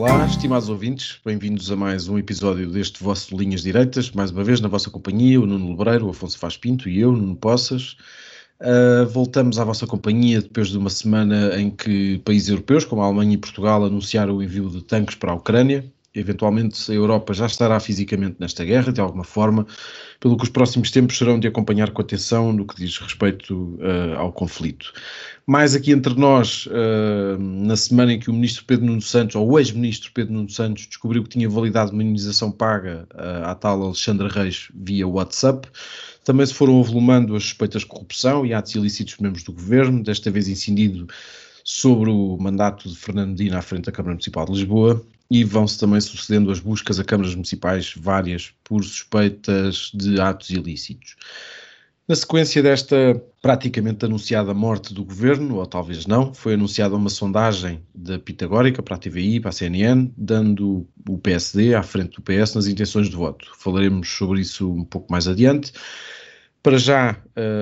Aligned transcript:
Olá, 0.00 0.24
estimados 0.24 0.70
ouvintes, 0.70 1.20
bem-vindos 1.22 1.70
a 1.70 1.76
mais 1.76 2.08
um 2.08 2.18
episódio 2.18 2.70
deste 2.70 3.04
vosso 3.04 3.36
Linhas 3.36 3.60
Direitas, 3.60 4.10
mais 4.10 4.30
uma 4.30 4.42
vez 4.42 4.58
na 4.58 4.66
vossa 4.66 4.88
companhia, 4.88 5.38
o 5.38 5.44
Nuno 5.44 5.68
Lebreiro, 5.68 6.06
o 6.06 6.08
Afonso 6.08 6.38
Faz 6.38 6.56
Pinto 6.56 6.88
e 6.88 6.98
eu, 6.98 7.12
Nuno 7.12 7.36
Poças. 7.36 7.98
Uh, 8.58 9.06
voltamos 9.10 9.58
à 9.58 9.64
vossa 9.64 9.86
companhia 9.86 10.40
depois 10.40 10.68
de 10.68 10.78
uma 10.78 10.88
semana 10.88 11.54
em 11.60 11.68
que 11.68 12.16
países 12.24 12.48
europeus, 12.48 12.86
como 12.86 13.02
a 13.02 13.04
Alemanha 13.04 13.34
e 13.34 13.36
Portugal, 13.36 13.84
anunciaram 13.84 14.38
o 14.38 14.42
envio 14.42 14.70
de 14.70 14.82
tanques 14.82 15.16
para 15.16 15.32
a 15.32 15.34
Ucrânia. 15.34 15.84
Eventualmente 16.12 16.90
a 16.90 16.94
Europa 16.94 17.32
já 17.32 17.46
estará 17.46 17.78
fisicamente 17.78 18.36
nesta 18.40 18.64
guerra, 18.64 18.92
de 18.92 19.00
alguma 19.00 19.22
forma, 19.22 19.64
pelo 20.18 20.36
que 20.36 20.42
os 20.42 20.48
próximos 20.48 20.90
tempos 20.90 21.16
serão 21.16 21.38
de 21.38 21.46
acompanhar 21.46 21.92
com 21.92 22.02
atenção 22.02 22.52
no 22.52 22.66
que 22.66 22.74
diz 22.74 22.98
respeito 22.98 23.78
uh, 23.78 24.18
ao 24.18 24.32
conflito. 24.32 24.92
Mais 25.46 25.72
aqui 25.72 25.92
entre 25.92 26.14
nós, 26.14 26.66
uh, 26.66 27.38
na 27.38 27.76
semana 27.76 28.12
em 28.12 28.18
que 28.18 28.28
o 28.28 28.32
ministro 28.32 28.64
Pedro 28.64 28.86
Nuno 28.86 29.00
Santos, 29.00 29.36
ou 29.36 29.52
o 29.52 29.58
ex-ministro 29.58 30.10
Pedro 30.12 30.34
Nuno 30.34 30.50
Santos, 30.50 30.88
descobriu 30.88 31.22
que 31.22 31.28
tinha 31.28 31.48
validado 31.48 31.92
uma 31.92 32.02
imunização 32.02 32.50
paga 32.50 33.06
uh, 33.14 33.44
à 33.44 33.54
tal 33.54 33.80
Alexandra 33.80 34.28
Reis 34.28 34.68
via 34.74 35.06
WhatsApp, 35.06 35.68
também 36.24 36.44
se 36.44 36.54
foram 36.54 36.80
avolumando 36.80 37.36
as 37.36 37.44
suspeitas 37.44 37.82
de 37.82 37.86
corrupção 37.86 38.44
e 38.44 38.52
atos 38.52 38.74
ilícitos 38.74 39.14
de 39.16 39.22
membros 39.22 39.44
do 39.44 39.52
governo, 39.52 40.02
desta 40.02 40.28
vez 40.28 40.48
incidido 40.48 41.06
sobre 41.62 42.10
o 42.10 42.36
mandato 42.36 42.88
de 42.88 42.96
Fernando 42.96 43.30
Medina 43.30 43.58
à 43.58 43.62
frente 43.62 43.84
da 43.84 43.92
Câmara 43.92 44.14
Municipal 44.14 44.44
de 44.44 44.52
Lisboa 44.52 45.00
e 45.30 45.44
vão-se 45.44 45.78
também 45.78 46.00
sucedendo 46.00 46.50
as 46.50 46.58
buscas 46.58 46.98
a 46.98 47.04
câmaras 47.04 47.34
municipais 47.34 47.94
várias 47.96 48.52
por 48.64 48.82
suspeitas 48.82 49.92
de 49.94 50.20
atos 50.20 50.50
ilícitos. 50.50 51.16
Na 52.08 52.16
sequência 52.16 52.60
desta 52.60 53.22
praticamente 53.40 54.04
anunciada 54.04 54.52
morte 54.52 54.92
do 54.92 55.04
governo, 55.04 55.58
ou 55.58 55.66
talvez 55.66 56.06
não, 56.06 56.34
foi 56.34 56.54
anunciada 56.54 56.96
uma 56.96 57.08
sondagem 57.08 57.80
da 57.94 58.18
Pitagórica 58.18 58.82
para 58.82 58.96
a 58.96 58.98
TVI, 58.98 59.38
para 59.38 59.50
a 59.50 59.52
CNN, 59.52 60.10
dando 60.16 60.88
o 61.08 61.18
PSD 61.18 61.72
à 61.72 61.84
frente 61.84 62.16
do 62.16 62.22
PS 62.22 62.56
nas 62.56 62.66
intenções 62.66 63.08
de 63.08 63.14
voto. 63.14 63.52
Falaremos 63.56 64.08
sobre 64.08 64.40
isso 64.40 64.68
um 64.68 64.84
pouco 64.84 65.12
mais 65.12 65.28
adiante. 65.28 65.72
Para 66.60 66.78
já, 66.78 67.16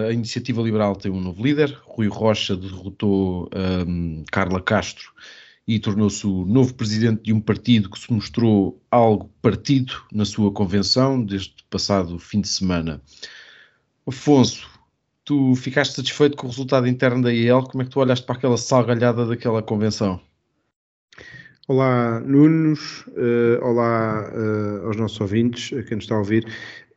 a 0.09 0.11
Iniciativa 0.11 0.63
Liberal 0.63 0.97
tem 0.97 1.13
um 1.13 1.21
novo 1.21 1.45
líder. 1.45 1.79
Rui 1.85 2.09
Rocha 2.09 2.57
derrotou 2.57 3.51
um, 3.87 4.25
Carla 4.33 4.63
Castro 4.63 5.13
e 5.69 5.79
tornou-se 5.79 6.27
o 6.27 6.47
novo 6.47 6.73
presidente 6.73 7.25
de 7.25 7.33
um 7.35 7.41
partido 7.41 7.91
que 7.91 7.99
se 7.99 8.11
mostrou 8.11 8.83
algo 8.91 9.31
partido 9.43 9.93
na 10.11 10.25
sua 10.25 10.51
convenção 10.51 11.23
desde 11.23 11.55
passado 11.69 12.19
fim 12.19 12.41
de 12.41 12.49
semana. 12.49 13.03
Afonso, 14.07 14.67
tu 15.27 15.55
ficaste 15.55 15.95
satisfeito 15.95 16.39
com 16.39 16.47
o 16.47 16.51
resultado 16.51 16.89
interno 16.89 17.23
da 17.23 17.31
IEL? 17.31 17.65
Como 17.65 17.83
é 17.83 17.85
que 17.85 17.91
tu 17.91 18.01
olhaste 18.01 18.25
para 18.25 18.37
aquela 18.37 18.57
salgalhada 18.57 19.27
daquela 19.27 19.63
convenção? 19.63 20.19
Olá, 21.69 22.19
Nunos, 22.21 23.07
uh, 23.09 23.63
olá 23.63 24.33
uh, 24.33 24.87
aos 24.87 24.97
nossos 24.97 25.21
ouvintes, 25.21 25.79
a 25.79 25.83
quem 25.83 25.97
nos 25.97 26.05
está 26.05 26.15
a 26.15 26.19
ouvir. 26.19 26.47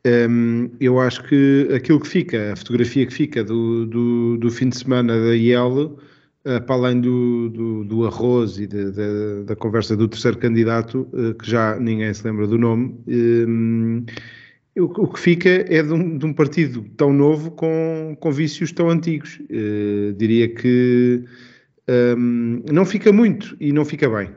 Um, 0.06 0.70
eu 0.80 0.98
acho 0.98 1.22
que 1.24 1.68
aquilo 1.76 2.00
que 2.00 2.08
fica, 2.08 2.54
a 2.54 2.56
fotografia 2.56 3.04
que 3.04 3.12
fica 3.12 3.44
do, 3.44 3.84
do, 3.84 4.38
do 4.38 4.50
fim 4.50 4.70
de 4.70 4.78
semana 4.78 5.12
da 5.20 5.36
IEL, 5.36 5.98
para 6.42 6.74
além 6.74 7.00
do, 7.00 7.48
do, 7.50 7.84
do 7.84 8.06
arroz 8.06 8.58
e 8.58 8.66
de, 8.66 8.90
de, 8.90 9.44
da 9.44 9.54
conversa 9.54 9.96
do 9.96 10.08
terceiro 10.08 10.38
candidato, 10.38 11.08
que 11.38 11.48
já 11.48 11.78
ninguém 11.78 12.12
se 12.12 12.26
lembra 12.26 12.46
do 12.46 12.58
nome, 12.58 12.98
um, 13.06 14.04
o, 14.76 15.06
que 15.06 15.20
fica 15.20 15.48
é 15.48 15.82
de 15.82 15.92
um, 15.92 16.18
de 16.18 16.26
um, 16.26 16.32
partido 16.32 16.84
tão 16.96 17.12
novo 17.12 17.50
com, 17.52 18.16
com 18.18 18.32
vícios 18.32 18.72
tão 18.72 18.90
antigos. 18.90 19.38
Diria 20.16 20.48
que 20.48 21.24
não 22.70 22.84
fica 22.84 23.12
muito 23.12 23.56
e 23.60 23.72
não 23.72 23.84
fica 23.84 24.08
bem. 24.08 24.30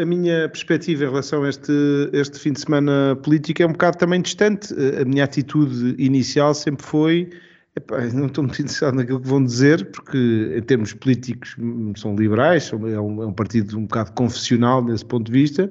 A 0.00 0.04
minha 0.04 0.48
perspectiva 0.48 1.02
em 1.02 1.08
relação 1.08 1.42
a 1.42 1.48
este, 1.48 1.72
este 2.12 2.38
fim 2.38 2.52
de 2.52 2.60
semana 2.60 3.18
político 3.24 3.60
é 3.60 3.66
um 3.66 3.72
bocado 3.72 3.98
também 3.98 4.22
distante. 4.22 4.72
A 5.00 5.04
minha 5.04 5.24
atitude 5.24 5.96
inicial 5.98 6.54
sempre 6.54 6.86
foi 6.86 7.28
Epá, 7.74 8.00
não 8.12 8.26
estou 8.26 8.44
muito 8.44 8.60
interessado 8.60 8.94
naquilo 8.94 9.20
que 9.20 9.28
vão 9.28 9.42
dizer, 9.42 9.90
porque 9.90 10.54
em 10.56 10.62
termos 10.62 10.92
políticos 10.92 11.56
são 11.96 12.14
liberais, 12.14 12.70
é 12.70 12.76
um, 12.76 13.22
é 13.22 13.26
um 13.26 13.32
partido 13.32 13.78
um 13.78 13.86
bocado 13.86 14.12
confessional 14.12 14.84
nesse 14.84 15.04
ponto 15.04 15.30
de 15.30 15.32
vista, 15.32 15.70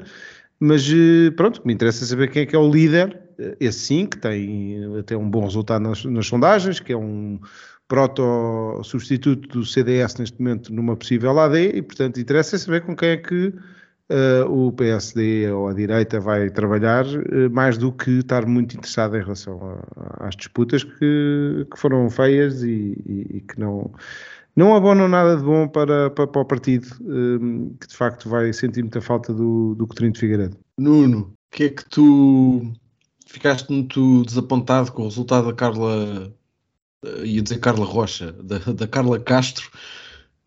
mas 0.60 0.84
eh, 0.90 1.30
pronto, 1.32 1.62
me 1.64 1.74
interessa 1.74 2.06
saber 2.06 2.30
quem 2.32 2.42
é 2.44 2.46
que 2.46 2.56
é 2.56 2.60
o 2.60 2.72
líder 2.72 3.22
esse 3.60 3.80
sim, 3.80 4.06
que 4.06 4.18
tem 4.18 4.78
até 5.00 5.16
um 5.18 5.30
bom 5.30 5.44
resultado 5.44 5.82
nas, 5.82 6.04
nas 6.06 6.28
sondagens, 6.28 6.80
que 6.80 6.94
é 6.94 6.98
um 6.98 7.40
proto-substituto 7.88 9.48
do 9.50 9.66
CDS 9.66 10.16
neste 10.16 10.40
momento 10.40 10.74
numa 10.74 10.96
possível 10.96 11.38
AD, 11.38 11.72
e 11.76 11.82
portanto 11.82 12.20
interessa 12.20 12.58
saber 12.58 12.82
com 12.82 12.96
quem 12.96 13.10
é 13.10 13.18
que 13.18 13.54
o 14.50 14.72
PSD 14.72 15.50
ou 15.52 15.68
a 15.68 15.74
direita 15.74 16.20
vai 16.20 16.50
trabalhar, 16.50 17.06
uh, 17.06 17.50
mais 17.52 17.78
do 17.78 17.92
que 17.92 18.20
estar 18.20 18.46
muito 18.46 18.76
interessado 18.76 19.16
em 19.18 19.22
relação 19.22 19.60
a, 19.62 20.28
às 20.28 20.36
disputas 20.36 20.84
que, 20.84 21.68
que 21.72 21.78
foram 21.80 22.10
feias 22.10 22.64
e, 22.64 22.98
e, 23.06 23.38
e, 23.38 23.42
que 23.42 23.60
não, 23.60 23.92
não 24.56 24.76
abonam 24.76 25.08
nada 25.08 25.38
de 25.38 25.44
bom 25.44 25.68
para, 25.68 26.10
para, 26.10 26.28
para 26.28 26.42
o 26.42 26.46
partido, 26.46 26.88
um, 27.02 27.76
que 27.80 27.88
de 27.88 27.96
facto 27.96 28.30
vai 28.30 28.52
sentir 28.52 28.82
muita 28.82 29.02
falta 29.02 29.34
do, 29.34 29.76
do 29.76 29.88
Coutinho 29.88 30.12
de 30.12 30.20
Figueiredo. 30.20 30.58
Nuno, 30.78 31.34
o 31.52 31.56
que 31.56 31.66
é 31.66 31.70
que 31.70 31.86
tu 31.90 32.72
ficaste 33.26 33.72
muito 33.72 34.24
desapontado 34.26 34.92
com 34.92 35.04
o 35.04 35.06
resultado 35.06 35.48
da 35.48 35.54
Carla, 35.54 36.34
uh, 37.06 37.26
ia 37.26 37.42
dizer 37.42 37.60
Carla 37.60 37.86
Rocha, 37.86 38.34
da, 38.34 38.58
da 38.58 38.88
Carla 38.88 39.20
Castro. 39.20 39.70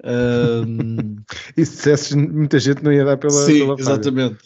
Um... 0.06 1.16
e 1.56 1.65
se 1.65 1.76
dissesses, 1.76 2.15
muita 2.15 2.59
gente 2.59 2.84
não 2.84 2.92
ia 2.92 3.06
dar 3.06 3.16
pela. 3.16 3.32
Sim, 3.32 3.60
pela 3.60 3.75
exatamente. 3.78 4.38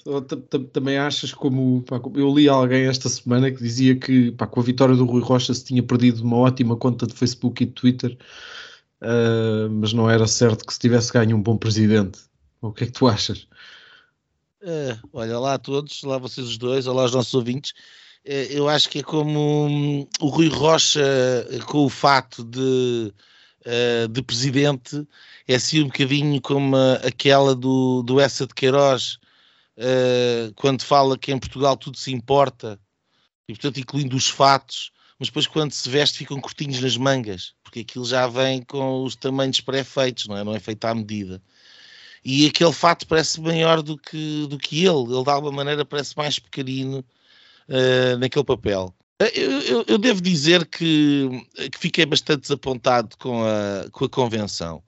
Também 0.73 0.99
achas 0.99 1.33
como. 1.35 1.83
Pá, 1.83 2.01
eu 2.15 2.33
li 2.33 2.49
alguém 2.49 2.87
esta 2.87 3.09
semana 3.09 3.51
que 3.51 3.61
dizia 3.61 3.97
que 3.97 4.31
pá, 4.33 4.47
com 4.47 4.61
a 4.61 4.63
vitória 4.63 4.95
do 4.95 5.05
Rui 5.05 5.21
Rocha 5.21 5.53
se 5.53 5.65
tinha 5.65 5.83
perdido 5.83 6.23
uma 6.23 6.37
ótima 6.37 6.77
conta 6.77 7.07
de 7.07 7.15
Facebook 7.15 7.63
e 7.63 7.67
de 7.67 7.73
Twitter, 7.73 8.17
uh, 9.03 9.69
mas 9.69 9.93
não 9.93 10.09
era 10.09 10.29
certo 10.29 10.65
que 10.65 10.73
se 10.73 10.79
tivesse 10.79 11.13
ganho 11.13 11.37
um 11.37 11.43
bom 11.43 11.57
presidente. 11.57 12.21
O 12.61 12.73
que 12.73 12.85
é 12.85 12.87
que 12.87 12.93
tu 12.93 13.09
achas? 13.09 13.49
Uh, 14.63 14.99
olha, 15.13 15.41
lá 15.41 15.55
a 15.55 15.59
todos, 15.59 16.03
lá 16.05 16.19
vocês 16.19 16.47
os 16.47 16.59
dois, 16.59 16.87
olá 16.87 17.03
aos 17.03 17.13
nossos 17.13 17.35
ouvintes. 17.35 17.73
Eh, 18.25 18.49
eu 18.51 18.69
acho 18.69 18.89
que 18.91 18.99
é 18.99 19.03
como 19.03 19.67
hum, 19.67 20.07
o 20.21 20.27
Rui 20.27 20.49
Rocha 20.49 21.01
com 21.67 21.85
o 21.85 21.89
fato 21.89 22.45
de, 22.45 23.13
eh, 23.65 24.09
de 24.09 24.23
presidente, 24.23 25.07
é 25.47 25.55
assim 25.57 25.83
um 25.83 25.87
bocadinho 25.87 26.41
como 26.41 26.77
aquela 27.05 27.55
do, 27.55 28.03
do 28.03 28.21
Essa 28.21 28.47
de 28.47 28.55
Queiroz, 28.55 29.19
quando 30.57 30.83
fala 30.83 31.17
que 31.17 31.31
em 31.33 31.39
Portugal 31.39 31.77
tudo 31.77 31.97
se 31.97 32.13
importa, 32.13 32.81
e 33.49 33.53
portanto 33.53 33.79
incluindo 33.79 34.17
os 34.17 34.29
fatos, 34.29 34.91
mas 35.19 35.29
depois 35.29 35.47
quando 35.47 35.73
se 35.73 35.89
veste 35.89 36.19
ficam 36.19 36.41
curtinhos 36.41 36.81
nas 36.81 36.97
mangas, 36.97 37.55
porque 37.63 37.81
aquilo 37.81 38.05
já 38.05 38.27
vem 38.27 38.63
com 38.63 39.03
os 39.05 39.17
tamanhos 39.17 39.61
pré-feitos, 39.61 40.27
não 40.27 40.37
é? 40.37 40.45
Não 40.45 40.55
é 40.55 40.61
feito 40.61 40.85
à 40.85 40.95
medida. 40.95 41.43
E 42.25 42.47
aquele 42.47 42.73
fato 42.73 43.07
parece 43.07 43.41
maior 43.41 43.83
do 43.83 43.97
que, 43.97 44.47
do 44.49 44.59
que 44.59 44.85
ele, 44.85 45.15
ele 45.15 45.25
de 45.25 45.31
alguma 45.31 45.53
maneira 45.53 45.85
parece 45.85 46.17
mais 46.17 46.39
pequenino 46.39 47.05
uh, 47.69 48.19
naquele 48.19 48.45
papel. 48.45 48.95
Eh, 49.21 49.33
eu, 49.35 49.61
eu, 49.63 49.85
eu, 49.89 49.99
devo 49.99 50.21
dizer 50.21 50.65
que, 50.67 51.29
que, 51.73 51.79
fiquei 51.79 52.07
bastante 52.07 52.43
desapontado 52.43 53.17
com 53.19 53.43
a, 53.45 53.89
com 53.91 54.05
a 54.05 54.09
convenção. 54.09 54.83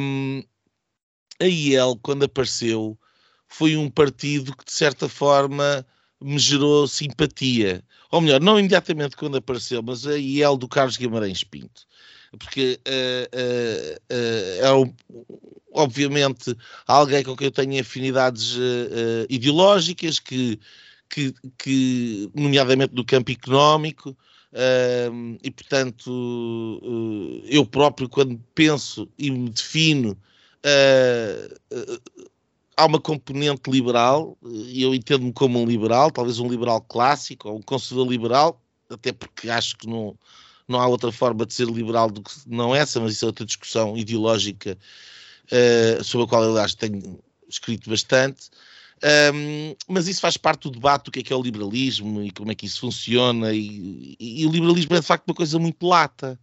Um, 0.00 0.42
a 1.40 1.46
IEL, 1.46 1.98
quando 2.02 2.24
apareceu, 2.24 2.98
foi 3.48 3.76
um 3.76 3.90
partido 3.90 4.56
que, 4.56 4.64
de 4.64 4.72
certa 4.72 5.08
forma, 5.08 5.84
me 6.20 6.38
gerou 6.38 6.86
simpatia. 6.86 7.84
Ou 8.10 8.20
melhor, 8.20 8.40
não 8.40 8.58
imediatamente 8.58 9.16
quando 9.16 9.38
apareceu, 9.38 9.82
mas 9.82 10.06
a 10.06 10.16
IEL 10.16 10.56
do 10.56 10.68
Carlos 10.68 10.96
Guimarães 10.96 11.42
Pinto. 11.42 11.86
Porque 12.38 12.80
uh, 12.86 13.36
uh, 13.36 13.96
uh, 14.14 14.64
é, 14.64 14.72
um, 14.72 14.94
obviamente, 15.72 16.56
alguém 16.86 17.24
com 17.24 17.36
quem 17.36 17.46
eu 17.46 17.50
tenho 17.50 17.80
afinidades 17.80 18.56
ideológicas, 19.28 20.18
que 20.18 20.58
que, 21.12 21.34
que 21.58 22.30
nomeadamente 22.34 22.94
do 22.94 23.04
campo 23.04 23.30
económico, 23.30 24.16
uh, 24.52 25.38
e 25.42 25.50
portanto 25.50 26.08
uh, 26.08 27.42
eu 27.44 27.66
próprio 27.66 28.08
quando 28.08 28.42
penso 28.54 29.06
e 29.18 29.30
me 29.30 29.50
defino 29.50 30.12
uh, 30.64 32.00
há 32.74 32.86
uma 32.86 32.98
componente 32.98 33.70
liberal, 33.70 34.38
e 34.42 34.82
eu 34.82 34.94
entendo-me 34.94 35.34
como 35.34 35.60
um 35.60 35.66
liberal, 35.66 36.10
talvez 36.10 36.38
um 36.38 36.48
liberal 36.48 36.80
clássico 36.80 37.50
ou 37.50 37.58
um 37.58 37.62
conservador 37.62 38.10
liberal, 38.10 38.62
até 38.88 39.12
porque 39.12 39.50
acho 39.50 39.76
que 39.76 39.86
não, 39.86 40.18
não 40.66 40.80
há 40.80 40.86
outra 40.86 41.12
forma 41.12 41.44
de 41.44 41.52
ser 41.52 41.66
liberal 41.66 42.10
do 42.10 42.22
que 42.22 42.32
não 42.46 42.74
essa, 42.74 42.98
mas 42.98 43.12
isso 43.12 43.26
é 43.26 43.28
outra 43.28 43.44
discussão 43.44 43.98
ideológica 43.98 44.78
uh, 45.46 46.02
sobre 46.02 46.24
a 46.24 46.28
qual 46.28 46.44
eu 46.44 46.56
acho 46.56 46.74
que 46.78 46.88
tenho 46.88 47.18
escrito 47.46 47.90
bastante. 47.90 48.48
Um, 49.04 49.74
mas 49.88 50.06
isso 50.06 50.20
faz 50.20 50.36
parte 50.36 50.62
do 50.62 50.70
debate 50.70 51.06
do 51.06 51.10
que 51.10 51.20
é 51.20 51.22
que 51.22 51.32
é 51.32 51.36
o 51.36 51.42
liberalismo 51.42 52.22
e 52.22 52.30
como 52.30 52.52
é 52.52 52.54
que 52.54 52.66
isso 52.66 52.80
funciona, 52.80 53.52
e, 53.52 54.16
e, 54.18 54.42
e 54.42 54.46
o 54.46 54.50
liberalismo 54.50 54.94
é 54.94 55.00
de 55.00 55.06
facto 55.06 55.26
uma 55.26 55.34
coisa 55.34 55.58
muito 55.58 55.86
lata. 55.86 56.38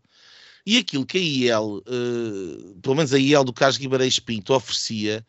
E 0.65 0.77
aquilo 0.77 1.05
que 1.05 1.17
a 1.17 1.21
IEL, 1.21 1.77
uh, 1.77 2.79
pelo 2.81 2.95
menos 2.95 3.13
a 3.13 3.17
IEL 3.17 3.43
do 3.43 3.53
Carlos 3.53 3.77
Guimarães 3.77 4.19
Pinto, 4.19 4.53
oferecia 4.53 5.25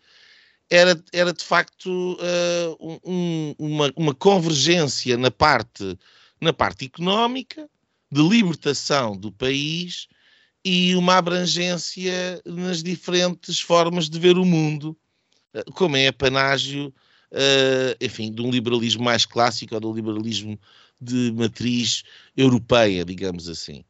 era, 0.69 1.03
era 1.13 1.33
de 1.33 1.43
facto 1.43 1.89
uh, 2.15 3.01
um, 3.05 3.55
uma, 3.59 3.93
uma 3.97 4.15
convergência 4.15 5.17
na 5.17 5.31
parte, 5.31 5.99
na 6.41 6.53
parte 6.53 6.85
económica, 6.85 7.69
de 8.11 8.23
libertação 8.23 9.17
do 9.17 9.33
país 9.33 10.09
e 10.65 10.95
uma 10.95 11.17
abrangência 11.17 12.41
nas 12.45 12.83
diferentes 12.83 13.61
formas 13.61 14.09
de 14.09 14.19
ver 14.19 14.37
o 14.37 14.45
mundo, 14.45 14.97
eh, 15.55 15.65
como 15.75 15.97
é 15.97 16.13
panágio, 16.13 16.93
uh, 17.33 17.97
enfim, 18.01 18.33
de 18.33 18.43
um 18.43 18.51
liberalismo 18.51 19.05
mais 19.05 19.25
clássico 19.25 19.75
ou 19.75 19.81
de 19.81 19.87
um 19.87 19.95
liberalismo 19.95 20.59
de 21.01 21.33
matriz 21.33 22.03
europeia, 22.37 23.05
digamos 23.05 23.49
assim. 23.49 23.85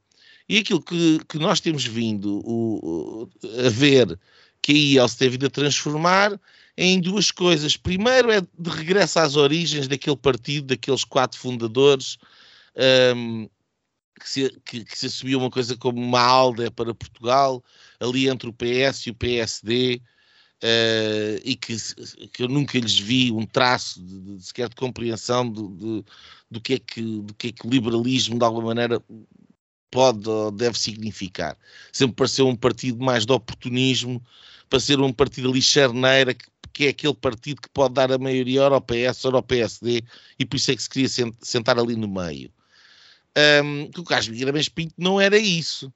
E 0.48 0.58
aquilo 0.58 0.82
que, 0.82 1.20
que 1.28 1.38
nós 1.38 1.60
temos 1.60 1.84
vindo 1.84 2.40
o, 2.44 3.24
o, 3.24 3.30
a 3.66 3.68
ver 3.68 4.18
que 4.62 4.72
a 4.72 4.74
IEL 4.74 5.08
se 5.08 5.16
tem 5.16 5.30
vindo 5.30 5.46
a 5.46 5.50
transformar 5.50 6.38
em 6.76 7.00
duas 7.00 7.30
coisas. 7.30 7.76
Primeiro 7.76 8.30
é 8.30 8.40
de 8.40 8.70
regresso 8.70 9.18
às 9.18 9.36
origens 9.36 9.88
daquele 9.88 10.16
partido, 10.16 10.68
daqueles 10.68 11.04
quatro 11.04 11.38
fundadores, 11.38 12.18
um, 13.14 13.48
que, 14.18 14.28
se, 14.28 14.60
que, 14.64 14.84
que 14.84 14.98
se 14.98 15.06
assumia 15.06 15.38
uma 15.38 15.50
coisa 15.50 15.76
como 15.76 16.00
uma 16.00 16.20
aldeia 16.20 16.70
para 16.70 16.94
Portugal, 16.94 17.62
ali 17.98 18.28
entre 18.28 18.48
o 18.48 18.52
PS 18.52 19.06
e 19.06 19.10
o 19.10 19.14
PSD, 19.14 20.02
uh, 20.62 21.40
e 21.44 21.56
que, 21.56 21.76
que 22.32 22.42
eu 22.42 22.48
nunca 22.48 22.78
lhes 22.78 22.98
vi 22.98 23.32
um 23.32 23.46
traço 23.46 24.02
de, 24.02 24.36
de 24.36 24.44
sequer 24.44 24.68
de 24.68 24.76
compreensão 24.76 25.50
de, 25.50 25.62
de, 25.68 26.04
do, 26.50 26.60
que 26.60 26.74
é 26.74 26.78
que, 26.78 27.02
do 27.02 27.34
que 27.34 27.48
é 27.48 27.52
que 27.52 27.66
o 27.66 27.70
liberalismo, 27.70 28.38
de 28.38 28.44
alguma 28.44 28.68
maneira, 28.68 29.02
pode 29.90 30.28
ou 30.28 30.50
deve 30.50 30.78
significar. 30.78 31.56
Sempre 31.92 32.16
pareceu 32.16 32.46
um 32.46 32.56
partido 32.56 33.02
mais 33.02 33.26
de 33.26 33.32
oportunismo, 33.32 34.22
para 34.68 34.78
ser 34.78 35.00
um 35.00 35.12
partido 35.12 35.50
ali 35.50 35.60
charneira, 35.60 36.32
que, 36.32 36.46
que 36.72 36.86
é 36.86 36.88
aquele 36.90 37.14
partido 37.14 37.60
que 37.60 37.68
pode 37.70 37.94
dar 37.94 38.12
a 38.12 38.18
maioria 38.18 38.62
ao 38.62 38.80
PS 38.80 39.24
ou 39.24 39.36
ao 39.36 39.42
PSD, 39.42 40.04
e 40.38 40.46
por 40.46 40.56
isso 40.56 40.70
é 40.70 40.76
que 40.76 40.82
se 40.82 40.88
queria 40.88 41.08
sentar 41.40 41.78
ali 41.78 41.96
no 41.96 42.08
meio. 42.08 42.52
Um, 43.64 43.90
que 43.90 44.00
o 44.00 44.04
Carlos 44.04 44.28
Guilherme 44.28 44.70
Pinto 44.70 44.94
não 44.96 45.20
era 45.20 45.36
isso. 45.36 45.92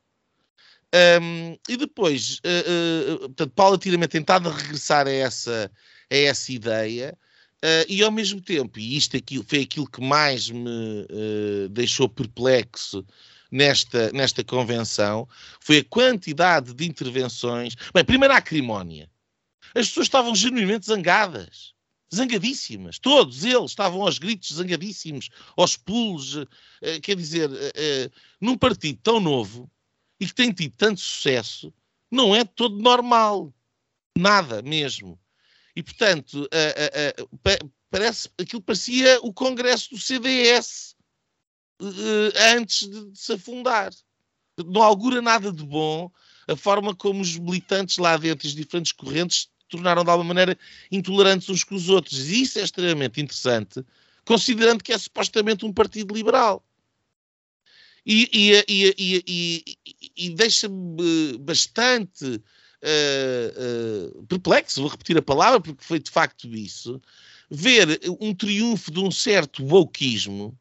Um, 0.94 1.58
e 1.68 1.76
depois, 1.76 2.38
uh, 2.38 3.14
uh, 3.14 3.18
portanto, 3.20 3.52
paulatinamente 3.56 4.12
tentado 4.12 4.48
regressar 4.48 5.08
a 5.08 5.10
essa, 5.10 5.68
a 6.08 6.16
essa 6.16 6.52
ideia, 6.52 7.18
uh, 7.64 7.84
e 7.88 8.00
ao 8.00 8.12
mesmo 8.12 8.40
tempo, 8.40 8.78
e 8.78 8.96
isto 8.96 9.16
aqui, 9.16 9.42
foi 9.42 9.62
aquilo 9.62 9.90
que 9.90 10.00
mais 10.00 10.48
me 10.48 11.04
deixou 11.70 12.08
perplexo 12.08 13.04
nesta, 13.50 14.12
nesta 14.12 14.44
convenção 14.44 15.28
foi 15.58 15.78
a 15.78 15.84
quantidade 15.84 16.72
de 16.72 16.86
intervenções. 16.86 17.74
Bem, 17.92 18.04
primeiro 18.04 18.32
a 18.32 18.36
acrimónia. 18.36 19.10
As 19.74 19.88
pessoas 19.88 20.06
estavam 20.06 20.32
genuinamente 20.32 20.86
zangadas. 20.86 21.74
Zangadíssimas. 22.14 23.00
Todos 23.00 23.42
eles 23.42 23.72
estavam 23.72 24.02
aos 24.02 24.20
gritos, 24.20 24.54
zangadíssimos, 24.54 25.30
aos 25.56 25.76
pulos. 25.76 26.36
Quer 27.02 27.16
dizer, 27.16 27.50
num 28.40 28.56
partido 28.56 29.00
tão 29.02 29.18
novo 29.18 29.68
e 30.24 30.26
que 30.26 30.34
tem 30.34 30.50
tido 30.50 30.72
tanto 30.74 31.00
sucesso, 31.00 31.70
não 32.10 32.34
é 32.34 32.44
todo 32.44 32.78
normal. 32.78 33.52
Nada 34.16 34.62
mesmo. 34.62 35.20
E, 35.76 35.82
portanto, 35.82 36.48
parece, 37.90 38.30
aquilo 38.38 38.62
parecia 38.62 39.20
o 39.20 39.34
congresso 39.34 39.90
do 39.90 39.98
CDS 39.98 40.96
uh, 41.82 42.56
antes 42.56 42.88
de, 42.88 43.10
de, 43.10 43.18
se 43.18 43.34
afundar. 43.34 43.92
Não 44.64 44.82
augura 44.82 45.20
nada 45.20 45.52
de 45.52 45.62
bom 45.62 46.10
a 46.48 46.56
forma 46.56 46.94
como 46.94 47.20
os 47.20 47.36
militantes 47.36 47.98
lá 47.98 48.16
dentro, 48.16 48.46
as 48.46 48.54
diferentes 48.54 48.92
correntes, 48.92 49.50
tornaram 49.68 50.04
de 50.04 50.10
alguma 50.10 50.28
maneira 50.28 50.58
intolerantes 50.90 51.50
uns 51.50 51.64
com 51.64 51.74
os 51.74 51.90
outros. 51.90 52.30
E 52.30 52.42
isso 52.42 52.58
é 52.58 52.62
extremamente 52.62 53.20
interessante, 53.20 53.84
considerando 54.24 54.82
que 54.82 54.92
é 54.92 54.96
supostamente 54.96 55.66
um 55.66 55.72
partido 55.72 56.14
liberal. 56.14 56.64
E, 58.06 58.28
e, 58.68 58.94
e, 58.98 59.78
e 60.16 60.30
deixa-me 60.30 61.38
bastante 61.38 62.24
uh, 62.24 64.18
uh, 64.18 64.26
perplexo, 64.26 64.82
vou 64.82 64.90
repetir 64.90 65.16
a 65.16 65.22
palavra, 65.22 65.60
porque 65.60 65.82
foi 65.82 65.98
de 65.98 66.10
facto 66.10 66.46
isso, 66.54 67.00
ver 67.50 68.00
um 68.20 68.34
triunfo 68.34 68.90
de 68.90 69.00
um 69.00 69.10
certo 69.10 69.64
wokeismo 69.64 70.56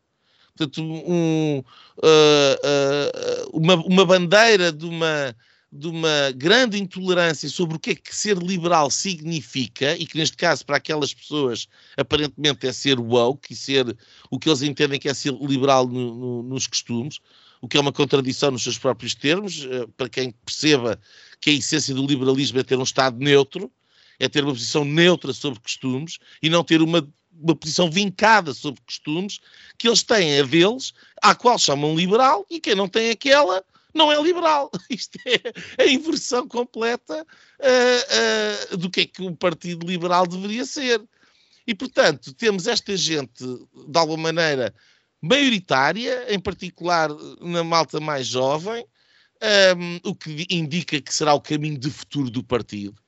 portanto, 0.56 0.82
um, 0.84 1.60
uh, 1.60 3.50
uma, 3.52 3.76
uma 3.76 4.06
bandeira 4.06 4.72
de 4.72 4.86
uma, 4.86 5.36
de 5.76 5.88
uma 5.88 6.32
grande 6.36 6.78
intolerância 6.80 7.50
sobre 7.50 7.76
o 7.76 7.80
que 7.80 7.92
é 7.92 7.96
que 7.96 8.16
ser 8.16 8.38
liberal 8.38 8.92
significa, 8.92 9.98
e 9.98 10.06
que 10.06 10.16
neste 10.16 10.38
caso 10.38 10.64
para 10.64 10.78
aquelas 10.78 11.12
pessoas 11.16 11.68
aparentemente 11.98 12.68
é 12.68 12.72
ser 12.72 13.00
woke 13.00 13.54
e 13.54 13.56
ser 13.56 13.98
o 14.30 14.38
que 14.38 14.48
eles 14.48 14.62
entendem 14.62 15.00
que 15.00 15.10
é 15.10 15.14
ser 15.16 15.34
liberal 15.42 15.88
no, 15.88 16.14
no, 16.14 16.44
nos 16.44 16.68
costumes, 16.68 17.20
o 17.60 17.68
que 17.68 17.76
é 17.76 17.80
uma 17.80 17.92
contradição 17.92 18.52
nos 18.52 18.62
seus 18.62 18.78
próprios 18.78 19.16
termos, 19.16 19.66
uh, 19.66 19.88
para 19.98 20.08
quem 20.08 20.32
perceba 20.46 21.00
que 21.42 21.50
a 21.50 21.54
essência 21.54 21.96
do 21.96 22.06
liberalismo 22.06 22.60
é 22.60 22.64
ter 22.64 22.78
um 22.78 22.84
Estado 22.84 23.18
neutro, 23.18 23.72
é 24.20 24.30
ter 24.30 24.44
uma 24.44 24.54
posição 24.54 24.86
neutra 24.86 25.34
sobre 25.34 25.60
costumes 25.60 26.20
e 26.42 26.50
não 26.50 26.64
ter 26.64 26.84
uma 26.84 27.08
uma 27.42 27.56
posição 27.56 27.90
vincada 27.90 28.54
sobre 28.54 28.80
costumes 28.82 29.40
que 29.80 29.88
eles 29.88 30.04
têm 30.04 30.40
a 30.40 30.44
deles, 30.44 30.94
à 31.20 31.34
qual 31.34 31.58
chamam 31.58 31.96
liberal, 31.96 32.46
e 32.48 32.60
quem 32.60 32.76
não 32.76 32.88
tem 32.88 33.10
aquela 33.10 33.64
não 33.94 34.12
é 34.12 34.22
liberal. 34.22 34.72
Isto 34.90 35.20
é 35.26 35.84
a 35.84 35.88
inversão 35.88 36.48
completa 36.48 37.26
uh, 37.60 38.74
uh, 38.74 38.78
do 38.78 38.90
que 38.90 39.02
é 39.02 39.06
que 39.06 39.22
o 39.22 39.36
Partido 39.36 39.86
Liberal 39.86 40.26
deveria 40.28 40.66
ser. 40.66 41.02
E, 41.66 41.74
portanto, 41.74 42.34
temos 42.34 42.68
esta 42.68 42.96
gente, 42.98 43.44
de 43.44 43.98
alguma 43.98 44.34
maneira, 44.34 44.74
maioritária, 45.22 46.34
em 46.34 46.40
particular 46.40 47.10
na 47.40 47.64
malta 47.64 48.00
mais 48.02 48.28
jovem, 48.28 48.86
um, 49.42 49.96
ehm, 49.96 50.00
o 50.04 50.14
que 50.14 50.46
indica 50.50 51.00
que 51.00 51.14
será 51.14 51.34
o 51.34 51.40
caminho 51.40 51.78
de 51.78 51.90
futuro 51.90 52.30
do 52.30 52.44
partido, 52.44 53.02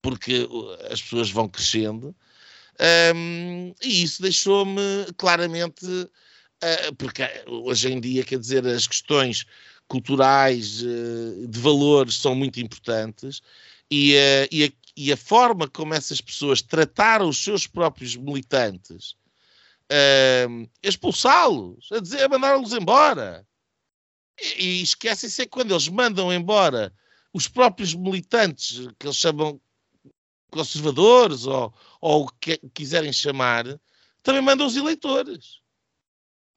porque 0.00 0.48
as 0.88 1.02
pessoas 1.02 1.30
vão 1.30 1.48
crescendo. 1.48 2.14
Um, 3.14 3.74
e 3.82 4.02
isso 4.02 4.22
deixou-me 4.22 4.80
claramente, 5.16 5.86
uh, 5.86 6.94
porque 6.96 7.22
hoje 7.46 7.90
em 7.90 8.00
dia, 8.00 8.22
quer 8.22 8.38
dizer, 8.38 8.66
as 8.66 8.86
questões 8.86 9.44
culturais, 9.88 10.82
uh, 10.82 11.46
de 11.46 11.58
valores, 11.60 12.16
são 12.16 12.34
muito 12.34 12.60
importantes 12.60 13.40
e, 13.90 14.14
uh, 14.14 14.48
e, 14.50 14.64
a, 14.64 14.72
e, 14.96 15.12
a, 15.12 15.16
forma 15.16 15.68
como 15.68 15.94
essas 15.94 16.20
pessoas 16.20 16.60
trataram 16.62 17.28
os 17.28 17.42
seus 17.42 17.66
próprios 17.66 18.16
militantes, 18.16 19.16
expulsá-los, 20.82 21.92
a 21.92 22.00
dizer, 22.00 22.24
a 22.24 22.28
mandá-los 22.28 22.72
embora. 22.72 23.46
E, 24.40 24.64
e 24.64 24.82
esquecem-se 24.82 25.42
é 25.42 25.44
que 25.44 25.50
quando 25.50 25.70
eles 25.70 25.88
mandam 25.88 26.32
embora 26.32 26.92
os 27.32 27.46
próprios 27.46 27.94
militantes, 27.94 28.88
que 28.98 29.06
eles 29.06 29.16
chamam 29.16 29.60
conservadores 30.50 31.46
ou, 31.46 31.72
ou 32.00 32.24
o 32.24 32.32
que 32.40 32.58
quiserem 32.74 33.12
chamar, 33.12 33.64
também 34.22 34.42
mandam 34.42 34.66
os 34.66 34.76
eleitores. 34.76 35.60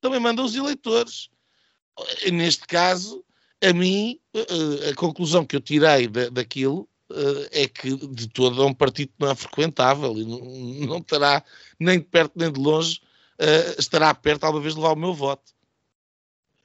Também 0.02 0.20
mandam 0.20 0.46
os 0.46 0.56
eleitores. 0.56 1.30
Neste 2.32 2.66
caso, 2.68 3.24
a 3.62 3.74
mim, 3.74 4.20
eh, 4.34 4.90
a 4.90 4.96
conclusão 4.96 5.46
que 5.46 5.56
eu 5.56 5.62
tirei 5.62 6.08
daquilo 6.08 6.88
eh, 7.12 7.64
é 7.64 7.68
que 7.68 7.96
de 7.96 8.28
todo 8.28 8.62
é 8.62 8.66
um 8.66 8.74
partido 8.74 9.10
que 9.10 9.26
não 9.26 9.32
é 9.32 9.36
frequentável 9.36 10.18
e 10.18 10.26
não, 10.26 10.40
não 10.88 11.02
terá 11.02 11.44
nem 11.80 12.00
de 12.00 12.06
perto 12.06 12.34
nem 12.36 12.52
de 12.52 12.60
longe 12.60 13.02
eh, 13.38 13.76
estará 13.78 14.14
perto 14.14 14.44
alguma 14.44 14.62
vez 14.62 14.76
de 14.76 14.82
levar 14.82 14.94
o 14.94 15.00
meu 15.00 15.14
voto. 15.14 15.54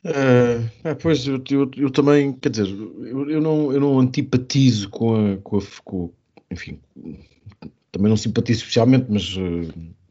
Uh, 0.05 0.95
pois 1.01 1.27
eu, 1.27 1.43
eu, 1.51 1.71
eu, 1.79 1.91
também, 1.91 2.35
quer 2.35 2.51
dizer, 2.51 2.67
eu, 2.67 3.31
eu, 3.31 3.41
não, 3.41 3.73
eu 3.73 3.81
não 3.81 3.99
antipatizo 3.99 4.91
com 4.91 5.15
a, 5.15 5.39
com 5.39 5.57
a, 5.57 5.63
com, 5.83 6.13
enfim, 6.51 6.79
também 7.91 8.11
não 8.11 8.17
simpatizo 8.17 8.61
especialmente, 8.61 9.07
mas, 9.09 9.35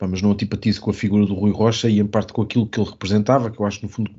mas 0.07 0.21
não 0.21 0.31
antipatizo 0.31 0.81
com 0.81 0.91
a 0.91 0.93
figura 0.93 1.25
do 1.25 1.33
Rui 1.33 1.51
Rocha 1.51 1.89
e 1.89 1.99
em 1.99 2.07
parte 2.07 2.33
com 2.33 2.41
aquilo 2.41 2.67
que 2.67 2.79
ele 2.79 2.89
representava, 2.89 3.49
que 3.49 3.59
eu 3.59 3.65
acho 3.65 3.83
no 3.83 3.89
fundo 3.89 4.11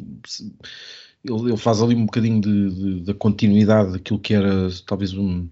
ele, 1.25 1.51
ele 1.51 1.57
faz 1.57 1.81
ali 1.81 1.95
um 1.95 2.05
bocadinho 2.05 2.41
de, 2.41 3.01
da 3.01 3.15
continuidade 3.15 3.93
daquilo 3.93 4.19
que 4.19 4.35
era 4.35 4.69
talvez 4.87 5.15
um, 5.15 5.49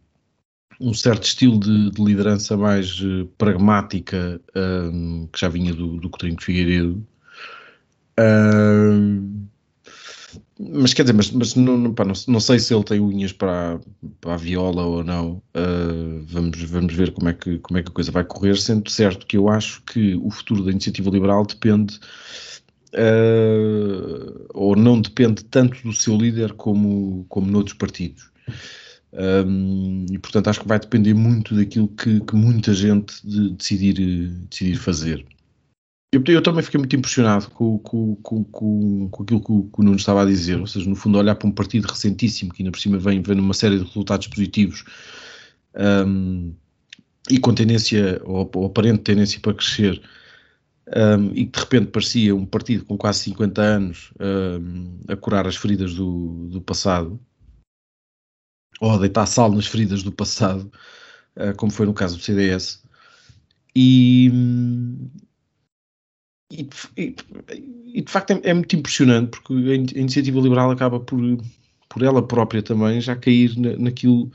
um 0.81 0.93
certo 0.93 1.25
estilo 1.25 1.59
de, 1.59 1.91
de 1.91 2.05
liderança 2.05 2.57
mais 2.57 3.01
uh, 3.01 3.27
pragmática 3.39 4.41
um, 4.55 5.27
que 5.33 5.41
já 5.41 5.49
vinha 5.49 5.73
do, 5.73 5.97
do 5.97 6.11
Coutinho 6.11 6.41
Figueiredo. 6.41 7.07
Um, 8.21 9.47
mas 10.59 10.95
quer 10.95 11.03
dizer, 11.03 11.15
mas, 11.15 11.31
mas 11.31 11.55
não, 11.55 11.93
pá, 11.93 12.05
não, 12.05 12.15
não, 12.29 12.41
sei 12.41 12.59
se 12.59 12.75
ele 12.75 12.85
tem 12.85 13.01
unhas 13.01 13.33
para, 13.33 13.81
para 14.21 14.35
a 14.35 14.37
viola 14.37 14.85
ou 14.85 15.05
não. 15.05 15.43
Uh, 15.55 16.25
vamos, 16.27 16.63
vamos 16.63 16.95
ver 16.95 17.13
como 17.13 17.29
é, 17.29 17.33
que, 17.33 17.59
como 17.59 17.79
é 17.79 17.83
que 17.83 17.89
a 17.89 17.95
coisa 17.95 18.11
vai 18.11 18.25
correr, 18.25 18.57
sendo 18.57 18.91
certo 18.91 19.27
que 19.27 19.37
eu 19.37 19.49
acho 19.49 19.83
que 19.83 20.15
o 20.17 20.31
futuro 20.31 20.65
da 20.65 20.71
iniciativa 20.71 21.11
liberal 21.11 21.45
depende 21.45 21.99
uh, 22.95 24.47
ou 24.55 24.77
não 24.77 25.01
depende 25.01 25.45
tanto 25.45 25.83
do 25.83 25.93
seu 25.93 26.17
líder 26.17 26.53
como, 26.55 27.25
como 27.29 27.51
noutros 27.51 27.77
partidos. 27.77 28.31
Um, 29.13 30.07
e 30.11 30.19
portanto 30.19 30.49
acho 30.49 30.61
que 30.61 30.69
vai 30.69 30.79
depender 30.79 31.13
muito 31.13 31.55
daquilo 31.55 31.87
que, 31.89 32.21
que 32.21 32.35
muita 32.35 32.73
gente 32.73 33.15
de, 33.23 33.51
decidir, 33.51 33.95
decidir 34.49 34.77
fazer. 34.77 35.27
Eu, 36.15 36.23
eu, 36.27 36.43
também 36.43 36.63
fiquei 36.63 36.77
muito 36.77 36.95
impressionado 36.95 37.49
com, 37.51 37.79
com, 37.79 38.15
com, 38.17 38.45
com, 38.45 39.23
aquilo 39.23 39.43
que 39.43 39.51
o, 39.51 39.63
que 39.65 39.81
o 39.81 39.83
Nuno 39.83 39.97
estava 39.97 40.21
a 40.21 40.27
dizer, 40.27 40.61
ou 40.61 40.67
seja, 40.67 40.87
no 40.87 40.95
fundo, 40.95 41.17
olhar 41.17 41.35
para 41.35 41.49
um 41.49 41.53
partido 41.53 41.87
recentíssimo 41.89 42.53
que 42.53 42.63
ainda 42.63 42.71
por 42.71 42.79
cima 42.79 42.99
vem, 42.99 43.23
vem 43.23 43.35
numa 43.35 43.55
série 43.55 43.79
de 43.79 43.85
resultados 43.85 44.27
positivos 44.27 44.85
um, 46.07 46.55
e 47.31 47.39
com 47.39 47.55
tendência, 47.55 48.21
ou, 48.25 48.51
ou, 48.55 48.67
aparente 48.67 48.99
tendência 48.99 49.41
para 49.41 49.55
crescer, 49.55 50.03
um, 50.95 51.31
e 51.33 51.47
que 51.47 51.53
de 51.53 51.61
repente 51.61 51.87
parecia 51.87 52.37
um 52.37 52.45
partido 52.45 52.85
com 52.85 52.99
quase 52.99 53.21
50 53.21 53.63
anos 53.63 54.13
um, 54.21 54.99
a 55.09 55.17
curar 55.17 55.47
as 55.47 55.57
feridas 55.57 55.95
do, 55.95 56.49
do 56.51 56.61
passado, 56.61 57.19
ou 58.81 58.91
a 58.91 58.99
deitar 58.99 59.25
sal 59.25 59.51
nas 59.51 59.67
feridas 59.67 60.03
do 60.03 60.13
passado, 60.13 60.71
uh, 61.37 61.57
como 61.57 61.73
foi 61.73 61.87
no 61.87 61.95
caso 61.95 62.19
do 62.19 62.23
CDS. 62.23 62.83
E, 63.75 64.31
e, 66.97 67.17
e, 67.95 68.03
de 68.03 68.11
facto 68.11 68.33
é, 68.33 68.41
é, 68.45 68.55
muito 68.55 68.77
impressionante 68.77 69.31
porque 69.31 69.53
a 69.53 69.75
iniciativa 69.99 70.41
liberal 70.41 70.71
acaba 70.71 71.01
por, 71.01 71.21
por 71.89 72.03
ela 72.03 72.27
própria 72.27 72.63
também 72.63 73.01
já 73.01 73.17
cair 73.17 73.57
na, 73.59 73.77
naquilo 73.77 74.31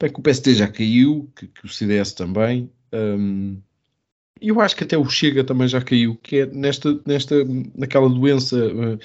bem, 0.00 0.12
que 0.12 0.20
o 0.20 0.22
PSD 0.22 0.54
já 0.54 0.68
caiu, 0.68 1.30
que, 1.36 1.46
que 1.46 1.66
o 1.66 1.68
CDS 1.68 2.12
também, 2.12 2.70
um, 2.92 3.60
e 4.40 4.48
eu 4.48 4.60
acho 4.60 4.74
que 4.74 4.84
até 4.84 4.96
o 4.96 5.08
Chega 5.08 5.44
também 5.44 5.68
já 5.68 5.82
caiu, 5.82 6.16
que 6.16 6.38
é 6.38 6.46
nesta, 6.46 6.98
nesta 7.06 7.36
naquela 7.74 8.08
doença, 8.08 8.56
uh, 8.56 8.98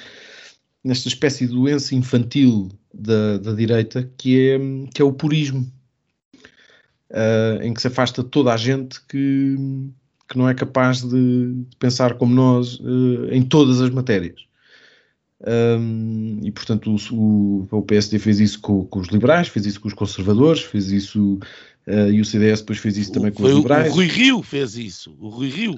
nesta 0.84 1.10
espécie 1.10 1.46
de 1.46 1.54
doença 1.54 1.94
infantil 1.94 2.70
da, 2.94 3.38
da 3.38 3.52
direita, 3.52 4.10
que 4.18 4.50
é, 4.50 4.58
que 4.94 5.02
é 5.02 5.06
o 5.06 5.12
purismo, 5.12 5.70
uh, 7.12 7.62
em 7.62 7.74
que 7.74 7.82
se 7.82 7.88
afasta 7.88 8.24
toda 8.24 8.54
a 8.54 8.58
gente 8.58 9.02
que 9.08 9.58
que 10.28 10.38
não 10.38 10.50
é 10.50 10.54
capaz 10.54 11.02
de, 11.02 11.54
pensar 11.80 12.16
como 12.16 12.34
nós 12.34 12.80
uh, 12.80 13.28
em 13.32 13.42
todas 13.42 13.82
as 13.82 13.90
matérias. 13.90 14.46
Um, 15.46 16.40
e 16.42 16.52
portanto 16.52 16.96
o, 17.12 17.68
o, 17.70 17.82
PSD 17.82 18.18
fez 18.18 18.40
isso 18.40 18.60
com, 18.62 18.86
com, 18.86 19.00
os 19.00 19.10
liberais, 19.10 19.48
fez 19.48 19.66
isso 19.66 19.80
com 19.80 19.88
os 19.88 19.94
conservadores, 19.94 20.62
fez 20.62 20.92
isso 20.92 21.38
uh, 21.88 22.10
e 22.10 22.22
o 22.22 22.26
CDS 22.26 22.62
depois 22.62 22.80
fez 22.80 22.98
isso 22.98 23.12
também 23.12 23.32
com 23.32 23.44
os 23.44 23.52
liberais. 23.52 23.92
O 23.92 23.96
Rui 23.96 24.08
Rio 24.08 24.42
fez 24.42 24.76
isso, 24.76 25.16
o 25.20 25.30
Rui 25.30 25.50
Rio 25.50 25.78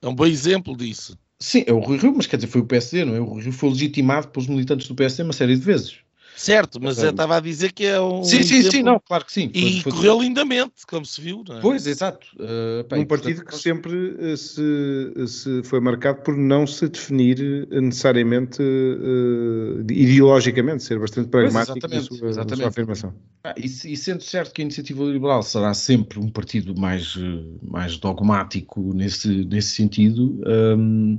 é 0.00 0.08
um 0.08 0.14
bom 0.14 0.24
exemplo 0.24 0.76
disso. 0.76 1.18
Sim, 1.38 1.64
é 1.66 1.72
o 1.72 1.80
Rui 1.80 1.98
Rio, 1.98 2.14
mas 2.16 2.26
quer 2.26 2.36
dizer, 2.36 2.46
foi 2.46 2.62
o 2.62 2.66
PSD, 2.66 3.04
não 3.04 3.14
é? 3.14 3.20
O 3.20 3.24
Rui 3.24 3.42
Rio 3.42 3.52
foi 3.52 3.68
legitimado 3.68 4.28
pelos 4.28 4.48
militantes 4.48 4.88
do 4.88 4.94
PSD 4.94 5.24
uma 5.24 5.32
série 5.32 5.56
de 5.56 5.62
vezes. 5.62 5.98
Certo, 6.36 6.78
mas 6.80 7.02
eu 7.02 7.10
estava 7.10 7.38
a 7.38 7.40
dizer 7.40 7.72
que 7.72 7.86
é 7.86 7.98
um. 7.98 8.22
Sim, 8.22 8.42
sim, 8.42 8.62
sim, 8.62 8.82
não, 8.82 9.00
claro 9.00 9.24
que 9.24 9.32
sim. 9.32 9.50
E 9.54 9.80
foi, 9.80 9.90
correu 9.90 10.20
lindamente, 10.20 10.86
como 10.86 11.06
se 11.06 11.18
viu. 11.18 11.42
Não 11.48 11.56
é? 11.56 11.60
Pois, 11.62 11.86
exato. 11.86 12.26
Uh, 12.38 12.82
um 12.94 13.06
partido 13.06 13.36
portanto, 13.36 13.56
que 13.56 13.56
sempre 13.56 14.16
eh, 14.20 14.36
se, 14.36 15.26
se 15.26 15.62
foi 15.64 15.80
marcado 15.80 16.20
por 16.20 16.36
não 16.36 16.66
se 16.66 16.88
definir 16.88 17.66
necessariamente 17.70 18.60
uh, 18.60 19.80
ideologicamente, 19.90 20.82
ser 20.82 20.98
bastante 20.98 21.30
pragmático 21.30 21.78
pois, 21.80 21.92
exatamente, 21.92 22.10
na, 22.12 22.18
sua, 22.18 22.28
exatamente. 22.28 22.50
na 22.50 22.56
sua 22.56 22.68
afirmação. 22.68 23.14
Ah, 23.42 23.54
e, 23.56 23.64
e, 23.64 23.96
sendo 23.96 24.22
certo 24.22 24.52
que 24.52 24.60
a 24.60 24.64
Iniciativa 24.64 25.04
Liberal 25.04 25.42
será 25.42 25.72
sempre 25.72 26.18
um 26.18 26.28
partido 26.28 26.78
mais, 26.78 27.14
mais 27.62 27.96
dogmático 27.96 28.92
nesse, 28.92 29.46
nesse 29.46 29.70
sentido. 29.70 30.38
Um, 30.46 31.18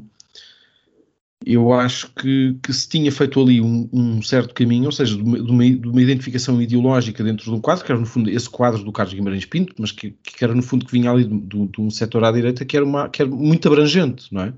eu 1.46 1.72
acho 1.72 2.12
que, 2.14 2.58
que, 2.64 2.74
se 2.74 2.90
tinha 2.90 3.12
feito 3.12 3.42
ali 3.42 3.62
um, 3.62 3.88
um 3.94 4.22
certo 4.22 4.54
caminho, 4.54 4.86
ou 4.86 4.92
seja, 4.92 5.16
de 5.16 5.22
uma, 5.22 5.42
de, 5.42 5.52
uma, 5.52 5.64
de 5.64 5.88
uma, 5.88 6.02
identificação 6.02 6.62
ideológica 6.62 7.24
dentro 7.24 7.46
de 7.46 7.52
um 7.52 7.62
quadro, 7.62 7.86
que 7.86 7.92
era 7.92 8.00
no 8.00 8.08
fundo 8.08 8.30
esse 8.30 8.50
quadro 8.50 8.84
do 8.84 8.92
Carlos 8.92 9.14
Guimarães 9.14 9.46
Pinto, 9.46 9.74
mas 9.78 9.92
que, 9.92 10.12
que 10.12 10.44
era 10.44 10.54
no 10.54 10.64
fundo 10.64 10.86
que 10.86 10.92
vinha 10.92 11.12
ali 11.12 11.26
de, 11.26 11.68
de, 11.68 11.82
um 11.82 11.90
setor 11.90 12.24
à 12.24 12.32
direita 12.32 12.66
que 12.66 12.76
era, 12.76 12.86
uma, 12.86 13.08
que 13.10 13.22
era 13.22 13.30
muito 13.30 13.68
abrangente, 13.68 14.34
não 14.34 14.42
é? 14.42 14.54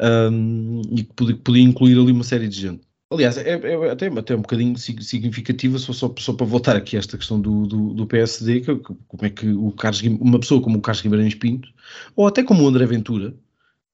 Um, 0.00 0.82
e 0.90 1.02
que 1.02 1.12
podia, 1.14 1.36
podia, 1.36 1.62
incluir 1.62 1.98
ali 1.98 2.12
uma 2.12 2.24
série 2.24 2.48
de 2.48 2.60
gente. 2.60 2.82
Aliás, 3.10 3.36
é, 3.36 3.50
é 3.50 3.90
até, 3.90 4.06
até 4.06 4.34
um 4.34 4.40
bocadinho 4.40 4.76
significativa, 4.78 5.78
só, 5.78 5.92
só, 5.92 6.14
só, 6.18 6.32
para 6.32 6.46
voltar 6.46 6.76
aqui 6.76 6.96
a 6.96 6.98
esta 6.98 7.18
questão 7.18 7.40
do, 7.40 7.66
do, 7.66 7.94
do 7.94 8.06
PSD, 8.06 8.60
que, 8.60 8.74
como 8.76 9.24
é 9.24 9.30
que 9.30 9.50
o 9.50 9.70
Carlos, 9.72 10.02
uma 10.02 10.38
pessoa 10.38 10.62
como 10.62 10.78
o 10.78 10.80
Carlos 10.80 11.02
Guimarães 11.02 11.34
Pinto, 11.34 11.68
ou 12.16 12.26
até 12.26 12.42
como 12.42 12.64
o 12.64 12.68
André 12.68 12.86
Ventura, 12.86 13.34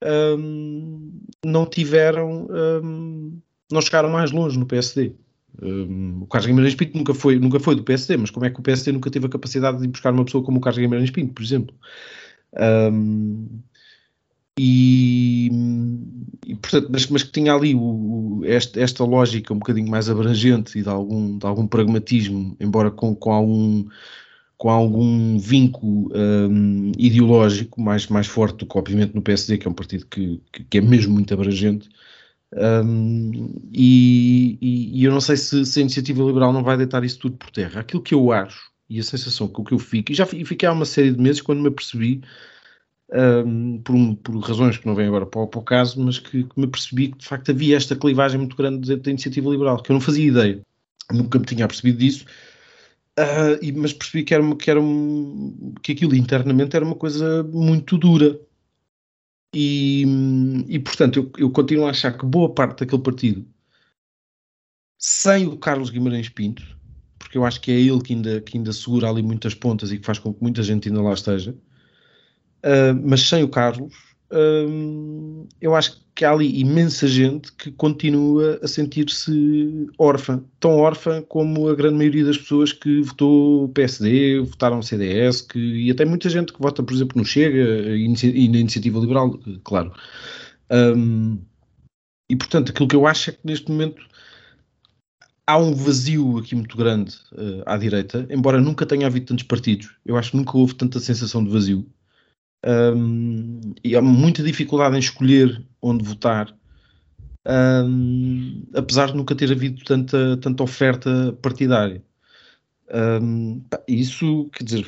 um, 0.04 1.20
não 1.44 1.66
tiveram, 1.66 2.46
um, 2.50 3.40
não 3.70 3.80
chegaram 3.80 4.10
mais 4.10 4.30
longe 4.30 4.58
no 4.58 4.66
PSD. 4.66 5.12
Um, 5.60 6.20
o 6.22 6.26
Carlos 6.26 6.46
Guimarães 6.46 6.74
Pinto 6.74 6.96
nunca 6.96 7.14
foi, 7.14 7.38
nunca 7.38 7.58
foi 7.58 7.74
do 7.74 7.82
PSD, 7.82 8.16
mas 8.16 8.30
como 8.30 8.46
é 8.46 8.50
que 8.50 8.60
o 8.60 8.62
PSD 8.62 8.92
nunca 8.92 9.10
teve 9.10 9.26
a 9.26 9.30
capacidade 9.30 9.80
de 9.80 9.88
buscar 9.88 10.12
uma 10.12 10.24
pessoa 10.24 10.44
como 10.44 10.58
o 10.58 10.60
Carlos 10.60 10.78
Guimarães 10.78 11.10
Pinto, 11.10 11.34
por 11.34 11.42
exemplo? 11.42 11.74
E, 14.60 15.50
e, 16.46 16.54
portanto, 16.56 16.88
mas, 16.90 17.06
mas, 17.06 17.22
que 17.22 17.30
tinha 17.30 17.54
ali 17.54 17.74
o, 17.74 17.80
o, 17.80 18.44
esta, 18.44 18.80
esta, 18.80 19.04
lógica 19.04 19.54
um 19.54 19.58
bocadinho 19.58 19.88
mais 19.88 20.10
abrangente 20.10 20.78
e 20.78 20.82
de 20.82 20.88
algum, 20.88 21.38
de 21.38 21.46
algum 21.46 21.66
pragmatismo, 21.66 22.56
embora 22.58 22.90
com, 22.90 23.14
com 23.14 23.32
algum 23.32 23.86
com 24.58 24.68
algum 24.68 25.38
vínculo 25.38 26.10
um, 26.12 26.90
ideológico 26.98 27.80
mais, 27.80 28.08
mais 28.08 28.26
forte 28.26 28.58
do 28.58 28.66
que, 28.66 28.76
obviamente, 28.76 29.14
no 29.14 29.22
PSD, 29.22 29.56
que 29.56 29.68
é 29.68 29.70
um 29.70 29.74
partido 29.74 30.04
que, 30.06 30.42
que, 30.68 30.78
é 30.78 30.80
mesmo 30.80 31.14
muito 31.14 31.32
abrangente. 31.32 31.88
Um, 32.52 33.54
e, 33.72 34.58
e, 34.60 35.04
eu 35.04 35.12
não 35.12 35.20
sei 35.20 35.36
se, 35.36 35.64
se, 35.64 35.78
a 35.78 35.82
iniciativa 35.82 36.24
liberal 36.24 36.52
não 36.52 36.64
vai 36.64 36.76
deitar 36.76 37.04
isso 37.04 37.20
tudo 37.20 37.36
por 37.36 37.50
terra. 37.50 37.80
Aquilo 37.80 38.02
que 38.02 38.14
eu 38.14 38.32
acho 38.32 38.72
e 38.90 38.98
a 38.98 39.02
sensação 39.02 39.46
com 39.46 39.62
que 39.62 39.72
eu 39.72 39.78
fico, 39.78 40.10
e 40.10 40.14
já 40.14 40.26
fiquei 40.26 40.68
há 40.68 40.72
uma 40.72 40.86
série 40.86 41.12
de 41.12 41.20
meses 41.20 41.40
quando 41.40 41.60
me 41.60 41.68
apercebi, 41.68 42.22
um, 43.12 43.78
por, 43.82 44.16
por, 44.16 44.38
razões 44.40 44.76
que 44.76 44.86
não 44.86 44.94
vêm 44.94 45.06
agora 45.06 45.26
para, 45.26 45.46
para 45.46 45.60
o 45.60 45.62
caso, 45.62 46.02
mas 46.02 46.18
que, 46.18 46.44
que, 46.44 46.60
me 46.60 46.66
percebi 46.66 47.08
que 47.08 47.18
de 47.18 47.26
facto 47.26 47.50
havia 47.50 47.76
esta 47.76 47.94
clivagem 47.94 48.38
muito 48.38 48.56
grande 48.56 48.96
da 48.96 49.10
iniciativa 49.10 49.48
liberal, 49.50 49.80
que 49.82 49.92
eu 49.92 49.94
não 49.94 50.00
fazia 50.00 50.26
ideia. 50.26 50.60
Nunca 51.12 51.38
me 51.38 51.44
tinha 51.44 51.68
percebido 51.68 51.98
disso 51.98 52.24
Uh, 53.18 53.58
e, 53.60 53.72
mas 53.72 53.92
percebi 53.92 54.22
que, 54.22 54.32
era, 54.32 54.54
que, 54.54 54.70
era 54.70 54.80
um, 54.80 55.74
que 55.82 55.90
aquilo 55.90 56.14
internamente 56.14 56.76
era 56.76 56.84
uma 56.84 56.94
coisa 56.94 57.42
muito 57.42 57.98
dura. 57.98 58.40
E, 59.52 60.04
e 60.68 60.78
portanto, 60.78 61.18
eu, 61.18 61.32
eu, 61.46 61.50
continuo 61.50 61.86
a 61.86 61.90
achar 61.90 62.16
que 62.16 62.24
boa 62.24 62.54
parte 62.54 62.80
daquele 62.80 63.02
partido, 63.02 63.48
sem 65.00 65.48
o 65.48 65.56
Carlos 65.56 65.90
Guimarães 65.90 66.28
Pinto, 66.28 66.62
porque 67.18 67.36
eu 67.36 67.44
acho 67.44 67.60
que 67.60 67.72
é 67.72 67.80
ele 67.80 68.00
que 68.00 68.12
ainda, 68.12 68.40
que 68.40 68.56
ainda 68.56 68.72
segura 68.72 69.08
ali 69.08 69.22
muitas 69.22 69.54
pontas 69.54 69.90
e 69.90 69.98
que 69.98 70.06
faz 70.06 70.20
com 70.20 70.32
que 70.32 70.42
muita 70.42 70.62
gente 70.62 70.88
ainda 70.88 71.02
lá 71.02 71.14
esteja, 71.14 71.52
uh, 71.52 72.94
mas 73.02 73.22
sem 73.22 73.42
o 73.42 73.48
Carlos, 73.48 73.92
uh, 74.32 75.48
eu 75.60 75.74
acho 75.74 76.00
que 76.14 76.24
há 76.24 76.32
ali 76.32 76.60
imensa 76.60 77.06
gente 77.06 77.52
que 77.52 77.70
continua 77.70 78.58
a 78.62 78.66
sentir-se 78.66 79.88
órfã, 79.96 80.42
tão 80.58 80.76
órfã 80.76 81.22
como 81.22 81.68
a 81.68 81.74
grande 81.74 81.96
maioria 81.96 82.24
das 82.24 82.36
pessoas 82.36 82.72
que 82.72 83.00
votou 83.02 83.68
PSD, 83.68 84.40
votaram 84.40 84.82
CDS, 84.82 85.42
que, 85.42 85.58
e 85.58 85.90
até 85.90 86.04
muita 86.04 86.28
gente 86.28 86.52
que 86.52 86.60
vota, 86.60 86.82
por 86.82 86.92
exemplo, 86.92 87.16
no 87.16 87.24
Chega 87.24 87.96
e 87.96 88.48
na 88.48 88.58
Iniciativa 88.58 88.98
Liberal, 88.98 89.38
claro. 89.62 89.92
Um, 90.70 91.38
e 92.30 92.36
portanto, 92.36 92.70
aquilo 92.70 92.88
que 92.88 92.96
eu 92.96 93.06
acho 93.06 93.30
é 93.30 93.32
que 93.32 93.40
neste 93.44 93.70
momento 93.70 94.02
há 95.46 95.56
um 95.56 95.72
vazio 95.72 96.36
aqui 96.38 96.54
muito 96.54 96.76
grande 96.76 97.14
uh, 97.32 97.62
à 97.64 97.76
direita, 97.78 98.26
embora 98.28 98.60
nunca 98.60 98.84
tenha 98.84 99.06
havido 99.06 99.26
tantos 99.26 99.44
partidos. 99.44 99.96
Eu 100.04 100.16
acho 100.16 100.32
que 100.32 100.36
nunca 100.36 100.58
houve 100.58 100.74
tanta 100.74 101.00
sensação 101.00 101.42
de 101.42 101.50
vazio. 101.50 101.86
Um, 102.66 103.60
e 103.84 103.94
há 103.94 104.02
muita 104.02 104.42
dificuldade 104.42 104.96
em 104.96 104.98
escolher 104.98 105.64
onde 105.80 106.04
votar, 106.04 106.54
um, 107.46 108.62
apesar 108.74 109.06
de 109.06 109.16
nunca 109.16 109.34
ter 109.34 109.50
havido 109.52 109.82
tanta, 109.84 110.36
tanta 110.38 110.62
oferta 110.62 111.32
partidária. 111.40 112.02
Um, 112.92 113.62
isso, 113.86 114.48
quer 114.52 114.64
dizer, 114.64 114.86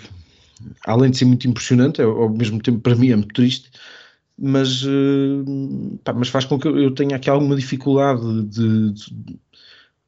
além 0.85 1.11
de 1.11 1.19
ser 1.19 1.25
muito 1.27 1.47
impressionante, 1.49 2.01
é, 2.01 2.05
ao 2.05 2.29
mesmo 2.29 2.61
tempo 2.61 2.81
para 2.81 2.97
mim 2.97 3.11
é 3.11 3.17
muito 3.17 3.35
triste, 3.35 3.71
mas, 4.37 4.83
pá, 6.03 6.13
mas 6.15 6.29
faz 6.29 6.47
com 6.47 6.59
que 6.59 6.67
eu 6.67 6.91
tenha 6.93 7.17
aqui 7.17 7.29
alguma 7.29 7.55
dificuldade 7.55 8.43
de, 8.45 8.93
de 8.93 9.39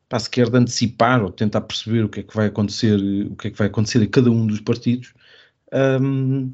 pá, 0.08 0.18
sequer 0.18 0.48
de 0.50 0.56
antecipar 0.56 1.22
ou 1.22 1.30
tentar 1.30 1.60
perceber 1.62 2.04
o 2.04 2.08
que 2.08 2.20
é 2.20 2.22
que 2.22 2.34
vai 2.34 2.46
acontecer, 2.46 2.98
o 3.30 3.36
que 3.36 3.48
é 3.48 3.50
que 3.50 3.58
vai 3.58 3.66
acontecer 3.68 4.02
a 4.02 4.06
cada 4.06 4.30
um 4.30 4.46
dos 4.46 4.60
partidos, 4.60 5.12
um, 6.00 6.52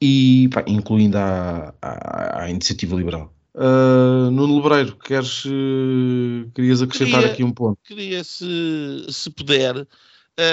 e 0.00 0.48
pá, 0.52 0.64
incluindo 0.66 1.16
a, 1.18 1.74
a, 1.82 2.42
a 2.44 2.50
iniciativa 2.50 2.94
liberal. 2.96 3.32
Uh, 3.54 4.30
Nuno 4.30 4.56
Lebreiro, 4.56 4.96
queres, 4.96 5.44
uh, 5.46 6.50
querias 6.54 6.82
acrescentar 6.82 7.20
Queria- 7.20 7.32
aqui 7.32 7.42
um 7.44 7.52
ponto? 7.52 7.78
queria, 7.84 8.22
se, 8.22 9.06
se 9.10 9.30
puder, 9.30 9.76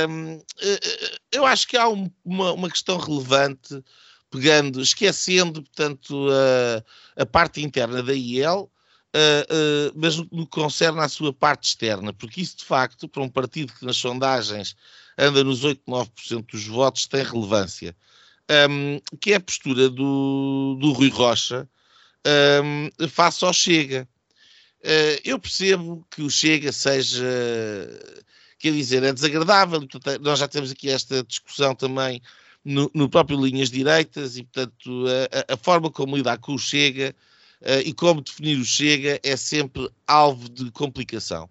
hum, 0.08 0.40
eh, 0.62 0.80
eh, 0.82 1.18
eu 1.34 1.46
acho 1.46 1.68
que 1.68 1.76
há 1.76 1.90
um- 1.90 2.10
uma, 2.24 2.54
uma 2.54 2.70
questão 2.70 2.98
relevante, 2.98 3.84
pegando, 4.32 4.82
esquecendo, 4.82 5.62
portanto, 5.62 6.28
a, 7.18 7.22
a 7.22 7.26
parte 7.26 7.62
interna 7.62 8.02
da 8.02 8.14
IEL, 8.14 8.72
eh, 9.14 9.46
eh, 9.50 9.92
mas 9.96 10.16
no 10.18 10.28
no 10.32 10.46
que 10.48 10.52
concerne 10.62 11.00
à 11.02 11.10
sua 11.10 11.34
parte 11.34 11.66
externa, 11.68 12.14
porque 12.14 12.40
isso, 12.42 12.58
de 12.60 12.64
facto, 12.66 13.10
para 13.10 13.22
um 13.22 13.30
partido 13.30 13.74
que 13.74 13.86
nas 13.86 13.98
sondagens 13.98 14.76
anda 15.18 15.44
nos 15.44 15.64
8, 15.66 15.82
9% 15.86 16.52
dos 16.54 16.66
votos, 16.68 17.06
tem 17.06 17.22
relevância. 17.24 17.94
Hum, 18.50 19.00
que 19.22 19.32
é 19.34 19.36
a 19.36 19.40
postura 19.40 19.90
do, 19.90 20.78
do 20.80 20.92
Rui 20.92 21.10
Rocha 21.10 21.68
hum, 22.64 22.90
face 23.10 23.44
ao 23.46 23.54
Chega. 23.54 24.08
Eh, 24.84 25.22
eu 25.26 25.40
percebo 25.40 26.06
que 26.12 26.22
o 26.22 26.30
Chega 26.30 26.72
seja, 26.72 27.24
quer 28.60 28.72
dizer, 28.74 29.04
é 29.04 29.14
desagradável, 29.14 29.82
nós 30.22 30.40
já 30.40 30.48
temos 30.48 30.72
aqui 30.72 30.90
esta 30.90 31.24
discussão 31.24 31.74
também 31.76 32.22
no, 32.64 32.90
no 32.94 33.10
próprio 33.10 33.40
Linhas 33.44 33.70
Direitas, 33.70 34.38
e 34.38 34.44
portanto 34.44 35.06
a, 35.50 35.54
a- 35.54 35.58
forma 35.58 35.90
como 35.90 36.16
lidar 36.18 36.38
com 36.40 36.54
o 36.54 36.60
Chega 36.60 37.16
eh, 37.62 37.82
e 37.86 37.94
como 37.94 38.22
definir 38.22 38.58
o 38.60 38.66
Chega 38.66 39.20
é 39.24 39.36
sempre 39.38 39.90
alvo 40.08 40.50
de 40.50 40.70
complicação. 40.72 41.50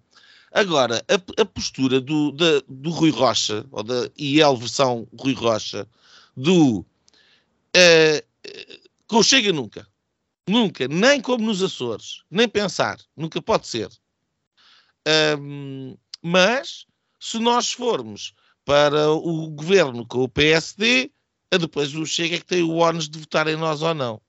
Agora, 0.52 1.02
a, 1.08 1.42
a 1.42 1.44
postura 1.46 2.00
do, 2.00 2.32
da- 2.32 2.62
do 2.68 2.90
Rui 2.90 3.10
Rocha, 3.10 3.64
ou 3.70 3.82
da 3.82 4.10
IEL 4.18 4.56
versão 4.56 5.08
Rui 5.18 5.32
Rocha, 5.32 5.86
do 6.36 6.84
eh, 7.74 8.24
eh, 8.44 8.80
com 9.06 9.22
Chega 9.22 9.52
nunca. 9.52 9.86
Nunca, 10.48 10.88
nem 10.88 11.20
como 11.20 11.46
nos 11.46 11.62
Açores, 11.62 12.24
nem 12.30 12.48
pensar, 12.48 12.98
nunca 13.16 13.40
pode 13.40 13.66
ser. 13.68 13.88
Ahm, 15.06 15.96
mas, 16.20 16.86
se 17.20 17.38
nós 17.38 17.72
formos 17.72 18.34
para 18.64 19.10
o 19.10 19.48
governo 19.50 20.06
com 20.06 20.22
o 20.24 20.28
PSD, 20.28 21.12
a 21.52 21.58
depois 21.58 21.94
o 21.94 22.04
Chega 22.06 22.36
é 22.36 22.38
que 22.38 22.44
tem 22.46 22.62
o 22.62 22.76
ónus 22.76 23.08
de 23.08 23.18
votar 23.18 23.46
em 23.46 23.56
nós 23.56 23.82
ou 23.82 23.94
não. 23.94 24.20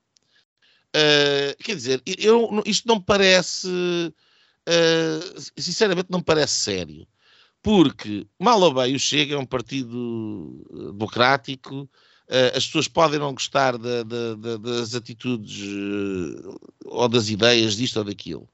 Ah, 0.95 1.55
quer 1.63 1.75
dizer, 1.75 2.01
eu, 2.05 2.62
isto 2.65 2.88
não 2.88 3.01
parece, 3.01 3.67
ah, 4.67 5.41
sinceramente, 5.57 6.07
não 6.10 6.22
parece 6.22 6.53
sério. 6.53 7.07
Porque, 7.63 8.27
mal 8.39 8.62
ou 8.62 8.74
bem, 8.74 8.93
o 8.96 9.00
Chega 9.00 9.36
é 9.36 9.38
um 9.38 9.46
partido 9.46 10.65
eh, 10.72 10.91
democrático, 10.91 11.89
Uh, 12.25 12.55
as 12.55 12.65
pessoas 12.65 12.88
podem 12.88 13.20
não 13.20 13.34
gostar 13.34 13.77
da- 13.77 14.01
da- 14.01 14.34
da- 14.36 14.58
das 14.58 14.96
atitudes 14.96 15.62
uh, 15.62 16.58
ou 16.86 17.10
das 17.10 17.27
ideias 17.27 17.75
disto 17.75 17.98
ou 17.98 18.05
daquilo. 18.05 18.48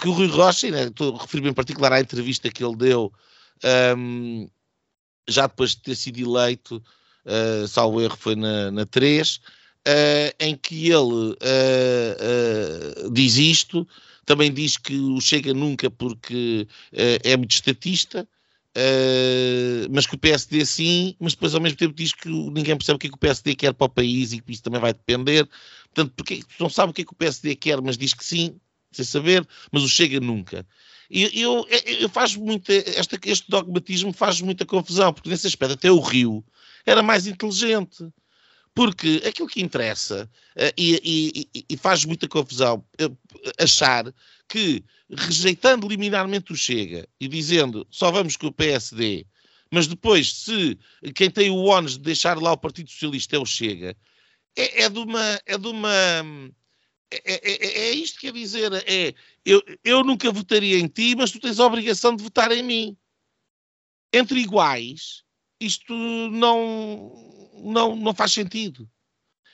Que 0.00 0.08
o 0.08 0.12
Rui 0.12 0.28
Rocha, 0.28 0.70
né, 0.70 0.84
estou 0.84 1.16
a 1.16 1.20
referir-me 1.20 1.50
em 1.50 1.54
particular 1.54 1.92
à 1.92 2.00
entrevista 2.00 2.48
que 2.48 2.64
ele 2.64 2.76
deu 2.76 3.12
um, 3.96 4.48
já 5.28 5.46
depois 5.46 5.72
de 5.72 5.82
ter 5.82 5.96
sido 5.96 6.18
eleito, 6.20 6.82
uh, 7.26 7.66
salvo 7.68 8.00
erro 8.00 8.16
foi 8.16 8.34
na, 8.34 8.70
na 8.70 8.86
3, 8.86 9.36
uh, 9.36 9.40
em 10.38 10.56
que 10.56 10.88
ele 10.88 11.32
uh, 11.34 13.10
diz 13.12 13.36
isto, 13.36 13.86
também 14.28 14.52
diz 14.52 14.76
que 14.76 14.94
o 14.94 15.20
Chega 15.22 15.54
nunca 15.54 15.90
porque 15.90 16.68
uh, 16.92 17.18
é 17.24 17.36
muito 17.36 17.52
estatista, 17.52 18.28
Uh, 18.76 19.88
mas 19.90 20.06
que 20.06 20.14
o 20.14 20.18
PSD 20.18 20.64
sim, 20.64 21.16
mas 21.18 21.32
depois 21.32 21.52
ao 21.52 21.60
mesmo 21.60 21.76
tempo 21.76 21.94
diz 21.94 22.12
que 22.12 22.28
ninguém 22.28 22.76
percebe 22.76 22.94
o 22.94 22.98
que 22.98 23.06
é 23.08 23.10
que 23.10 23.16
o 23.16 23.18
PSD 23.18 23.56
quer 23.56 23.74
para 23.74 23.86
o 23.86 23.88
país 23.88 24.32
e 24.32 24.40
que 24.40 24.52
isso 24.52 24.62
também 24.62 24.80
vai 24.80 24.92
depender. 24.92 25.48
Portanto, 25.86 26.12
porque 26.14 26.44
não 26.60 26.68
sabe 26.68 26.90
o 26.90 26.94
que 26.94 27.00
é 27.00 27.04
que 27.04 27.10
o 27.10 27.16
PSD 27.16 27.56
quer, 27.56 27.80
mas 27.80 27.98
diz 27.98 28.14
que 28.14 28.24
sim, 28.24 28.60
sem 28.92 29.04
saber, 29.04 29.44
mas 29.72 29.82
o 29.82 29.88
Chega 29.88 30.20
nunca. 30.20 30.64
E 31.10 31.42
eu, 31.42 31.66
eu, 31.68 31.92
eu 32.02 32.08
faz 32.08 32.36
muita, 32.36 32.72
esta, 32.72 33.18
este 33.24 33.50
dogmatismo 33.50 34.12
faz 34.12 34.40
muita 34.40 34.64
confusão, 34.64 35.12
porque 35.12 35.28
nesse 35.28 35.48
aspecto 35.48 35.72
até 35.72 35.90
o 35.90 35.98
Rio 35.98 36.44
era 36.86 37.02
mais 37.02 37.26
inteligente. 37.26 38.06
Porque 38.78 39.20
aquilo 39.26 39.48
que 39.48 39.60
interessa 39.60 40.30
eh, 40.54 40.72
e, 40.78 41.48
e- 41.52 41.64
e- 41.68 41.76
faz 41.76 42.04
muita 42.04 42.28
confusão 42.28 42.84
eh, 42.96 43.10
achar 43.58 44.14
que 44.48 44.84
rejeitando 45.10 45.88
liminarmente 45.88 46.52
o 46.52 46.56
Chega 46.56 47.08
e 47.20 47.26
dizendo 47.26 47.84
só 47.90 48.12
vamos 48.12 48.36
com 48.36 48.46
o 48.46 48.52
PSD, 48.52 49.26
mas 49.68 49.88
depois 49.88 50.32
se 50.32 50.78
quem 51.12 51.28
tem 51.28 51.50
o 51.50 51.64
ónus 51.64 51.94
de 51.94 52.04
deixar 52.04 52.40
lá 52.40 52.52
o 52.52 52.56
Partido 52.56 52.88
Socialista 52.88 53.34
é 53.34 53.40
o 53.40 53.44
Chega, 53.44 53.96
é, 54.56 54.84
é 54.84 54.88
de 54.88 55.00
uma... 55.00 55.40
É, 55.44 55.58
de 55.58 55.66
uma 55.66 55.92
é, 57.10 57.16
é- 57.24 57.50
é- 57.50 57.88
é 57.88 57.90
isto 57.94 58.20
que 58.20 58.28
quer 58.28 58.32
dizer, 58.38 58.72
é 58.86 59.12
eu, 59.44 59.60
eu 59.82 60.04
nunca 60.04 60.30
votaria 60.30 60.78
em 60.78 60.86
ti, 60.86 61.16
mas 61.16 61.32
tu 61.32 61.40
tens 61.40 61.58
a 61.58 61.66
obrigação 61.66 62.14
de 62.14 62.22
votar 62.22 62.52
em 62.52 62.62
mim. 62.62 62.96
Entre 64.12 64.38
iguais, 64.38 65.24
isto 65.60 65.92
não, 66.30 67.37
não, 67.62 67.96
não 67.96 68.14
faz 68.14 68.32
sentido. 68.32 68.88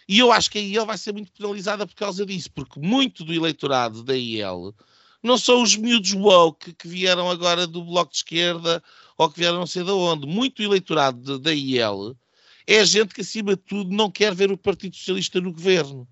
E 0.09 0.19
eu 0.19 0.31
acho 0.33 0.51
que 0.51 0.59
a 0.59 0.61
IEL 0.61 0.87
vai 0.87 0.99
ser 0.99 1.13
muito 1.13 1.33
penalizada 1.33 1.87
por 1.87 1.95
causa 1.95 2.27
disso, 2.27 2.51
porque 2.53 2.79
muito 2.79 3.25
do 3.25 3.33
eleitorado 3.33 4.03
da 4.03 4.15
IEL 4.17 4.75
não 5.23 5.39
são 5.39 5.63
os 5.63 5.75
miúdos 5.77 6.13
woke 6.13 6.75
que 6.75 6.87
vieram 6.87 7.31
agora 7.31 7.67
do 7.67 7.83
Bloco 7.83 8.11
de 8.13 8.19
Esquerda 8.19 8.83
ou 9.17 9.31
que 9.31 9.39
vieram 9.39 9.59
não 9.59 9.67
sei 9.67 9.83
de 9.83 9.91
onde. 9.91 10.27
Muito 10.27 10.57
do 10.57 10.63
eleitorado 10.65 11.39
da 11.39 11.53
IEL 11.55 12.15
é 12.67 12.85
gente 12.85 13.15
que, 13.15 13.23
acima 13.23 13.57
de 13.57 13.63
tudo, 13.63 13.95
não 13.95 14.11
quer 14.11 14.35
ver 14.35 14.51
o 14.53 14.59
Partido 14.59 14.97
Socialista 14.97 15.41
no 15.41 15.53
governo. 15.53 16.07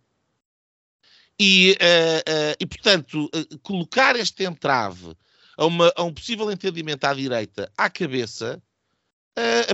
E, 1.39 1.77
eh, 1.81 2.23
eh, 2.27 2.57
e 2.61 2.67
portanto, 2.67 3.29
eh, 3.35 3.57
colocar 3.63 4.17
este 4.17 4.45
entrave 4.45 5.17
a, 5.57 5.67
uma- 5.67 5.93
a 5.97 6.03
um 6.03 6.13
possível 6.13 6.51
entendimento 6.51 7.05
à 7.05 7.13
direita 7.15 7.71
à 7.77 7.91
cabeça, 7.91 8.63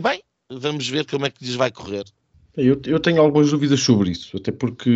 bem, 0.03 0.23
vamos 0.51 0.89
ver 0.89 1.07
como 1.07 1.27
é 1.27 1.31
que 1.31 1.45
lhes 1.45 1.55
vai 1.55 1.71
correr. 1.71 2.05
Eu, 2.57 2.81
eu 2.87 2.99
tenho 3.01 3.21
algumas 3.21 3.51
dúvidas 3.51 3.81
sobre 3.81 4.11
isso, 4.11 4.37
até 4.37 4.51
porque 4.51 4.91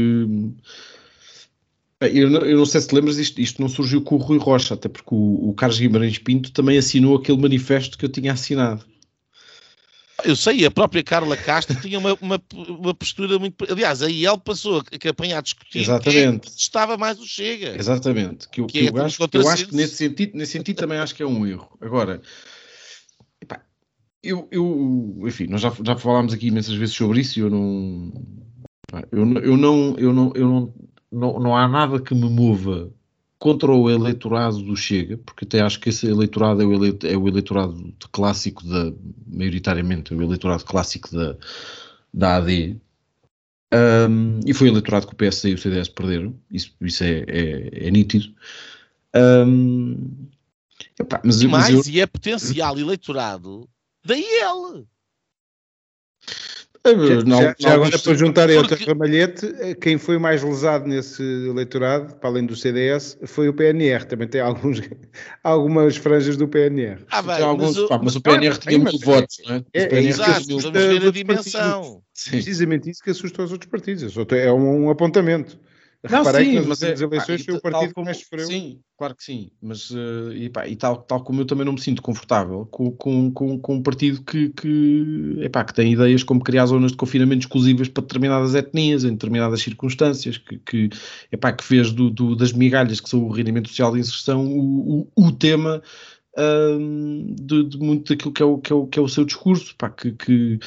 eu 2.00 2.28
não, 2.28 2.40
eu 2.40 2.58
não 2.58 2.66
sei 2.66 2.80
se 2.80 2.88
te 2.88 2.94
lembras, 2.94 3.18
isto, 3.18 3.40
isto 3.40 3.62
não 3.62 3.68
surgiu 3.68 4.02
com 4.02 4.16
o 4.16 4.18
Rui 4.18 4.38
Rocha, 4.38 4.74
até 4.74 4.88
porque 4.88 5.14
o, 5.14 5.50
o 5.50 5.54
Carlos 5.54 5.78
Guimarães 5.78 6.18
Pinto 6.18 6.50
também 6.50 6.76
assinou 6.76 7.16
aquele 7.16 7.38
manifesto 7.40 7.96
que 7.96 8.04
eu 8.04 8.08
tinha 8.08 8.32
assinado. 8.32 8.84
Eu 10.24 10.36
sei, 10.36 10.64
a 10.64 10.70
própria 10.70 11.02
Carla 11.02 11.36
Castro 11.36 11.80
tinha 11.80 11.98
uma, 11.98 12.14
uma, 12.20 12.40
uma 12.68 12.94
postura 12.94 13.38
muito. 13.38 13.64
Aliás, 13.70 14.02
aí 14.02 14.24
ele 14.24 14.38
passou 14.38 14.78
a 14.78 14.98
campanha 14.98 15.38
a 15.38 15.40
discutir 15.40 15.80
Exatamente. 15.80 16.48
estava 16.56 16.96
mais 16.96 17.18
o 17.18 17.26
Chega. 17.26 17.76
Exatamente, 17.76 18.48
que, 18.48 18.60
eu- 18.60 18.66
Que 18.66 18.78
que 18.80 18.86
é 18.86 18.90
eu, 18.90 19.04
acho, 19.04 19.28
que 19.28 19.36
eu 19.36 19.48
acho 19.48 19.66
que 19.66 19.74
nesse 19.74 19.96
sentido, 19.96 20.36
nesse 20.36 20.52
sentido 20.52 20.76
também 20.76 20.98
acho 20.98 21.14
que 21.14 21.22
é 21.22 21.26
um 21.26 21.44
erro. 21.46 21.76
Agora, 21.80 22.20
eu, 24.22 24.48
eu 24.50 25.18
enfim, 25.26 25.46
nós 25.46 25.60
já, 25.60 25.70
já 25.84 25.96
falámos 25.96 26.32
aqui 26.32 26.48
imensas 26.48 26.74
vezes 26.74 26.94
sobre 26.94 27.20
isso 27.20 27.38
e 27.38 27.42
eu 27.42 27.50
não, 27.50 28.12
pá, 28.88 29.02
eu, 29.10 29.24
não- 29.26 29.40
eu 29.40 29.56
não, 29.56 29.96
eu 29.98 30.12
não, 30.12 30.32
eu 30.34 30.48
não, 30.48 30.74
não, 31.10 31.40
não 31.40 31.56
há 31.56 31.66
nada 31.68 32.00
que 32.00 32.14
me 32.14 32.28
mova 32.30 32.92
contra 33.38 33.72
o 33.72 33.90
eleitorado 33.90 34.62
do 34.62 34.76
Chega, 34.76 35.18
porque 35.18 35.44
até 35.44 35.60
acho 35.60 35.80
que 35.80 35.88
esse 35.88 36.06
eleitorado 36.06 36.62
é 36.62 36.64
o, 36.64 36.72
ele- 36.72 36.98
é 37.08 37.16
o 37.16 37.26
eleitorado 37.26 37.92
clássico 38.12 38.64
da, 38.64 38.92
maioritariamente, 39.26 40.12
é 40.14 40.16
o 40.16 40.22
eleitorado 40.22 40.64
clássico 40.64 41.10
da, 41.14 41.36
da 42.14 42.36
AD. 42.36 42.76
Um, 43.74 44.38
e 44.46 44.52
foi 44.54 44.68
eleitorado 44.68 45.06
que 45.06 45.14
o 45.14 45.16
PSD 45.16 45.50
e 45.50 45.54
o 45.54 45.58
CDS 45.58 45.88
perderam, 45.88 46.38
isso, 46.50 46.72
isso 46.82 47.02
é, 47.02 47.24
é, 47.26 47.88
é 47.88 47.90
nítido. 47.90 48.32
Um, 49.14 50.28
epá, 51.00 51.20
mas, 51.24 51.42
E 51.42 51.48
mas 51.48 51.70
mais, 51.70 51.86
eu, 51.88 51.92
e 51.94 52.00
é 52.00 52.06
potencial 52.06 52.78
eleitorado 52.78 53.68
da 54.04 54.16
IEL. 54.16 54.84
eu- 56.84 57.06
Já, 57.20 57.24
não- 57.24 57.40
já- 57.42 57.54
já 57.58 57.74
agora 57.74 57.96
para 57.98 58.14
juntar 58.14 58.50
aí 58.50 58.56
outra 58.56 58.76
porque- 58.76 58.90
ramalhete, 58.90 59.46
eh, 59.60 59.74
quem 59.74 59.96
foi 59.98 60.18
mais 60.18 60.42
lesado 60.42 60.84
nesse 60.88 61.22
eleitorado, 61.22 62.16
para 62.16 62.28
além 62.28 62.44
do 62.44 62.56
CDS, 62.56 63.16
foi 63.24 63.48
o 63.48 63.54
PNR. 63.54 64.04
Também 64.04 64.26
tem 64.26 64.40
alguns, 64.40 64.80
algumas 65.44 65.96
franjas 65.96 66.36
do 66.36 66.48
PNR. 66.48 67.04
Ah, 67.08 67.22
bem, 67.22 67.40
alguns- 67.40 67.76
mas, 67.76 67.84
o- 67.84 67.88
pá, 67.88 68.00
mas 68.02 68.16
o 68.16 68.20
PNR 68.20 68.58
tinha 68.58 68.78
mas- 68.80 68.92
muitos 68.92 69.00
votos, 69.06 69.36
não 69.46 69.54
é? 69.56 69.58
é- 69.58 69.84
O 69.84 69.88
PNR 69.90 70.06
é 70.06 70.08
Exato, 70.08 70.46
vamos 70.48 70.64
ver 70.70 71.06
a 71.06 71.10
dimensão. 71.12 72.02
Precisamente 72.30 72.90
isso 72.90 73.02
que 73.02 73.10
assusta 73.10 73.42
os 73.44 73.52
outros 73.52 73.70
partidos. 73.70 74.14
É 74.32 74.50
um, 74.52 74.86
um 74.86 74.90
apontamento. 74.90 75.58
Não, 76.10 76.18
Reparei 76.24 76.44
sim, 76.46 76.50
que 76.50 76.56
nas 76.56 76.66
mas 76.66 76.82
é, 76.82 77.04
eleições 77.04 77.44
foi 77.44 77.54
o 77.54 77.60
partido 77.60 77.88
que 77.88 77.94
como- 77.94 78.04
mais 78.06 78.16
sofreu. 78.16 78.46
Sim, 78.46 78.80
claro 78.98 79.14
que 79.14 79.22
sim, 79.22 79.50
mas 79.62 79.92
eh, 79.92 80.34
e, 80.36 80.50
pá, 80.50 80.66
e 80.66 80.74
tal, 80.74 80.96
tal 81.02 81.22
como 81.22 81.40
eu 81.40 81.44
também 81.46 81.64
não 81.64 81.74
me 81.74 81.80
sinto 81.80 82.02
confortável 82.02 82.66
com, 82.66 82.90
com, 82.90 83.30
com, 83.30 83.56
com 83.60 83.74
um 83.76 83.82
partido 83.82 84.20
que, 84.24 84.48
que, 84.50 85.36
epá, 85.42 85.62
que 85.64 85.72
tem 85.72 85.92
ideias 85.92 86.24
como 86.24 86.42
criar 86.42 86.66
zonas 86.66 86.90
de 86.90 86.96
confinamento 86.96 87.42
exclusivas 87.46 87.88
para 87.88 88.02
determinadas 88.02 88.56
etnias, 88.56 89.04
em 89.04 89.12
determinadas 89.12 89.62
circunstâncias, 89.62 90.38
que, 90.38 90.58
que, 90.58 90.90
epá, 91.30 91.52
que 91.52 91.62
fez 91.62 91.92
do, 91.92 92.10
do- 92.10 92.34
das 92.34 92.52
migalhas, 92.52 93.00
que 93.00 93.08
são 93.08 93.22
o 93.24 93.30
rendimento 93.30 93.68
social 93.68 93.92
de 93.92 94.00
inserção, 94.00 94.44
o, 94.44 95.02
o, 95.16 95.26
o 95.28 95.30
tema 95.32 95.80
um, 96.38 97.34
de, 97.38 97.64
de, 97.64 97.78
muito 97.78 98.12
daquilo 98.14 98.32
que 98.32 98.42
é 98.42 98.46
o, 98.46 98.58
que 98.58 98.72
é 98.72 98.76
o, 98.76 98.86
que 98.86 98.98
é 98.98 99.02
o 99.02 99.08
seu 99.08 99.24
discurso, 99.24 99.74
pá, 99.76 99.90
que, 99.90 100.12
que, 100.12 100.58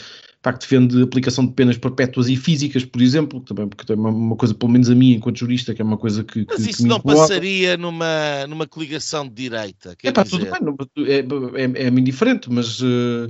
que 0.53 0.59
defende 0.59 1.01
a 1.01 1.03
aplicação 1.03 1.45
de 1.45 1.53
penas 1.53 1.77
perpétuas 1.77 2.27
e 2.29 2.35
físicas, 2.35 2.85
por 2.85 3.01
exemplo, 3.01 3.39
também 3.39 3.67
porque 3.67 3.91
é 3.91 3.95
uma, 3.95 4.09
uma, 4.09 4.35
coisa, 4.35 4.53
pelo 4.53 4.71
menos 4.71 4.89
a 4.89 4.95
mim, 4.95 5.13
enquanto 5.13 5.39
jurista, 5.39 5.73
que 5.73 5.81
é 5.81 5.85
uma 5.85 5.97
coisa 5.97 6.23
que. 6.23 6.45
Mas 6.47 6.63
que, 6.63 6.71
isso 6.71 6.83
que 6.83 6.89
não 6.89 6.97
incomoda. 6.97 7.21
passaria 7.21 7.77
numa, 7.77 8.47
numa 8.47 8.67
coligação 8.67 9.27
de 9.27 9.33
direita. 9.33 9.95
É 10.03 10.11
pá, 10.11 10.23
tudo 10.23 10.45
bem, 10.45 10.61
não, 10.61 10.75
é, 11.05 11.83
é, 11.83 11.85
é 11.85 11.87
indiferente, 11.89 12.51
mas. 12.51 12.79
Uh, 12.81 13.29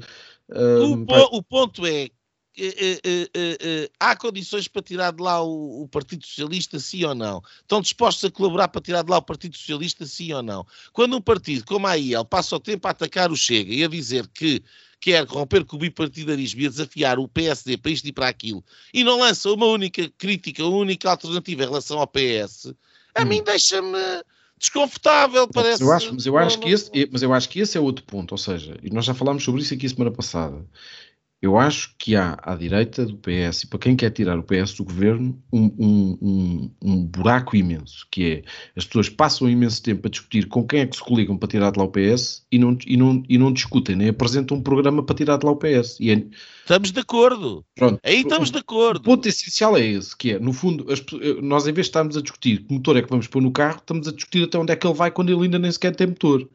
o, 0.49 1.05
po, 1.05 1.37
o 1.37 1.43
ponto 1.43 1.85
é 1.85 2.09
Uh, 2.57 2.63
uh, 2.63 3.25
uh, 3.25 3.91
há 3.99 4.15
condições 4.15 4.65
para 4.65 4.81
tirar 4.81 5.11
de 5.11 5.21
lá 5.21 5.43
o, 5.43 5.83
o, 5.83 5.87
Partido 5.89 6.25
Socialista, 6.25 6.79
sim 6.79 7.03
ou 7.03 7.13
não? 7.13 7.41
Estão 7.59 7.81
dispostos 7.81 8.23
a 8.23 8.31
colaborar 8.31 8.69
para 8.69 8.79
tirar 8.79 9.03
de 9.03 9.11
lá 9.11 9.17
o 9.17 9.21
Partido 9.21 9.57
Socialista, 9.57 10.05
sim 10.05 10.31
ou 10.31 10.41
não? 10.41 10.65
Quando 10.93 11.17
um 11.17 11.21
partido 11.21 11.65
como 11.65 11.85
a 11.85 11.95
IEL 11.95 12.23
passa 12.23 12.55
o 12.55 12.59
tempo 12.59 12.87
a 12.87 12.91
atacar 12.91 13.29
o 13.29 13.35
Chega 13.35 13.73
e 13.73 13.83
a 13.83 13.89
dizer 13.89 14.25
que 14.29 14.63
quer 14.99 15.25
romper 15.25 15.65
com 15.65 15.75
o 15.75 15.79
bipartidarismo 15.79 16.61
e 16.61 16.69
desafiar 16.69 17.19
o 17.19 17.27
PSD 17.27 17.77
para 17.77 17.91
isto 17.91 18.07
e 18.07 18.13
para 18.13 18.27
aquilo, 18.27 18.63
e 18.93 19.03
não 19.03 19.19
lança 19.19 19.51
uma 19.51 19.65
única 19.65 20.09
crítica, 20.17 20.65
uma 20.65 20.77
única 20.77 21.09
alternativa 21.09 21.63
em 21.63 21.67
relação 21.67 21.99
ao 21.99 22.07
PS, 22.07 22.73
a 23.13 23.23
hum. 23.23 23.25
mim 23.25 23.43
deixa-me 23.43 23.97
desconfortável, 24.57 25.47
parece. 25.47 25.83
Mas 25.83 25.89
eu 25.89 25.91
acho, 25.91 26.13
mas 26.13 26.25
eu 26.25 26.37
acho, 26.37 26.59
que 26.59 26.69
esse, 26.69 27.09
mas 27.11 27.21
eu 27.21 27.33
acho 27.33 27.49
que 27.49 27.59
esse 27.59 27.77
é 27.77 27.81
outro 27.81 28.03
ponto, 28.05 28.31
ou 28.31 28.37
seja, 28.37 28.77
e 28.81 28.89
nós 28.89 29.05
já 29.05 29.13
falámos 29.13 29.43
sobre 29.43 29.61
isso 29.61 29.73
aqui 29.73 29.87
semana 29.87 30.11
passada. 30.11 30.65
Eu 31.45 31.59
acho 31.59 31.93
que 31.99 32.15
há 32.15 32.39
à 32.41 32.55
direita 32.55 33.05
do 33.05 33.17
PS, 33.17 33.63
e 33.63 33.67
para 33.67 33.77
quem 33.77 33.95
quer 33.95 34.09
tirar 34.09 34.35
o 34.35 34.41
PS 34.41 34.73
do 34.73 34.83
governo, 34.83 35.39
um, 35.53 35.65
um, 35.77 36.17
um, 36.19 36.71
um, 36.81 37.05
buraco 37.05 37.55
imenso, 37.55 38.07
que 38.09 38.25
é 38.25 38.43
as 38.75 38.83
pessoas 38.83 39.09
passam 39.09 39.47
imenso 39.47 39.83
tempo 39.83 40.07
a 40.07 40.09
discutir 40.09 40.47
com 40.47 40.65
quem 40.65 40.79
é 40.79 40.87
que 40.87 40.95
se 40.95 41.03
coligam 41.03 41.37
para 41.37 41.47
tirar 41.47 41.71
de 41.71 41.77
lá 41.77 41.85
o 41.85 41.91
PS 41.91 42.47
e 42.51 42.57
não, 42.57 42.75
e 42.87 42.97
não, 42.97 43.21
e 43.29 43.37
não 43.37 43.53
discutem, 43.53 43.95
nem 43.95 44.09
apresentam 44.09 44.57
um 44.57 44.61
programa 44.61 45.03
para 45.03 45.15
tirar 45.15 45.37
de 45.37 45.45
lá 45.45 45.51
o 45.51 45.55
PS. 45.55 45.99
E 45.99 46.09
é... 46.09 46.25
Estamos 46.61 46.91
de 46.91 46.99
acordo. 46.99 47.63
Pronto. 47.75 47.99
Aí 48.03 48.21
estamos 48.21 48.49
de 48.49 48.57
acordo. 48.57 49.01
O 49.01 49.03
ponto 49.03 49.29
essencial 49.29 49.77
é 49.77 49.85
esse, 49.85 50.17
que 50.17 50.31
é, 50.31 50.39
no 50.39 50.51
fundo, 50.51 50.91
as, 50.91 51.05
nós 51.43 51.67
em 51.67 51.73
vez 51.73 51.85
de 51.85 51.89
estarmos 51.91 52.17
a 52.17 52.23
discutir 52.23 52.63
que 52.63 52.73
motor 52.73 52.97
é 52.97 53.03
que 53.03 53.09
vamos 53.09 53.27
pôr 53.27 53.43
no 53.43 53.51
carro, 53.51 53.77
estamos 53.77 54.07
a 54.07 54.11
discutir 54.11 54.45
até 54.45 54.57
onde 54.57 54.73
é 54.73 54.75
que 54.75 54.87
ele 54.87 54.95
vai 54.95 55.11
quando 55.11 55.31
ele 55.31 55.43
ainda 55.43 55.59
nem 55.59 55.71
sequer 55.71 55.95
tem 55.95 56.07
motor. 56.07 56.49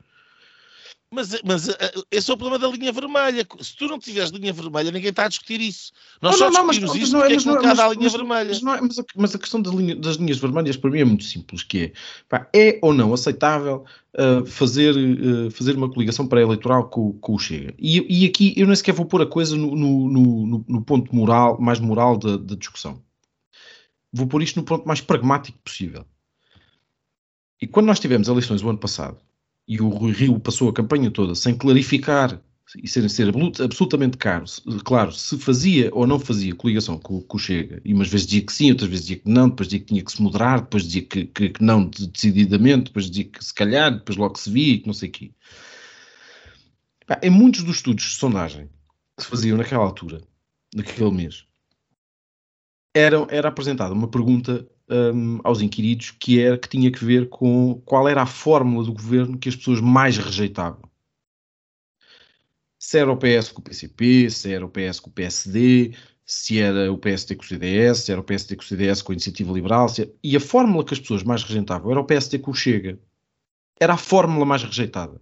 Mas, 1.12 1.42
mas 1.42 1.66
uh, 1.66 2.06
esse 2.08 2.30
é 2.30 2.34
o 2.34 2.36
problema 2.36 2.56
da 2.56 2.68
linha 2.68 2.92
vermelha. 2.92 3.44
Se 3.60 3.76
tu 3.76 3.88
não 3.88 3.98
tiveres 3.98 4.30
linha 4.30 4.52
vermelha, 4.52 4.92
ninguém 4.92 5.10
está 5.10 5.24
a 5.24 5.28
discutir 5.28 5.60
isso. 5.60 5.90
Nós 6.22 6.38
não, 6.38 6.52
só 6.52 6.62
não, 6.62 6.70
discutimos 6.70 6.94
mas, 6.94 7.02
isto 7.02 7.12
não, 7.12 7.20
porque 7.20 7.34
é 7.34 7.42
colocada 7.42 7.84
a 7.84 7.88
linha 7.88 8.02
mas, 8.04 8.12
vermelha. 8.12 8.58
Mas, 8.62 8.78
é, 8.78 8.80
mas, 8.80 8.98
a, 9.00 9.04
mas 9.16 9.36
questão 9.36 9.60
linha, 9.60 9.96
das, 9.96 10.16
linhas 10.16 10.38
vermelhas 10.38 10.76
para 10.76 10.88
mim 10.88 11.00
é 11.00 11.04
muito 11.04 11.24
simples, 11.24 11.64
que 11.64 11.86
é, 11.86 11.92
pá, 12.28 12.48
é 12.54 12.78
ou 12.80 12.94
não 12.94 13.12
aceitável 13.12 13.84
uh, 14.14 14.46
fazer, 14.46 14.94
uh, 14.94 15.50
fazer 15.50 15.74
uma 15.74 15.90
coligação 15.90 16.28
pré-eleitoral 16.28 16.88
com, 16.88 17.12
com 17.14 17.34
o 17.34 17.38
Chega? 17.40 17.74
E, 17.76 18.22
e, 18.22 18.24
aqui 18.24 18.54
eu 18.56 18.68
nem 18.68 18.76
sequer 18.76 18.92
vou 18.92 19.04
pôr 19.04 19.20
a 19.20 19.26
coisa 19.26 19.56
no, 19.56 19.74
no, 19.74 20.08
no, 20.08 20.64
no 20.68 20.82
ponto 20.82 21.12
moral, 21.12 21.60
mais 21.60 21.80
moral 21.80 22.16
da, 22.16 22.36
da 22.36 22.54
discussão. 22.54 23.02
Vou 24.12 24.28
pôr 24.28 24.44
isto 24.44 24.60
no 24.60 24.64
ponto 24.64 24.86
mais 24.86 25.00
pragmático 25.00 25.58
possível. 25.58 26.04
E 27.60 27.66
quando 27.66 27.86
nós 27.86 27.98
tivemos 27.98 28.28
eleições 28.28 28.62
o 28.62 28.70
ano 28.70 28.78
passado, 28.78 29.18
e 29.70 29.80
o 29.80 29.88
Rui 29.88 30.10
Rio 30.10 30.40
passou 30.40 30.68
a 30.68 30.72
campanha 30.72 31.12
toda 31.12 31.32
sem 31.36 31.54
clarificar 31.54 32.42
e 32.82 32.88
ser, 32.88 33.08
ser 33.08 33.32
absolutamente 33.62 34.16
caro, 34.16 34.44
claro, 34.84 35.12
se 35.12 35.38
fazia 35.38 35.90
ou 35.92 36.08
não 36.08 36.18
fazia 36.18 36.54
coligação 36.56 36.98
com, 36.98 37.20
com 37.20 37.36
o 37.36 37.40
Chega, 37.40 37.80
e 37.84 37.94
umas 37.94 38.08
vezes 38.08 38.26
dizia 38.26 38.46
que 38.46 38.52
sim, 38.52 38.70
outras 38.70 38.90
vezes 38.90 39.06
dizia 39.06 39.22
que 39.22 39.30
não, 39.30 39.48
depois 39.48 39.68
dizia 39.68 39.80
que 39.80 39.86
tinha 39.86 40.04
que 40.04 40.10
se 40.10 40.20
moderar, 40.20 40.60
depois 40.60 40.82
dizia 40.82 41.02
que, 41.02 41.24
que, 41.24 41.50
que 41.50 41.62
não 41.62 41.84
decididamente, 41.86 42.86
depois 42.86 43.08
dizia 43.08 43.24
que 43.24 43.44
se 43.44 43.54
calhar, 43.54 43.92
depois 43.92 44.16
logo 44.16 44.36
se 44.36 44.50
via 44.50 44.74
e 44.74 44.78
que 44.78 44.86
não 44.88 44.94
sei 44.94 45.08
o 45.08 45.12
quê. 45.12 45.30
em 47.22 47.30
muitos 47.30 47.62
dos 47.62 47.76
estudos 47.76 48.04
de 48.04 48.14
sondagem 48.14 48.68
que 49.16 49.22
se 49.22 49.30
faziam 49.30 49.56
naquela 49.56 49.84
altura, 49.84 50.20
naquele 50.74 51.12
mês, 51.12 51.44
era, 52.94 53.24
era 53.30 53.48
apresentada 53.48 53.94
uma 53.94 54.08
pergunta 54.08 54.66
um, 54.90 55.38
aos 55.44 55.60
inquiridos 55.60 56.10
que 56.10 56.40
era 56.40 56.58
que 56.58 56.68
tinha 56.68 56.90
que 56.90 57.04
ver 57.04 57.28
com 57.28 57.80
qual 57.84 58.08
era 58.08 58.22
a 58.22 58.26
fórmula 58.26 58.84
do 58.84 58.92
governo 58.92 59.38
que 59.38 59.48
as 59.48 59.56
pessoas 59.56 59.80
mais 59.80 60.18
rejeitavam. 60.18 60.90
Se 62.78 62.98
era 62.98 63.12
o 63.12 63.16
PS 63.16 63.52
com 63.52 63.60
o 63.60 63.64
PCP, 63.64 64.30
se 64.30 64.52
era 64.52 64.64
o 64.64 64.68
PS 64.68 64.98
com 65.00 65.10
o 65.10 65.12
PSD, 65.12 65.94
se 66.24 66.58
era 66.58 66.92
o 66.92 66.98
PSD 66.98 67.36
com 67.36 67.44
o 67.44 67.46
CDS, 67.46 67.98
se 67.98 68.12
era 68.12 68.20
o 68.20 68.24
PSD 68.24 68.56
com 68.56 68.62
o 68.62 68.66
CDS 68.66 69.02
com 69.02 69.12
a 69.12 69.14
Iniciativa 69.14 69.52
Liberal, 69.52 69.86
era... 69.96 70.10
e 70.22 70.36
a 70.36 70.40
fórmula 70.40 70.84
que 70.84 70.94
as 70.94 71.00
pessoas 71.00 71.22
mais 71.22 71.42
rejeitavam 71.42 71.90
era 71.90 72.00
o 72.00 72.04
PSD 72.04 72.38
com 72.38 72.50
o 72.50 72.54
Chega. 72.54 72.98
Era 73.78 73.94
a 73.94 73.98
fórmula 73.98 74.44
mais 74.44 74.62
rejeitada. 74.62 75.20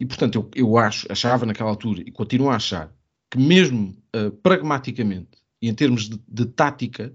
E 0.00 0.06
portanto 0.06 0.36
eu, 0.36 0.50
eu 0.54 0.78
acho, 0.78 1.10
achava 1.10 1.44
naquela 1.44 1.70
altura 1.70 2.02
e 2.06 2.12
continuo 2.12 2.50
a 2.50 2.56
achar 2.56 2.92
que 3.30 3.38
mesmo 3.38 3.96
uh, 4.14 4.30
pragmaticamente 4.30 5.38
e 5.60 5.68
em 5.68 5.74
termos 5.74 6.08
de, 6.08 6.20
de 6.26 6.46
tática, 6.46 7.12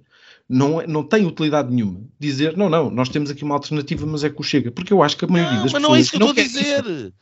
não, 0.53 0.81
é, 0.81 0.87
não 0.87 1.03
tem 1.03 1.25
utilidade 1.25 1.73
nenhuma 1.73 2.01
dizer 2.19 2.55
não, 2.55 2.69
não, 2.69 2.89
nós 2.89 3.09
temos 3.09 3.29
aqui 3.29 3.43
uma 3.43 3.55
alternativa, 3.55 4.05
mas 4.05 4.23
é 4.23 4.29
que 4.29 4.39
o 4.39 4.43
chega, 4.43 4.71
porque 4.71 4.93
eu 4.93 5.01
acho 5.01 5.17
que 5.17 5.25
a 5.25 5.27
maioria 5.27 5.57
não, 5.57 5.63
das 5.63 5.73
mas 5.73 5.81
pessoas. 5.81 5.81
Mas 5.81 5.89
não 5.89 5.95
é 5.95 5.99
isso 5.99 6.11
que 6.11 6.15
eu 6.17 6.27
estou 6.27 6.43
a 6.43 6.47
dizer. 6.47 6.85
Isso. 6.85 7.13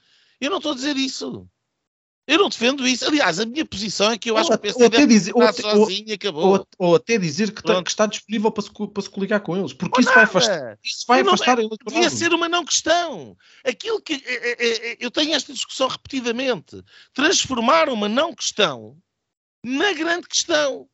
Eu 0.42 0.50
não 0.50 0.58
estou 0.58 0.72
a 0.72 0.76
dizer 0.76 0.98
isso. 0.98 1.48
Eu 2.28 2.38
não 2.38 2.50
defendo 2.50 2.88
isso. 2.88 3.06
Aliás, 3.06 3.40
a 3.40 3.46
minha 3.46 3.66
posição 3.66 4.12
é 4.12 4.18
que 4.18 4.30
eu 4.30 4.38
acho 4.38 4.52
ou, 4.52 4.58
que 4.58 4.70
o 4.70 4.74
PSD 4.74 5.06
dizer, 5.08 5.32
ou, 5.36 5.54
sozinho 5.54 6.08
e 6.08 6.14
acabou. 6.14 6.46
Ou, 6.46 6.68
ou, 6.78 6.96
até 6.96 7.18
dizer 7.18 7.52
que, 7.52 7.64
tá, 7.64 7.84
que, 7.84 7.90
está 7.90 8.06
disponível 8.06 8.52
para 8.52 8.64
se, 8.64 8.70
para 8.72 9.04
se 9.04 9.10
coligar 9.10 9.42
com 9.42 9.58
eles. 9.58 9.74
Porque 9.74 10.02
isso 10.02 10.14
vai 10.14 10.24
afastar, 10.24 10.78
isso 10.84 11.06
vai 11.08 11.24
não, 11.24 11.34
afastar 11.34 11.60
é, 11.60 11.64
Devia 11.88 12.10
ser 12.10 12.34
uma 12.34 12.48
não 12.48 12.64
questão. 12.64 13.36
Aquilo 13.66 14.02
que 14.02 14.14
é, 14.14 14.52
é, 14.52 14.92
é, 14.92 14.98
eu 15.00 15.10
tenho 15.10 15.34
esta 15.34 15.52
discussão 15.52 15.88
repetidamente. 15.88 16.82
Transformar 17.14 17.90
uma 17.90 18.08
não 18.08 18.34
questão 18.34 18.98
na 19.64 19.92
grande 19.94 20.28
questão. 20.28 20.88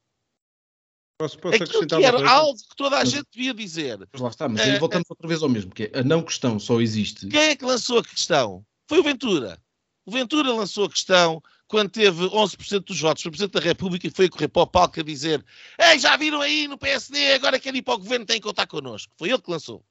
Posso, 1.18 1.40
posso 1.40 1.64
Aquilo 1.64 1.88
que 1.88 1.96
era 1.96 2.30
algo 2.30 2.58
que 2.58 2.76
toda 2.76 2.98
a 2.98 3.00
mas, 3.00 3.10
gente 3.10 3.28
devia 3.32 3.54
dizer. 3.54 4.08
Mas 4.12 4.22
lá 4.22 4.30
está, 4.30 4.48
mas 4.48 4.62
aí 4.62 4.76
uh, 4.76 4.80
voltamos 4.80 5.08
uh, 5.08 5.14
outra 5.14 5.28
vez 5.28 5.42
ao 5.42 5.50
mesmo, 5.50 5.74
que 5.74 5.84
é, 5.92 6.00
a 6.00 6.04
não 6.04 6.22
questão 6.22 6.60
só 6.60 6.80
existe. 6.80 7.28
Quem 7.28 7.42
é 7.42 7.56
que 7.56 7.66
lançou 7.66 8.00
a 8.00 8.04
questão? 8.04 8.64
Foi 8.88 9.00
o 9.00 9.04
Ventura. 9.04 9.60
O 10.06 10.12
Ventura 10.12 10.54
lançou 10.54 10.86
a 10.86 10.90
questão 10.90 11.42
quando 11.68 11.90
teve 11.90 12.24
11% 12.30 12.84
dos 12.86 13.00
votos 13.00 13.24
para 13.24 13.32
Presidente 13.32 13.54
da 13.54 13.60
República 13.60 14.08
e 14.08 14.12
foi 14.12 14.26
a 14.26 14.30
correr 14.30 14.48
para 14.48 14.62
o 14.62 14.68
palco 14.68 15.00
a 15.00 15.04
dizer 15.04 15.44
Ei, 15.78 16.00
já 16.00 16.16
viram 16.16 16.40
aí 16.40 16.68
no 16.68 16.78
PSD, 16.78 17.34
agora 17.34 17.60
querem 17.60 17.80
ir 17.80 17.82
para 17.82 17.96
o 17.96 17.98
Governo, 17.98 18.26
têm 18.26 18.40
que 18.40 18.48
contar 18.48 18.68
connosco. 18.68 19.12
Foi 19.18 19.30
ele 19.30 19.42
que 19.42 19.52
lançou. 19.52 19.84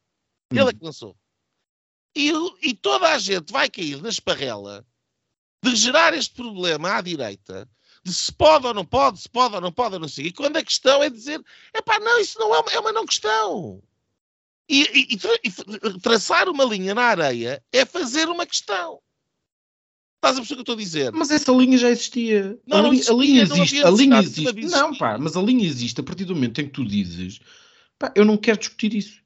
Ele 0.50 0.70
é 0.70 0.72
que 0.72 0.84
lançou. 0.84 1.16
E, 2.16 2.32
e 2.62 2.72
toda 2.72 3.12
a 3.12 3.18
gente 3.18 3.52
vai 3.52 3.68
cair 3.68 4.00
na 4.00 4.08
esparrela 4.08 4.86
de 5.62 5.74
gerar 5.74 6.14
este 6.14 6.34
problema 6.34 6.96
à 6.96 7.00
direita 7.00 7.68
de 8.06 8.14
se 8.14 8.32
pode 8.32 8.66
ou 8.66 8.72
não 8.72 8.84
pode, 8.84 9.20
se 9.20 9.28
pode 9.28 9.56
ou 9.56 9.60
não 9.60 9.72
pode, 9.72 9.94
ou 9.94 10.00
não 10.00 10.08
sei. 10.08 10.26
E 10.26 10.32
quando 10.32 10.56
a 10.56 10.62
questão 10.62 11.02
é 11.02 11.10
dizer, 11.10 11.42
é 11.74 11.82
pá, 11.82 11.98
não, 11.98 12.20
isso 12.20 12.38
não 12.38 12.54
é 12.54 12.60
uma, 12.60 12.72
é 12.72 12.78
uma 12.78 12.92
não 12.92 13.04
questão. 13.04 13.82
E, 14.68 14.82
e, 14.82 15.18
e, 15.44 16.00
traçar 16.00 16.48
uma 16.48 16.64
linha 16.64 16.94
na 16.94 17.02
areia 17.02 17.62
é 17.72 17.84
fazer 17.84 18.28
uma 18.28 18.46
questão. 18.46 19.00
Estás 20.16 20.36
a 20.36 20.40
perceber 20.40 20.42
o 20.42 20.46
que 20.46 20.52
eu 20.54 20.60
estou 20.60 20.74
a 20.74 20.78
dizer? 20.78 21.12
Mas 21.12 21.30
essa 21.30 21.52
linha 21.52 21.78
já 21.78 21.90
existia. 21.90 22.58
Não, 22.66 22.78
a, 22.78 22.82
não 22.82 22.92
existia, 22.92 23.12
a 23.12 23.16
linha 23.16 23.42
existe. 23.42 23.84
a 23.84 23.90
linha 23.90 24.18
existe. 24.20 24.66
Não, 24.66 24.96
pá, 24.96 25.18
mas 25.18 25.36
a 25.36 25.42
linha 25.42 25.66
existe 25.66 26.00
a 26.00 26.04
partir 26.04 26.24
do 26.24 26.34
momento 26.34 26.60
em 26.60 26.66
que 26.66 26.72
tu 26.72 26.84
dizes, 26.84 27.40
pá, 27.98 28.12
eu 28.14 28.24
não 28.24 28.36
quero 28.36 28.58
discutir 28.58 28.94
isso. 28.94 29.20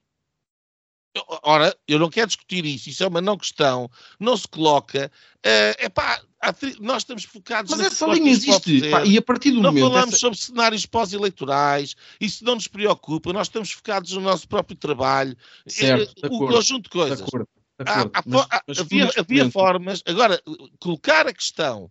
Ora, 1.42 1.76
eu 1.88 1.98
não 1.98 2.08
quero 2.08 2.28
discutir 2.28 2.64
isso, 2.64 2.88
isso 2.88 3.02
é 3.02 3.08
uma 3.08 3.20
não 3.20 3.36
questão, 3.36 3.90
não 4.18 4.36
se 4.36 4.46
coloca. 4.46 5.10
É 5.42 5.86
uh, 5.86 6.29
pá, 6.40 6.54
nós 6.80 7.02
estamos 7.02 7.24
focados 7.24 7.70
Mas 7.70 7.80
essa 7.80 8.06
linha 8.06 8.30
existe, 8.30 8.90
pá, 8.90 9.04
e 9.04 9.18
a 9.18 9.22
partir 9.22 9.50
do 9.50 9.60
não 9.60 9.70
momento. 9.70 9.84
Não 9.84 9.90
falamos 9.90 10.14
essa... 10.14 10.20
sobre 10.20 10.38
cenários 10.38 10.86
pós-eleitorais, 10.86 11.94
isso 12.20 12.44
não 12.44 12.54
nos 12.54 12.66
preocupa, 12.66 13.32
nós 13.32 13.46
estamos 13.46 13.70
focados 13.70 14.12
no 14.12 14.20
nosso 14.20 14.48
próprio 14.48 14.76
trabalho, 14.76 15.36
certo, 15.66 16.22
o 16.22 16.26
acordo, 16.26 16.54
conjunto 16.54 16.84
de 16.84 16.90
coisas. 16.90 17.18
De 17.18 17.24
acordo, 17.24 17.48
de 17.78 17.90
acordo. 17.90 18.10
Há, 18.14 18.18
há, 18.18 18.22
mas, 18.26 18.46
mas 18.66 18.78
havia, 18.78 19.10
havia 19.16 19.50
formas. 19.50 20.02
Agora, 20.06 20.42
colocar 20.78 21.26
a 21.26 21.32
questão 21.32 21.90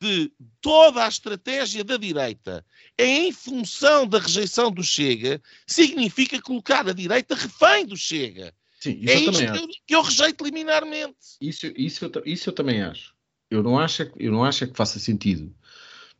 de 0.00 0.30
toda 0.60 1.04
a 1.04 1.08
estratégia 1.08 1.82
da 1.82 1.96
direita 1.96 2.64
é 2.98 3.06
em 3.06 3.32
função 3.32 4.06
da 4.06 4.18
rejeição 4.18 4.70
do 4.70 4.82
Chega, 4.82 5.40
significa 5.66 6.40
colocar 6.42 6.86
a 6.88 6.92
direita 6.92 7.34
refém 7.34 7.86
do 7.86 7.96
Chega. 7.96 8.52
Sim, 8.80 8.98
isso 9.00 9.10
é 9.10 9.14
eu 9.14 9.18
isto 9.18 9.32
também 9.32 9.46
que 9.46 9.52
acho. 9.52 9.62
eu, 9.62 9.68
que 9.86 9.94
eu 9.94 10.02
rejeito 10.02 10.44
liminarmente. 10.44 11.16
Isso, 11.40 11.66
isso, 11.74 12.04
eu, 12.04 12.22
isso 12.26 12.50
eu 12.50 12.52
também 12.52 12.82
acho. 12.82 13.13
Eu 13.54 13.62
não 13.62 13.78
acho, 13.78 14.02
é 14.02 14.10
eu 14.16 14.32
não 14.32 14.44
acho 14.44 14.64
é 14.64 14.66
que 14.66 14.76
faça 14.76 14.98
sentido. 14.98 15.52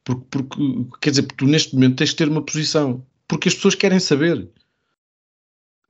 Porque, 0.05 0.25
porque, 0.31 0.87
quer 1.01 1.11
dizer, 1.11 1.23
porque 1.23 1.45
tu 1.45 1.51
neste 1.51 1.75
momento 1.75 1.97
tens 1.97 2.11
de 2.11 2.17
ter 2.17 2.29
uma 2.29 2.43
posição. 2.43 3.05
Porque 3.27 3.49
as 3.49 3.55
pessoas 3.55 3.75
querem 3.75 3.99
saber. 3.99 4.49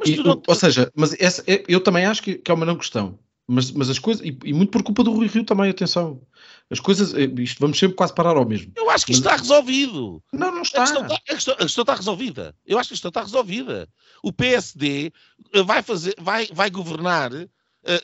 E, 0.04 0.16
não... 0.16 0.40
Ou 0.46 0.54
seja, 0.54 0.90
mas 0.94 1.14
essa, 1.20 1.42
é, 1.46 1.64
eu 1.68 1.80
também 1.80 2.04
acho 2.04 2.22
que, 2.22 2.34
que 2.34 2.50
é 2.50 2.54
uma 2.54 2.66
não 2.66 2.76
questão. 2.76 3.18
Mas, 3.46 3.70
mas 3.70 3.90
as 3.90 3.98
coisas, 3.98 4.24
e, 4.24 4.36
e, 4.44 4.52
muito 4.54 4.70
por 4.70 4.82
culpa 4.82 5.04
do 5.04 5.12
Rui 5.12 5.26
Rio 5.26 5.44
também, 5.44 5.68
atenção. 5.68 6.22
As 6.70 6.80
coisas, 6.80 7.12
isto 7.12 7.60
vamos 7.60 7.78
sempre 7.78 7.94
quase 7.94 8.14
parar 8.14 8.36
ao 8.36 8.48
mesmo. 8.48 8.72
Eu 8.74 8.88
acho 8.88 9.04
que 9.04 9.12
isto 9.12 9.24
mas, 9.24 9.34
está 9.34 9.42
resolvido. 9.42 10.22
Não, 10.32 10.50
não 10.50 10.62
está. 10.62 10.82
A 10.82 10.86
questão 10.86 11.02
está, 11.02 11.14
a, 11.14 11.34
questão, 11.34 11.54
a 11.54 11.58
questão 11.58 11.82
está 11.82 11.94
resolvida. 11.94 12.56
Eu 12.64 12.78
acho 12.78 12.88
que 12.88 12.94
a 12.94 12.96
questão 12.96 13.08
está 13.10 13.20
resolvida. 13.20 13.88
O 14.22 14.32
PSD 14.32 15.12
vai 15.66 15.82
fazer, 15.82 16.14
vai, 16.18 16.48
vai 16.52 16.70
governar 16.70 17.30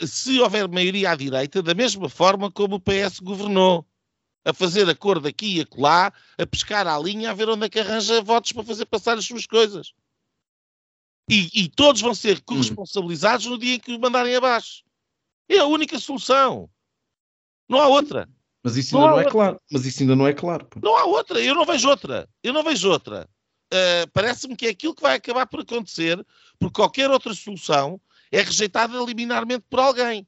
se 0.06 0.38
houver 0.40 0.68
maioria 0.68 1.10
à 1.10 1.16
direita, 1.16 1.62
da 1.62 1.74
mesma 1.74 2.08
forma 2.08 2.50
como 2.50 2.76
o 2.76 2.80
PS 2.80 3.20
governou, 3.20 3.86
a 4.44 4.52
fazer 4.52 4.88
acordo 4.88 5.28
aqui 5.28 5.56
e 5.56 5.60
acolá, 5.60 6.12
a 6.38 6.46
pescar 6.46 6.86
à 6.86 6.98
linha, 6.98 7.30
a 7.30 7.34
ver 7.34 7.48
onde 7.48 7.66
é 7.66 7.68
que 7.68 7.80
arranja 7.80 8.22
votos 8.22 8.52
para 8.52 8.64
fazer 8.64 8.86
passar 8.86 9.18
as 9.18 9.24
suas 9.24 9.46
coisas. 9.46 9.92
E, 11.30 11.48
e 11.54 11.68
todos 11.68 12.00
vão 12.00 12.14
ser 12.14 12.40
corresponsabilizados 12.42 13.46
no 13.46 13.58
dia 13.58 13.76
em 13.76 13.78
que 13.78 13.94
o 13.94 14.00
mandarem 14.00 14.34
abaixo. 14.34 14.82
É 15.48 15.58
a 15.58 15.66
única 15.66 15.98
solução. 15.98 16.68
Não 17.68 17.80
há 17.80 17.86
outra. 17.86 18.28
Mas 18.62 18.76
isso 18.76 18.96
ainda 18.96 19.08
não, 19.08 19.16
não 19.16 19.22
é 19.22 19.30
claro. 19.30 19.60
Mas 19.70 19.86
isso 19.86 20.02
ainda 20.02 20.16
não 20.16 20.26
é 20.26 20.32
claro. 20.32 20.66
Pô. 20.66 20.80
Não 20.82 20.96
há 20.96 21.04
outra. 21.04 21.40
Eu 21.40 21.54
não 21.54 21.64
vejo 21.64 21.88
outra. 21.88 22.28
Eu 22.42 22.52
não 22.52 22.64
vejo 22.64 22.90
outra. 22.90 23.28
Uh, 23.72 24.10
Parece-me 24.12 24.56
que 24.56 24.66
é 24.66 24.70
aquilo 24.70 24.94
que 24.94 25.02
vai 25.02 25.16
acabar 25.16 25.46
por 25.46 25.60
acontecer, 25.60 26.24
porque 26.58 26.74
qualquer 26.74 27.08
outra 27.10 27.32
solução 27.32 28.00
é 28.30 28.42
rejeitada 28.42 28.98
liminarmente 29.04 29.64
por 29.68 29.80
alguém. 29.80 30.26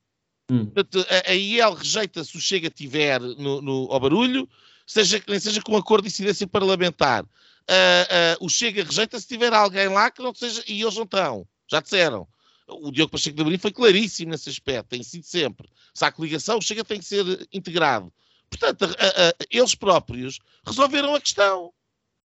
Hum. 0.50 0.66
Portanto, 0.66 1.06
a, 1.08 1.30
a 1.30 1.34
IEL 1.34 1.74
rejeita 1.74 2.24
se 2.24 2.36
o 2.36 2.40
Chega 2.40 2.68
tiver 2.68 3.20
no, 3.20 3.62
no, 3.62 3.88
ao 3.90 4.00
barulho, 4.00 4.48
seja, 4.86 5.22
nem 5.28 5.38
seja 5.38 5.62
com 5.62 5.76
acordo 5.76 6.02
de 6.02 6.08
incidência 6.08 6.46
parlamentar. 6.46 7.24
Uh, 7.24 8.42
uh, 8.42 8.46
o 8.46 8.48
Chega 8.48 8.82
rejeita 8.82 9.18
se 9.18 9.28
tiver 9.28 9.52
alguém 9.52 9.88
lá 9.88 10.10
que 10.10 10.22
não 10.22 10.34
seja, 10.34 10.62
e 10.66 10.82
eles 10.82 10.96
não 10.96 11.04
estão, 11.04 11.46
já 11.70 11.80
disseram. 11.80 12.26
O 12.66 12.90
Diogo 12.90 13.12
Pacheco 13.12 13.36
de 13.36 13.42
Amorim 13.42 13.58
foi 13.58 13.72
claríssimo 13.72 14.30
nesse 14.30 14.48
aspecto, 14.48 14.88
tem 14.88 15.02
sido 15.02 15.24
sempre. 15.24 15.68
Se 15.94 16.04
há 16.04 16.12
coligação, 16.12 16.58
o 16.58 16.62
Chega 16.62 16.84
tem 16.84 16.98
que 16.98 17.04
ser 17.04 17.24
integrado. 17.52 18.12
Portanto, 18.48 18.84
uh, 18.84 19.46
eles 19.50 19.74
próprios 19.74 20.38
resolveram 20.66 21.14
a 21.14 21.20
questão. 21.20 21.72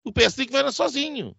O 0.03 0.11
PSD 0.11 0.45
governa 0.45 0.71
sozinho. 0.71 1.35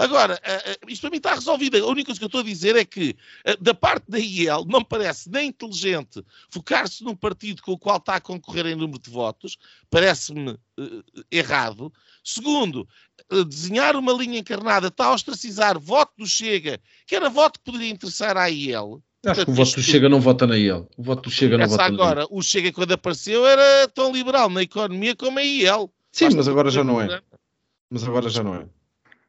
Agora, 0.00 0.40
isto 0.88 1.02
para 1.02 1.10
mim 1.10 1.18
está 1.18 1.34
resolvido. 1.34 1.76
A 1.76 1.86
única 1.86 2.06
coisa 2.06 2.18
que 2.18 2.24
eu 2.24 2.28
estou 2.28 2.40
a 2.40 2.44
dizer 2.44 2.74
é 2.74 2.86
que, 2.86 3.14
da 3.60 3.74
parte 3.74 4.04
da 4.08 4.18
IEL, 4.18 4.64
não 4.64 4.78
me 4.78 4.84
parece 4.86 5.28
nem 5.30 5.48
inteligente 5.48 6.24
focar-se 6.48 7.04
num 7.04 7.14
partido 7.14 7.60
com 7.60 7.72
o 7.72 7.78
qual 7.78 7.98
está 7.98 8.14
a 8.14 8.20
concorrer 8.20 8.64
em 8.64 8.74
número 8.74 8.98
de 8.98 9.10
votos, 9.10 9.58
parece-me 9.90 10.52
uh, 10.52 11.04
errado. 11.30 11.92
Segundo, 12.24 12.88
uh, 13.30 13.44
desenhar 13.44 13.94
uma 13.94 14.14
linha 14.14 14.38
encarnada 14.38 14.86
está 14.86 15.04
a 15.04 15.12
ostracizar 15.12 15.78
voto 15.78 16.12
do 16.16 16.26
Chega, 16.26 16.80
que 17.06 17.14
era 17.14 17.28
voto 17.28 17.58
que 17.58 17.66
poderia 17.66 17.90
interessar 17.90 18.38
à 18.38 18.48
IEL. 18.48 19.02
Acho 19.26 19.44
que 19.44 19.50
o 19.50 19.54
voto 19.54 19.74
do 19.74 19.82
Chega 19.82 20.08
não 20.08 20.18
vota 20.18 20.46
na 20.46 20.56
IEL. 20.56 20.88
O 20.96 21.02
voto 21.02 21.24
do 21.24 21.30
Chega 21.30 21.58
não 21.58 21.68
vota 21.68 21.84
agora, 21.84 22.14
na 22.14 22.20
IEL. 22.22 22.28
o 22.30 22.42
Chega 22.42 22.72
quando 22.72 22.92
apareceu 22.92 23.46
era 23.46 23.86
tão 23.88 24.10
liberal 24.10 24.48
na 24.48 24.62
economia 24.62 25.14
como 25.14 25.38
a 25.38 25.44
IEL. 25.44 25.92
Sim, 26.10 26.24
Basta 26.24 26.38
mas 26.38 26.48
agora 26.48 26.70
já 26.70 26.82
não 26.82 27.02
é. 27.02 27.20
Mas 27.90 28.02
agora 28.02 28.30
já 28.30 28.42
não 28.42 28.54
é. 28.54 28.66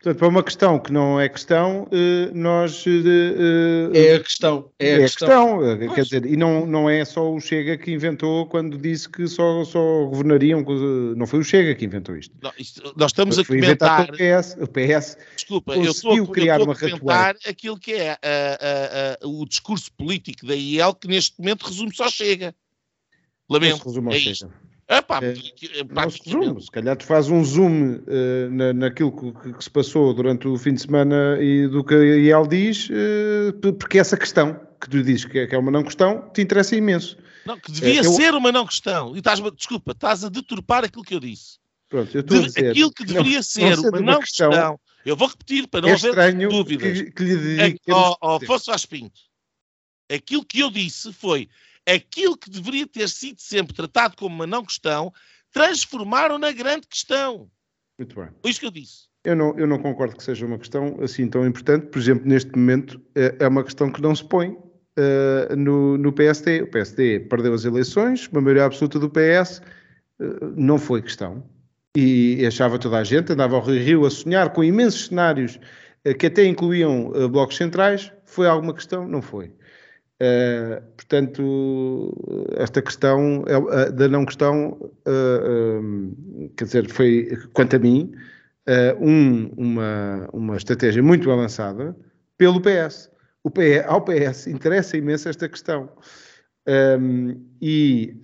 Portanto, 0.02 0.18
para 0.18 0.28
uma 0.30 0.42
questão 0.42 0.80
que 0.80 0.92
não 0.92 1.20
é 1.20 1.30
questão, 1.30 1.88
eh, 1.92 2.32
nós. 2.34 2.84
Eh, 2.88 3.92
é 3.94 4.16
a 4.16 4.20
questão. 4.20 4.72
É 4.80 4.94
a 4.94 4.98
é 4.98 5.02
questão. 5.02 5.60
questão. 5.60 5.94
Quer 5.94 6.02
dizer, 6.02 6.26
e 6.26 6.36
não, 6.36 6.66
não 6.66 6.90
é 6.90 7.06
só 7.06 7.32
o 7.32 7.40
Chega 7.40 7.78
que 7.78 7.92
inventou 7.92 8.48
quando 8.48 8.80
disse 8.80 9.08
que 9.08 9.28
só, 9.28 9.64
só 9.64 10.06
governariam. 10.06 10.66
Não 11.16 11.28
foi 11.28 11.42
o 11.42 11.44
Chega 11.44 11.76
que 11.76 11.86
inventou 11.86 12.18
isto. 12.18 12.36
Não, 12.42 12.52
isto 12.58 12.82
nós 12.98 13.12
estamos 13.12 13.36
foi 13.46 13.60
a 13.60 13.62
comentar. 13.62 14.10
O 14.10 14.14
PS, 14.14 14.58
o 14.60 14.68
PS 14.68 15.18
Desculpa, 15.36 15.76
eu 15.76 15.84
estou, 15.84 16.28
criar 16.30 16.60
eu 16.60 16.72
estou 16.72 16.88
uma 16.90 16.96
a 16.96 17.00
comentar 17.00 17.36
aquilo 17.48 17.78
que 17.78 17.94
é 17.94 18.14
a, 18.14 18.18
a, 18.24 19.24
a, 19.24 19.28
o 19.28 19.46
discurso 19.46 19.92
político 19.94 20.48
da 20.48 20.56
IEL, 20.56 20.96
que 20.96 21.08
neste 21.08 21.40
momento 21.40 21.62
resume 21.62 21.96
só 21.96 22.10
Chega. 22.10 22.56
Lamento. 23.48 23.86
Resume 23.86 24.16
é 24.16 24.20
Chega. 24.20 24.32
Isto. 24.32 24.71
É, 24.92 25.02
pá, 25.02 25.22
é, 25.24 25.34
zoom, 25.34 26.60
se 26.60 26.70
calhar 26.70 26.98
tu 26.98 27.06
fazes 27.06 27.32
um 27.32 27.42
zoom 27.46 27.94
uh, 27.94 28.52
na, 28.52 28.74
naquilo 28.74 29.14
que, 29.14 29.54
que, 29.54 29.64
se 29.64 29.70
passou 29.70 30.14
durante 30.14 30.50
o 30.50 30.58
fim 30.58 30.74
de 30.74 30.82
semana 30.82 31.38
e 31.40 31.66
do 31.66 31.82
que 31.82 31.96
IEL 31.96 32.46
diz, 32.46 32.90
uh, 32.90 33.74
porque 33.80 34.00
essa 34.00 34.18
questão 34.18 34.60
que 34.82 34.90
tu 34.90 35.02
dizes 35.02 35.24
que 35.24 35.40
é, 35.40 35.48
que 35.48 35.56
é, 35.56 35.58
uma 35.58 35.72
não 35.72 35.82
questão 35.82 36.30
te 36.34 36.42
interessa 36.42 36.76
imenso. 36.76 37.18
Não, 37.46 37.58
que 37.58 37.72
devia 37.72 38.04
ser 38.04 38.34
eu... 38.34 38.38
uma 38.38 38.52
não 38.52 38.68
questão. 38.68 39.16
E 39.16 39.20
estás, 39.20 39.40
desculpa, 39.56 39.94
estás 39.94 40.26
a 40.26 40.30
deturpar 40.30 40.84
aquilo 40.84 41.06
que 41.06 41.16
eu 41.16 41.22
disse. 41.22 41.58
Pronto, 41.88 42.14
eu 42.14 42.20
estou 42.20 42.38
De, 42.40 42.44
a 42.44 42.48
dizer. 42.48 42.72
Aquilo 42.72 42.92
que 42.92 43.06
deveria 43.06 43.38
não, 43.38 43.44
ser 43.44 43.78
não 43.78 43.90
uma 43.92 44.02
não 44.02 44.20
questão, 44.20 44.50
questão, 44.50 44.80
eu 45.06 45.16
vou 45.16 45.30
repetir 45.30 45.70
para 45.70 45.82
não 45.84 45.90
é 45.90 45.94
haver 45.94 46.50
dúvidas. 46.50 47.02
Que, 47.02 47.12
que 47.12 47.24
lhe 47.24 47.38
dedique, 47.38 47.80
é, 47.90 47.94
oh, 47.94 48.18
oh, 48.22 48.28
Afonso 48.36 48.90
Pinto, 48.90 49.22
aquilo 50.14 50.44
que 50.44 50.60
eu 50.60 50.70
disse 50.70 51.14
foi 51.14 51.48
aquilo 51.92 52.38
que 52.38 52.50
deveria 52.50 52.88
ter 52.88 53.10
sido 53.10 53.40
sempre 53.40 53.76
tratado 53.76 54.16
como 54.16 54.36
uma 54.36 54.48
não 54.48 54.64
questão, 54.64 55.12
transformaram 55.52 56.38
na 56.38 56.52
grande 56.52 56.88
questão. 56.88 57.50
Muito 57.98 58.16
bem. 58.16 58.30
Foi 58.42 58.52
isso 58.52 58.60
que 58.60 58.66
eu 58.66 58.72
disse. 58.72 59.12
Eu 59.24 59.36
não, 59.36 59.58
eu 59.58 59.68
não 59.68 59.78
concordo 59.78 60.16
que 60.16 60.24
seja 60.24 60.46
uma 60.46 60.58
questão 60.58 60.98
assim 61.02 61.28
tão 61.30 61.46
importante. 61.46 61.88
Por 61.88 62.00
exemplo, 62.00 62.28
neste 62.28 62.52
momento 62.52 63.00
é, 63.14 63.36
é 63.40 63.48
uma 63.48 63.64
questão 63.64 63.92
que 63.92 64.02
não 64.02 64.16
se 64.16 64.24
põe 64.24 64.50
uh, 64.50 65.56
no, 65.56 65.98
no 65.98 66.12
PSD. 66.12 66.64
O 66.64 66.68
PSD 66.68 67.20
perdeu 67.22 67.54
as 67.54 67.64
eleições, 67.64 68.28
uma 68.28 68.42
maioria 68.42 68.66
absoluta 68.66 68.98
do 68.98 69.10
PS 69.10 69.62
uh, 70.20 70.54
não 70.56 70.80
foi 70.80 71.02
questão. 71.02 71.48
E 71.96 72.44
achava 72.48 72.80
toda 72.80 72.98
a 72.98 73.04
gente, 73.04 73.34
andava 73.34 73.56
ao 73.56 73.62
Rio, 73.62 73.84
Rio 73.84 74.06
a 74.06 74.10
sonhar 74.10 74.52
com 74.54 74.64
imensos 74.64 75.08
cenários 75.08 75.60
uh, 76.08 76.18
que 76.18 76.26
até 76.26 76.46
incluíam 76.46 77.12
blocos 77.30 77.58
centrais. 77.58 78.12
Foi 78.26 78.48
alguma 78.48 78.74
questão? 78.74 79.08
Não 79.08 79.22
foi. 79.22 79.54
Uh, 80.22 80.80
portanto, 80.96 82.14
esta 82.56 82.80
questão 82.80 83.42
uh, 83.42 83.92
da 83.92 84.08
não 84.08 84.24
questão, 84.24 84.78
uh, 85.08 86.50
quer 86.56 86.66
dizer, 86.66 86.90
foi, 86.92 87.36
quanto 87.54 87.76
a 87.76 87.80
mim, 87.80 88.12
um, 89.00 89.48
uma, 89.58 90.30
uma 90.32 90.58
estratégia 90.58 91.02
muito 91.02 91.32
avançada 91.32 91.96
pelo 92.38 92.62
PS. 92.62 93.10
O 93.44 93.50
PS. 93.50 93.84
Ao 93.88 94.02
PS 94.02 94.46
interessa 94.46 94.96
imenso 94.96 95.28
esta 95.28 95.50
questão. 95.50 95.90
Um, 96.68 97.44
e, 97.60 98.16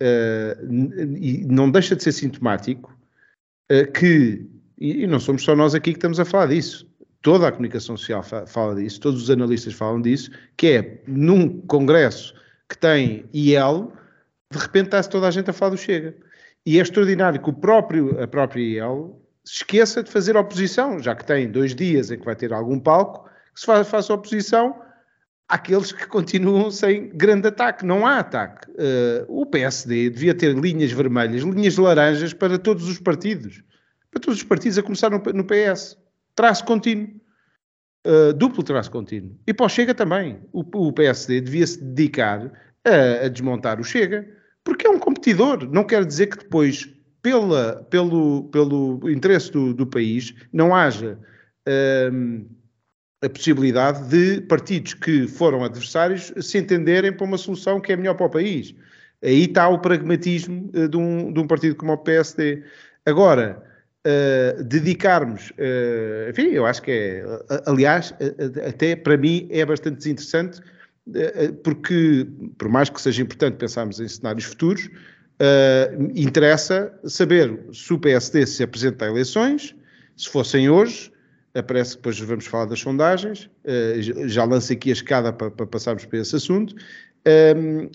e, 1.20 1.44
não 1.48 1.68
deixa 1.68 1.96
de 1.96 2.04
ser 2.04 2.12
sintomático 2.12 2.96
que, 3.92 4.46
e 4.78 5.04
não 5.08 5.18
somos 5.18 5.42
só 5.42 5.56
nós 5.56 5.74
aqui 5.74 5.90
que 5.90 5.98
estamos 5.98 6.20
a 6.20 6.24
falar 6.24 6.46
disso, 6.46 6.87
toda 7.22 7.48
a 7.48 7.52
comunicação 7.52 7.96
social 7.96 8.22
fala 8.46 8.74
disso, 8.76 9.00
todos 9.00 9.22
os 9.22 9.30
analistas 9.30 9.74
falam 9.74 10.00
disso, 10.00 10.30
que 10.56 10.68
é 10.68 11.02
num 11.06 11.60
congresso 11.62 12.34
que 12.68 12.76
tem 12.76 13.24
IEL, 13.32 13.92
de 14.50 14.58
repente 14.58 14.86
está-se 14.86 15.08
toda 15.08 15.26
a 15.26 15.30
gente 15.30 15.50
a 15.50 15.52
falar 15.52 15.70
do 15.72 15.76
Chega. 15.78 16.14
E 16.64 16.78
é 16.78 16.82
extraordinário 16.82 17.40
que 17.40 17.50
o 17.50 17.52
próprio, 17.52 18.22
a 18.22 18.26
própria 18.26 18.62
IEL 18.62 19.20
se 19.44 19.58
esqueça 19.58 20.02
de 20.02 20.10
fazer 20.10 20.36
oposição, 20.36 21.02
já 21.02 21.14
que 21.14 21.24
tem 21.24 21.50
dois 21.50 21.74
dias 21.74 22.10
em 22.10 22.18
que 22.18 22.24
vai 22.24 22.36
ter 22.36 22.52
algum 22.52 22.78
palco, 22.78 23.28
que 23.54 23.60
se 23.60 23.66
faça 23.66 24.12
oposição 24.12 24.78
àqueles 25.48 25.92
que 25.92 26.06
continuam 26.06 26.70
sem 26.70 27.08
grande 27.08 27.48
ataque. 27.48 27.86
Não 27.86 28.06
há 28.06 28.18
ataque. 28.18 28.70
Uh, 28.72 29.24
o 29.28 29.46
PSD 29.46 30.10
devia 30.10 30.34
ter 30.34 30.54
linhas 30.54 30.92
vermelhas, 30.92 31.42
linhas 31.42 31.76
laranjas 31.78 32.34
para 32.34 32.58
todos 32.58 32.86
os 32.86 32.98
partidos. 32.98 33.62
Para 34.10 34.20
todos 34.20 34.38
os 34.38 34.44
partidos, 34.44 34.76
a 34.78 34.82
começar 34.82 35.10
no, 35.10 35.18
no 35.18 35.44
PS 35.44 35.96
traço 36.38 36.64
contínuo. 36.64 37.08
Uh, 38.06 38.32
duplo 38.32 38.62
traço 38.62 38.90
contínuo. 38.92 39.36
E 39.44 39.52
para 39.52 39.66
o 39.66 39.68
Chega 39.68 39.92
também. 39.92 40.38
O, 40.52 40.60
o 40.86 40.92
PSD 40.92 41.40
devia 41.40 41.66
se 41.66 41.82
dedicar 41.82 42.52
a, 42.84 43.24
a, 43.24 43.28
desmontar 43.28 43.80
o 43.80 43.84
Chega, 43.84 44.24
porque 44.62 44.86
é 44.86 44.90
um 44.90 45.00
competidor. 45.00 45.68
Não 45.68 45.82
quer 45.82 46.04
dizer 46.04 46.28
que 46.28 46.38
depois, 46.38 46.88
pela, 47.20 47.84
pelo, 47.90 48.44
pelo 48.50 49.10
interesse 49.10 49.50
do, 49.50 49.74
do 49.74 49.84
país, 49.84 50.32
não 50.52 50.74
haja 50.74 51.18
uh, 51.68 52.46
a 53.20 53.28
possibilidade 53.28 54.08
de 54.08 54.40
partidos 54.42 54.94
que 54.94 55.26
foram 55.26 55.64
adversários 55.64 56.32
se 56.40 56.56
entenderem 56.56 57.12
para 57.12 57.26
uma 57.26 57.36
solução 57.36 57.80
que 57.80 57.92
é 57.92 57.96
melhor 57.96 58.14
para 58.14 58.26
o 58.26 58.30
país. 58.30 58.72
Aí 59.24 59.46
está 59.46 59.68
o 59.68 59.80
pragmatismo 59.80 60.70
uh, 60.72 60.88
de, 60.88 60.96
um, 60.96 61.32
de 61.32 61.40
um 61.40 61.48
partido 61.48 61.74
como 61.74 61.92
o 61.92 61.98
PSD. 61.98 62.62
Agora, 63.04 63.60
uh, 64.06 64.62
dedicarmos, 64.64 65.50
uh, 65.50 66.30
enfim, 66.30 66.48
eu 66.48 66.66
acho 66.66 66.82
que 66.82 66.90
é, 66.90 67.24
aliás, 67.66 68.14
até 68.66 68.96
para 68.96 69.16
mim 69.16 69.48
é 69.50 69.64
bastante 69.64 69.96
desinteressante, 69.98 70.60
porque, 71.64 72.26
por 72.58 72.68
mais 72.68 72.90
que 72.90 73.00
seja 73.00 73.22
importante 73.22 73.56
pensarmos 73.56 73.98
em 73.98 74.06
cenários 74.06 74.44
futuros, 74.44 74.90
interessa 76.14 76.92
saber 77.04 77.58
se 77.72 77.94
o 77.94 77.98
PSD 77.98 78.44
se 78.44 78.62
apresenta 78.62 79.06
a 79.06 79.08
eleições, 79.08 79.74
se 80.14 80.28
fossem 80.28 80.68
hoje, 80.68 81.10
parece 81.66 81.92
que 81.92 81.96
depois 81.96 82.20
vamos 82.20 82.44
falar 82.44 82.66
das 82.66 82.80
sondagens, 82.80 83.48
já 84.26 84.44
lanço 84.44 84.70
aqui 84.70 84.90
a 84.90 84.92
escada 84.92 85.32
para, 85.32 85.50
para 85.50 85.66
passarmos 85.66 86.04
para 86.04 86.18
esse 86.18 86.36
assunto, 86.36 86.74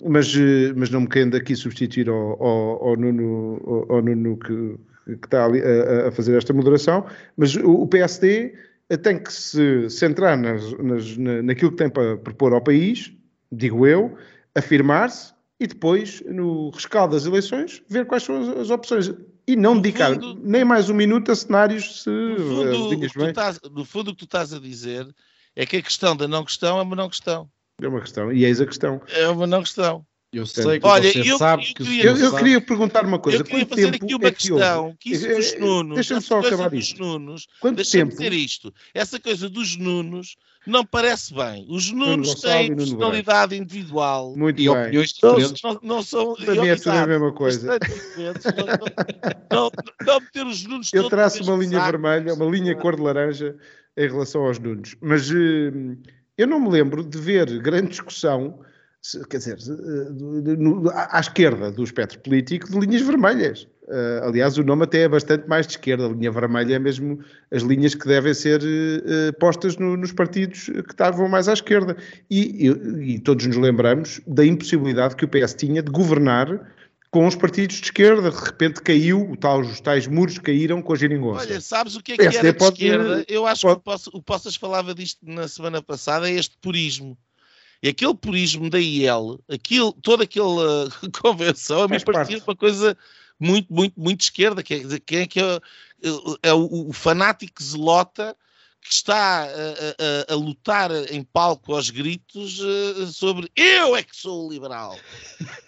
mas, 0.04 0.34
mas 0.74 0.90
não 0.90 1.02
me 1.02 1.08
querendo 1.08 1.36
aqui 1.36 1.54
substituir 1.54 2.08
ao, 2.08 2.42
ao, 2.42 2.88
ao 2.88 2.96
Nuno, 2.96 3.62
ao, 3.64 3.92
ao 3.92 4.02
Nuno 4.02 4.36
que, 4.38 4.76
que 5.04 5.26
está 5.26 5.44
ali 5.44 5.60
a, 5.60 6.08
a 6.08 6.12
fazer 6.12 6.36
esta 6.36 6.52
moderação, 6.52 7.06
mas 7.36 7.54
o, 7.56 7.82
o 7.82 7.86
PSD 7.86 8.54
tem 9.02 9.18
que 9.18 9.32
se 9.32 9.88
centrar 9.90 10.36
nas, 10.38 10.72
nas, 10.78 11.16
naquilo 11.16 11.70
que 11.70 11.76
tem 11.76 11.88
para 11.88 12.16
propor 12.18 12.52
ao 12.52 12.60
país, 12.60 13.12
digo 13.50 13.86
eu, 13.86 14.16
afirmar-se 14.54 15.32
e 15.58 15.66
depois, 15.66 16.22
no 16.26 16.70
rescaldo 16.70 17.14
das 17.14 17.26
eleições, 17.26 17.82
ver 17.88 18.06
quais 18.06 18.22
são 18.22 18.42
as, 18.42 18.48
as 18.58 18.70
opções. 18.70 19.12
E 19.46 19.56
não 19.56 19.74
no 19.74 19.80
dedicar 19.80 20.14
fundo, 20.14 20.40
nem 20.42 20.64
mais 20.64 20.88
um 20.88 20.94
minuto 20.94 21.30
a 21.30 21.36
cenários 21.36 22.02
se 22.02 22.10
no 22.10 22.36
fundo, 22.36 22.98
bem. 22.98 23.28
Estás, 23.28 23.60
no 23.70 23.84
fundo, 23.84 24.10
o 24.10 24.14
que 24.14 24.20
tu 24.20 24.24
estás 24.24 24.52
a 24.52 24.58
dizer 24.58 25.06
é 25.54 25.66
que 25.66 25.76
a 25.76 25.82
questão 25.82 26.16
da 26.16 26.26
não 26.26 26.44
questão 26.44 26.78
é 26.78 26.82
uma 26.82 26.96
não 26.96 27.08
questão. 27.08 27.48
É 27.80 27.88
uma 27.88 28.00
questão. 28.00 28.32
E 28.32 28.44
eis 28.44 28.60
a 28.60 28.66
questão. 28.66 29.00
É 29.08 29.28
uma 29.28 29.46
não 29.46 29.62
questão. 29.62 30.04
Eu 30.34 30.46
sei 30.46 30.80
que 30.80 30.86
Olha, 30.86 31.12
você 31.12 31.30
eu- 31.30 31.38
sabe 31.38 31.62
eu 31.68 31.74
que 31.86 32.00
Eu, 32.00 32.16
eu 32.16 32.30
sabe- 32.30 32.42
queria 32.42 32.60
perguntar 32.60 33.04
uma 33.04 33.18
coisa. 33.18 33.38
eu 33.38 33.44
queria 33.44 33.60
Quanto 33.64 33.70
fazer 33.70 33.90
tempo 33.92 34.04
aqui 34.04 34.14
uma 34.14 34.26
é 34.28 34.30
que 34.32 34.52
houve? 34.52 34.64
questão, 34.64 34.96
que 34.98 35.10
isso 35.12 35.28
dos 35.28 35.52
Eh, 35.52 35.58
Nunos, 35.58 35.94
Deixa-me 35.94 36.20
só 36.20 36.40
acabar 36.40 36.74
isto. 36.74 36.98
Nunos, 37.02 37.46
Quanto 37.60 37.88
tempo? 37.88 38.10
dizer 38.10 38.32
isto, 38.32 38.74
essa 38.92 39.20
coisa 39.20 39.48
dos 39.48 39.76
Nunos 39.76 40.36
não 40.66 40.84
parece 40.84 41.32
bem. 41.34 41.66
Os 41.68 41.90
Nunos 41.92 42.34
têm 42.40 42.66
e 42.66 42.70
Nuno 42.70 42.76
personalidade 42.82 43.54
individual. 43.54 44.34
Muito 44.36 44.60
E 44.60 44.68
bem. 44.68 44.76
opiniões 44.76 45.14
Não, 45.22 45.34
diferentes. 45.36 45.62
não, 45.62 45.78
não 45.82 46.02
são. 46.02 46.34
Para 46.34 46.54
mim 46.54 46.66
é 46.68 46.76
tudo 46.76 46.90
a 46.90 47.06
mesma 47.06 47.32
coisa. 47.32 47.78
Não, 49.50 49.70
não, 50.06 50.20
não, 50.34 50.48
os 50.50 50.64
Nunos 50.64 50.92
Eu 50.92 51.08
traço 51.08 51.42
uma 51.42 51.56
linha 51.56 51.78
saco. 51.78 51.92
vermelha, 51.92 52.34
uma 52.34 52.46
linha 52.46 52.74
cor 52.74 52.96
de 52.96 53.02
laranja 53.02 53.56
em 53.96 54.08
relação 54.08 54.44
aos 54.46 54.58
Nunos. 54.58 54.96
Mas 55.00 55.30
eh, 55.30 55.70
eu 56.36 56.46
não 56.46 56.60
me 56.60 56.70
lembro 56.70 57.04
de 57.04 57.18
ver 57.18 57.60
grande 57.60 57.90
discussão, 57.90 58.60
quer 59.28 59.36
dizer, 59.38 59.58
eh, 59.58 61.06
à 61.10 61.20
esquerda 61.20 61.70
do 61.70 61.84
espectro 61.84 62.18
político, 62.20 62.70
de 62.70 62.78
linhas 62.78 63.02
vermelhas. 63.02 63.68
Eh, 63.86 64.20
aliás, 64.24 64.56
o 64.56 64.64
nome 64.64 64.84
até 64.84 65.02
é 65.02 65.08
bastante 65.08 65.46
mais 65.46 65.66
de 65.66 65.74
esquerda. 65.74 66.06
A 66.06 66.08
linha 66.08 66.30
vermelha 66.30 66.74
é 66.74 66.78
mesmo 66.78 67.18
as 67.50 67.62
linhas 67.62 67.94
que 67.94 68.06
devem 68.06 68.32
ser 68.32 68.62
eh, 68.62 69.32
postas 69.32 69.76
no- 69.76 69.96
nos 69.96 70.12
partidos 70.12 70.64
que 70.66 70.90
estavam 70.92 71.28
mais 71.28 71.48
à 71.48 71.52
esquerda. 71.52 71.96
E, 72.30 72.66
e- 72.68 73.14
e 73.14 73.18
todos 73.18 73.44
nos 73.46 73.56
lembramos 73.56 74.20
da 74.26 74.44
impossibilidade 74.44 75.16
que 75.16 75.24
o 75.24 75.28
PS 75.28 75.54
tinha 75.54 75.82
de 75.82 75.90
governar 75.90 76.72
com 77.10 77.26
os 77.26 77.34
partidos 77.36 77.76
de 77.76 77.84
esquerda. 77.84 78.30
De 78.30 78.36
repente 78.38 78.80
caiu, 78.80 79.30
o 79.30 79.36
tal, 79.36 79.60
os 79.60 79.80
tais 79.80 80.06
muros 80.06 80.38
caíram 80.38 80.80
com 80.80 80.94
a 80.94 80.96
geringonça. 80.96 81.42
Olha, 81.46 81.60
sabes 81.60 81.94
o 81.94 82.02
que 82.02 82.12
é 82.12 82.16
que 82.16 82.22
PSD 82.22 82.38
era 82.48 82.52
de 82.52 82.58
pode- 82.58 82.72
esquerda? 82.84 83.24
Eu 83.28 83.46
acho 83.46 83.62
pode- 83.82 84.04
que 84.04 84.10
o 84.16 84.22
Poças 84.22 84.56
falava 84.56 84.94
disto 84.94 85.18
na 85.22 85.46
semana 85.46 85.82
passada, 85.82 86.28
é 86.28 86.32
este 86.32 86.56
purismo. 86.60 87.16
E 87.84 87.88
aquele 87.88 88.14
purismo 88.14 88.70
da 88.70 88.80
IEL, 88.80 89.38
aquilo, 89.46 89.92
toda 89.92 90.24
aquela 90.24 90.88
convenção, 91.20 91.82
a 91.82 91.88
mim 91.88 92.00
parecia 92.00 92.38
uma 92.38 92.56
coisa 92.56 92.96
muito, 93.38 93.70
muito, 93.70 94.00
muito 94.00 94.22
esquerda. 94.22 94.62
Quer 94.62 94.80
dizer, 94.80 95.00
quem 95.00 95.18
é 95.18 95.26
que 95.26 95.38
é, 95.38 95.60
é 96.42 96.54
o, 96.54 96.88
o 96.88 96.92
fanático 96.94 97.62
zelota 97.62 98.34
que 98.80 98.90
está 98.90 99.44
a, 99.44 99.48
a- 99.48 100.32
a- 100.32 100.34
lutar 100.34 100.90
em 101.12 101.22
palco 101.22 101.74
aos 101.74 101.90
gritos 101.90 102.58
eh, 102.58 103.06
sobre 103.06 103.50
eu 103.54 103.94
é 103.94 104.02
que 104.02 104.16
sou 104.16 104.46
o 104.46 104.50
liberal. 104.50 104.98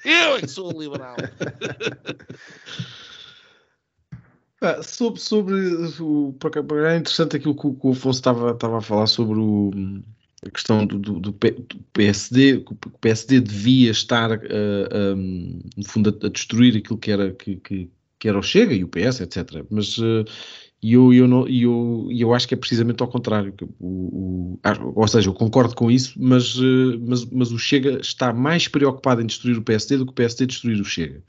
Eu 0.02 0.37
é 0.37 0.40
que 0.40 0.48
sou 0.48 0.74
o 0.74 0.81
liberal. 0.81 1.16
Ah, 4.59 4.83
sobre, 4.83 5.20
sobre 5.20 5.55
o, 6.00 6.35
é 6.87 6.96
interessante 6.96 7.37
aquilo 7.37 7.55
que 7.55 7.66
o, 7.66 7.74
que 7.74 7.87
o 7.88 7.90
Afonso 7.92 8.18
estava, 8.18 8.52
estava 8.52 8.79
a 8.79 8.81
falar 8.81 9.07
sobre 9.07 9.38
o, 9.38 9.70
a 10.44 10.51
questão 10.51 10.85
do, 10.87 10.99
do, 10.99 11.20
do 11.20 11.33
PSD, 11.33 12.61
que 12.61 12.72
o 12.72 12.99
PSD 13.01 13.40
devia 13.40 13.90
estar, 13.90 14.33
ah, 14.33 14.38
ah, 14.38 15.14
no 15.16 15.85
fundo, 15.85 16.18
a, 16.22 16.27
a 16.27 16.31
destruir 16.31 16.77
aquilo 16.77 16.99
que 16.99 17.11
era, 17.11 17.33
que, 17.33 17.57
que, 17.57 17.90
que 18.18 18.29
era 18.29 18.38
o 18.38 18.42
Chega 18.42 18.75
e 18.75 18.85
o 18.85 18.88
PS, 18.88 19.22
etc. 19.22 19.64
Mas 19.70 19.96
e 20.83 20.92
eu, 20.92 21.12
eu, 21.12 21.27
não, 21.27 21.49
eu, 21.49 22.09
eu 22.11 22.35
acho 22.35 22.46
que 22.46 22.55
é 22.55 22.57
precisamente 22.57 23.03
ao 23.03 23.09
contrário. 23.09 23.55
O, 23.81 24.55
o- 24.55 24.61
ah, 24.62 24.77
ou 24.94 25.09
seja, 25.09 25.29
eu 25.29 25.35
concordo 25.35 25.75
com 25.75 25.90
isso, 25.90 26.14
mas, 26.16 26.57
ah, 26.59 26.99
mas, 27.01 27.25
mas 27.27 27.51
o 27.53 27.59
Chega 27.59 27.99
está 28.01 28.33
mais 28.33 28.68
preocupado 28.68 29.22
em 29.22 29.27
destruir 29.27 29.57
o 29.59 29.62
PSD 29.62 29.96
do 29.96 30.05
que 30.07 30.12
o 30.12 30.14
PSD 30.14 30.46
destruir 30.46 30.81
o 30.81 30.85
Chega. 30.85 31.22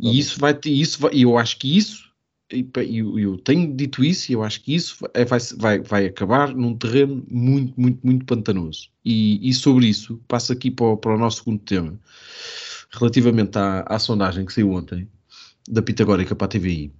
E 0.00 0.18
isso 0.18 0.38
vai, 0.40 0.58
isso 0.66 1.00
vai, 1.00 1.12
e 1.14 1.22
eu 1.22 1.38
acho 1.38 1.58
que 1.58 1.76
isso, 1.76 2.10
e 2.52 2.98
eu, 2.98 3.18
eu 3.18 3.38
tenho 3.38 3.74
dito 3.74 4.04
isso, 4.04 4.30
e 4.30 4.34
eu 4.34 4.42
acho 4.42 4.60
que 4.62 4.74
isso 4.74 4.98
vai, 5.00 5.24
vai, 5.24 5.40
vai, 5.56 5.78
vai 5.80 6.06
acabar 6.06 6.54
num 6.54 6.76
terreno 6.76 7.24
muito, 7.30 7.78
muito, 7.80 7.98
muito 8.04 8.24
pantanoso. 8.24 8.90
E, 9.04 9.48
e 9.48 9.52
sobre 9.54 9.86
isso, 9.86 10.20
passo 10.28 10.52
aqui 10.52 10.70
para 10.70 10.86
o, 10.86 10.96
para 10.96 11.14
o 11.14 11.18
nosso 11.18 11.38
segundo 11.38 11.60
tema, 11.60 11.98
relativamente 12.90 13.58
à, 13.58 13.80
à 13.86 13.98
sondagem 13.98 14.44
que 14.44 14.52
saiu 14.52 14.70
ontem, 14.72 15.08
da 15.68 15.82
Pitagórica 15.82 16.34
para 16.34 16.44
a 16.46 16.48
TVI. 16.48 16.92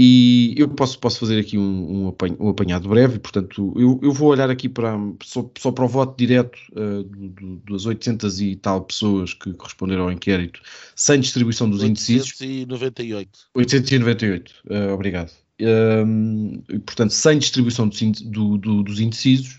E 0.00 0.54
eu 0.56 0.68
posso, 0.68 0.96
posso 1.00 1.18
fazer 1.18 1.40
aqui 1.40 1.58
um, 1.58 2.04
um, 2.04 2.08
apanho- 2.08 2.36
um 2.38 2.48
apanhado 2.50 2.88
breve, 2.88 3.18
portanto, 3.18 3.72
eu, 3.76 3.98
eu 4.00 4.12
vou 4.12 4.28
olhar 4.28 4.48
aqui 4.48 4.68
para, 4.68 4.96
só, 5.24 5.50
só 5.58 5.72
para 5.72 5.84
o 5.84 5.88
voto 5.88 6.16
direto 6.16 6.56
uh, 6.72 7.02
do- 7.02 7.28
do- 7.30 7.72
das 7.72 7.84
800 7.84 8.40
e 8.40 8.54
tal 8.54 8.82
pessoas 8.84 9.34
que 9.34 9.52
responderam 9.60 10.04
ao 10.04 10.12
inquérito, 10.12 10.60
sem 10.94 11.18
distribuição 11.18 11.68
dos 11.68 11.82
indecisos. 11.82 12.28
898. 12.40 13.30
898, 13.54 14.54
eh, 14.70 14.92
obrigado. 14.92 15.32
Um, 15.60 16.62
e, 16.68 16.78
portanto, 16.78 17.10
sem 17.10 17.36
distribuição 17.36 17.88
dos, 17.88 18.00
do- 18.22 18.56
do- 18.56 18.82
dos 18.84 19.00
indecisos, 19.00 19.58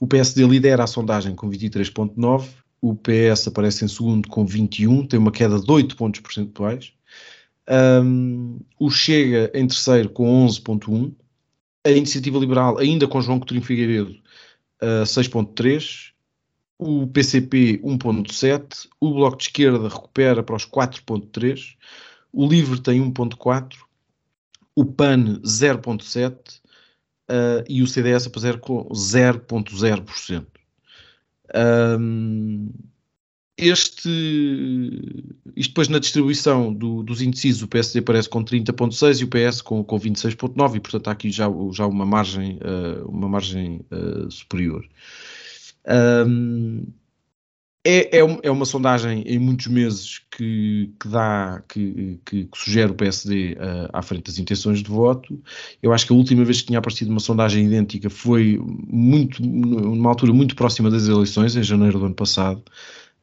o 0.00 0.06
PSD 0.06 0.46
lidera 0.46 0.84
a 0.84 0.86
sondagem 0.86 1.34
com 1.34 1.50
23,9, 1.50 2.46
o 2.80 2.94
PS 2.94 3.48
aparece 3.48 3.84
em 3.84 3.88
segundo 3.88 4.28
com 4.28 4.46
21, 4.46 5.06
tem 5.06 5.18
uma 5.18 5.30
queda 5.30 5.60
de 5.60 5.70
8 5.70 5.94
pontos 5.94 6.20
percentuais. 6.20 6.92
Um, 7.68 8.60
o 8.78 8.90
Chega 8.90 9.50
em 9.54 9.66
terceiro 9.66 10.10
com 10.10 10.46
11,1, 10.46 11.14
a 11.84 11.90
Iniciativa 11.90 12.38
Liberal 12.38 12.78
ainda 12.78 13.06
com 13.06 13.20
João 13.20 13.38
Coutinho 13.38 13.62
Figueiredo 13.62 14.12
uh, 14.82 15.04
6,3, 15.04 16.12
o 16.78 17.06
PCP 17.06 17.80
1,7, 17.82 18.88
o 19.00 19.14
Bloco 19.14 19.38
de 19.38 19.44
Esquerda 19.44 19.88
recupera 19.88 20.42
para 20.42 20.56
os 20.56 20.66
4,3, 20.66 21.76
o 22.32 22.46
LIVRE 22.46 22.80
tem 22.80 23.00
1.4, 23.00 23.76
o 24.74 24.84
PAN 24.84 25.40
0.7 25.42 26.58
uh, 27.30 27.64
e 27.68 27.82
o 27.82 27.86
CDS 27.86 28.26
a 28.26 28.30
fazer 28.30 28.58
com 28.60 28.88
0.0%. 28.88 30.46
Um, 31.54 32.70
este, 33.56 34.08
isto 35.54 35.70
depois 35.70 35.88
na 35.88 35.98
distribuição 35.98 36.72
do, 36.72 37.02
dos 37.02 37.22
indecisos, 37.22 37.62
o 37.62 37.68
PSD 37.68 38.00
aparece 38.00 38.28
com 38.28 38.44
30.6 38.44 39.20
e 39.20 39.24
o 39.24 39.28
PS 39.28 39.62
com, 39.62 39.84
com 39.84 39.98
26.9 39.98 40.76
e 40.76 40.80
portanto 40.80 41.08
há 41.08 41.12
aqui 41.12 41.30
já, 41.30 41.46
já 41.72 41.86
uma 41.86 42.04
margem, 42.04 42.58
uh, 42.58 43.08
uma 43.08 43.28
margem 43.28 43.80
uh, 43.92 44.30
superior. 44.30 44.86
Um, 45.86 46.86
é, 47.86 48.18
é, 48.18 48.38
é 48.44 48.50
uma 48.50 48.64
sondagem 48.64 49.22
em 49.26 49.38
muitos 49.38 49.66
meses 49.66 50.22
que, 50.30 50.90
que 50.98 51.06
dá, 51.06 51.62
que, 51.68 52.18
que- 52.24 52.44
que 52.46 52.58
sugere 52.58 52.92
o 52.92 52.94
PSD 52.94 53.58
ah, 53.60 53.90
à 53.92 54.00
frente 54.00 54.24
das 54.24 54.38
intenções 54.38 54.82
de 54.82 54.88
voto. 54.88 55.38
Eu 55.82 55.92
acho 55.92 56.06
que 56.06 56.12
a 56.14 56.16
última 56.16 56.42
vez 56.46 56.62
que 56.62 56.68
tinha 56.68 56.78
aparecido 56.78 57.10
uma 57.10 57.20
sondagem 57.20 57.66
idêntica 57.66 58.08
foi 58.08 58.58
muito, 58.58 59.42
numa 59.42 60.08
altura 60.08 60.32
muito 60.32 60.56
próxima 60.56 60.90
das 60.90 61.06
eleições, 61.06 61.56
em 61.56 61.62
janeiro 61.62 61.98
do 61.98 62.06
ano 62.06 62.14
passado, 62.14 62.62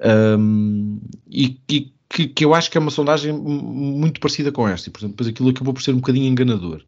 Ahm, 0.01 0.99
e, 1.29 1.59
e 1.69 1.93
que, 2.09 2.27
que 2.27 2.45
eu 2.45 2.53
acho 2.53 2.69
que 2.69 2.77
é 2.77 2.81
uma 2.81 2.91
sondagem 2.91 3.31
mu- 3.33 3.61
muito 3.61 4.19
parecida 4.19 4.51
com 4.51 4.67
esta, 4.67 4.89
e 4.89 4.91
portanto 4.91 5.11
depois 5.11 5.29
aquilo 5.29 5.49
acabou 5.49 5.73
por 5.73 5.81
ser 5.81 5.91
um 5.93 5.97
bocadinho 5.99 6.27
enganador. 6.27 6.83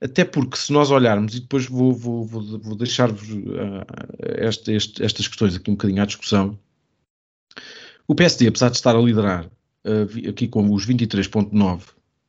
Até 0.00 0.24
porque 0.24 0.56
se 0.56 0.72
nós 0.72 0.90
olharmos, 0.90 1.34
e 1.34 1.40
depois 1.40 1.66
vou, 1.66 1.92
vou, 1.92 2.24
vou, 2.24 2.42
vou 2.60 2.76
deixar-vos 2.76 3.28
ah, 3.58 4.46
este- 4.46 4.72
este- 4.72 5.02
estas 5.04 5.26
questões 5.26 5.56
aqui 5.56 5.70
um 5.70 5.74
bocadinho 5.74 6.02
à 6.02 6.06
discussão, 6.06 6.58
o 8.06 8.14
PSD, 8.14 8.46
apesar 8.46 8.70
de 8.70 8.76
estar 8.76 8.96
a 8.96 9.00
liderar 9.00 9.44
uh, 9.46 10.28
aqui 10.30 10.48
com 10.48 10.72
os 10.72 10.86
23,9 10.86 11.82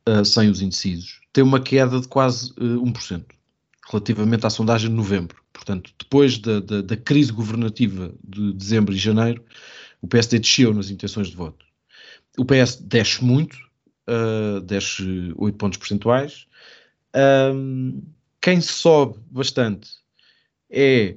uh, 0.09 0.25
sem 0.25 0.49
os 0.49 0.61
indecisos, 0.61 1.21
tem 1.31 1.43
uma 1.43 1.59
queda 1.61 2.01
de 2.01 2.07
quase 2.07 2.51
uh, 2.53 2.83
1% 2.83 3.23
relativamente 3.89 4.45
à 4.45 4.49
sondagem 4.49 4.89
de 4.89 4.95
novembro. 4.95 5.37
Portanto, 5.53 5.91
depois 5.97 6.37
da, 6.37 6.59
da, 6.59 6.81
da 6.81 6.97
crise 6.97 7.31
governativa 7.31 8.13
de 8.23 8.51
dezembro 8.53 8.93
e 8.93 8.97
janeiro, 8.97 9.43
o 10.01 10.07
PSD 10.07 10.39
desceu 10.39 10.73
nas 10.73 10.89
intenções 10.89 11.27
de 11.27 11.35
voto. 11.35 11.65
O 12.37 12.45
PS 12.45 12.77
desce 12.77 13.23
muito, 13.23 13.57
uh, 14.07 14.61
desce 14.61 15.33
8 15.35 15.57
pontos 15.57 15.77
percentuais. 15.77 16.47
Um, 17.53 18.01
quem 18.41 18.61
sobe 18.61 19.19
bastante 19.31 19.89
é 20.69 21.15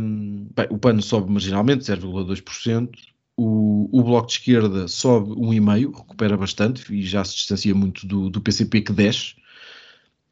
um, 0.00 0.48
bem, 0.54 0.66
o 0.70 0.78
PAN 0.78 1.00
sobe 1.00 1.30
marginalmente, 1.30 1.84
0,2%. 1.84 2.90
O, 3.36 3.88
o 3.92 4.02
Bloco 4.02 4.28
de 4.28 4.34
Esquerda 4.34 4.86
sobe 4.86 5.30
1,5%, 5.32 5.96
recupera 5.96 6.36
bastante 6.36 6.94
e 6.94 7.02
já 7.02 7.24
se 7.24 7.34
distancia 7.34 7.74
muito 7.74 8.06
do, 8.06 8.30
do 8.30 8.40
PCP 8.40 8.82
que 8.82 8.92
desce. 8.92 9.34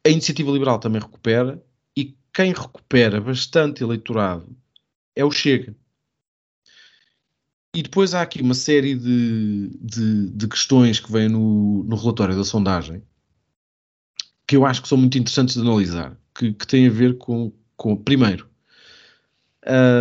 A 0.05 0.09
Iniciativa 0.09 0.51
Liberal 0.51 0.79
também 0.79 1.01
recupera 1.01 1.61
e 1.95 2.15
quem 2.33 2.53
recupera 2.53 3.19
bastante 3.19 3.83
eleitorado 3.83 4.55
é 5.15 5.23
o 5.23 5.31
Chega. 5.31 5.75
E 7.75 7.81
depois 7.81 8.13
há 8.13 8.21
aqui 8.21 8.41
uma 8.41 8.53
série 8.53 8.95
de, 8.95 9.69
de, 9.81 10.29
de 10.29 10.47
questões 10.47 10.99
que 10.99 11.11
vêm 11.11 11.27
no, 11.27 11.83
no 11.83 11.95
relatório 11.95 12.35
da 12.35 12.43
sondagem 12.43 13.01
que 14.45 14.55
eu 14.55 14.65
acho 14.65 14.81
que 14.81 14.87
são 14.87 14.97
muito 14.97 15.17
interessantes 15.17 15.55
de 15.55 15.61
analisar, 15.61 16.17
que, 16.35 16.53
que 16.53 16.67
têm 16.67 16.87
a 16.87 16.91
ver 16.91 17.17
com, 17.17 17.51
com 17.75 17.95
primeiro, 17.95 18.47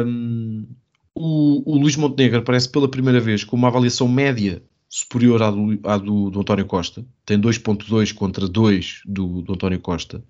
um, 0.05 0.67
o, 1.15 1.73
o 1.73 1.79
Luís 1.79 1.97
Montenegro 1.97 2.41
aparece 2.41 2.69
pela 2.69 2.91
primeira 2.91 3.21
vez 3.21 3.45
com 3.45 3.57
uma 3.57 3.69
avaliação 3.69 4.09
média 4.09 4.63
superior 4.89 5.43
à 5.43 5.51
do, 5.51 5.81
à 5.85 5.97
do, 5.97 6.29
do 6.29 6.41
António 6.41 6.67
Costa, 6.67 7.07
tem 7.25 7.41
2.2 7.41 8.13
contra 8.13 8.49
2 8.49 9.03
do, 9.07 9.43
do 9.43 9.55
António 9.55 9.81
Costa, 9.81 10.23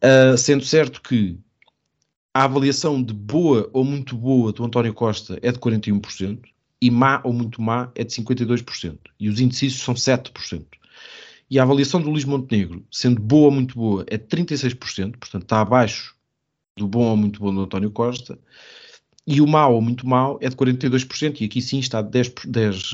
Uh, 0.00 0.38
sendo 0.38 0.64
certo 0.64 1.02
que 1.02 1.36
a 2.32 2.44
avaliação 2.44 3.02
de 3.02 3.12
boa 3.12 3.68
ou 3.72 3.84
muito 3.84 4.16
boa 4.16 4.52
do 4.52 4.64
António 4.64 4.94
Costa 4.94 5.40
é 5.42 5.50
de 5.50 5.58
41% 5.58 6.38
e 6.80 6.90
má 6.90 7.20
ou 7.24 7.32
muito 7.32 7.60
má 7.60 7.90
é 7.94 8.04
de 8.04 8.12
52%. 8.12 8.98
E 9.18 9.28
os 9.28 9.40
indecisos 9.40 9.80
são 9.80 9.94
7%. 9.94 10.64
E 11.50 11.58
a 11.58 11.62
avaliação 11.62 12.00
do 12.00 12.10
Luís 12.10 12.24
Montenegro, 12.24 12.84
sendo 12.90 13.20
boa 13.20 13.46
ou 13.46 13.50
muito 13.50 13.74
boa, 13.74 14.04
é 14.06 14.18
de 14.18 14.26
36%, 14.26 15.16
portanto 15.18 15.42
está 15.42 15.60
abaixo 15.60 16.14
do 16.76 16.86
bom 16.86 17.06
ou 17.06 17.16
muito 17.16 17.40
bom 17.40 17.52
do 17.52 17.62
António 17.62 17.90
Costa. 17.90 18.38
E 19.26 19.40
o 19.40 19.46
mau 19.46 19.74
ou 19.74 19.82
muito 19.82 20.06
mau 20.06 20.38
é 20.40 20.48
de 20.48 20.56
42%, 20.56 21.40
e 21.40 21.44
aqui 21.44 21.60
sim 21.60 21.78
está 21.78 22.00
10, 22.00 22.32
10, 22.46 22.92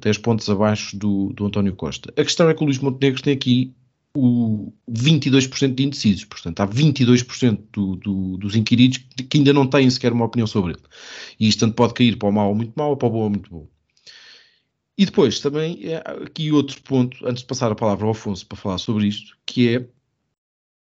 10 0.00 0.18
pontos 0.18 0.48
abaixo 0.48 0.96
do, 0.96 1.32
do 1.32 1.46
António 1.46 1.76
Costa. 1.76 2.12
A 2.16 2.24
questão 2.24 2.48
é 2.48 2.54
que 2.54 2.62
o 2.62 2.64
Luís 2.64 2.78
Montenegro 2.78 3.22
tem 3.22 3.34
aqui 3.34 3.74
o 4.16 4.72
22% 4.90 5.74
de 5.74 5.84
indecisos, 5.84 6.24
portanto 6.24 6.60
há 6.60 6.68
22% 6.68 7.60
do, 7.72 7.96
do, 7.96 8.36
dos 8.38 8.56
inquiridos 8.56 8.98
que 9.28 9.38
ainda 9.38 9.52
não 9.52 9.66
têm 9.66 9.88
sequer 9.90 10.12
uma 10.12 10.24
opinião 10.24 10.46
sobre 10.46 10.72
ele. 10.72 10.82
E 11.38 11.48
isto 11.48 11.60
tanto 11.60 11.74
pode 11.74 11.94
cair 11.94 12.16
para 12.16 12.28
o 12.28 12.32
mau 12.32 12.48
ou 12.48 12.54
muito 12.54 12.72
mau 12.74 12.90
ou 12.90 12.96
para 12.96 13.08
o 13.08 13.10
bom 13.10 13.22
ou 13.22 13.30
muito 13.30 13.50
bom. 13.50 13.68
E 14.98 15.04
depois 15.04 15.40
também 15.40 15.80
é 15.84 15.96
aqui 16.24 16.50
outro 16.50 16.80
ponto, 16.82 17.26
antes 17.26 17.42
de 17.42 17.46
passar 17.46 17.70
a 17.70 17.74
palavra 17.74 18.06
ao 18.06 18.12
Afonso 18.12 18.46
para 18.46 18.56
falar 18.56 18.78
sobre 18.78 19.06
isto, 19.06 19.36
que 19.44 19.68
é 19.68 19.86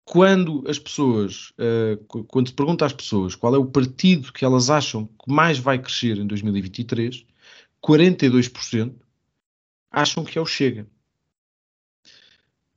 quando 0.04 0.64
as 0.68 0.78
pessoas, 0.78 1.52
uh, 1.58 2.24
quando 2.24 2.48
se 2.48 2.54
pergunta 2.54 2.84
às 2.84 2.92
pessoas 2.92 3.36
qual 3.36 3.54
é 3.54 3.58
o 3.58 3.66
partido 3.66 4.32
que 4.32 4.44
elas 4.44 4.68
acham 4.68 5.06
que 5.06 5.32
mais 5.32 5.58
vai 5.58 5.78
crescer 5.78 6.18
em 6.18 6.26
2023, 6.26 7.24
42% 7.80 8.94
acham 9.90 10.24
que 10.24 10.38
é 10.38 10.40
o 10.40 10.46
Chega. 10.46 10.86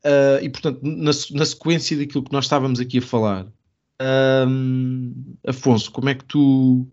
Uh, 0.06 0.38
e 0.44 0.50
portanto, 0.50 0.82
na, 0.84 1.12
na, 1.32 1.46
sequência 1.46 1.98
daquilo 1.98 2.24
que 2.24 2.32
nós 2.32 2.46
estávamos 2.46 2.80
aqui 2.80 3.00
a 3.00 3.02
falar, 3.02 3.48
um, 4.48 5.36
Afonso, 5.48 5.92
como 5.92 6.10
é 6.10 6.14
que 6.14 6.24
tu 6.26 6.88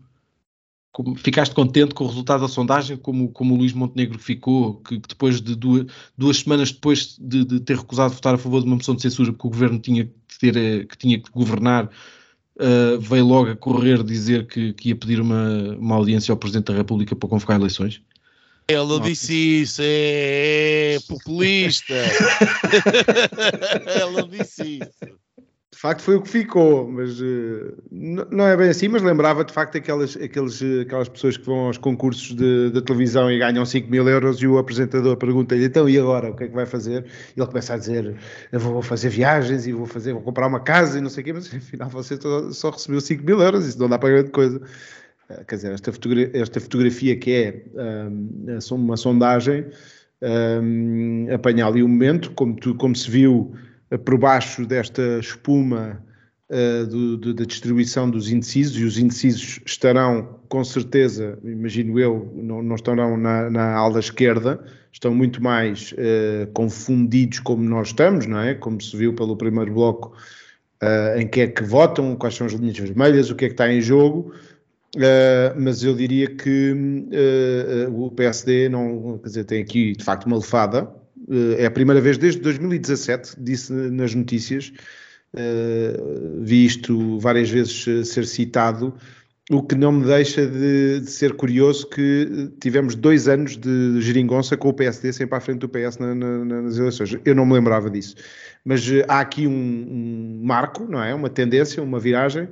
como, 0.91 1.15
ficaste 1.15 1.53
contente 1.53 1.93
com 1.93 2.05
o 2.05 2.07
resultado 2.07 2.41
da 2.41 2.47
sondagem, 2.47 2.97
como, 2.97 3.29
como 3.29 3.53
o 3.53 3.57
Luís 3.57 3.73
Montenegro 3.73 4.17
ficou, 4.17 4.75
que, 4.77 4.99
que 4.99 5.07
depois 5.07 5.41
de 5.41 5.55
duas, 5.55 5.85
duas 6.17 6.37
semanas 6.37 6.71
depois 6.71 7.17
de, 7.19 7.45
de, 7.45 7.59
ter 7.59 7.77
recusado 7.77 8.13
votar 8.13 8.35
a 8.35 8.37
favor 8.37 8.61
de 8.61 8.67
uma 8.67 8.77
moção 8.77 8.95
de 8.95 9.01
censura 9.01 9.31
porque 9.31 9.47
o 9.47 9.51
governo 9.51 9.79
tinha 9.79 10.05
que, 10.05 10.39
ter, 10.39 10.55
eh, 10.55 10.85
que 10.85 10.97
tinha 10.97 11.19
que 11.19 11.31
governar, 11.31 11.85
uh, 11.85 12.99
veio 12.99 13.25
logo 13.25 13.49
a 13.49 13.55
correr 13.55 14.03
dizer 14.03 14.47
que, 14.47 14.73
que 14.73 14.89
ia 14.89 14.95
pedir 14.95 15.19
uma, 15.19 15.75
uma 15.77 15.95
audiência 15.95 16.31
ao 16.31 16.37
Presidente 16.37 16.71
da 16.71 16.77
República 16.77 17.15
para 17.15 17.29
convocar 17.29 17.59
eleições? 17.59 18.01
Ele 18.67 18.99
disse 19.01 19.61
isso, 19.61 19.81
é, 19.83 20.95
é 20.95 20.99
populista. 21.07 21.93
Ele 23.85 24.27
disse 24.29 24.79
isso. 24.79 25.23
De 25.73 25.79
facto 25.79 26.01
foi 26.01 26.15
o 26.15 26.21
que 26.21 26.29
ficou, 26.29 26.87
mas 26.87 27.19
uh, 27.19 27.75
não 27.91 28.47
é 28.47 28.55
bem 28.55 28.69
assim, 28.69 28.87
mas 28.87 29.01
lembrava 29.01 29.43
de 29.43 29.51
facto 29.51 29.75
aquelas, 29.75 30.15
aqueles, 30.15 30.61
aquelas 30.81 31.09
pessoas 31.09 31.35
que 31.35 31.45
vão 31.45 31.65
aos 31.65 31.77
concursos 31.77 32.33
de, 32.35 32.69
de 32.69 32.81
televisão 32.83 33.29
e 33.29 33.39
ganham 33.39 33.65
5 33.65 33.89
mil 33.89 34.07
euros 34.07 34.39
e 34.41 34.47
o 34.47 34.57
apresentador 34.59 35.17
pergunta-lhe, 35.17 35.65
então 35.65 35.89
e 35.89 35.97
agora, 35.99 36.29
o 36.29 36.35
que 36.35 36.43
é 36.43 36.47
que 36.47 36.53
vai 36.53 36.65
fazer? 36.65 37.05
E 37.35 37.39
ele 37.39 37.47
começa 37.47 37.73
a 37.73 37.77
dizer, 37.77 38.15
eu 38.51 38.59
vou 38.59 38.81
fazer 38.81 39.09
viagens 39.09 39.65
e 39.67 39.73
vou 39.73 39.87
fazer, 39.87 40.13
vou 40.13 40.21
comprar 40.21 40.47
uma 40.47 40.59
casa 40.59 40.99
e 40.99 41.01
não 41.01 41.09
sei 41.09 41.21
o 41.21 41.25
quê, 41.25 41.33
mas 41.33 41.53
afinal 41.53 41.89
você 41.89 42.17
só 42.51 42.69
recebeu 42.69 43.01
5 43.01 43.23
mil 43.25 43.41
euros, 43.41 43.65
isso 43.65 43.79
não 43.79 43.89
dá 43.89 43.97
para 43.97 44.09
grande 44.09 44.29
coisa. 44.29 44.61
Eh, 45.33 45.43
quer 45.47 45.55
dizer, 45.55 45.71
esta 45.71 45.91
fotografia, 45.91 46.41
esta 46.41 46.59
fotografia 46.59 47.15
que 47.15 47.31
é 47.31 47.65
um, 48.11 48.75
uma 48.75 48.97
sondagem 48.97 49.65
um, 50.21 51.27
apanha 51.33 51.65
ali 51.65 51.81
o 51.81 51.85
um 51.85 51.89
momento, 51.89 52.31
como, 52.31 52.55
tu, 52.55 52.75
como 52.75 52.95
se 52.95 53.09
viu 53.09 53.53
uh, 53.91 53.99
por 53.99 54.17
baixo 54.17 54.65
desta 54.65 55.19
espuma 55.19 56.01
uh, 56.49 56.87
do, 56.87 57.17
do, 57.17 57.33
da 57.33 57.43
distribuição 57.43 58.09
dos 58.09 58.31
indecisos, 58.31 58.79
e 58.79 58.83
os 58.83 58.97
indecisos 58.97 59.59
estarão, 59.65 60.39
com 60.47 60.63
certeza, 60.63 61.37
imagino 61.43 61.99
eu, 61.99 62.31
não, 62.35 62.63
não 62.63 62.75
estarão 62.75 63.17
na, 63.17 63.49
na 63.49 63.73
ala 63.75 63.99
esquerda, 63.99 64.63
estão 64.91 65.13
muito 65.13 65.43
mais 65.43 65.91
uh, 65.93 66.49
confundidos 66.53 67.39
como 67.39 67.63
nós 67.63 67.87
estamos, 67.87 68.25
não 68.25 68.39
é? 68.39 68.53
Como 68.53 68.79
se 68.79 68.95
viu 68.95 69.13
pelo 69.13 69.35
primeiro 69.35 69.73
bloco, 69.73 70.15
em 71.15 71.25
que 71.25 71.39
é 71.39 71.47
que 71.47 71.63
votam, 71.63 72.13
quais 72.13 72.35
são 72.35 72.45
as 72.45 72.51
linhas 72.51 72.77
vermelhas, 72.77 73.29
o 73.29 73.35
que 73.35 73.45
é 73.45 73.47
que 73.47 73.53
está 73.53 73.71
em 73.71 73.79
jogo. 73.79 74.33
Uh, 74.95 75.59
mas 75.59 75.83
eu 75.83 75.95
diria 75.95 76.27
que 76.27 76.71
uh, 76.71 77.89
uh, 77.89 78.05
o 78.05 78.11
PSD 78.11 78.69
não, 78.69 79.17
quer 79.17 79.27
dizer, 79.27 79.43
tem 79.45 79.61
aqui 79.61 79.93
de 79.93 80.03
facto 80.03 80.25
uma 80.25 80.37
lefada. 80.37 80.87
é 81.57 81.65
a 81.65 81.71
primeira 81.71 81.99
vez 81.99 82.17
desde 82.17 82.39
2017, 82.41 83.35
disse 83.39 83.73
nas 83.73 84.13
notícias, 84.13 84.71
vi 86.41 86.65
isto 86.65 87.17
várias 87.19 87.49
vezes 87.49 87.85
ser 88.07 88.27
citado, 88.27 88.93
o 89.49 89.63
que 89.63 89.73
não 89.73 89.91
me 89.91 90.05
deixa 90.05 90.45
de, 90.45 90.99
de, 90.99 91.09
ser 91.09 91.33
curioso 91.33 91.89
que 91.89 92.51
tivemos 92.61 92.93
dois 92.93 93.27
anos 93.27 93.57
de 93.57 93.99
geringonça 93.99 94.55
com 94.55 94.69
o 94.69 94.73
PSD 94.73 95.11
sempre 95.11 95.35
à 95.35 95.41
frente 95.41 95.59
do 95.59 95.69
PS 95.69 95.97
na, 95.97 96.13
na, 96.13 96.61
nas 96.61 96.77
eleições. 96.77 97.17
Eu 97.25 97.33
não 97.33 97.45
me 97.45 97.53
lembrava 97.53 97.89
disso. 97.89 98.15
Mas 98.63 98.85
há 99.07 99.19
aqui 99.19 99.47
um, 99.47 99.51
um 99.51 100.41
marco, 100.43 100.85
não 100.85 101.03
é? 101.03 101.13
Uma 101.13 101.29
tendência, 101.29 101.81
uma 101.81 101.99
viragem. 101.99 102.47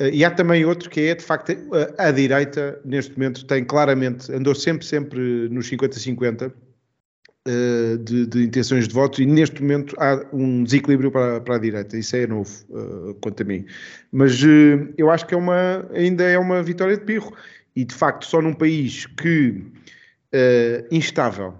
Uh, 0.00 0.08
e 0.12 0.24
há 0.24 0.30
também 0.30 0.64
outro 0.64 0.90
que 0.90 1.00
é, 1.00 1.14
de 1.14 1.24
facto, 1.24 1.52
a, 1.98 2.08
a, 2.08 2.10
direita, 2.10 2.78
neste 2.84 3.16
momento, 3.16 3.46
tem 3.46 3.64
claramente, 3.64 4.30
andou 4.32 4.54
sempre, 4.54 4.86
sempre 4.86 5.48
nos 5.48 5.70
50-50 5.70 6.52
uh, 6.52 7.98
de, 7.98 8.26
de, 8.26 8.44
intenções 8.44 8.86
de 8.86 8.92
voto, 8.92 9.22
e 9.22 9.26
neste 9.26 9.62
momento 9.62 9.96
há 9.98 10.26
um 10.32 10.64
desequilíbrio 10.64 11.10
para, 11.10 11.40
para 11.40 11.56
a 11.56 11.58
direita. 11.58 11.96
Isso 11.96 12.14
é 12.14 12.26
novo, 12.26 12.50
quanto 13.22 13.42
a 13.42 13.46
mim. 13.46 13.64
Mas 14.12 14.42
eu 14.98 15.10
acho 15.10 15.26
que 15.26 15.34
é 15.34 15.36
uma, 15.36 15.88
ainda 15.94 16.24
é 16.24 16.38
uma 16.38 16.62
vitória 16.62 16.96
de 16.96 17.04
pirro. 17.04 17.34
E, 17.74 17.84
de 17.84 17.94
facto, 17.94 18.24
só 18.24 18.40
num 18.40 18.54
país 18.54 19.06
que 19.06 19.62
instável, 20.90 21.54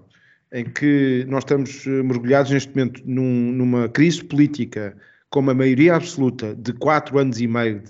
em 0.52 0.64
que 0.64 1.24
nós 1.28 1.44
estamos 1.44 1.86
mergulhados 1.86 2.50
neste 2.50 2.74
momento 2.74 3.02
num, 3.04 3.52
numa 3.52 3.88
crise 3.88 4.24
política 4.24 4.96
com 5.30 5.40
uma 5.40 5.54
maioria 5.54 5.94
absoluta 5.94 6.54
de 6.54 6.72
quatro 6.72 7.18
anos 7.18 7.40
e 7.40 7.46
meio 7.46 7.82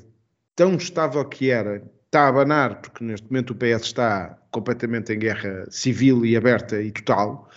tão 0.57 0.75
estável 0.77 1.25
que 1.25 1.51
era, 1.51 1.83
está 2.07 2.23
a 2.23 2.29
abanar, 2.29 2.81
porque 2.81 3.05
neste 3.05 3.31
momento 3.31 3.51
o 3.51 3.55
PS 3.55 3.85
está 3.85 4.37
completamente 4.51 5.13
em 5.13 5.19
guerra 5.19 5.67
civil 5.71 6.25
e 6.25 6.35
aberta 6.35 6.81
e 6.81 6.91
total, 6.91 7.49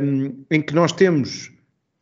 um, 0.00 0.44
em 0.50 0.60
que 0.60 0.74
nós 0.74 0.92
temos 0.92 1.50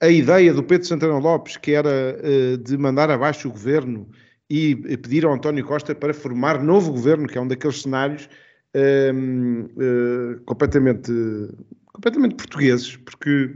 a 0.01 0.09
ideia 0.09 0.53
do 0.53 0.63
Pedro 0.63 0.87
Santana 0.87 1.19
Lopes, 1.19 1.57
que 1.57 1.73
era 1.73 1.89
uh, 1.89 2.59
de 2.59 2.77
mandar 2.77 3.11
abaixo 3.11 3.49
o 3.49 3.53
governo 3.53 4.09
e 4.49 4.75
pedir 4.97 5.25
ao 5.25 5.33
António 5.33 5.65
Costa 5.65 5.95
para 5.95 6.13
formar 6.13 6.61
novo 6.61 6.91
governo, 6.91 7.29
que 7.29 7.39
é 7.39 7.41
um 7.41 7.47
daqueles 7.47 7.83
cenários 7.83 8.29
um, 9.15 9.61
uh, 9.61 10.41
completamente, 10.45 11.13
completamente 11.93 12.35
portugueses, 12.35 12.97
porque 12.97 13.53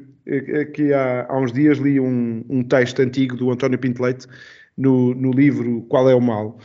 aqui 0.60 0.92
há, 0.92 1.26
há 1.28 1.36
uns 1.36 1.52
dias 1.52 1.78
li 1.78 1.98
um, 1.98 2.44
um 2.48 2.62
texto 2.62 3.00
antigo 3.00 3.36
do 3.36 3.50
António 3.50 3.78
Pinto 3.78 4.00
Leite 4.00 4.28
no, 4.76 5.14
no 5.14 5.30
livro 5.30 5.82
Qual 5.88 6.08
é 6.08 6.14
o 6.14 6.20
Mal. 6.20 6.58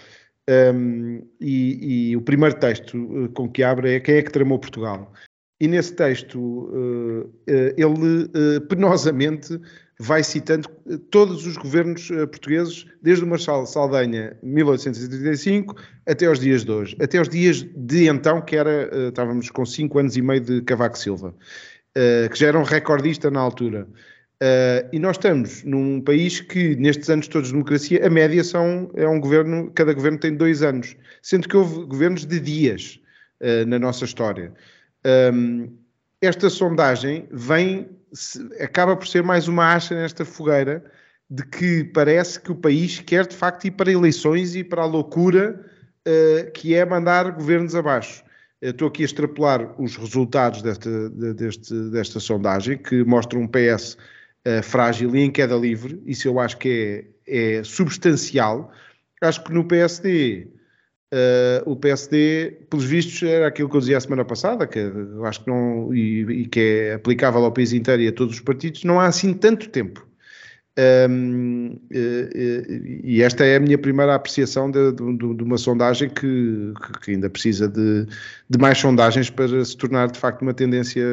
Um, 0.49 1.21
e, 1.39 2.09
e, 2.09 2.17
o 2.17 2.21
primeiro 2.21 2.55
texto 2.55 2.97
uh, 2.97 3.29
com 3.29 3.47
que 3.47 3.61
abre 3.61 3.93
é 3.93 3.99
Quem 3.99 4.15
é 4.15 4.21
que 4.23 4.31
tramou 4.31 4.57
Portugal? 4.57 5.13
E 5.59 5.67
nesse 5.67 5.93
texto 5.93 6.39
uh, 6.39 7.21
uh, 7.21 7.31
ele 7.47 8.27
penosamente 8.67 9.59
vai 9.99 10.23
citando 10.23 10.67
todos 11.11 11.45
os 11.45 11.57
governos 11.57 12.07
portugueses, 12.07 12.85
desde 13.01 13.25
o 13.25 13.27
Marshal 13.27 13.65
Saldanha, 13.65 14.37
1835, 14.41 15.75
até 16.07 16.25
aos 16.25 16.39
dias 16.39 16.63
de 16.63 16.71
hoje. 16.71 16.97
Até 17.01 17.17
aos 17.17 17.27
dias 17.27 17.63
de 17.75 18.07
então, 18.07 18.39
que 18.41 18.55
era, 18.55 18.89
estávamos 19.09 19.49
com 19.51 19.65
5 19.65 19.99
anos 19.99 20.15
e 20.15 20.21
meio 20.21 20.39
de 20.39 20.61
Cavaco 20.61 20.97
Silva, 20.97 21.35
que 22.31 22.39
já 22.39 22.47
era 22.47 22.57
um 22.57 22.63
recordista 22.63 23.29
na 23.29 23.41
altura. 23.41 23.89
Uh, 24.41 24.87
e 24.93 24.99
nós 24.99 25.17
estamos 25.17 25.63
num 25.65 25.99
país 25.99 26.39
que, 26.39 26.73
nestes 26.77 27.09
anos 27.09 27.27
todos 27.27 27.49
de 27.49 27.53
democracia, 27.53 28.05
a 28.05 28.09
média 28.09 28.41
são, 28.41 28.89
é 28.95 29.05
um 29.05 29.19
governo, 29.19 29.69
cada 29.71 29.93
governo 29.93 30.17
tem 30.17 30.33
dois 30.33 30.63
anos, 30.63 30.95
sendo 31.21 31.47
que 31.47 31.57
houve 31.57 31.85
governos 31.85 32.25
de 32.25 32.39
dias 32.39 33.01
uh, 33.41 33.67
na 33.67 33.77
nossa 33.77 34.05
história. 34.05 34.53
Um, 35.33 35.77
esta 36.21 36.49
sondagem 36.49 37.27
vem, 37.31 37.89
acaba 38.61 38.95
por 38.95 39.07
ser 39.07 39.23
mais 39.23 39.49
uma 39.49 39.73
acha 39.73 39.93
nesta 39.93 40.23
fogueira 40.23 40.85
de 41.29 41.45
que 41.45 41.83
parece 41.83 42.39
que 42.39 42.51
o 42.51 42.55
país 42.55 43.01
quer 43.01 43.27
de 43.27 43.35
facto 43.35 43.65
ir 43.65 43.71
para 43.71 43.91
eleições 43.91 44.55
e 44.55 44.63
para 44.63 44.83
a 44.83 44.85
loucura 44.85 45.65
uh, 46.07 46.51
que 46.53 46.73
é 46.75 46.85
mandar 46.85 47.29
governos 47.31 47.75
abaixo. 47.75 48.23
Eu 48.61 48.71
estou 48.71 48.87
aqui 48.87 49.03
a 49.03 49.05
extrapolar 49.05 49.75
os 49.81 49.97
resultados 49.97 50.61
desta, 50.61 51.09
deste, 51.09 51.73
desta 51.91 52.19
sondagem, 52.21 52.77
que 52.77 53.03
mostram 53.03 53.41
um 53.41 53.47
PS 53.47 53.97
uh, 54.47 54.63
frágil 54.63 55.15
e 55.15 55.19
em 55.21 55.31
queda 55.31 55.55
livre, 55.55 56.01
isso 56.05 56.27
eu 56.27 56.39
acho 56.39 56.57
que 56.57 57.05
é, 57.27 57.57
é 57.59 57.63
substancial. 57.63 58.71
Acho 59.21 59.43
que 59.43 59.53
no 59.53 59.65
PSD, 59.65 60.47
uh, 60.47 60.55
eh, 61.11 61.63
o 61.65 61.75
PSD, 61.75 62.67
pelos 62.69 62.85
vistos, 62.85 63.21
era 63.23 63.47
aquilo 63.47 63.69
que 63.69 63.75
eu 63.75 63.79
dizia 63.81 63.97
a 63.97 64.01
semana 64.01 64.23
passada, 64.23 64.65
que 64.65 64.79
eu 64.79 65.25
acho 65.25 65.43
que 65.43 65.49
não, 65.49 65.93
e, 65.93 66.21
e 66.21 66.45
que 66.47 66.59
é 66.59 66.93
aplicável 66.93 67.43
ao 67.43 67.51
país 67.51 67.73
inteiro 67.73 68.01
e 68.01 68.07
a 68.07 68.13
todos 68.13 68.35
os 68.35 68.41
partidos, 68.41 68.83
não 68.85 68.99
há 68.99 69.07
assim 69.07 69.33
tanto 69.33 69.69
tempo. 69.69 70.09
Um, 71.09 71.77
e, 71.91 73.01
e 73.03 73.21
esta 73.21 73.43
é 73.43 73.57
a 73.57 73.59
minha 73.59 73.77
primeira 73.77 74.15
apreciação 74.15 74.71
de, 74.71 74.93
de, 74.93 75.17
de 75.35 75.43
uma 75.43 75.57
sondagem 75.57 76.09
que, 76.09 76.73
que, 77.03 77.11
ainda 77.11 77.29
precisa 77.29 77.67
de, 77.67 78.05
de, 78.49 78.57
mais 78.57 78.77
sondagens 78.77 79.29
para 79.29 79.65
se 79.65 79.75
tornar 79.75 80.09
de 80.09 80.17
facto 80.17 80.41
uma 80.41 80.53
tendência 80.53 81.03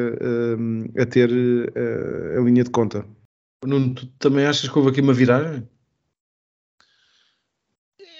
um, 0.57 0.85
a 0.97 1.05
ter 1.05 1.29
uh, 1.29 2.39
a 2.39 2.41
linha 2.41 2.63
de 2.63 2.69
conta. 2.69 3.03
Nuno, 3.65 3.95
tu 3.95 4.07
também 4.19 4.45
achas 4.45 4.69
que 4.69 4.77
houve 4.77 4.91
aqui 4.91 5.01
uma 5.01 5.13
viragem? 5.13 5.67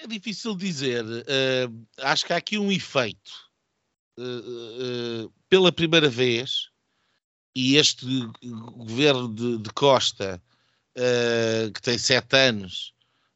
É 0.02 0.06
difícil 0.06 0.56
dizer. 0.56 1.04
Uh, 1.04 1.86
acho 1.98 2.26
que 2.26 2.32
há 2.32 2.36
aqui 2.36 2.58
um 2.58 2.72
efeito. 2.72 3.30
Uh, 4.18 5.32
pela 5.48 5.70
primeira 5.70 6.08
vez, 6.08 6.70
e 7.54 7.76
este 7.76 8.06
governo 8.42 9.32
de, 9.32 9.58
de 9.58 9.70
Costa 9.70 10.42
uh, 10.96 11.72
que 11.72 11.82
tem 11.82 11.98
sete 11.98 12.36
anos, 12.36 12.94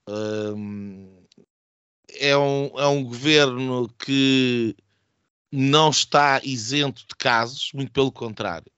uh, 0.09 1.26
é, 2.09 2.36
um, 2.36 2.78
é 2.78 2.86
um 2.86 3.05
governo 3.05 3.88
que 3.98 4.76
não 5.50 5.90
está 5.90 6.40
isento 6.42 7.07
de 7.07 7.14
casos, 7.16 7.70
muito 7.74 7.92
pelo 7.92 8.11
contrário. 8.11 8.72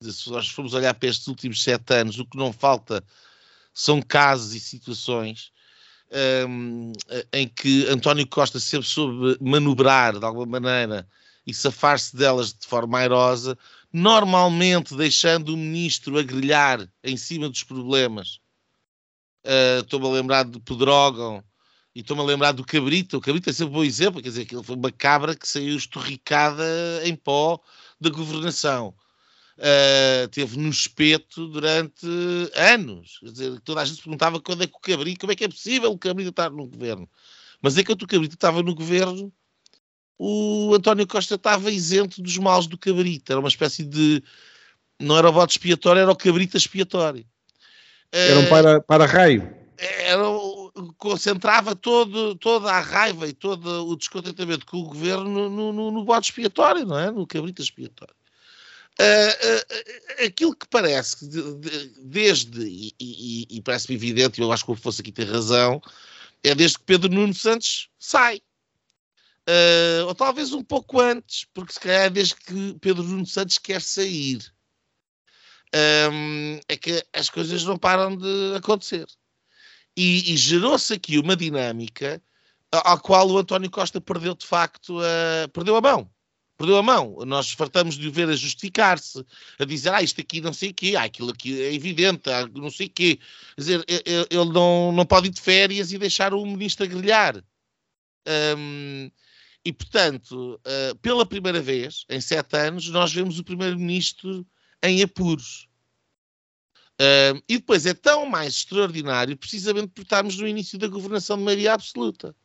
Se 0.00 0.30
nós 0.30 0.48
formos 0.48 0.74
olhar 0.74 0.94
para 0.94 1.08
estes 1.08 1.26
últimos 1.28 1.62
sete 1.62 1.94
anos, 1.94 2.18
o 2.18 2.26
que 2.26 2.36
não 2.36 2.52
falta 2.52 3.02
são 3.72 4.00
casos 4.02 4.54
e 4.54 4.60
situações 4.60 5.52
um, 6.48 6.92
em 7.32 7.48
que 7.48 7.86
António 7.88 8.26
Costa 8.26 8.60
sempre 8.60 8.86
soube 8.86 9.36
manobrar 9.40 10.18
de 10.18 10.24
alguma 10.24 10.60
maneira 10.60 11.06
e 11.46 11.52
safar-se 11.52 12.16
delas 12.16 12.54
de 12.54 12.66
forma 12.66 12.98
airosa, 12.98 13.58
normalmente 13.92 14.96
deixando 14.96 15.50
o 15.50 15.56
ministro 15.56 16.18
a 16.18 16.22
grelhar 16.22 16.88
em 17.02 17.16
cima 17.16 17.48
dos 17.48 17.62
problemas. 17.62 18.40
Uh, 19.44 19.82
estou-me 19.82 20.06
a 20.06 20.10
lembrar 20.10 20.44
de 20.44 20.58
Pedrógão 20.58 21.44
e 21.94 22.00
estou-me 22.00 22.22
a 22.22 22.26
lembrar 22.26 22.52
do 22.52 22.64
Cabrita. 22.64 23.18
O 23.18 23.20
Cabrita 23.20 23.50
é 23.50 23.52
sempre 23.52 23.72
um 23.72 23.76
bom 23.76 23.84
exemplo, 23.84 24.22
quer 24.22 24.30
dizer, 24.30 24.46
que 24.46 24.54
ele 24.54 24.64
foi 24.64 24.74
uma 24.74 24.90
cabra 24.90 25.34
que 25.34 25.46
saiu 25.46 25.76
estorricada 25.76 26.64
em 27.04 27.14
pó 27.14 27.60
da 28.00 28.08
governação. 28.08 28.94
Uh, 29.56 30.28
teve 30.28 30.58
no 30.58 30.68
espeto 30.68 31.46
durante 31.48 32.06
anos. 32.54 33.18
Quer 33.20 33.30
dizer, 33.30 33.60
toda 33.60 33.80
a 33.80 33.84
gente 33.84 33.96
se 33.96 34.02
perguntava 34.02 34.40
quando 34.40 34.64
é 34.64 34.66
que 34.66 34.76
o 34.76 34.80
Cabrita, 34.80 35.20
como 35.20 35.32
é 35.32 35.36
que 35.36 35.44
é 35.44 35.48
possível 35.48 35.92
o 35.92 35.98
Cabrita 35.98 36.30
estar 36.30 36.50
no 36.50 36.66
governo. 36.66 37.08
Mas 37.62 37.74
que 37.74 37.92
o 37.92 37.96
Cabrita 37.96 38.34
estava 38.34 38.62
no 38.62 38.74
governo 38.74 39.32
o 40.18 40.74
António 40.74 41.06
Costa 41.06 41.34
estava 41.34 41.70
isento 41.70 42.22
dos 42.22 42.38
males 42.38 42.66
do 42.66 42.78
cabrito. 42.78 43.32
Era 43.32 43.40
uma 43.40 43.48
espécie 43.48 43.84
de. 43.84 44.22
Não 45.00 45.18
era 45.18 45.28
o 45.28 45.32
voto 45.32 45.50
expiatório, 45.50 46.00
era 46.00 46.10
o 46.10 46.16
cabrito 46.16 46.56
expiatório. 46.56 47.26
Era 48.12 48.38
um 48.38 48.46
para, 48.46 48.80
para 48.80 49.06
raio. 49.06 49.52
Era, 49.76 50.22
concentrava 50.96 51.74
todo, 51.74 52.36
toda 52.36 52.70
a 52.70 52.80
raiva 52.80 53.26
e 53.26 53.32
todo 53.32 53.88
o 53.88 53.96
descontentamento 53.96 54.64
com 54.66 54.78
o 54.78 54.84
governo 54.84 55.50
no, 55.50 55.72
no, 55.72 55.90
no 55.90 56.04
voto 56.04 56.24
expiatório, 56.24 56.86
não 56.86 56.98
é? 56.98 57.10
No 57.10 57.26
cabrito 57.26 57.60
expiatório. 57.60 58.14
Uh, 59.00 60.24
aquilo 60.24 60.54
que 60.54 60.68
parece, 60.68 61.26
desde, 62.00 62.62
e, 62.62 62.94
e, 63.00 63.46
e 63.50 63.62
parece-me 63.62 63.96
evidente, 63.96 64.40
eu 64.40 64.52
acho 64.52 64.64
que 64.64 64.70
o 64.70 64.76
fosse 64.76 65.00
aqui 65.00 65.10
ter 65.10 65.28
razão, 65.28 65.82
é 66.44 66.54
desde 66.54 66.78
que 66.78 66.84
Pedro 66.84 67.10
Nuno 67.10 67.34
Santos 67.34 67.88
sai. 67.98 68.40
Uh, 69.48 70.06
ou 70.06 70.14
talvez 70.14 70.52
um 70.52 70.62
pouco 70.62 71.00
antes, 71.00 71.44
porque 71.52 71.72
se 71.72 71.80
calhar 71.80 72.04
é 72.04 72.10
desde 72.10 72.36
que 72.36 72.78
Pedro 72.80 73.02
Nuno 73.02 73.26
Santos 73.26 73.58
quer 73.58 73.82
sair, 73.82 74.40
um, 76.12 76.60
é 76.68 76.76
que 76.76 77.04
as 77.12 77.28
coisas 77.28 77.64
não 77.64 77.76
param 77.76 78.16
de 78.16 78.54
acontecer. 78.56 79.06
E, 79.96 80.32
e 80.32 80.36
gerou-se 80.36 80.92
aqui 80.94 81.18
uma 81.18 81.36
dinâmica 81.36 82.22
à 82.70 82.96
qual 82.98 83.28
o 83.28 83.38
António 83.38 83.70
Costa 83.70 84.00
perdeu 84.00 84.34
de 84.34 84.46
facto, 84.46 84.98
a, 85.00 85.48
perdeu 85.48 85.76
a 85.76 85.80
mão. 85.80 86.10
Perdeu 86.56 86.76
a 86.76 86.82
mão. 86.82 87.18
Nós 87.26 87.50
fartamos 87.50 87.96
de 87.96 88.08
o 88.08 88.12
ver 88.12 88.28
a 88.28 88.36
justificar-se, 88.36 89.24
a 89.58 89.64
dizer, 89.64 89.92
ah, 89.92 90.02
isto 90.02 90.20
aqui 90.20 90.40
não 90.40 90.52
sei 90.52 90.70
o 90.70 90.74
quê, 90.74 90.94
ah, 90.96 91.04
aquilo 91.04 91.30
aqui 91.30 91.60
é 91.60 91.74
evidente, 91.74 92.30
ah, 92.30 92.46
não 92.46 92.70
sei 92.70 92.86
o 92.86 92.90
quê. 92.90 93.18
Quer 93.56 93.60
dizer, 93.60 93.84
ele 94.30 94.52
não, 94.52 94.92
não 94.92 95.04
pode 95.04 95.28
ir 95.28 95.30
de 95.30 95.40
férias 95.40 95.92
e 95.92 95.98
deixar 95.98 96.32
o 96.32 96.46
ministro 96.46 96.84
a 96.84 96.88
grelhar. 96.88 97.42
Um, 98.56 99.10
e, 99.64 99.72
portanto, 99.72 100.60
uh, 100.60 100.96
pela 100.98 101.24
primeira 101.24 101.60
vez 101.60 102.04
em 102.08 102.20
sete 102.20 102.56
anos, 102.56 102.88
nós 102.90 103.12
vemos 103.12 103.38
o 103.38 103.44
primeiro-ministro 103.44 104.46
em 104.82 105.02
apuros. 105.02 105.68
Uh, 107.00 107.42
e 107.48 107.56
depois 107.58 107.86
é 107.86 107.94
tão 107.94 108.26
mais 108.26 108.54
extraordinário, 108.54 109.36
precisamente 109.36 109.88
por 109.88 110.02
estarmos 110.02 110.36
no 110.36 110.46
início 110.46 110.78
da 110.78 110.86
governação 110.86 111.38
de 111.38 111.42
maioria 111.42 111.72
absoluta. 111.72 112.36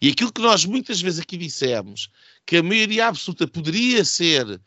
E 0.00 0.08
aquilo 0.08 0.32
que 0.32 0.40
nós 0.40 0.64
muitas 0.64 1.00
vezes 1.00 1.20
aqui 1.20 1.36
dissemos, 1.36 2.08
que 2.46 2.56
a 2.56 2.62
maioria 2.62 3.08
absoluta 3.08 3.46
poderia 3.46 4.04
ser 4.04 4.46
uh, 4.48 4.60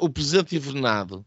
o 0.00 0.08
presidente 0.08 0.54
invernado, 0.54 1.26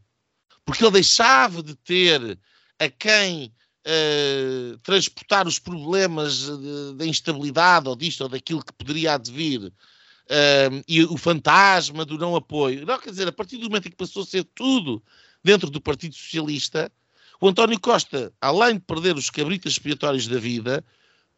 porque 0.66 0.84
ele 0.84 0.94
deixava 0.94 1.62
de 1.62 1.76
ter 1.76 2.40
a 2.80 2.90
quem 2.90 3.54
uh, 3.86 4.78
transportar 4.80 5.48
os 5.48 5.60
problemas 5.60 6.48
da 6.96 7.06
instabilidade 7.06 7.90
ou 7.90 7.96
disto 7.96 8.22
ou 8.22 8.30
daquilo 8.30 8.64
que 8.64 8.74
poderia 8.74 9.16
advir 9.16 9.62
uh, 9.66 10.84
e 10.88 11.04
o 11.04 11.18
fantasma 11.18 12.06
do 12.06 12.18
não 12.18 12.36
apoio. 12.36 12.86
Não, 12.86 12.98
quer 13.00 13.10
dizer, 13.10 13.28
a 13.28 13.34
partir 13.34 13.58
do 13.58 13.66
momento 13.66 13.88
em 13.88 13.92
que 13.92 13.98
passou 13.98 14.24
a 14.24 14.26
ser 14.26 14.46
tudo 14.56 15.04
dentro 15.44 15.70
do 15.70 15.82
Partido 15.82 16.16
Socialista, 16.16 16.92
o 17.40 17.48
António 17.48 17.80
Costa, 17.80 18.32
além 18.40 18.76
de 18.76 18.82
perder 18.82 19.16
os 19.16 19.30
cabritas 19.30 19.74
expiatórios 19.74 20.28
da 20.28 20.40
vida, 20.40 20.86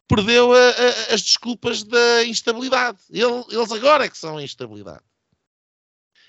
perdeu 0.08 0.52
a, 0.52 0.58
a, 0.58 1.14
as 1.14 1.22
desculpas 1.22 1.82
da 1.82 2.24
instabilidade. 2.24 2.98
Ele, 3.10 3.44
eles 3.50 3.72
agora 3.72 4.04
é 4.04 4.08
que 4.08 4.18
são 4.18 4.36
a 4.36 4.42
instabilidade. 4.42 5.04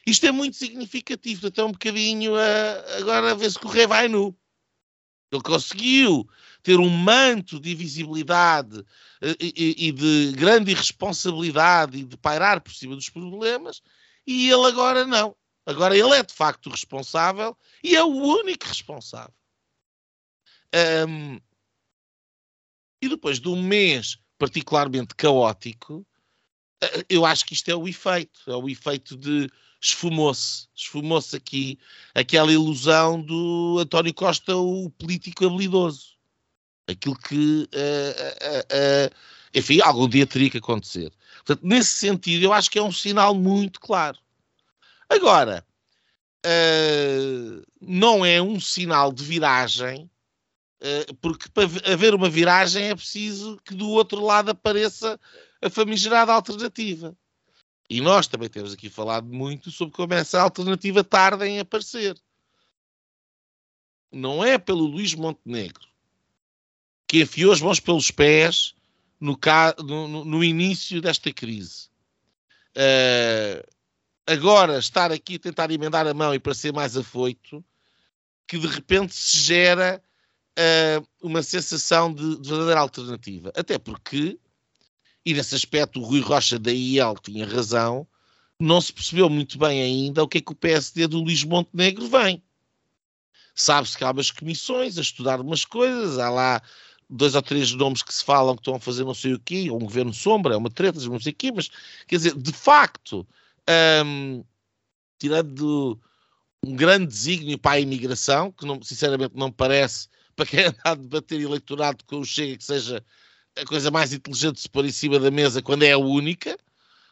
Isto 0.05 0.27
é 0.27 0.31
muito 0.31 0.55
significativo, 0.55 1.47
até 1.47 1.63
um 1.63 1.71
bocadinho 1.71 2.35
a, 2.35 2.97
agora 2.97 3.31
a 3.31 3.35
ver 3.35 3.51
se 3.51 3.59
correr 3.59 3.87
vai 3.87 4.07
nu. 4.07 4.35
Ele 5.31 5.41
conseguiu 5.41 6.29
ter 6.61 6.79
um 6.79 6.89
manto 6.89 7.59
de 7.59 7.71
invisibilidade 7.71 8.83
eh, 9.21 9.35
e, 9.39 9.87
e, 9.87 9.91
de 9.91 10.31
grande 10.35 10.71
irresponsabilidade 10.71 11.97
e 11.97 12.03
de 12.03 12.17
pairar 12.17 12.61
por 12.61 12.73
cima 12.73 12.95
dos 12.95 13.09
problemas, 13.09 13.81
e 14.25 14.49
ele 14.49 14.65
agora 14.65 15.05
não. 15.05 15.35
Agora 15.65 15.97
ele 15.97 16.13
é 16.13 16.23
de 16.23 16.33
facto 16.33 16.69
responsável 16.69 17.57
e 17.83 17.95
é 17.95 18.03
o 18.03 18.07
único 18.07 18.65
responsável. 18.65 19.33
Um, 21.07 21.39
e 23.05 23.09
depois 23.09 23.39
de 23.39 23.47
um 23.47 23.61
mês 23.61 24.17
particularmente 24.37 25.15
caótico, 25.15 26.05
eh, 26.81 27.05
eu 27.09 27.25
acho 27.25 27.45
que 27.45 27.53
isto 27.53 27.69
é 27.69 27.75
o 27.75 27.87
efeito. 27.87 28.39
É 28.47 28.55
o 28.55 28.69
efeito 28.69 29.15
de 29.15 29.49
esfumou-se, 29.81 30.67
esfumou-se 30.75 31.35
aqui 31.35 31.77
aquela 32.13 32.51
ilusão 32.51 33.21
do 33.21 33.77
António 33.79 34.13
Costa, 34.13 34.55
o 34.55 34.89
político 34.91 35.45
habilidoso. 35.45 36.15
Aquilo 36.87 37.17
que, 37.17 37.35
uh, 37.35 37.67
uh, 37.67 39.09
uh, 39.09 39.15
enfim, 39.53 39.81
algum 39.81 40.07
dia 40.07 40.25
teria 40.25 40.49
que 40.49 40.57
acontecer. 40.57 41.11
Portanto, 41.37 41.61
nesse 41.63 41.91
sentido, 41.91 42.43
eu 42.43 42.53
acho 42.53 42.69
que 42.69 42.79
é 42.79 42.83
um 42.83 42.91
sinal 42.91 43.33
muito 43.33 43.79
claro. 43.79 44.17
Agora, 45.09 45.65
não 47.81 48.23
é 48.23 48.39
um 48.41 48.59
sinal 48.59 49.11
de 49.11 49.23
viragem, 49.23 50.09
porque 51.21 51.49
para 51.49 51.69
haver 51.91 52.13
uma 52.13 52.29
viragem 52.29 52.89
é 52.89 52.95
preciso 52.95 53.57
que 53.63 53.73
do 53.73 53.89
outro 53.89 54.23
lado 54.23 54.51
apareça 54.51 55.19
a 55.61 55.69
famigerada 55.69 56.33
alternativa. 56.33 57.15
E 57.89 58.01
nós 58.01 58.27
também 58.27 58.49
temos 58.49 58.73
aqui 58.73 58.89
falado 58.89 59.27
muito 59.27 59.71
sobre 59.71 59.93
como 59.93 60.13
essa 60.13 60.41
alternativa 60.41 61.03
tarda 61.03 61.47
em 61.47 61.59
aparecer. 61.59 62.17
Não 64.11 64.43
é 64.43 64.57
pelo 64.57 64.85
Luís 64.85 65.13
Montenegro 65.13 65.95
que 67.07 67.21
enfiou 67.21 67.51
as 67.51 67.61
mãos 67.61 67.79
pelos 67.79 68.11
pés 68.11 68.75
no, 69.19 69.37
no, 69.79 70.25
no 70.25 70.43
início 70.43 71.01
desta 71.01 71.31
crise. 71.31 71.87
Uh, 72.75 73.65
agora, 74.27 74.77
estar 74.77 75.11
aqui 75.11 75.35
a 75.35 75.39
tentar 75.39 75.71
emendar 75.71 76.07
a 76.07 76.13
mão 76.13 76.33
e 76.33 76.39
para 76.39 76.53
ser 76.53 76.73
mais 76.73 76.97
afoito, 76.97 77.63
que 78.47 78.57
de 78.57 78.67
repente 78.67 79.13
se 79.13 79.37
gera 79.37 80.03
uh, 80.57 81.07
uma 81.21 81.43
sensação 81.43 82.13
de, 82.13 82.37
de 82.39 82.49
verdadeira 82.49 82.79
alternativa. 82.79 83.51
Até 83.55 83.77
porque 83.77 84.39
e 85.25 85.33
nesse 85.33 85.55
aspecto 85.55 85.99
o 85.99 86.03
Rui 86.03 86.21
Rocha 86.21 86.59
da 86.59 86.71
IEL 86.71 87.15
tinha 87.21 87.47
razão, 87.47 88.07
não 88.59 88.79
se 88.79 88.93
percebeu 88.93 89.27
muito 89.29 89.57
bem 89.57 89.81
ainda 89.81 90.23
o 90.23 90.27
que 90.27 90.37
é 90.37 90.41
que 90.41 90.51
o 90.51 90.55
PSD 90.55 91.07
do 91.07 91.19
Luís 91.19 91.43
Montenegro 91.43 92.07
vem. 92.07 92.43
Sabe-se 93.55 93.97
que 93.97 94.03
há 94.03 94.11
umas 94.11 94.29
comissões 94.29 94.97
a 94.97 95.01
estudar 95.01 95.41
umas 95.41 95.65
coisas, 95.65 96.19
há 96.19 96.29
lá 96.29 96.61
dois 97.09 97.33
ou 97.33 97.41
três 97.41 97.71
nomes 97.71 98.03
que 98.03 98.13
se 98.13 98.23
falam 98.23 98.55
que 98.55 98.61
estão 98.61 98.75
a 98.75 98.79
fazer 98.79 99.03
não 99.03 99.13
sei 99.13 99.33
o 99.33 99.39
quê, 99.39 99.71
um 99.71 99.79
governo 99.79 100.13
sombra, 100.13 100.53
é 100.53 100.57
uma 100.57 100.69
treta, 100.69 100.99
não 100.99 101.19
sei 101.19 101.31
o 101.31 101.35
quê, 101.35 101.51
mas 101.51 101.69
quer 102.07 102.17
dizer, 102.17 102.35
de 102.35 102.51
facto, 102.51 103.27
hum, 104.05 104.43
tirando 105.17 105.99
um 106.63 106.75
grande 106.75 107.07
desígnio 107.07 107.57
para 107.57 107.77
a 107.77 107.79
imigração, 107.79 108.51
que 108.51 108.65
não, 108.65 108.81
sinceramente 108.83 109.33
não 109.35 109.51
parece 109.51 110.07
para 110.37 110.45
quem 110.45 110.65
anda 110.65 110.77
a 110.83 110.95
debater 110.95 111.41
eleitorado 111.41 112.03
com 112.05 112.19
o 112.19 112.25
Chega, 112.25 112.57
que 112.57 112.63
seja 112.63 113.03
a 113.55 113.65
coisa 113.65 113.89
mais 113.89 114.13
inteligente 114.13 114.55
de 114.55 114.61
se 114.61 114.69
pôr 114.69 114.85
em 114.85 114.91
cima 114.91 115.19
da 115.19 115.31
mesa 115.31 115.61
quando 115.61 115.83
é 115.83 115.93
a 115.93 115.97
única, 115.97 116.57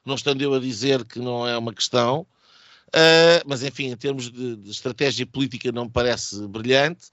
não 0.06 0.16
estando 0.16 0.42
eu 0.42 0.54
a 0.54 0.60
dizer 0.60 1.06
que 1.06 1.20
não 1.20 1.48
é 1.48 1.58
uma 1.58 1.74
questão, 1.74 2.28
uh, 2.90 3.44
mas 3.46 3.64
enfim, 3.64 3.86
em 3.86 3.96
termos 3.96 4.30
de, 4.30 4.58
de, 4.58 4.70
estratégia 4.70 5.26
política 5.26 5.72
não 5.72 5.86
me 5.86 5.92
parece 5.92 6.46
brilhante. 6.48 7.10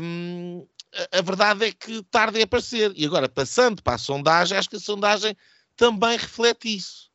Um, 0.00 0.66
a, 1.12 1.20
verdade 1.20 1.66
é 1.66 1.72
que 1.72 2.02
tarde 2.04 2.38
é 2.38 2.44
aparecer. 2.44 2.92
E 2.96 3.04
agora, 3.04 3.28
passando 3.28 3.82
para 3.82 3.96
a 3.96 3.98
sondagem, 3.98 4.56
acho 4.56 4.70
que 4.70 4.76
a 4.76 4.80
sondagem 4.80 5.36
também 5.76 6.16
reflete 6.16 6.74
isso. 6.74 7.10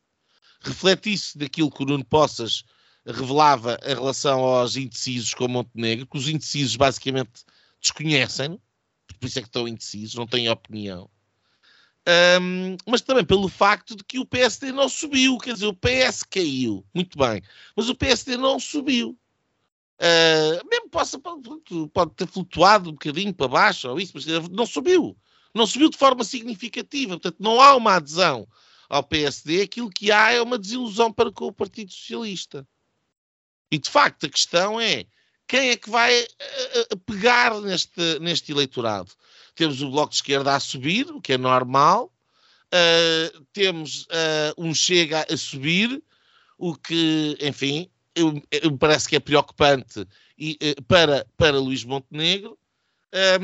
Reflete 0.60 1.12
isso 1.12 1.38
daquilo 1.38 1.70
que 1.70 1.82
o 1.82 1.86
Nuno 1.86 2.04
Poças 2.04 2.64
revelava 3.06 3.78
em 3.84 3.94
relação 3.94 4.40
aos 4.40 4.76
indecisos 4.76 5.34
com 5.34 5.48
Montenegro, 5.48 6.06
que 6.06 6.16
os 6.16 6.28
indecisos 6.28 6.76
basicamente 6.76 7.44
desconhecem-no, 7.84 8.60
por 9.20 9.26
isso 9.26 9.38
é 9.38 9.42
que 9.42 9.48
estão 9.48 9.68
indecisos, 9.68 10.14
não 10.14 10.26
têm 10.26 10.48
opinião. 10.48 11.08
Um, 12.06 12.76
mas 12.86 13.00
também 13.00 13.24
pelo 13.24 13.48
facto 13.48 13.96
de 13.96 14.04
que 14.04 14.18
o 14.18 14.26
PSD 14.26 14.72
não 14.72 14.88
subiu, 14.88 15.38
quer 15.38 15.54
dizer, 15.54 15.66
o 15.66 15.74
PS 15.74 16.22
caiu, 16.22 16.84
muito 16.92 17.16
bem, 17.16 17.42
mas 17.76 17.88
o 17.88 17.94
PSD 17.94 18.36
não 18.36 18.58
subiu. 18.58 19.18
Uh, 19.94 20.68
mesmo 20.68 20.90
possa, 20.90 21.18
pode 21.18 22.14
ter 22.14 22.26
flutuado 22.26 22.90
um 22.90 22.94
bocadinho 22.94 23.32
para 23.32 23.48
baixo 23.48 23.88
ou 23.88 24.00
isso, 24.00 24.12
mas 24.14 24.26
não 24.50 24.66
subiu. 24.66 25.16
Não 25.54 25.66
subiu 25.66 25.88
de 25.88 25.96
forma 25.96 26.24
significativa. 26.24 27.12
Portanto, 27.12 27.36
não 27.38 27.60
há 27.60 27.76
uma 27.76 27.94
adesão 27.94 28.46
ao 28.88 29.04
PSD. 29.04 29.62
Aquilo 29.62 29.88
que 29.88 30.10
há 30.10 30.32
é 30.32 30.42
uma 30.42 30.58
desilusão 30.58 31.12
para 31.12 31.30
com 31.30 31.46
o 31.46 31.52
Partido 31.52 31.92
Socialista. 31.92 32.66
E 33.70 33.78
de 33.78 33.88
facto 33.88 34.26
a 34.26 34.28
questão 34.28 34.80
é 34.80 35.06
quem 35.46 35.70
é 35.70 35.76
que 35.76 35.90
vai 35.90 36.22
uh, 36.22 36.96
pegar 37.06 37.60
neste, 37.60 38.18
neste 38.20 38.52
eleitorado? 38.52 39.12
Temos 39.54 39.80
o 39.82 39.90
Bloco 39.90 40.10
de 40.10 40.16
Esquerda 40.16 40.54
a 40.54 40.60
subir, 40.60 41.06
o 41.10 41.20
que 41.20 41.34
é 41.34 41.38
normal, 41.38 42.12
uh, 42.66 43.44
temos 43.52 44.02
uh, 44.04 44.54
um 44.58 44.74
Chega 44.74 45.26
a 45.30 45.36
subir, 45.36 46.02
o 46.56 46.74
que, 46.74 47.36
enfim, 47.40 47.90
me 48.16 48.78
parece 48.78 49.08
que 49.08 49.16
é 49.16 49.20
preocupante 49.20 50.06
e, 50.38 50.56
para, 50.86 51.26
para 51.36 51.58
Luís 51.58 51.84
Montenegro, 51.84 52.56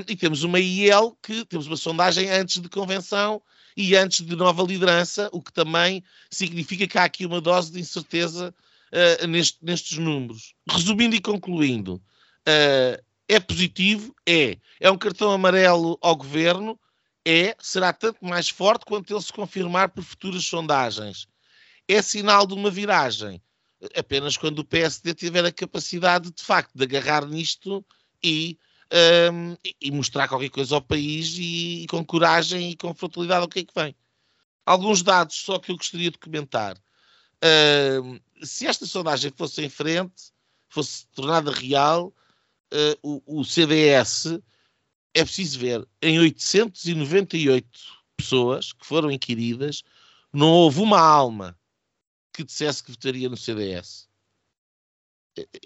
e 0.06 0.16
temos 0.16 0.44
uma 0.44 0.60
IEL 0.60 1.16
que 1.20 1.44
temos 1.44 1.66
uma 1.66 1.76
sondagem 1.76 2.30
antes 2.30 2.60
de 2.60 2.68
convenção 2.68 3.42
e 3.76 3.96
antes 3.96 4.24
de 4.24 4.36
nova 4.36 4.62
liderança, 4.62 5.28
o 5.32 5.42
que 5.42 5.52
também 5.52 6.04
significa 6.30 6.86
que 6.86 6.98
há 6.98 7.04
aqui 7.04 7.26
uma 7.26 7.40
dose 7.40 7.72
de 7.72 7.80
incerteza 7.80 8.54
uh, 8.92 9.26
neste, 9.26 9.58
nestes 9.62 9.98
números. 9.98 10.54
Resumindo 10.68 11.14
e 11.14 11.20
concluindo, 11.20 11.94
uh, 11.94 13.02
é 13.28 13.38
positivo? 13.38 14.14
É. 14.26 14.58
É 14.80 14.90
um 14.90 14.98
cartão 14.98 15.30
amarelo 15.30 15.98
ao 16.02 16.16
governo? 16.16 16.78
É. 17.24 17.54
Será 17.60 17.92
tanto 17.92 18.24
mais 18.24 18.48
forte 18.48 18.84
quanto 18.84 19.12
ele 19.12 19.22
se 19.22 19.32
confirmar 19.32 19.90
por 19.90 20.02
futuras 20.02 20.44
sondagens. 20.44 21.28
É 21.86 22.02
sinal 22.02 22.46
de 22.46 22.54
uma 22.54 22.70
viragem? 22.70 23.40
Apenas 23.96 24.36
quando 24.36 24.58
o 24.58 24.64
PSD 24.64 25.14
tiver 25.14 25.44
a 25.44 25.52
capacidade, 25.52 26.30
de 26.30 26.42
facto, 26.42 26.72
de 26.74 26.84
agarrar 26.84 27.24
nisto 27.26 27.84
e, 28.22 28.58
um, 29.32 29.52
ehm, 29.52 29.56
e 29.80 29.90
mostrar 29.90 30.28
qualquer 30.28 30.50
coisa 30.50 30.74
ao 30.74 30.82
país 30.82 31.34
e, 31.38 31.84
e, 31.84 31.86
com 31.86 32.04
coragem 32.04 32.70
e 32.70 32.76
com 32.76 32.92
frontalidade 32.92 33.46
o 33.46 33.48
que 33.48 33.60
é 33.60 33.64
que 33.64 33.72
vem. 33.74 33.94
Alguns 34.66 35.02
dados 35.02 35.36
só 35.36 35.58
que 35.58 35.72
eu 35.72 35.76
gostaria 35.76 36.10
de 36.10 36.18
comentar. 36.18 36.76
Uh, 37.42 38.20
se 38.44 38.66
esta 38.66 38.86
sondagem 38.86 39.32
fosse 39.34 39.62
em 39.62 39.68
frente, 39.68 40.32
fosse 40.68 41.06
tornada 41.08 41.50
real, 41.50 42.14
uh, 42.72 42.98
o, 43.02 43.40
o, 43.40 43.44
CDS 43.44 44.40
é 45.14 45.24
preciso 45.24 45.58
ver, 45.58 45.86
em 46.00 46.18
898 46.18 47.68
pessoas 48.16 48.72
que 48.72 48.86
foram 48.86 49.10
inquiridas, 49.10 49.82
não 50.32 50.48
houve 50.48 50.80
uma 50.80 51.00
alma 51.00 51.58
que 52.32 52.44
dissesse 52.44 52.84
que 52.84 52.90
votaria 52.90 53.28
no 53.28 53.36
CDS. 53.36 54.08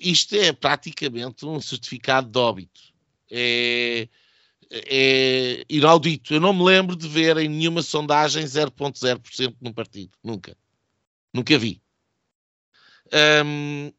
Isto 0.01 0.37
é 0.37 0.53
praticamente 0.53 1.45
um 1.45 1.61
certificado 1.61 2.29
de 2.29 2.39
óbito. 2.39 2.81
É, 3.31 4.09
é 4.71 5.65
inaudito. 5.69 6.35
Eu 6.35 6.41
não 6.41 6.53
me 6.53 6.65
lembro 6.65 6.97
de 6.97 7.09
ver 7.09 7.37
em 7.39 7.49
nenhuma 7.49 7.83
sondagem 7.83 8.45
0,0% 8.45 9.57
num 9.61 9.73
partido. 9.73 10.17
Nunca. 10.23 10.57
Nunca 11.35 11.59
vi. 11.59 11.83
Um, 13.45 13.93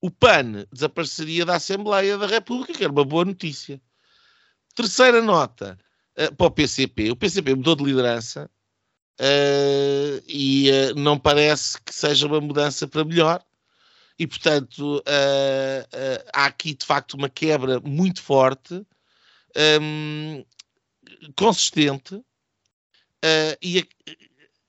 o 0.00 0.10
PAN 0.10 0.66
desapareceria 0.72 1.44
da 1.44 1.56
Assembleia 1.56 2.16
da 2.16 2.26
República, 2.26 2.72
que 2.72 2.82
era 2.82 2.92
uma 2.92 3.04
boa 3.04 3.26
notícia. 3.26 3.80
Terceira 4.74 5.20
nota 5.20 5.78
uh, 6.18 6.34
para 6.34 6.46
o 6.46 6.50
PCP. 6.50 7.10
O 7.10 7.16
PCP 7.16 7.54
mudou 7.54 7.76
de 7.76 7.84
liderança 7.84 8.50
uh, 9.20 10.24
e 10.26 10.70
uh, 10.70 10.94
não 10.94 11.18
parece 11.18 11.78
que 11.82 11.94
seja 11.94 12.26
uma 12.26 12.40
mudança 12.40 12.88
para 12.88 13.04
melhor. 13.04 13.44
E, 14.18 14.26
portanto, 14.26 15.02
há 16.34 16.44
aqui 16.44 16.74
de 16.74 16.84
facto 16.84 17.14
uma 17.14 17.30
quebra 17.30 17.80
muito 17.80 18.20
forte, 18.20 18.86
um, 19.80 20.44
consistente, 21.34 22.22
e, 23.62 23.88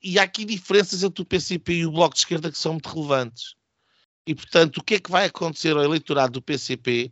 e 0.02 0.18
há 0.18 0.24
aqui 0.24 0.46
diferenças 0.46 1.04
entre 1.04 1.22
o 1.22 1.26
PCP 1.26 1.74
e 1.74 1.86
o 1.86 1.92
Bloco 1.92 2.16
de 2.16 2.22
Esquerda 2.22 2.52
que 2.52 2.58
são 2.58 2.74
muito 2.74 2.90
relevantes. 2.90 3.56
E, 4.26 4.36
portanto, 4.36 4.78
o 4.78 4.84
que 4.84 4.96
é 4.96 5.00
que 5.00 5.12
vai 5.12 5.26
acontecer 5.26 5.76
ao 5.76 5.84
eleitorado 5.84 6.34
do 6.34 6.42
PCP 6.42 7.12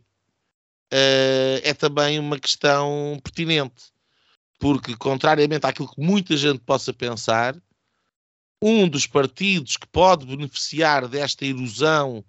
eh, 0.92 1.60
é 1.64 1.74
também 1.74 2.18
uma 2.18 2.38
questão 2.38 3.18
pertinente. 3.22 3.92
Porque, 4.58 4.96
contrariamente 4.96 5.66
àquilo 5.66 5.90
que 5.90 6.00
muita 6.00 6.36
gente 6.36 6.60
possa 6.60 6.92
pensar, 6.92 7.56
um 8.62 8.88
dos 8.88 9.06
partidos 9.06 9.76
que 9.76 9.86
pode 9.88 10.26
beneficiar 10.26 11.08
desta 11.08 11.46
erosão 11.46 12.24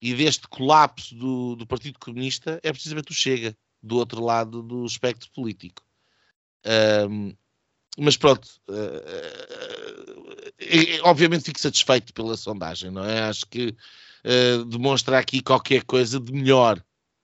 e 0.00 0.14
deste 0.14 0.48
colapso 0.48 1.14
do, 1.14 1.56
do 1.56 1.66
Partido 1.66 1.98
Comunista 1.98 2.60
é 2.62 2.72
precisamente 2.72 3.12
o 3.12 3.14
Chega, 3.14 3.56
do 3.82 3.96
outro 3.96 4.22
lado 4.22 4.62
do 4.62 4.84
espectro 4.84 5.30
político. 5.32 5.82
Um, 7.08 7.34
mas 7.98 8.16
pronto, 8.16 8.48
uh, 8.68 8.72
uh, 8.72 8.78
obviamente 11.04 11.44
fico 11.44 11.60
satisfeito 11.60 12.14
pela 12.14 12.36
sondagem, 12.36 12.90
não 12.90 13.04
é? 13.04 13.20
Acho 13.22 13.46
que 13.46 13.74
demonstra 14.68 15.18
aqui 15.18 15.40
qualquer 15.40 15.84
coisa 15.84 16.20
de 16.20 16.32
melhor, 16.32 16.78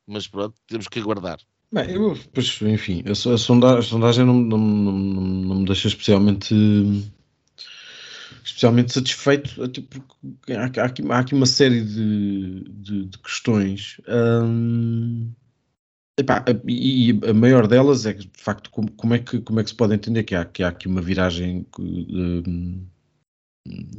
mas 0.07 0.27
pronto, 0.27 0.55
temos 0.67 0.89
que 0.89 0.99
aguardar. 0.99 1.39
Bem, 1.73 1.91
eu, 1.91 2.19
pois, 2.33 2.59
enfim, 2.63 3.05
a, 3.07 3.11
a, 3.11 3.37
sondagem, 3.37 3.79
a 3.79 3.83
sondagem 3.83 4.25
não, 4.25 4.35
não, 4.35 4.59
não, 4.59 4.93
não, 4.93 5.55
me 5.57 5.67
deixa 5.67 5.89
especialmente 5.89 6.55
especialmente 8.45 8.93
satisfeito, 8.93 9.63
até 9.63 9.81
porque 9.81 10.53
há, 10.53 10.83
há, 10.83 10.87
aqui, 10.87 11.03
há 11.11 11.19
aqui 11.19 11.35
uma 11.35 11.47
série 11.47 11.83
de, 11.83 12.65
de, 12.69 13.05
de 13.07 13.19
questões. 13.19 14.01
Epá, 16.17 16.45
e, 16.69 17.19
a 17.29 17.35
maior 17.35 17.67
delas 17.67 18.07
é 18.07 18.13
de 18.13 18.31
facto 18.35 18.71
como, 18.71 18.91
como, 18.93 19.15
é 19.15 19.19
que, 19.19 19.41
como 19.41 19.59
é 19.59 19.65
que 19.65 19.71
se 19.71 19.77
pode 19.77 19.95
entender 19.95 20.23
que 20.23 20.35
há, 20.35 20.45
que 20.45 20.63
há 20.63 20.69
aqui 20.69 20.87
uma 20.87 21.03
viragem 21.03 21.67
uh, 21.77 22.87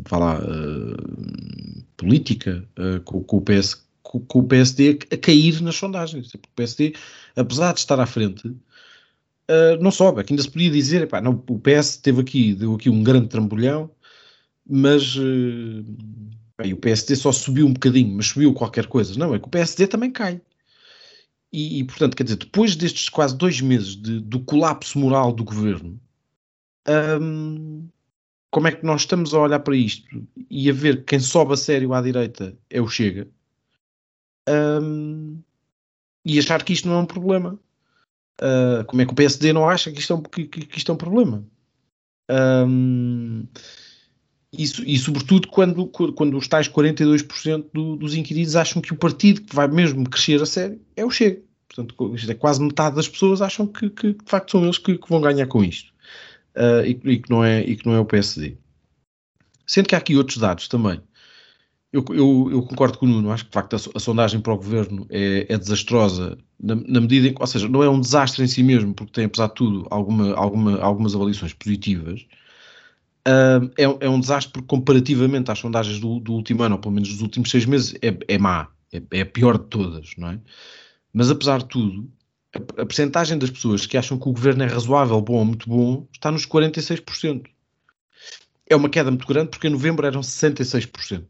lá, 0.10 0.40
uh, 0.40 1.84
política 1.98 2.66
uh, 2.80 3.02
com, 3.02 3.22
com, 3.22 3.38
o 3.38 3.42
PS, 3.42 3.86
com, 4.02 4.22
com, 4.22 4.40
o 4.40 4.44
PSD 4.48 5.00
a 5.12 5.18
cair 5.18 5.62
nas 5.62 5.76
sondagens. 5.76 6.34
O 6.34 6.40
PSD, 6.56 6.94
apesar 7.36 7.74
de 7.74 7.80
estar 7.80 8.00
à 8.00 8.06
frente, 8.06 8.48
uh, 8.48 9.82
não 9.82 9.92
sobe. 9.92 10.22
Aqui 10.22 10.32
ainda 10.32 10.44
se 10.44 10.50
podia 10.52 10.72
dizer, 10.72 11.02
epá, 11.02 11.20
não, 11.20 11.44
o 11.50 11.60
PS 11.60 11.98
teve 11.98 12.22
aqui, 12.22 12.54
deu 12.54 12.76
aqui 12.76 12.90
um 12.90 13.04
grande 13.04 13.28
trambolhão, 13.28 13.92
mas 14.66 15.16
bem, 16.58 16.72
o 16.74 16.78
PSD 16.78 17.16
só 17.18 17.32
subiu 17.34 17.68
um 17.68 17.74
bocadinho, 17.74 18.16
mas 18.16 18.28
subiu 18.28 18.54
qualquer 18.54 18.88
coisa. 18.88 19.20
Não, 19.20 19.36
é 19.36 19.40
que 19.40 19.48
o 19.48 19.52
PSD 19.52 19.88
também 19.88 20.12
cai. 20.12 20.42
E, 21.52 21.80
e, 21.80 21.84
portanto, 21.84 22.16
quer 22.16 22.24
dizer, 22.24 22.38
depois 22.38 22.76
destes 22.76 23.10
quase 23.10 23.38
dois 23.38 23.62
meses 23.62 23.96
de, 23.96 24.20
do 24.20 24.40
colapso 24.42 25.00
moral 25.00 25.32
do 25.32 25.44
governo, 25.44 26.00
hum, 27.22 27.88
como 28.52 28.68
é 28.68 28.72
que 28.72 28.86
nós 28.86 29.02
estamos 29.02 29.34
a 29.34 29.40
olhar 29.40 29.60
para 29.60 29.76
isto 29.76 30.06
e 30.50 30.70
a 30.70 30.74
ver 30.74 31.04
quem 31.06 31.20
sobe 31.20 31.54
a 31.54 31.58
sério 31.58 31.94
à 31.94 32.02
direita 32.02 32.58
é 32.70 32.82
o 32.82 32.88
Chega 32.88 33.28
hum, 34.48 35.42
e 36.24 36.40
achar 36.40 36.64
que 36.64 36.74
isto 36.74 36.88
não 36.88 36.96
é 36.96 37.00
um 37.00 37.06
problema? 37.06 37.60
Uh, 38.42 38.84
como 38.86 39.02
é 39.02 39.06
que 39.06 39.14
o 39.14 39.16
PSD 39.16 39.54
não 39.54 39.70
acha 39.70 39.92
que 39.92 40.00
isto 40.00 40.14
é 40.14 40.16
um, 40.16 40.22
que, 40.22 40.46
que 40.48 40.78
isto 40.78 40.92
é 40.92 40.96
um 40.96 40.98
problema? 40.98 41.46
Um, 42.30 43.48
isso, 44.58 44.84
e 44.86 44.98
sobretudo 44.98 45.48
quando, 45.48 45.88
quando 45.88 46.38
os 46.38 46.48
tais 46.48 46.68
42% 46.68 47.66
do, 47.74 47.96
dos 47.96 48.16
inquiridos 48.16 48.56
acham 48.56 48.82
que 48.82 48.94
o 48.94 48.98
partido 48.98 49.42
que 49.42 49.56
vai 49.56 49.68
mesmo 49.68 50.08
crescer 50.10 50.42
a 50.42 50.46
sério 50.46 50.80
é 50.96 51.06
o 51.06 51.10
Chega. 51.10 51.42
Portanto, 51.68 52.16
é 52.30 52.34
quase 52.34 52.62
metade 52.62 52.96
das 52.96 53.08
pessoas 53.08 53.42
acham 53.42 53.68
que, 53.68 53.90
que 53.90 54.14
de 54.14 54.26
facto 54.26 54.52
são 54.52 54.64
eles 54.64 54.78
que, 54.78 54.98
que 54.98 55.10
vão 55.10 55.20
ganhar 55.20 55.46
com 55.48 55.64
isto. 55.64 55.92
Uh, 56.56 56.86
e, 56.86 57.00
e, 57.04 57.20
que 57.20 57.30
não 57.30 57.44
é, 57.44 57.62
e 57.62 57.76
que 57.76 57.86
não 57.86 57.94
é 57.94 58.00
o 58.00 58.06
PSD. 58.06 58.58
Sendo 59.68 59.88
que 59.88 59.96
há 59.96 59.98
aqui 59.98 60.16
outros 60.16 60.38
dados 60.38 60.68
também. 60.68 61.02
Eu, 61.92 62.04
eu, 62.10 62.50
eu, 62.52 62.62
concordo 62.64 62.98
com 62.98 63.06
o 63.06 63.10
Nuno, 63.10 63.32
acho 63.32 63.46
que 63.46 63.50
de 63.50 63.54
facto 63.54 63.74
a, 63.74 63.80
a 63.96 64.00
sondagem 64.00 64.42
para 64.42 64.54
o 64.54 64.58
governo 64.58 65.06
é, 65.10 65.46
é 65.50 65.58
desastrosa, 65.58 66.38
na, 66.62 66.76
na, 66.76 67.00
medida 67.00 67.28
em 67.28 67.34
que, 67.34 67.42
ou 67.42 67.48
seja, 67.48 67.70
não 67.70 67.82
é 67.82 67.90
um 67.90 68.02
desastre 68.02 68.44
em 68.44 68.48
si 68.48 68.64
mesmo, 68.64 68.94
porque 68.94 69.14
tem, 69.14 69.26
apesar 69.26 69.48
de 69.48 69.56
tudo, 69.56 69.88
alguma, 69.90 70.34
alguma, 70.34 70.78
algumas 70.80 71.16
avaliações 71.16 71.54
positivas. 71.54 72.26
Uh, 73.28 73.72
é, 73.76 74.06
é, 74.06 74.10
um 74.10 74.20
desastre 74.20 74.54
porque, 74.54 74.68
comparativamente 74.68 75.50
às 75.50 75.58
sondagens 75.58 76.00
do, 76.00 76.20
do, 76.20 76.34
último 76.34 76.62
ano, 76.62 76.76
ou 76.76 76.82
pelo 76.82 76.94
menos 76.94 77.10
dos 77.10 77.22
últimos 77.22 77.50
seis 77.50 77.66
meses, 77.66 77.96
é, 78.02 78.16
é 78.28 78.38
má, 78.38 78.68
é, 78.94 79.02
é 79.12 79.22
a 79.22 79.26
pior 79.26 79.58
de 79.58 79.66
todas, 79.66 80.12
não 80.16 80.30
é? 80.30 80.40
Mas 81.12 81.32
apesar 81.32 81.60
de 81.60 81.66
tudo, 81.66 82.08
a, 82.54 82.82
a 82.82 82.86
percentagem 82.86 83.38
das 83.38 83.50
pessoas 83.50 83.88
que 83.88 83.98
acham 83.98 84.20
que 84.20 84.30
o 84.30 84.32
governo 84.32 84.64
é 84.64 84.68
razoável, 84.68 85.20
bom 85.22 85.38
ou 85.40 85.46
muito 85.46 85.68
bom, 85.68 86.08
está 86.14 86.30
nos 86.30 86.46
46%. 86.46 87.48
É 88.68 88.76
uma 88.76 88.90
queda 88.90 89.10
muito 89.10 89.26
grande, 89.26 89.50
porque 89.50 89.68
em 89.68 89.72
novembro 89.72 90.06
eram 90.06 90.22
66%. 90.22 91.26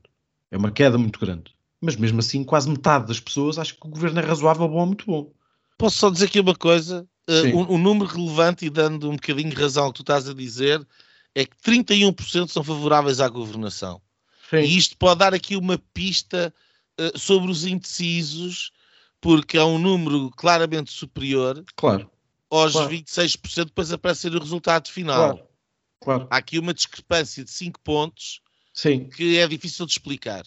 É 0.52 0.58
uma 0.58 0.72
queda 0.72 0.98
muito 0.98 1.20
grande. 1.20 1.56
Mas 1.80 1.96
mesmo 1.96 2.20
assim, 2.20 2.44
quase 2.44 2.70
metade 2.70 3.08
das 3.08 3.20
pessoas 3.20 3.58
acha 3.58 3.74
que 3.74 3.88
o 3.88 3.90
governo 3.90 4.20
é 4.20 4.24
razoável, 4.24 4.68
bom 4.68 4.80
ou 4.80 4.86
muito 4.86 5.06
bom. 5.06 5.32
Posso 5.78 5.98
só 5.98 6.10
dizer 6.10 6.26
aqui 6.26 6.40
uma 6.40 6.56
coisa? 6.56 7.08
Uh, 7.30 7.58
um, 7.58 7.76
um, 7.76 7.78
número 7.78 8.10
relevante 8.10 8.66
e 8.66 8.70
dando 8.70 9.10
um 9.10 9.16
bocadinho 9.16 9.50
de 9.50 9.56
razão 9.56 9.86
ao 9.86 9.92
que 9.92 9.98
tu 9.98 10.04
estás 10.04 10.30
a 10.30 10.34
dizer 10.34 10.86
é 11.36 11.46
que 11.46 11.56
31% 11.58 12.48
são 12.48 12.64
favoráveis 12.64 13.20
à 13.20 13.28
governação. 13.28 14.02
Sim. 14.50 14.58
E 14.58 14.78
isto 14.78 14.98
pode 14.98 15.20
dar 15.20 15.34
aqui 15.34 15.58
uma 15.58 15.78
pista 15.94 16.54
uh, 17.00 17.20
sobre 17.20 17.52
os 17.52 17.66
indecisos, 17.66 18.72
porque 19.20 19.58
é 19.58 19.64
um 19.64 19.78
número 19.78 20.32
claramente 20.32 20.92
superior 20.92 21.64
claro. 21.76 22.10
aos 22.50 22.72
claro. 22.72 22.90
26%, 22.90 23.66
depois 23.66 23.92
aparece 23.92 24.28
o 24.30 24.40
resultado 24.40 24.90
final. 24.90 25.34
Claro. 25.34 25.48
claro. 26.02 26.28
Há 26.32 26.38
aqui 26.38 26.58
uma 26.58 26.74
discrepância 26.74 27.44
de 27.44 27.52
5 27.52 27.82
pontos 27.82 28.42
Sim. 28.74 29.10
que 29.10 29.38
é 29.38 29.48
difícil 29.48 29.86
de 29.86 29.94
explicar. 29.94 30.44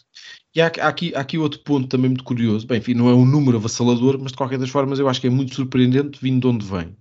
E 0.55 0.61
há, 0.61 0.67
há, 0.81 0.89
aqui, 0.89 1.15
há 1.15 1.21
aqui 1.21 1.37
outro 1.37 1.61
ponto 1.61 1.89
também 1.89 2.09
muito 2.09 2.25
curioso. 2.25 2.67
Bem, 2.67 2.79
enfim, 2.79 2.95
não 2.95 3.11
é 3.11 3.15
um 3.15 3.27
número 3.27 3.59
avassalador, 3.59 4.19
mas 4.19 4.33
de 4.33 4.39
qualquer 4.39 4.59
das 4.59 4.71
formas 4.71 4.99
eu 4.99 5.09
acho 5.09 5.21
que 5.21 5.27
é 5.27 5.31
muito 5.31 5.55
surpreendente 5.55 6.19
vindo 6.23 6.41
de 6.41 6.47
onde 6.47 6.65
vem. 6.65 6.97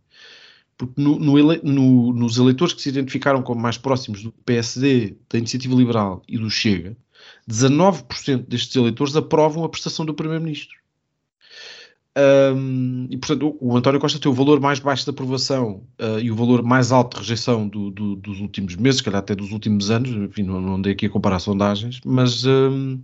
Porque 0.78 1.02
no, 1.02 1.18
no 1.18 1.40
ele, 1.40 1.60
no, 1.64 2.14
nos 2.14 2.38
eleitores 2.38 2.74
que 2.74 2.82
se 2.82 2.90
identificaram 2.90 3.42
como 3.42 3.60
mais 3.60 3.78
próximos 3.78 4.22
do 4.22 4.32
PSD, 4.46 5.18
da 5.30 5.38
Iniciativa 5.40 5.76
Liberal 5.76 6.22
e 6.28 6.38
do 6.38 6.50
Chega, 6.50 6.96
19% 7.50 8.48
destes 8.48 8.76
eleitores 8.76 9.16
aprovam 9.16 9.64
a 9.64 9.70
prestação 9.70 10.06
do 10.06 10.14
Primeiro-Ministro. 10.14 10.78
Um, 12.56 13.06
e 13.12 13.18
portanto 13.18 13.56
o, 13.62 13.78
António 13.78 14.00
Costa 14.00 14.18
tem 14.18 14.32
o 14.32 14.34
valor 14.34 14.60
mais 14.60 14.80
baixo 14.80 15.04
de 15.04 15.12
aprovação 15.12 15.84
uh, 16.02 16.20
e 16.20 16.32
o 16.32 16.36
valor 16.36 16.64
mais 16.64 16.92
alto 16.92 17.14
de 17.14 17.22
rejeição 17.22 17.68
do, 17.68 17.92
do, 17.92 18.16
dos 18.16 18.40
últimos 18.40 18.76
meses, 18.76 19.02
calhar 19.02 19.20
até 19.20 19.36
dos 19.36 19.52
últimos 19.52 19.92
anos, 19.92 20.10
enfim, 20.10 20.42
não, 20.42 20.60
não 20.60 20.76
andei 20.76 20.94
aqui 20.94 21.06
a 21.06 21.10
comparar 21.12 21.38
sondagens, 21.38 22.02
mas, 22.04 22.44
um, 22.44 23.00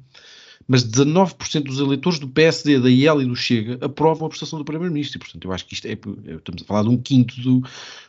mas 0.67 0.83
19% 0.83 1.63
dos 1.63 1.79
eleitores 1.79 2.19
do 2.19 2.27
PSD, 2.27 2.79
da 2.79 2.89
IEL 2.89 3.21
e 3.21 3.25
do 3.25 3.35
Chega 3.35 3.77
aprovam 3.85 4.27
a 4.27 4.29
prestação 4.29 4.59
do 4.59 4.65
Primeiro-Ministro, 4.65 5.19
portanto 5.19 5.45
eu 5.45 5.51
acho 5.51 5.65
que 5.65 5.73
isto 5.73 5.87
é, 5.87 5.91
estamos 5.91 6.61
a 6.61 6.65
falar 6.65 6.83
de 6.83 6.89
um 6.89 6.97
quinto, 6.97 7.39
do, 7.41 7.61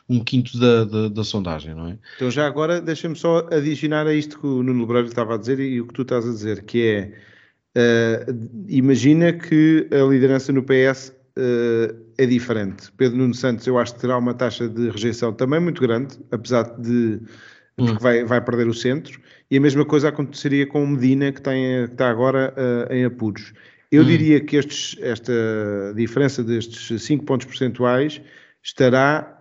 um 0.09 0.23
quinto 0.23 0.57
da, 0.57 0.83
da, 0.85 1.09
da 1.09 1.23
sondagem, 1.23 1.75
não 1.75 1.87
é? 1.87 1.97
Então 2.15 2.31
já 2.31 2.45
agora 2.47 2.81
deixa-me 2.81 3.15
só 3.15 3.47
adicionar 3.51 4.07
a 4.07 4.13
isto 4.13 4.39
que 4.39 4.47
o 4.47 4.63
Nuno 4.63 4.81
Lebreiro 4.81 5.07
estava 5.07 5.35
a 5.35 5.37
dizer 5.37 5.59
e, 5.59 5.73
e 5.73 5.81
o 5.81 5.87
que 5.87 5.93
tu 5.93 6.01
estás 6.03 6.25
a 6.27 6.31
dizer, 6.31 6.63
que 6.63 6.81
é 6.81 7.35
Uh, 7.75 8.49
imagina 8.69 9.33
que 9.33 9.85
a 9.91 10.09
liderança 10.09 10.53
no 10.53 10.63
PS 10.63 11.09
uh, 11.09 11.13
eh, 11.35 11.95
é 12.19 12.25
diferente. 12.25 12.89
Pedro 12.95 13.17
Nuno 13.17 13.33
Santos, 13.33 13.67
eu 13.67 13.77
acho 13.77 13.95
que 13.95 13.99
terá 13.99 14.17
uma 14.17 14.33
taxa 14.33 14.69
de 14.69 14.89
rejeição 14.89 15.33
também 15.33 15.59
muito 15.59 15.81
grande, 15.81 16.17
apesar 16.31 16.63
de. 16.79 17.19
Porque 17.75 17.91
hum. 17.91 17.97
vai, 17.99 18.23
vai 18.23 18.41
perder 18.41 18.67
o 18.67 18.73
centro. 18.73 19.19
E 19.49 19.57
a 19.57 19.61
mesma 19.61 19.85
coisa 19.85 20.09
aconteceria 20.09 20.65
com 20.65 20.83
o 20.83 20.87
Medina, 20.87 21.31
que, 21.31 21.41
tem, 21.41 21.85
que 21.87 21.93
está 21.93 22.09
agora 22.09 22.53
uh, 22.57 22.93
em 22.93 23.05
apuros. 23.05 23.53
Eu 23.91 24.03
hum. 24.03 24.05
diria 24.05 24.39
que 24.39 24.55
estes, 24.55 24.97
esta 25.01 25.33
diferença 25.95 26.43
destes 26.43 27.01
5 27.03 27.25
pontos 27.25 27.45
percentuais 27.45 28.21
estará 28.63 29.35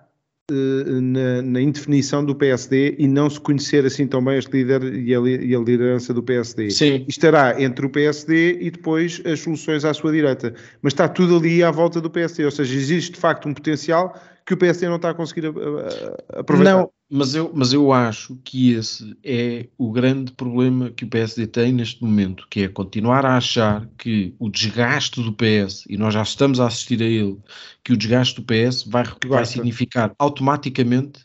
eh, 0.51 1.01
na, 1.01 1.41
na, 1.41 1.59
indefinição 1.59 2.23
do 2.23 2.35
PSD 2.35 2.97
e 2.99 3.09
não 3.09 3.31
se 3.31 3.41
conhecer 3.41 3.87
assim 3.87 4.07
tão 4.07 4.23
bem 4.23 4.37
este 4.37 4.53
líder 4.53 4.83
e 4.95 5.15
a, 5.15 5.19
e 5.19 5.57
a, 5.57 5.59
liderança 5.59 6.13
do 6.13 6.23
PSD. 6.23 6.71
Sim. 6.71 7.07
Estará 7.09 7.59
entre 7.63 7.87
o 7.87 7.89
PSD 7.89 8.59
e 8.61 8.71
depois 8.71 9.23
as 9.25 9.41
soluções 9.41 9.87
à 9.87 9.95
sua 9.95 10.13
direita. 10.13 10.53
Mas 10.83 10.93
está 10.93 11.09
tudo 11.09 11.39
ali 11.39 11.63
à 11.63 11.71
volta 11.71 11.99
do 11.99 12.11
PSD, 12.11 12.45
ou 12.45 12.51
seja, 12.51 12.75
existe 12.77 13.13
de 13.13 13.21
facto 13.21 13.49
um 13.49 13.55
potencial 13.55 14.21
que 14.47 14.53
o 14.53 14.57
PSD 14.57 14.89
não 14.89 14.97
está 14.97 15.11
a 15.11 15.15
conseguir 15.15 15.47
aproveitar. 15.47 16.77
Não, 16.77 16.91
mas 17.09 17.35
eu, 17.35 17.51
mas 17.55 17.73
eu 17.73 17.93
acho 17.93 18.37
que 18.45 18.73
esse 18.73 19.17
é 19.25 19.69
o 19.79 19.91
grande 19.91 20.33
problema 20.33 20.91
que 20.91 21.05
o 21.05 21.09
PSD 21.09 21.47
tem 21.47 21.73
neste 21.73 22.03
momento, 22.03 22.47
que 22.51 22.63
é 22.63 22.69
continuar 22.69 23.25
a 23.25 23.37
achar 23.37 23.89
que 23.97 24.35
o 24.39 24.51
desgaste 24.51 25.23
do 25.23 25.33
PS, 25.33 25.87
e 25.89 25.97
nós 25.97 26.13
já 26.13 26.23
estamos 26.23 26.61
a 26.61 26.67
assistir 26.67 27.01
a 27.03 27.07
ele, 27.07 27.39
que 27.83 27.93
o 27.93 27.97
desgaste 27.97 28.41
do 28.41 28.45
PS 28.45 28.85
vai, 28.85 29.05
vai 29.27 29.47
significar 29.47 30.15
automaticamente 30.19 31.25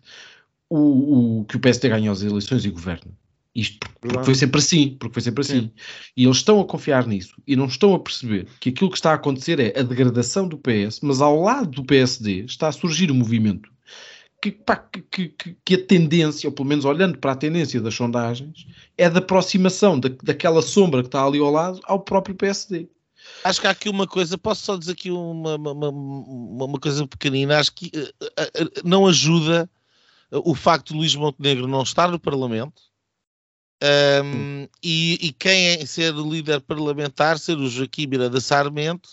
o, 0.69 1.39
o, 1.39 1.45
que 1.45 1.57
o 1.57 1.59
PSD 1.59 1.89
ganha 1.89 2.11
as 2.11 2.21
eleições 2.21 2.63
e 2.63 2.69
governa. 2.69 3.11
Isto 3.55 3.79
porque, 3.79 4.07
porque, 4.07 4.25
foi 4.25 4.35
sempre 4.35 4.59
assim, 4.59 4.97
porque 4.99 5.13
foi 5.13 5.23
sempre 5.23 5.41
assim. 5.41 5.61
Sim. 5.61 5.71
E 6.15 6.23
eles 6.25 6.37
estão 6.37 6.59
a 6.59 6.65
confiar 6.65 7.07
nisso 7.07 7.35
e 7.47 7.55
não 7.55 7.65
estão 7.65 7.93
a 7.95 7.99
perceber 7.99 8.47
que 8.59 8.69
aquilo 8.69 8.89
que 8.89 8.97
está 8.97 9.11
a 9.11 9.15
acontecer 9.15 9.59
é 9.59 9.79
a 9.79 9.83
degradação 9.83 10.47
do 10.47 10.57
PS, 10.57 10.99
mas 11.01 11.19
ao 11.21 11.41
lado 11.41 11.71
do 11.71 11.83
PSD 11.83 12.45
está 12.45 12.67
a 12.67 12.71
surgir 12.71 13.11
um 13.11 13.15
movimento 13.15 13.69
que, 14.41 14.51
pá, 14.51 14.77
que, 14.77 15.29
que, 15.29 15.57
que, 15.65 15.75
a 15.75 15.85
tendência, 15.85 16.47
ou 16.47 16.53
pelo 16.53 16.67
menos 16.67 16.85
olhando 16.85 17.17
para 17.17 17.33
a 17.33 17.35
tendência 17.35 17.81
das 17.81 17.93
sondagens, 17.93 18.65
é 18.97 19.09
da 19.09 19.19
aproximação 19.19 19.99
da, 19.99 20.09
daquela 20.23 20.61
sombra 20.61 21.01
que 21.01 21.07
está 21.07 21.23
ali 21.23 21.39
ao 21.39 21.51
lado 21.51 21.79
ao 21.83 21.99
próprio 21.99 22.35
PSD. 22.35 22.87
Acho 23.43 23.61
que 23.61 23.67
há 23.67 23.71
aqui 23.71 23.89
uma 23.89 24.07
coisa, 24.07 24.37
posso 24.37 24.63
só 24.63 24.77
dizer 24.77 24.93
aqui 24.93 25.11
uma, 25.11 25.55
uma, 25.55 25.71
uma, 25.71 26.65
uma 26.65 26.79
coisa 26.79 27.05
pequenina, 27.05 27.59
acho 27.59 27.73
que 27.73 27.91
uh, 27.95 28.25
uh, 28.25 28.81
não 28.83 29.05
ajuda 29.05 29.69
o 30.31 30.55
facto 30.55 30.89
de 30.89 30.99
Luís 30.99 31.15
Montenegro 31.15 31.67
não 31.67 31.81
estar 31.81 32.09
no 32.09 32.19
Parlamento 32.19 32.88
um, 33.81 34.67
e, 34.83 35.17
e, 35.21 35.31
quem 35.31 35.67
é 35.67 35.85
ser 35.85 36.13
líder 36.13 36.59
parlamentar, 36.61 37.39
ser 37.39 37.57
o 37.57 37.69
Joaquim 37.69 38.07
Miranda 38.07 38.41
Sarmento, 38.41 39.09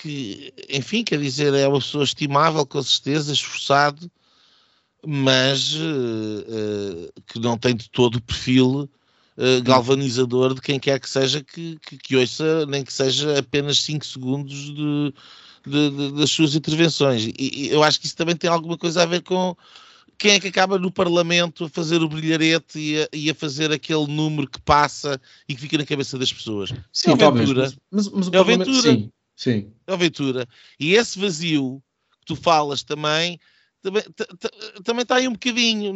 que, 0.00 0.52
enfim, 0.68 1.04
quer 1.04 1.18
dizer, 1.20 1.52
é 1.54 1.66
uma 1.66 1.78
pessoa 1.78 2.04
estimável, 2.04 2.64
com 2.64 2.82
certeza, 2.82 3.32
esforçado, 3.32 4.10
mas 5.04 5.74
uh, 5.74 5.78
uh, 5.78 7.22
que 7.26 7.38
não 7.40 7.58
tem 7.58 7.74
de 7.74 7.90
todo 7.90 8.16
o 8.16 8.22
perfil 8.22 8.88
uh, 9.36 9.62
galvanizador 9.64 10.54
de 10.54 10.60
quem 10.60 10.78
quer 10.78 11.00
que 11.00 11.10
seja 11.10 11.42
que, 11.42 11.78
que, 11.84 11.98
que 11.98 12.16
ouça, 12.16 12.64
nem 12.66 12.84
que 12.84 12.92
seja 12.92 13.38
apenas 13.38 13.80
5 13.80 14.06
segundos 14.06 14.56
de, 14.56 15.14
de, 15.66 15.90
de, 15.90 16.12
das 16.12 16.30
suas 16.30 16.54
intervenções. 16.54 17.24
E, 17.24 17.34
e, 17.38 17.68
eu 17.70 17.82
acho 17.82 18.00
que 18.00 18.06
isso 18.06 18.16
também 18.16 18.36
tem 18.36 18.48
alguma 18.48 18.78
coisa 18.78 19.02
a 19.02 19.06
ver 19.06 19.22
com 19.22 19.56
quem 20.22 20.34
é 20.34 20.40
que 20.40 20.46
acaba 20.46 20.78
no 20.78 20.88
Parlamento 20.88 21.64
a 21.64 21.68
fazer 21.68 22.00
o 22.00 22.08
brilharete 22.08 22.78
e 22.78 23.02
a, 23.02 23.08
e 23.12 23.28
a, 23.28 23.34
fazer 23.34 23.72
aquele 23.72 24.06
número 24.06 24.48
que 24.48 24.60
passa 24.60 25.20
e 25.48 25.54
que 25.56 25.60
fica 25.60 25.76
na 25.76 25.84
cabeça 25.84 26.16
das 26.16 26.32
pessoas. 26.32 26.72
Sim, 26.92 27.10
é 27.18 27.24
Aventura. 27.24 27.62
Mas, 27.90 28.08
mas, 28.08 28.08
mas 28.08 28.28
é 28.32 28.38
Aventura. 28.38 28.82
Sim, 28.82 29.10
sim. 29.34 29.72
É 29.84 29.92
Aventura. 29.92 30.46
E 30.78 30.94
esse 30.94 31.18
vazio 31.18 31.82
que 32.20 32.26
tu 32.26 32.36
falas 32.36 32.84
também 32.84 33.36
também, 33.82 34.04
também 34.84 35.02
está 35.02 35.16
aí 35.16 35.26
um 35.26 35.32
bocadinho. 35.32 35.92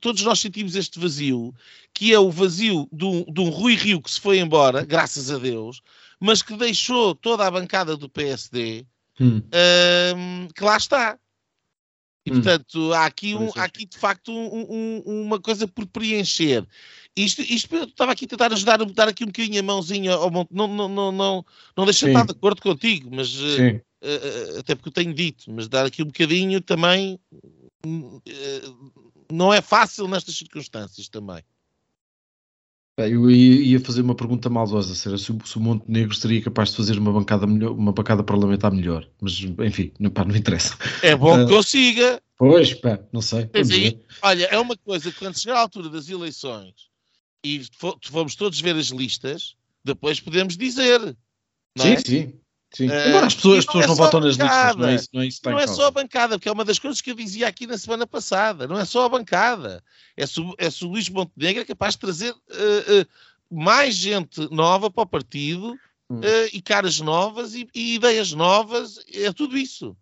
todos 0.00 0.22
nós 0.22 0.40
sentimos 0.40 0.74
este 0.74 0.98
vazio, 0.98 1.54
que 1.92 2.10
é 2.10 2.18
o 2.18 2.30
vazio 2.30 2.88
de 2.90 3.04
um, 3.04 3.22
de 3.30 3.40
um 3.42 3.50
Rui 3.50 3.74
Rio 3.74 4.00
que 4.00 4.10
se 4.10 4.18
foi 4.18 4.38
embora, 4.38 4.82
graças 4.82 5.30
a 5.30 5.36
Deus, 5.36 5.82
mas 6.18 6.40
que 6.40 6.56
deixou 6.56 7.14
toda 7.14 7.46
a 7.46 7.50
bancada 7.50 7.98
do 7.98 8.08
PSD, 8.08 8.86
hum. 9.20 9.42
um, 10.16 10.48
que 10.54 10.64
lá 10.64 10.78
está. 10.78 11.18
E, 12.28 12.30
hum. 12.30 12.34
portanto, 12.34 12.92
há 12.92 13.06
aqui, 13.06 13.34
um, 13.34 13.50
há 13.56 13.64
aqui 13.64 13.86
de 13.86 13.96
facto 13.96 14.30
um, 14.30 15.02
um, 15.06 15.22
uma 15.22 15.40
coisa 15.40 15.66
por 15.66 15.86
preencher. 15.86 16.66
Isto, 17.16 17.42
isto 17.42 17.74
eu 17.74 17.84
estava 17.84 18.12
aqui 18.12 18.26
a 18.26 18.28
tentar 18.28 18.52
ajudar 18.52 18.80
a 18.80 18.84
botar 18.84 19.08
aqui 19.08 19.24
um 19.24 19.28
bocadinho 19.28 19.58
a 19.58 19.62
mãozinha 19.62 20.12
ao 20.12 20.30
monte. 20.30 20.50
Não, 20.52 20.68
não, 20.68 20.88
não, 20.88 21.12
não, 21.12 21.44
não 21.76 21.84
deixa 21.84 22.06
de 22.06 22.12
estar 22.12 22.24
de 22.24 22.32
acordo 22.32 22.62
contigo, 22.62 23.10
mas 23.12 23.34
uh, 23.40 23.76
uh, 23.76 24.58
até 24.60 24.74
porque 24.74 24.90
eu 24.90 24.92
tenho 24.92 25.14
dito, 25.14 25.50
mas 25.50 25.68
dar 25.68 25.86
aqui 25.86 26.02
um 26.02 26.06
bocadinho 26.06 26.60
também 26.60 27.18
uh, 27.84 28.22
não 29.32 29.52
é 29.52 29.60
fácil 29.60 30.06
nestas 30.06 30.36
circunstâncias 30.36 31.08
também. 31.08 31.42
Eu 33.06 33.30
ia 33.30 33.78
fazer 33.78 34.02
uma 34.02 34.14
pergunta 34.14 34.50
maldosa, 34.50 34.94
se, 34.94 35.06
era 35.06 35.16
se, 35.16 35.30
o 35.30 35.60
Montenegro 35.60 36.14
seria 36.14 36.42
capaz 36.42 36.70
de 36.70 36.76
fazer 36.76 36.98
uma 36.98 37.12
bancada, 37.12 37.46
melhor, 37.46 37.72
uma 37.72 37.92
bancada 37.92 38.24
parlamentar 38.24 38.72
melhor, 38.72 39.08
mas 39.20 39.38
enfim, 39.60 39.92
não, 40.00 40.10
pá, 40.10 40.24
não 40.24 40.34
interessa. 40.34 40.76
É 41.02 41.14
bom 41.14 41.46
que 41.46 41.52
consiga. 41.52 42.20
Pois, 42.36 42.74
pá, 42.74 42.98
não 43.12 43.22
sei. 43.22 43.48
Aí, 43.54 44.00
olha, 44.22 44.44
é 44.46 44.58
uma 44.58 44.76
coisa 44.76 45.12
que 45.12 45.18
quando 45.18 45.38
chegar 45.38 45.56
à 45.56 45.60
altura 45.60 45.88
das 45.88 46.08
eleições 46.08 46.74
e 47.44 47.62
vamos 48.10 48.34
todos 48.34 48.60
ver 48.60 48.74
as 48.74 48.88
listas, 48.88 49.54
depois 49.84 50.20
podemos 50.20 50.56
dizer. 50.56 51.16
sim, 51.78 51.92
é? 51.92 51.96
sim. 51.98 52.32
Sim. 52.72 52.88
Uh, 52.88 53.08
Embora 53.08 53.26
as 53.26 53.34
pessoas, 53.34 53.58
as 53.60 53.64
pessoas 53.66 53.86
não, 53.86 53.92
é 53.92 53.96
não 53.96 54.04
votam 54.04 54.20
nas 54.20 54.36
listas, 54.36 54.76
não 54.76 54.88
é 54.88 54.94
isso, 54.94 55.08
não 55.12 55.22
é, 55.22 55.26
isso 55.26 55.40
não 55.44 55.58
é 55.58 55.66
só 55.66 55.86
a 55.86 55.90
bancada, 55.90 56.38
porque 56.38 56.48
é 56.48 56.52
uma 56.52 56.64
das 56.64 56.78
coisas 56.78 57.00
que 57.00 57.10
eu 57.10 57.14
dizia 57.14 57.48
aqui 57.48 57.66
na 57.66 57.78
semana 57.78 58.06
passada. 58.06 58.66
Não 58.66 58.78
é 58.78 58.84
só 58.84 59.04
a 59.04 59.08
bancada. 59.08 59.82
É 60.16 60.26
se, 60.26 60.40
é 60.58 60.70
se 60.70 60.84
o 60.84 60.88
Luís 60.88 61.08
Montenegro 61.08 61.62
é 61.62 61.64
capaz 61.64 61.94
de 61.94 62.00
trazer 62.00 62.32
uh, 62.32 63.08
mais 63.50 63.94
gente 63.94 64.52
nova 64.52 64.90
para 64.90 65.02
o 65.02 65.06
partido 65.06 65.78
Hum. 66.10 66.20
uh, 66.20 66.48
e 66.52 66.62
caras 66.62 67.00
novas 67.00 67.54
e, 67.54 67.68
e, 67.74 67.96
ideias 67.96 68.32
novas, 68.32 68.98
é 69.12 69.30
tudo 69.32 69.58
isso. 69.58 69.94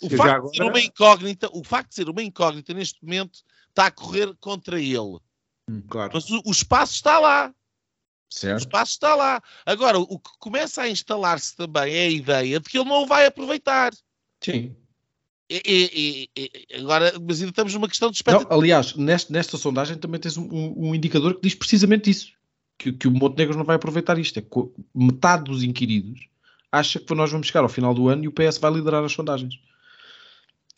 O 0.00 0.10
facto, 0.10 0.22
já 0.22 0.38
de 0.40 0.56
ser 0.56 0.62
agora- 0.62 0.74
uma 0.74 0.80
incógnita, 0.80 1.50
o 1.52 1.64
facto 1.64 1.88
de 1.88 1.94
ser 1.94 2.08
uma 2.08 2.22
incógnita 2.22 2.74
neste 2.74 3.02
momento 3.02 3.40
está 3.70 3.86
a 3.86 3.90
correr 3.90 4.34
contra 4.40 4.78
ele. 4.78 5.18
Claro. 5.88 6.10
Mas 6.14 6.30
o, 6.30 6.42
o 6.44 6.50
espaço 6.50 6.94
está 6.94 7.18
lá. 7.18 7.52
O 8.30 8.34
Certo? 8.38 8.58
espaço 8.60 8.92
está 8.92 9.14
lá. 9.14 9.42
Agora, 9.64 9.98
o 9.98 10.18
que 10.18 10.30
começa 10.38 10.82
a 10.82 10.88
instalar-se 10.88 11.56
também 11.56 11.94
é 11.94 12.02
a 12.06 12.10
ideia 12.10 12.60
de 12.60 12.68
que 12.68 12.78
ele 12.78 12.88
não 12.88 13.02
o 13.02 13.06
vai 13.06 13.26
aproveitar. 13.26 13.92
Sim. 14.42 14.76
E- 15.50 15.62
e- 15.64 16.30
e- 16.36 16.76
agora, 16.78 17.12
mas 17.26 17.40
ainda 17.40 17.50
estamos 17.50 17.72
numa 17.72 17.88
questão 17.88 18.10
de 18.10 18.16
Não, 18.16 18.18
expectativa. 18.18 18.54
aliás, 18.54 18.94
nesta, 18.94 19.32
nesta 19.32 19.56
sondagem 19.56 19.96
também 19.96 20.20
tens 20.20 20.36
um, 20.36 20.46
um- 20.50 20.94
indicador 20.94 21.34
que 21.36 21.40
diz 21.42 21.54
precisamente 21.54 22.10
isso: 22.10 22.32
que, 22.76 22.92
que 22.92 23.08
o 23.08 23.10
Montenegro 23.10 23.56
não 23.56 23.64
vai 23.64 23.76
aproveitar 23.76 24.18
isto. 24.18 24.38
É 24.38 24.44
metade 24.94 25.44
dos 25.44 25.62
inquiridos 25.62 26.28
acha 26.70 27.00
que 27.00 27.14
nós 27.14 27.32
vamos 27.32 27.46
chegar 27.46 27.62
ao 27.62 27.68
final 27.68 27.94
do 27.94 28.08
ano 28.08 28.24
e 28.24 28.28
o 28.28 28.32
PS 28.32 28.58
vai 28.60 28.70
liderar 28.70 29.02
as 29.02 29.12
sondagens. 29.12 29.58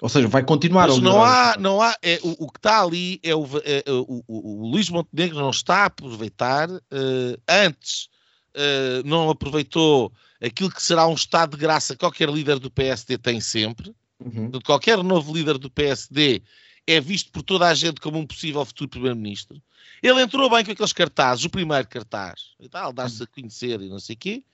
Ou 0.01 0.09
seja, 0.09 0.29
vai 0.29 0.43
continuar 0.43 0.89
Mas 0.89 0.99
a 0.99 1.01
não 1.01 1.23
há, 1.23 1.57
não 1.59 1.83
há 1.83 1.95
é, 2.03 2.19
o, 2.23 2.45
o 2.47 2.51
que 2.51 2.59
está 2.59 2.83
ali 2.83 3.21
é 3.23 3.35
o, 3.35 3.45
é, 3.65 3.83
é, 3.87 3.91
o, 3.93 4.25
o- 4.27 4.65
o 4.65 4.71
Luís 4.71 4.89
Montenegro 4.89 5.39
não 5.39 5.51
está 5.51 5.83
a 5.83 5.85
aproveitar. 5.87 6.69
eh, 6.71 7.39
antes 7.49 8.09
eh, 8.55 9.03
não 9.05 9.29
aproveitou 9.29 10.11
aquilo 10.43 10.71
que 10.71 10.83
será 10.83 11.07
um 11.07 11.15
estado 11.15 11.51
de 11.51 11.59
graça 11.59 11.95
que 11.95 12.01
qualquer 12.01 12.31
líder 12.31 12.59
do 12.59 12.71
PSD 12.71 13.19
tem 13.19 13.41
sempre. 13.41 13.95
Uhum. 14.19 14.51
Qualquer 14.65 15.03
novo 15.03 15.35
líder 15.35 15.59
do 15.59 15.71
PSD 15.71 16.43
é 16.87 16.99
visto 17.01 17.31
por 17.31 17.43
toda 17.43 17.69
a 17.69 17.75
gente 17.75 18.01
como 18.01 18.19
um 18.19 18.27
possível 18.27 18.65
futuro 18.65 18.89
primeiro-ministro. 18.89 19.63
Ele 20.03 20.21
entrou 20.23 20.49
bem 20.49 20.65
com 20.65 20.73
aqueles 20.73 20.93
cartazes, 20.95 21.45
o 21.45 21.51
primeiro 21.51 21.87
cartaz, 21.87 22.55
e 22.59 22.69
tal, 22.71 22.91
dar-se 22.93 23.23
a 23.23 23.27
conhecer 23.27 23.81
e 23.83 23.89
não 23.89 23.99
sei 24.01 24.15
o 24.17 24.19
quê, 24.19 24.45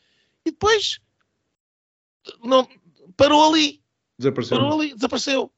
e 0.44 0.50
depois 0.50 0.98
não, 2.42 2.68
parou 3.16 3.48
ali. 3.52 3.80
Desapareceu. 4.18 4.72
Ali, 4.72 4.94
desapareceu. 4.94 5.52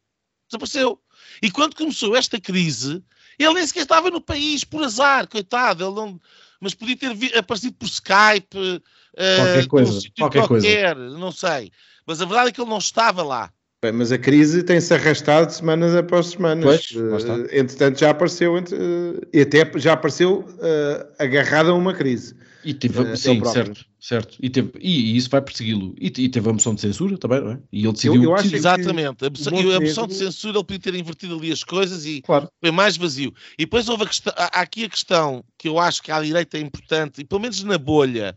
Desapareceu. 0.48 1.00
E 1.42 1.50
quando 1.50 1.76
começou 1.76 2.16
esta 2.16 2.40
crise, 2.40 3.02
ele 3.38 3.54
nem 3.54 3.66
sequer 3.66 3.82
estava 3.82 4.11
no 4.11 4.20
país, 4.20 4.64
por 4.64 4.82
azar, 4.82 5.28
coitado. 5.28 5.84
Ele 5.84 5.94
não... 5.94 6.20
Mas 6.61 6.74
podia 6.74 6.96
ter 6.96 7.38
aparecido 7.38 7.76
por 7.76 7.86
Skype, 7.86 8.82
eh, 9.16 9.36
Qualquer 9.36 9.62
num 9.62 9.68
coisa, 9.68 9.92
sítio 9.92 10.12
qualquer 10.18 10.48
coisa. 10.48 10.66
qualquer, 10.66 10.96
não 10.96 11.30
sei. 11.30 11.70
Mas 12.04 12.20
a 12.20 12.24
verdade 12.24 12.48
é 12.48 12.52
que 12.52 12.61
ele 12.61 12.70
não 12.70 12.78
estava 12.78 13.22
lá. 13.22 13.52
Bem, 13.80 13.92
mas 13.92 14.10
a 14.10 14.18
crise 14.18 14.64
tem-se 14.64 14.92
arrastado 14.92 15.52
semanas 15.52 15.94
após 15.94 16.26
semanas. 16.30 16.88
Pois. 16.92 17.24
Eh, 17.24 17.60
entretanto, 17.60 18.00
já 18.00 18.10
apareceu, 18.10 18.58
entre- 18.58 18.74
eh, 18.76 19.28
e 19.32 19.40
até 19.42 19.78
já 19.78 19.92
apareceu 19.92 20.44
eh, 20.60 21.06
agarrada 21.16 21.70
a 21.70 21.74
uma 21.74 21.94
crise. 21.94 22.34
E 22.64 22.74
teve, 22.74 23.16
sim, 23.16 23.40
certo, 23.44 23.86
certo. 24.00 24.36
E, 24.42 24.50
teve, 24.50 24.72
e, 24.80 25.12
e 25.12 25.16
isso 25.16 25.30
vai 25.30 25.40
persegui-lo. 25.40 25.94
E, 25.96 26.06
e 26.08 26.28
teve 26.28 26.50
a 26.50 26.52
moção 26.52 26.74
de 26.74 26.80
censura 26.80 27.16
também, 27.16 27.40
não 27.40 27.52
é? 27.52 27.58
E 27.72 27.84
ele 27.84 27.92
decidiu. 27.92 28.20
eu 28.20 28.34
acho 28.34 28.48
decidiu. 28.50 28.62
que- 28.74 28.80
Exatamente. 28.80 29.24
A 29.24 29.30
moção, 29.30 29.76
a 29.76 29.80
moção 29.80 30.06
de 30.08 30.14
censura 30.14 30.58
ele 30.58 30.64
podia 30.64 30.80
ter 30.80 30.94
invertido 30.96 31.36
ali 31.38 31.52
as 31.52 31.62
coisas 31.62 32.04
e 32.04 32.20
Claro. 32.22 32.48
foi 32.60 32.72
mais 32.72 32.96
vazio. 32.96 33.32
E 33.56 33.64
depois 33.64 33.88
houve 33.88 34.02
a 34.02 34.06
questão, 34.08 34.32
há 34.36 34.60
aqui 34.60 34.84
a 34.86 34.88
questão 34.88 35.44
que 35.56 35.68
eu 35.68 35.78
acho 35.78 36.02
que 36.02 36.10
à 36.10 36.20
direita 36.20 36.58
é 36.58 36.60
importante, 36.60 37.20
e 37.20 37.24
pelo 37.24 37.40
menos 37.40 37.62
na 37.62 37.78
bolha, 37.78 38.36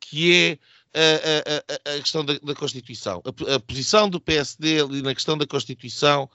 que 0.00 0.32
é 0.32 0.58
a, 1.00 1.94
a- 1.94 2.00
questão 2.00 2.24
da, 2.24 2.38
da 2.38 2.54
Constituição. 2.54 3.22
A, 3.54 3.60
posição 3.60 4.08
do 4.08 4.20
PSD 4.20 4.80
ali 4.80 5.02
na 5.02 5.14
questão 5.14 5.36
da 5.38 5.46
Constituição, 5.46 6.28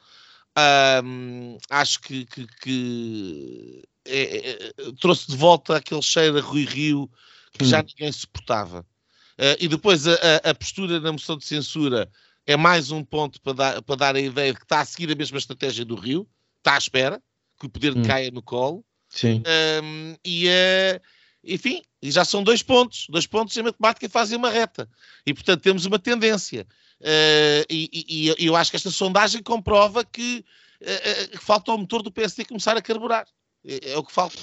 ahm, 0.55 1.57
acho 1.70 1.99
que, 2.01 2.26
que- 2.26 2.47
que 2.61 3.84
é- 4.05 4.38
é- 4.38 4.64
é- 4.68 4.91
trouxe 4.99 5.28
de 5.32 5.38
volta 5.38 5.78
aquele 5.78 6.01
cheiro 6.01 6.38
a 6.38 6.41
Rui 6.41 6.66
Rio 6.66 7.09
que 7.57 7.64
Hum. 7.66 7.68
já 7.68 7.84
ninguém 7.84 8.11
suportava. 8.11 8.86
Eh, 9.38 9.57
e 9.61 9.68
depois 9.68 10.07
a, 10.07 10.14
a- 10.43 10.55
postura 10.55 10.99
na 10.99 11.11
moção 11.11 11.38
de 11.38 11.45
censura 11.45 12.09
é 12.45 12.55
mais 12.57 12.91
um 12.91 13.03
ponto 13.03 13.41
para 13.41 13.53
dar, 13.53 13.82
para 13.82 13.95
dar 13.95 14.16
a 14.16 14.20
ideia 14.20 14.51
de 14.53 14.59
que 14.59 14.66
está 14.66 14.82
a 14.82 14.86
seguir 14.86 15.11
a 15.11 15.16
mesma 15.16 15.38
estratégia 15.38 15.84
do 15.86 15.95
Rio, 15.95 16.28
está 16.57 16.76
à 16.76 16.78
espera 16.78 17.22
que 17.59 17.66
o 17.66 17.70
poder 17.70 17.95
Hum. 17.97 18.03
caia 18.03 18.30
no 18.32 18.41
colo. 18.41 18.84
Sim. 19.09 19.43
Um, 19.84 20.16
e, 20.26 20.47
eh, 20.47 20.99
enfim, 21.44 21.82
e 22.02 22.10
já 22.12 22.24
são 22.26 22.44
dois 22.44 22.62
pontos. 22.64 23.06
Dois 23.10 23.28
pontos 23.28 23.56
em 23.58 23.64
matemática 23.64 24.08
fazem 24.10 24.38
uma 24.38 24.50
reta. 24.50 24.88
E, 25.26 25.34
portanto, 25.34 25.62
temos 25.62 25.86
uma 25.86 26.00
tendência. 26.00 26.66
Eh, 27.02 27.66
e, 27.70 27.89
e- 27.94 28.36
e 28.39 28.46
eu 28.48 28.56
acho 28.56 28.70
que 28.72 28.78
esta 28.78 28.89
sondagem 28.91 29.41
comprova 29.44 30.04
que, 30.06 30.44
eh, 30.82 31.30
falta 31.39 31.72
ao 31.72 31.78
motor 31.78 32.02
do 32.02 32.12
PSD 32.12 32.46
começar 32.46 32.78
a 32.78 32.82
carburar. 32.82 33.26
É, 33.66 33.94
é 33.94 33.98
o 33.98 34.04
que 34.04 34.12
falta. 34.12 34.36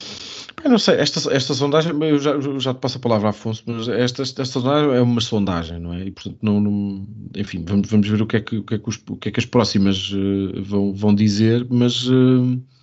Eu 0.65 0.71
não 0.71 0.79
sei, 0.79 0.95
esta, 0.97 1.33
esta 1.35 1.53
sondagem, 1.55 1.93
eu 2.03 2.19
já, 2.19 2.31
eu 2.31 2.59
já 2.59 2.73
te 2.73 2.81
passo 2.81 2.97
a 2.97 3.01
palavra, 3.01 3.29
Afonso, 3.29 3.63
mas 3.67 3.87
esta, 3.89 4.23
esta 4.23 4.45
sondagem 4.47 4.91
é 4.95 5.01
uma 5.03 5.21
sondagem, 5.21 5.79
não 5.79 5.93
é? 5.93 6.05
E 6.07 6.11
portanto, 6.11 6.39
não, 6.43 6.59
não- 6.61 7.07
enfim, 7.37 7.63
vamos, 7.67 7.89
vamos 7.91 8.09
ver 8.09 8.21
o 8.23 8.27
que 8.27 8.37
é 8.37 8.41
que, 8.41 8.57
o 8.57 8.63
que, 8.65 8.75
é 8.75 8.79
que, 8.79 8.89
os- 8.89 9.01
o 9.11 9.17
que, 9.17 9.29
é 9.29 9.33
que 9.33 9.41
as 9.41 9.45
próximas 9.47 10.11
eh, 10.13 10.61
vão, 10.63 10.95
vão 10.95 11.15
dizer, 11.15 11.67
mas 11.71 12.05
pá, 12.07 12.80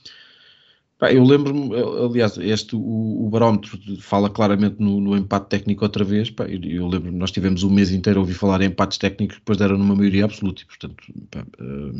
eu 1.02 1.24
lembro-me, 1.24 1.76
eh, 1.76 2.06
aliás, 2.06 2.38
este, 2.40 2.76
o, 2.76 2.80
o 3.26 3.30
barómetro 3.30 3.78
fala 4.00 4.30
claramente 4.32 4.78
no, 4.80 5.00
no 5.00 5.16
empate 5.16 5.48
técnico 5.50 5.84
outra 5.86 6.04
vez, 6.04 6.32
pá, 6.32 6.46
eu, 6.46 6.60
eu 6.64 6.88
lembro-me, 6.88 7.18
nós 7.18 7.30
tivemos 7.32 7.64
um 7.64 7.70
mês 7.70 7.92
inteiro 7.92 8.18
a 8.20 8.22
ouvir 8.22 8.34
falar 8.34 8.62
em 8.62 8.66
empates 8.66 8.98
técnicos, 8.98 9.38
depois 9.38 9.60
deram 9.60 9.78
numa 9.78 9.96
maioria 9.96 10.26
absoluta, 10.26 10.64
e 10.64 10.66
portanto, 10.66 10.96
pá, 11.30 11.46
eh, 11.60 11.92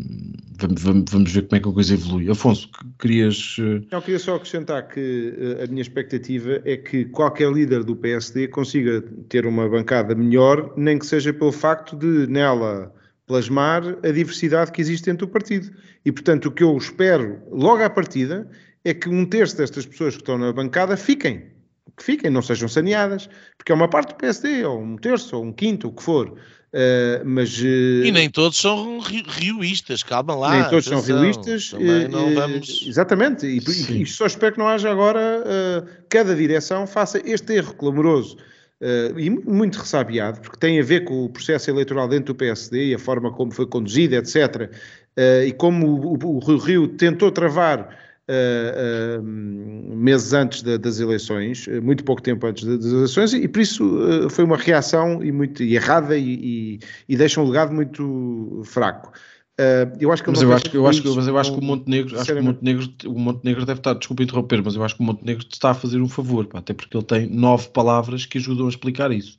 vamos, 0.60 0.82
vamos, 0.82 1.12
vamos 1.12 1.32
ver 1.32 1.42
como 1.44 1.56
é 1.58 1.60
que 1.60 1.70
a 1.70 1.72
coisa 1.72 1.94
evolui. 1.94 2.30
Afonso, 2.32 2.68
que- 2.70 2.86
querias... 3.00 3.56
eh, 3.60 3.82
Eu 3.92 4.02
queria 4.02 4.20
só 4.20 4.36
acrescentar 4.36 4.88
que 4.88 5.34
eh, 5.38 5.64
a 5.64 5.68
minha 5.68 5.82
expectativa 5.84 6.60
é 6.66 6.76
que 6.78 7.06
qualquer 7.06 7.52
líder 7.52 7.84
do 7.84 7.96
PSD 7.96 8.48
consiga 8.48 9.02
ter 9.30 9.46
uma 9.46 9.70
bancada 9.70 10.16
melhor, 10.16 10.74
nem 10.76 10.98
que 10.98 11.06
seja 11.06 11.32
pelo 11.32 11.52
facto 11.52 11.96
de 11.96 12.26
nela 12.28 12.92
plasmar 13.28 13.84
a 14.04 14.10
diversidade 14.12 14.72
que 14.72 14.80
existe 14.82 15.06
dentro 15.06 15.28
do 15.28 15.32
partido. 15.32 15.70
E, 16.06 16.12
portanto, 16.14 16.46
o 16.46 16.52
que 16.52 16.64
eu 16.64 16.76
espero 16.78 17.40
logo 17.52 17.84
à 17.84 17.90
partida 17.90 18.50
é 18.86 18.94
que 18.94 19.10
um 19.10 19.26
terço 19.26 19.58
destas 19.58 19.86
pessoas 19.86 20.16
que 20.16 20.22
estão 20.22 20.38
na 20.38 20.52
bancada 20.54 20.96
fiquem. 20.98 21.56
Que 21.96 22.04
fiquem, 22.04 22.30
não 22.30 22.42
sejam 22.42 22.68
saneadas, 22.68 23.28
porque 23.58 23.72
é 23.72 23.76
uma 23.76 23.88
parte 23.88 24.10
do 24.10 24.16
PSD, 24.16 24.64
ou 24.66 24.80
um 24.82 24.96
terço, 24.98 25.36
ou 25.36 25.44
um 25.44 25.52
quinto, 25.52 25.88
o 25.88 25.92
que 25.92 26.04
for. 26.04 26.38
Eh, 26.74 27.22
mas 27.26 27.58
eh, 27.64 28.06
E 28.08 28.12
nem 28.12 28.30
todos 28.30 28.60
são 28.60 29.00
ri- 29.00 29.26
rioístas, 29.28 30.04
calma 30.04 30.36
lá. 30.36 30.52
nem 30.62 30.70
todos 30.70 30.86
são 30.86 31.00
atenção. 31.00 31.16
realistas. 31.18 31.70
Também 31.72 31.90
eh, 32.04 32.08
não 32.08 32.36
vamos. 32.36 32.84
Exatamente. 32.86 33.48
E, 33.48 33.58
e, 33.58 34.02
e 34.04 34.06
só 34.06 34.26
espero 34.28 34.54
que 34.54 34.60
não 34.60 34.68
haja 34.68 34.92
agora 34.92 35.44
cada 36.10 36.36
direção 36.36 36.86
faça 36.86 37.20
este 37.26 37.54
erro 37.54 37.74
clamoroso 37.74 38.38
e 39.18 39.30
mu- 39.30 39.42
muito 39.48 39.80
ressabiado, 39.80 40.42
porque 40.42 40.58
tem 40.60 40.80
a 40.80 40.84
ver 40.84 41.04
com 41.06 41.24
o 41.26 41.30
processo 41.30 41.70
eleitoral 41.72 42.08
dentro 42.08 42.34
do 42.34 42.36
PSD 42.38 42.88
e 42.90 42.94
a 42.94 43.00
forma 43.00 43.32
como 43.32 43.52
foi 43.52 43.66
conduzido, 43.66 44.14
etc. 44.16 44.70
e 45.48 45.52
como 45.54 45.88
o, 45.88 46.14
o, 46.14 46.36
o 46.36 46.40
Rio 46.40 46.58
Rio 46.60 46.88
tentou 46.90 47.32
travar. 47.32 48.07
Eh, 48.28 49.18
eh, 49.18 49.22
meses 49.22 50.34
antes 50.34 50.62
da- 50.62 50.78
das 50.78 51.00
eleições, 51.00 51.68
eh, 51.68 51.80
muito 51.80 52.04
pouco 52.04 52.22
tempo 52.22 52.46
antes 52.46 52.64
da- 52.66 52.76
das 52.76 52.86
eleições, 52.92 53.34
e, 53.34 53.48
por 53.48 53.62
isso 53.62 54.00
eh, 54.26 54.30
foi 54.30 54.44
uma 54.44 54.58
reação 54.58 55.24
e 55.24 55.32
muito 55.32 55.64
e 55.64 55.76
errada 55.76 56.18
e, 56.18 56.80
e, 57.08 57.16
deixa 57.18 57.40
um 57.42 57.48
legado 57.48 57.74
muito 57.74 58.62
fraco. 58.66 59.12
Eh, 59.60 59.92
eu 60.00 60.12
acho 60.12 60.24
que 60.24 60.30
Mas 60.30 60.42
eu 60.42 60.54
acho, 60.54 60.70
que- 60.70 60.78
eu 60.78 60.86
acho, 60.86 61.02
que- 61.02 61.08
isso, 61.08 61.18
mas 61.18 61.28
eu 61.28 61.38
acho 61.38 61.52
que 61.52 61.58
o 61.58 61.64
Montenegro, 61.64 62.20
acho 62.20 62.32
que 62.32 62.40
o. 62.40 62.44
Montenegro, 62.44 62.94
o 63.06 63.20
Montenegro 63.20 63.66
deve 63.66 63.80
estar, 63.80 63.94
desculpa 63.96 64.22
interromper, 64.24 64.62
mas 64.64 64.76
eu 64.76 64.84
acho 64.84 64.96
que 64.96 65.02
o 65.02 65.06
Montenegro 65.06 65.44
te 65.44 65.54
está 65.54 65.72
a 65.72 65.74
fazer 65.74 66.00
um 66.00 66.10
favor, 66.10 66.46
pá, 66.46 66.60
até 66.60 66.74
porque 66.74 66.96
ele 66.96 67.06
tem 67.06 67.28
nove 67.28 67.70
palavras 67.70 68.26
que 68.26 68.38
ajudam 68.38 68.68
a 68.68 68.70
explicar 68.70 69.12
isso. 69.12 69.38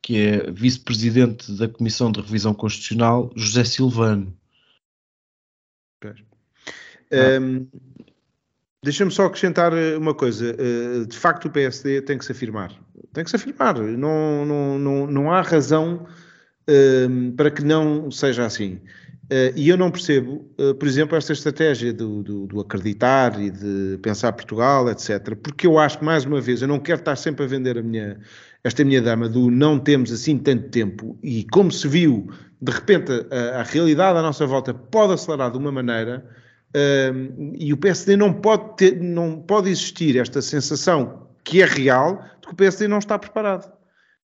Que 0.00 0.16
é 0.18 0.50
vice-presidente 0.50 1.52
da 1.52 1.68
Comissão 1.68 2.10
de 2.10 2.20
Revisão 2.20 2.54
Constitucional, 2.54 3.30
José 3.36 3.64
Silvano. 3.64 4.32
Um, 7.12 7.66
Deixa-me 8.82 9.10
só 9.10 9.26
acrescentar 9.26 9.72
eh, 9.72 9.96
uma 9.96 10.14
coisa. 10.14 10.54
Eh, 10.58 11.04
De 11.06 11.16
facto, 11.18 11.46
o 11.46 11.50
PSD 11.50 12.00
tem 12.02 12.16
que 12.18 12.24
se 12.24 12.32
afirmar. 12.32 12.72
Tem 13.12 13.24
que 13.24 13.30
se 13.30 13.36
afirmar. 13.36 13.76
Não, 13.78 14.44
não, 14.46 14.78
não, 14.78 15.06
não 15.06 15.32
há 15.32 15.42
razão 15.42 16.06
um, 16.68 17.32
para 17.32 17.50
que 17.50 17.64
não 17.64 18.10
seja 18.10 18.46
assim. 18.46 18.80
Eh, 19.30 19.52
E 19.56 19.68
eu 19.68 19.76
não 19.76 19.90
percebo, 19.90 20.44
por 20.78 20.86
exemplo, 20.88 21.16
esta 21.16 21.32
estratégia 21.32 21.92
do, 21.92 22.22
do- 22.22 22.46
do 22.46 22.60
acreditar 22.60 23.40
e 23.40 23.50
de 23.50 23.98
pensar 24.02 24.32
Portugal, 24.32 24.88
etc. 24.90 25.36
Porque 25.36 25.66
eu 25.66 25.78
acho 25.78 25.98
que, 25.98 26.04
mais 26.04 26.24
uma 26.24 26.40
vez, 26.40 26.62
eu 26.62 26.68
não 26.68 26.78
quero 26.80 27.00
estar 27.00 27.16
sempre 27.16 27.44
a 27.44 27.48
vender 27.48 27.78
a 27.78 27.82
minha, 27.82 28.18
esta 28.64 28.84
minha 28.84 29.02
dama 29.02 29.28
do 29.28 29.50
não 29.50 29.78
temos 29.78 30.12
assim 30.12 30.38
tanto 30.38 30.68
tempo. 30.70 31.18
E 31.22 31.44
como 31.52 31.70
se 31.72 31.86
viu, 31.88 32.28
de 32.60 32.72
repente, 32.72 33.10
a, 33.30 33.60
a 33.60 33.62
realidade 33.64 34.18
à 34.18 34.22
nossa 34.22 34.46
volta 34.46 34.72
pode 34.74 35.14
acelerar 35.14 35.50
de 35.50 35.58
uma 35.58 35.72
maneira. 35.72 36.24
E 37.54 37.72
o 37.72 37.76
PSD 37.76 38.16
não 38.16 38.32
pode 38.32 38.76
ter, 38.76 39.00
não 39.00 39.40
pode 39.40 39.70
existir 39.70 40.18
esta 40.18 40.42
sensação 40.42 41.28
que 41.42 41.62
é 41.62 41.64
real 41.64 42.22
de 42.40 42.48
que 42.48 42.52
o 42.52 42.56
PSD 42.56 42.86
não 42.88 42.98
está 42.98 43.18
preparado. 43.18 43.72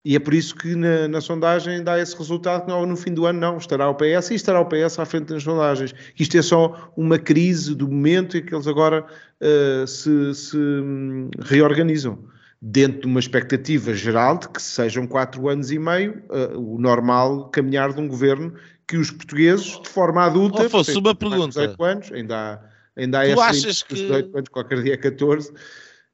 E 0.04 0.16
é 0.16 0.20
por 0.20 0.34
isso 0.34 0.56
que 0.56 0.74
na, 0.76 1.08
na, 1.08 1.22
sondagem 1.22 1.84
dá 1.84 2.00
esse 2.00 2.18
resultado 2.18 2.66
que 2.66 2.72
no 2.72 2.98
fim 2.98 3.14
do 3.14 3.28
ano 3.28 3.40
não, 3.40 3.58
estará 3.58 3.88
o 3.88 3.94
PS 3.94 4.32
e 4.32 4.36
estará 4.36 4.60
o 4.60 4.66
PS 4.66 4.98
à 4.98 5.06
frente 5.06 5.28
das 5.28 5.44
sondagens. 5.44 5.94
Isto 6.20 6.38
é 6.38 6.42
só 6.42 6.92
uma 6.98 7.20
crise 7.20 7.76
do 7.76 7.88
momento 7.88 8.36
em 8.36 8.44
que 8.44 8.54
eles 8.54 8.66
agora 8.66 9.06
uh, 9.06 9.86
se, 9.86 10.34
se 10.34 10.58
um, 10.58 11.30
reorganizam. 11.40 12.18
Dentro 12.64 13.02
de 13.02 13.08
uma 13.08 13.20
expectativa 13.20 13.92
geral 13.94 14.38
de 14.38 14.48
que 14.50 14.62
sejam 14.62 15.08
quatro 15.08 15.50
anos 15.50 15.72
e 15.72 15.80
meio 15.80 16.22
uh, 16.30 16.60
o 16.60 16.80
normal 16.80 17.50
caminhar 17.50 17.92
de 17.92 18.00
um 18.00 18.08
governo 18.08 18.54
que 18.92 18.98
os 18.98 19.10
portugueses, 19.10 19.80
de 19.80 19.88
forma 19.88 20.26
adulta, 20.26 20.66
oh, 20.66 20.70
fosse 20.70 20.98
uma 20.98 21.16
pergunta. 21.16 21.62
18 21.62 21.84
anos, 21.86 22.12
ainda 22.12 22.36
há, 22.36 23.02
ainda 23.02 23.22
há 23.22 23.34
tu 23.34 23.40
achas 23.40 23.82
que... 23.82 23.94
18 23.94 24.38
anos, 24.38 24.50
qualquer 24.50 24.84
dia 24.84 24.98
14, 24.98 25.54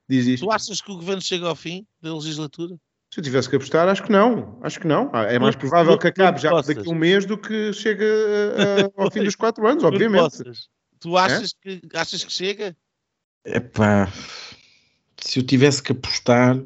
diz 0.08 0.28
isto. 0.28 0.46
Tu 0.46 0.52
achas 0.52 0.80
que 0.80 0.92
o 0.92 0.96
governo 0.96 1.20
chega 1.20 1.48
ao 1.48 1.56
fim 1.56 1.88
da 2.00 2.14
legislatura? 2.14 2.76
Se 3.12 3.20
eu 3.20 3.24
tivesse 3.24 3.50
que 3.50 3.56
apostar, 3.56 3.90
acho 3.90 4.04
que 4.04 4.12
não. 4.12 4.60
Acho 4.62 4.80
que 4.80 4.86
não. 4.86 5.10
É 5.12 5.40
mais 5.40 5.56
provável 5.56 5.98
que 5.98 6.06
acabe 6.06 6.40
já 6.40 6.52
daqui 6.52 6.88
a 6.88 6.92
um 6.92 6.94
mês 6.94 7.26
do 7.26 7.36
que 7.36 7.74
chegue 7.74 8.06
ao 8.96 9.10
fim 9.10 9.24
dos 9.24 9.36
quatro 9.36 9.68
anos, 9.68 9.84
obviamente. 9.84 10.44
Tu 11.00 11.18
achas, 11.18 11.56
é? 11.66 11.80
que, 11.80 11.98
achas 11.98 12.24
que 12.24 12.32
chega? 12.32 12.78
Epá, 13.44 14.08
se 15.20 15.40
eu 15.40 15.44
tivesse 15.44 15.82
que 15.82 15.94
apostar, 15.94 16.62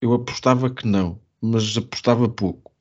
eu 0.00 0.14
apostava 0.14 0.68
que 0.68 0.84
não, 0.84 1.20
mas 1.40 1.76
apostava 1.76 2.28
pouco. 2.28 2.71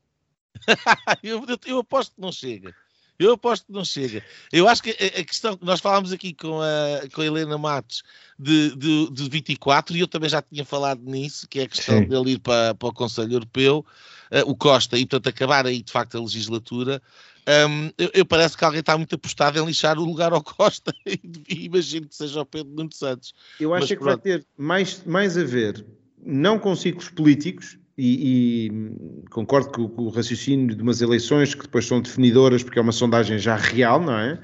eu, 1.24 1.46
eu 1.66 1.80
aposto 1.80 2.16
que 2.16 2.22
não 2.22 2.32
chega. 2.32 2.74
Eu 3.22 3.34
aposto 3.34 3.68
que 3.68 3.72
não 3.72 3.86
chega. 3.86 4.24
Eu 4.52 4.68
acho 4.68 4.82
que 4.82 4.90
a, 4.90 5.24
questão 5.24 5.56
que 5.56 5.64
nós 5.64 5.80
falámos 5.80 6.12
aqui 6.12 6.34
com 6.34 6.60
a, 6.60 7.08
com 7.14 7.22
a 7.22 7.26
Helena 7.26 7.56
Matos 7.56 8.02
de, 8.38 8.76
de, 8.76 9.12
de 9.12 9.30
24, 9.30 9.96
e 9.96 10.00
eu 10.00 10.08
também 10.08 10.28
já 10.28 10.42
tinha 10.42 10.66
falado 10.66 11.04
nisso, 11.04 11.48
que 11.48 11.60
é 11.60 11.64
a 11.64 11.68
questão 11.68 12.00
Sim. 12.00 12.08
dele 12.08 12.32
ir 12.32 12.40
para, 12.40 12.74
para 12.74 12.90
o 12.90 12.94
Conselho 12.94 13.34
Europeu, 13.34 13.86
uh, 14.32 14.50
o 14.50 14.56
Costa, 14.56 14.98
e 14.98 15.06
portanto 15.06 15.30
acabar 15.30 15.68
aí 15.68 15.84
de 15.84 15.92
facto 15.92 16.18
a 16.18 16.22
legislatura. 16.22 17.00
Um, 17.48 17.92
eu, 17.98 18.10
eu, 18.14 18.26
parece 18.26 18.58
que 18.58 18.66
alguém 18.66 18.80
está 18.80 18.98
muito 18.98 19.16
apostado 19.16 19.60
em 19.60 19.66
lixar 19.66 20.00
o 20.00 20.06
lugar 20.06 20.34
ao 20.34 20.44
Costa 20.44 20.92
e, 21.06 21.20
e 21.48 21.66
imagino 21.66 22.08
que 22.08 22.16
seja 22.16 22.42
o 22.42 22.46
Pedro 22.46 22.74
Nuno 22.74 22.92
Santos. 22.92 23.34
Eu 23.60 23.74
acho 23.74 23.82
Mas, 23.82 23.90
que 23.90 23.96
pronto. 23.98 24.08
vai 24.08 24.18
ter 24.18 24.46
mais, 24.58 25.04
mais 25.06 25.38
a 25.38 25.44
ver, 25.44 25.86
não 26.24 26.58
com 26.58 26.76
ciclos 26.76 27.10
políticos, 27.10 27.78
e, 28.04 28.68
e, 28.68 29.30
concordo 29.30 29.70
com, 29.70 29.88
com, 29.88 30.04
o 30.04 30.10
raciocínio 30.10 30.76
de 30.76 30.82
umas 30.82 31.02
eleições 31.02 31.54
que 31.54 31.64
depois 31.64 31.86
são 31.86 32.02
definidoras, 32.02 32.64
porque 32.64 32.80
é 32.80 32.82
uma 32.82 32.92
sondagem 32.92 33.38
já 33.38 33.56
real, 33.56 34.02
não 34.02 34.18
é? 34.18 34.40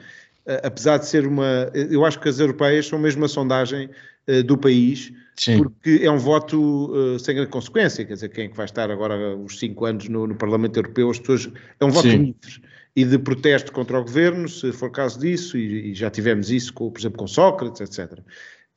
apesar 0.64 0.98
de 0.98 1.08
ser 1.08 1.28
uma. 1.28 1.70
Eu 1.74 2.06
acho 2.06 2.20
que 2.20 2.30
as 2.30 2.40
europeias 2.40 2.88
são 2.88 2.98
mesmo 2.98 3.22
uma 3.22 3.28
sondagem 3.28 3.90
uh, 4.30 4.44
do 4.44 4.58
país, 4.58 5.12
Sim. 5.36 5.58
porque 5.58 6.00
é 6.02 6.10
um 6.10 6.18
voto 6.18 6.92
uh, 6.94 7.20
sem 7.20 7.36
grande 7.36 7.52
consequência. 7.52 8.06
Quer 8.06 8.14
dizer, 8.14 8.30
quem 8.30 8.46
é 8.46 8.48
que 8.48 8.56
vai 8.56 8.66
estar 8.66 8.90
agora 8.90 9.36
os 9.36 9.60
cinco 9.60 9.86
anos 9.86 10.08
no, 10.08 10.26
no 10.26 10.36
Parlamento 10.36 10.78
Europeu? 10.78 11.10
As 11.10 11.20
pessoas. 11.20 11.50
É 11.80 11.86
um 11.86 11.90
voto 11.90 12.08
Sim. 12.08 12.18
livre 12.18 12.68
e 12.96 13.06
de 13.06 13.20
protesto 13.20 13.72
contra 13.72 14.00
o 14.00 14.04
governo, 14.04 14.50
se 14.50 14.72
for 14.72 14.90
caso 14.90 15.20
disso, 15.20 15.56
e, 15.56 15.92
e 15.92 15.94
já 15.94 16.10
tivemos 16.10 16.50
isso, 16.50 16.74
com, 16.74 16.90
por 16.90 17.00
exemplo, 17.00 17.20
com 17.20 17.28
Sócrates, 17.28 17.82
etc. 17.82 18.20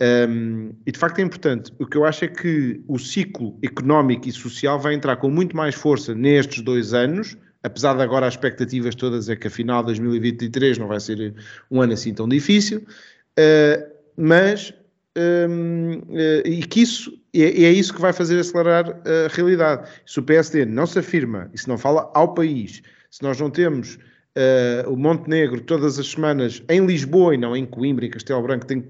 Um, 0.00 0.72
e 0.86 0.92
de 0.92 0.98
facto 0.98 1.18
é 1.18 1.22
importante. 1.22 1.72
O 1.78 1.84
que 1.84 1.96
eu 1.96 2.04
acho 2.04 2.24
é 2.24 2.28
que 2.28 2.82
o 2.88 2.98
ciclo 2.98 3.58
económico 3.62 4.28
e 4.28 4.32
social 4.32 4.80
vai 4.80 4.94
entrar 4.94 5.16
com 5.16 5.28
muito 5.28 5.54
mais 5.54 5.74
força 5.74 6.14
nestes 6.14 6.62
dois 6.62 6.94
anos, 6.94 7.36
apesar 7.62 7.94
de 7.94 8.02
agora 8.02 8.26
as 8.26 8.34
expectativas 8.34 8.94
todas 8.94 9.28
é 9.28 9.36
que 9.36 9.46
afinal 9.46 9.82
2023 9.84 10.78
não 10.78 10.88
vai 10.88 11.00
ser 11.00 11.34
um 11.70 11.82
ano 11.82 11.92
assim 11.92 12.14
tão 12.14 12.26
difícil, 12.26 12.78
uh, 12.78 13.90
mas 14.16 14.72
um, 15.18 15.98
uh, 15.98 16.42
ah, 16.44 16.48
e 16.48 16.62
que 16.62 16.80
isso 16.80 17.12
é, 17.34 17.64
é, 17.64 17.72
isso 17.72 17.92
que 17.92 18.00
vai 18.00 18.12
fazer 18.12 18.38
acelerar 18.38 18.88
a 18.88 19.28
realidade. 19.34 19.88
Se 20.06 20.18
o 20.18 20.22
PSD 20.22 20.64
não 20.64 20.86
se 20.86 20.98
afirma 20.98 21.50
e 21.52 21.58
se 21.58 21.68
não 21.68 21.76
fala 21.76 22.10
ao 22.14 22.32
país, 22.32 22.82
se 23.10 23.22
nós 23.22 23.38
não 23.38 23.50
temos 23.50 23.96
uh, 23.96 24.90
o 24.90 24.96
Montenegro 24.96 25.60
todas 25.60 25.98
as 25.98 26.08
semanas 26.08 26.62
em 26.68 26.86
Lisboa 26.86 27.34
e 27.34 27.38
não 27.38 27.56
em 27.56 27.66
Coimbra 27.66 28.06
e 28.06 28.08
Castelo 28.08 28.42
Branco, 28.42 28.66
tem 28.66 28.84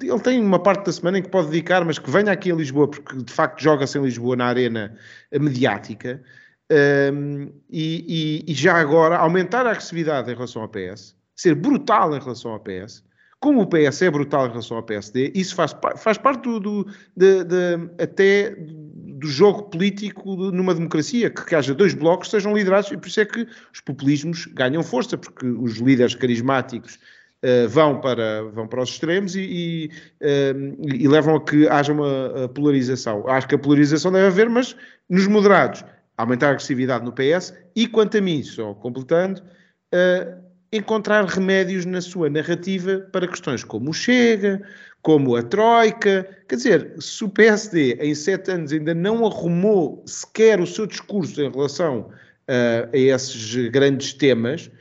ele 0.00 0.20
tem 0.20 0.40
uma 0.40 0.58
parte 0.58 0.86
da 0.86 0.92
semana 0.92 1.18
em 1.18 1.22
que 1.22 1.28
pode 1.28 1.48
dedicar, 1.48 1.84
mas 1.84 1.98
que 1.98 2.10
venha 2.10 2.32
aqui 2.32 2.50
a 2.50 2.54
Lisboa, 2.54 2.88
porque 2.88 3.16
de 3.16 3.32
facto 3.32 3.62
joga-se 3.62 3.98
em 3.98 4.02
Lisboa 4.02 4.36
na 4.36 4.46
arena 4.46 4.96
mediática, 5.32 6.22
um, 7.12 7.52
e, 7.70 8.42
e, 8.46 8.52
e, 8.52 8.54
já 8.54 8.76
agora 8.76 9.16
aumentar 9.16 9.66
a 9.66 9.70
agressividade 9.70 10.30
em 10.30 10.34
relação 10.34 10.62
ao 10.62 10.68
PS, 10.68 11.14
ser 11.34 11.54
brutal 11.54 12.16
em 12.16 12.18
relação 12.18 12.50
ao 12.50 12.60
PS, 12.60 13.04
como 13.38 13.60
o 13.60 13.66
PS 13.66 14.02
é 14.02 14.10
brutal 14.10 14.46
em 14.46 14.50
relação 14.50 14.76
ao 14.76 14.82
PSD, 14.82 15.32
isso 15.34 15.54
faz, 15.54 15.76
faz 15.96 16.18
parte 16.18 16.42
do, 16.42 16.58
do 16.58 16.84
de, 17.16 17.44
de, 17.44 18.02
até 18.02 18.56
do 18.56 19.28
jogo 19.28 19.64
político 19.64 20.34
numa 20.50 20.74
democracia, 20.74 21.30
que, 21.30 21.44
que 21.44 21.54
haja 21.54 21.74
dois 21.74 21.94
blocos 21.94 22.30
sejam 22.30 22.56
liderados, 22.56 22.90
e 22.90 22.96
por 22.96 23.06
isso 23.06 23.20
é 23.20 23.24
que 23.24 23.46
os 23.72 23.80
populismos 23.80 24.46
ganham 24.46 24.82
força, 24.82 25.16
porque 25.16 25.46
os 25.46 25.76
líderes 25.76 26.14
carismáticos 26.14 26.98
Uh, 27.44 27.68
vão, 27.68 28.00
para, 28.00 28.42
vão 28.44 28.66
para 28.66 28.82
os 28.82 28.88
extremos 28.88 29.36
e, 29.36 29.40
e, 29.40 29.90
uh, 30.22 30.86
e, 30.94 31.06
levam 31.06 31.36
a 31.36 31.44
que 31.44 31.68
haja 31.68 31.92
uma 31.92 32.48
polarização. 32.54 33.28
Acho 33.28 33.46
que 33.46 33.54
a 33.54 33.58
polarização 33.58 34.10
deve 34.10 34.26
haver, 34.26 34.48
mas 34.48 34.74
nos 35.08 35.26
moderados 35.26 35.84
aumentar 36.16 36.48
a 36.48 36.50
agressividade 36.50 37.04
no 37.04 37.12
PS 37.12 37.54
e, 37.74 37.86
quanto 37.86 38.16
a 38.16 38.20
mim, 38.20 38.42
só 38.42 38.74
completando, 38.74 39.42
uh, 39.94 40.42
encontrar 40.72 41.24
remédios 41.26 41.84
na 41.84 42.00
sua 42.00 42.28
narrativa 42.28 43.06
para 43.12 43.28
questões 43.28 43.62
como 43.62 43.90
o 43.90 43.94
Chega, 43.94 44.62
como 45.02 45.36
a 45.36 45.42
Troika. 45.42 46.28
Quer 46.48 46.56
dizer, 46.56 46.94
se 46.98 47.24
o 47.24 47.28
PSD 47.28 47.94
em 48.00 48.14
sete 48.14 48.50
anos 48.50 48.72
ainda 48.72 48.94
não 48.94 49.24
arrumou 49.26 50.02
sequer 50.06 50.60
o 50.60 50.66
seu 50.66 50.86
discurso 50.86 51.40
em 51.40 51.50
relação 51.50 52.10
uh, 52.48 52.88
a 52.92 52.96
esses 52.96 53.54
grandes 53.68 54.12
temas, 54.14 54.70
eh, 54.70 54.75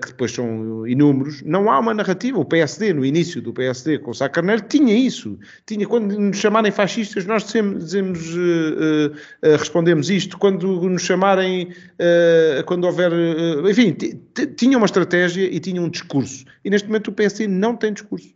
que 0.00 0.08
depois 0.08 0.30
são 0.30 0.86
inúmeros, 0.86 1.42
não 1.42 1.70
há 1.70 1.78
uma 1.78 1.92
narrativa. 1.92 2.38
O 2.38 2.44
PSD, 2.44 2.92
no 2.92 3.04
início 3.04 3.42
do 3.42 3.52
PSD 3.52 3.98
com 3.98 4.12
o 4.12 4.14
Sá 4.14 4.28
Carneiro, 4.28 4.62
tinha 4.62 4.94
isso. 4.94 5.38
Tinha, 5.66 5.86
quando 5.86 6.16
nos 6.18 6.36
chamarem 6.36 6.70
fascistas, 6.70 7.26
nós 7.26 7.44
dizemos 7.44 8.34
uh, 8.34 9.12
uh, 9.12 9.56
respondemos 9.56 10.08
isto. 10.08 10.38
Quando 10.38 10.88
nos 10.88 11.02
chamarem, 11.02 11.72
uh, 11.72 12.64
quando 12.64 12.84
houver. 12.84 13.10
enfim, 13.68 13.96
tinha 14.56 14.76
uma 14.76 14.86
estratégia 14.86 15.44
e 15.44 15.58
tinha 15.58 15.82
um 15.82 15.88
discurso. 15.88 16.44
E 16.64 16.70
neste 16.70 16.86
momento 16.86 17.08
o 17.08 17.12
PSD 17.12 17.48
não 17.48 17.76
tem 17.76 17.92
discurso, 17.92 18.32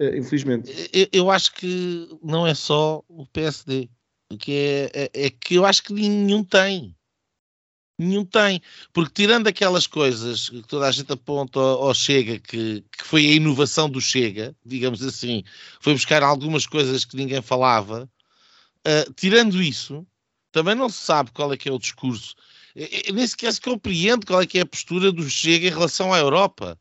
infelizmente. 0.00 0.72
Eu, 0.92 1.06
eu, 1.12 1.30
acho 1.30 1.54
que 1.54 2.08
não 2.22 2.46
é 2.46 2.54
só 2.54 3.04
o 3.08 3.24
PSD. 3.26 3.88
Que 4.40 4.52
é, 4.52 4.90
é, 4.94 5.26
é 5.26 5.30
que 5.30 5.54
eu 5.54 5.64
acho 5.64 5.82
que 5.82 5.92
nenhum 5.94 6.44
tem. 6.44 6.94
Nenhum 7.98 8.24
tem. 8.24 8.62
Porque 8.92 9.22
tirando 9.22 9.48
aquelas 9.48 9.86
coisas 9.86 10.48
que 10.48 10.62
toda 10.62 10.86
a 10.86 10.92
gente 10.92 11.12
aponta 11.12 11.58
ao, 11.58 11.92
Chega, 11.92 12.38
que, 12.38 12.84
que 12.96 13.04
foi 13.04 13.26
a 13.26 13.32
inovação 13.32 13.90
do 13.90 14.00
Chega, 14.00 14.54
digamos 14.64 15.02
assim, 15.02 15.42
foi 15.80 15.94
buscar 15.94 16.22
algumas 16.22 16.66
coisas 16.66 17.04
que 17.04 17.16
ninguém 17.16 17.42
falava, 17.42 18.08
uh, 18.86 19.12
tirando 19.14 19.60
isso, 19.60 20.06
também 20.52 20.76
não 20.76 20.88
se 20.88 20.98
sabe 20.98 21.32
qual 21.32 21.52
é 21.52 21.56
que 21.56 21.68
é 21.68 21.72
o 21.72 21.78
discurso. 21.78 22.36
Eu 22.74 23.14
nem 23.14 23.26
sequer 23.26 23.52
se 23.52 23.60
compreende 23.60 24.24
qual 24.24 24.40
é 24.40 24.46
que 24.46 24.58
é 24.58 24.62
a 24.62 24.66
postura 24.66 25.10
do 25.10 25.28
Chega 25.28 25.66
em 25.66 25.70
relação 25.70 26.12
à 26.12 26.18
Europa. 26.18 26.78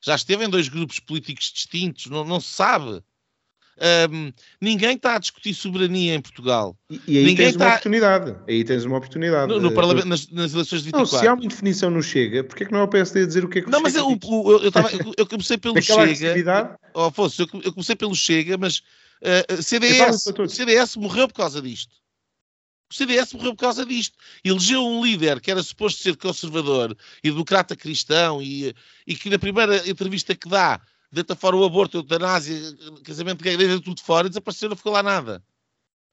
Já 0.00 0.14
esteve 0.14 0.44
em 0.44 0.48
dois 0.48 0.68
grupos 0.68 1.00
políticos 1.00 1.52
distintos, 1.52 2.06
não, 2.06 2.24
não 2.24 2.40
se 2.40 2.48
sabe. 2.50 3.02
Um, 3.80 4.30
ninguém 4.60 4.96
está 4.96 5.16
a 5.16 5.18
discutir 5.18 5.54
soberania 5.54 6.14
em 6.14 6.20
Portugal. 6.20 6.76
E, 6.90 7.00
e 7.06 7.18
aí 7.18 7.24
ninguém 7.24 7.46
tens 7.46 7.56
uma 7.56 7.64
tá- 7.64 7.70
oportunidade. 7.70 8.36
Aí 8.46 8.62
tens 8.62 8.84
uma 8.84 8.98
oportunidade. 8.98 9.50
No, 9.50 9.58
no 9.58 9.72
Parlamento, 9.72 10.06
nas, 10.06 10.28
nas, 10.28 10.52
eleições 10.52 10.82
de 10.82 10.86
24. 10.86 10.98
Não, 10.98 11.06
se 11.20 11.26
há 11.26 11.32
uma 11.32 11.48
definição 11.48 11.90
no 11.90 12.02
Chega, 12.02 12.44
porquê 12.44 12.64
é 12.64 12.66
que 12.66 12.72
não 12.72 12.80
é 12.80 12.82
o 12.82 12.88
PSD 12.88 13.22
a 13.22 13.26
dizer 13.26 13.44
o 13.44 13.48
que 13.48 13.60
é 13.60 13.62
que 13.62 13.70
Não, 13.70 13.80
mas 13.80 13.94
eu, 13.94 14.10
eu, 14.10 14.62
eu, 14.64 14.70
tava, 14.72 14.90
eu, 15.16 15.26
comecei 15.26 15.56
pelo 15.58 15.80
Chega. 15.80 16.78
Oh, 16.92 17.04
Afonso, 17.04 17.42
eu, 17.42 17.60
eu 17.64 17.72
comecei 17.72 17.96
pelo 17.96 18.14
Chega, 18.14 18.58
mas 18.58 18.82
uh, 19.22 19.62
CDS, 19.62 20.24
CDS 20.48 20.96
morreu 20.96 21.26
por 21.26 21.34
causa 21.34 21.62
disto. 21.62 21.94
O 22.92 22.94
CDS 22.94 23.32
morreu 23.32 23.54
por 23.54 23.60
causa 23.60 23.86
disto. 23.86 24.18
Elegeu 24.44 24.84
um 24.84 25.02
líder 25.02 25.40
que 25.40 25.50
era 25.50 25.62
suposto 25.62 26.02
ser 26.02 26.16
conservador 26.16 26.94
e 27.24 27.30
democrata 27.30 27.74
cristão 27.74 28.42
e, 28.42 28.74
e 29.06 29.14
que 29.14 29.30
na 29.30 29.38
primeira 29.38 29.88
entrevista 29.88 30.34
que 30.34 30.48
dá 30.48 30.80
deita 31.12 31.34
fora 31.34 31.56
o 31.56 31.64
aborto, 31.64 31.98
a 31.98 32.00
eutanásia, 32.00 32.56
casamento 33.04 33.42
gay, 33.42 33.56
deita 33.56 33.80
tudo 33.82 34.00
fora 34.00 34.26
e 34.26 34.30
desapareceu, 34.30 34.68
não 34.68 34.76
ficou 34.76 34.92
lá 34.92 35.02
nada. 35.02 35.42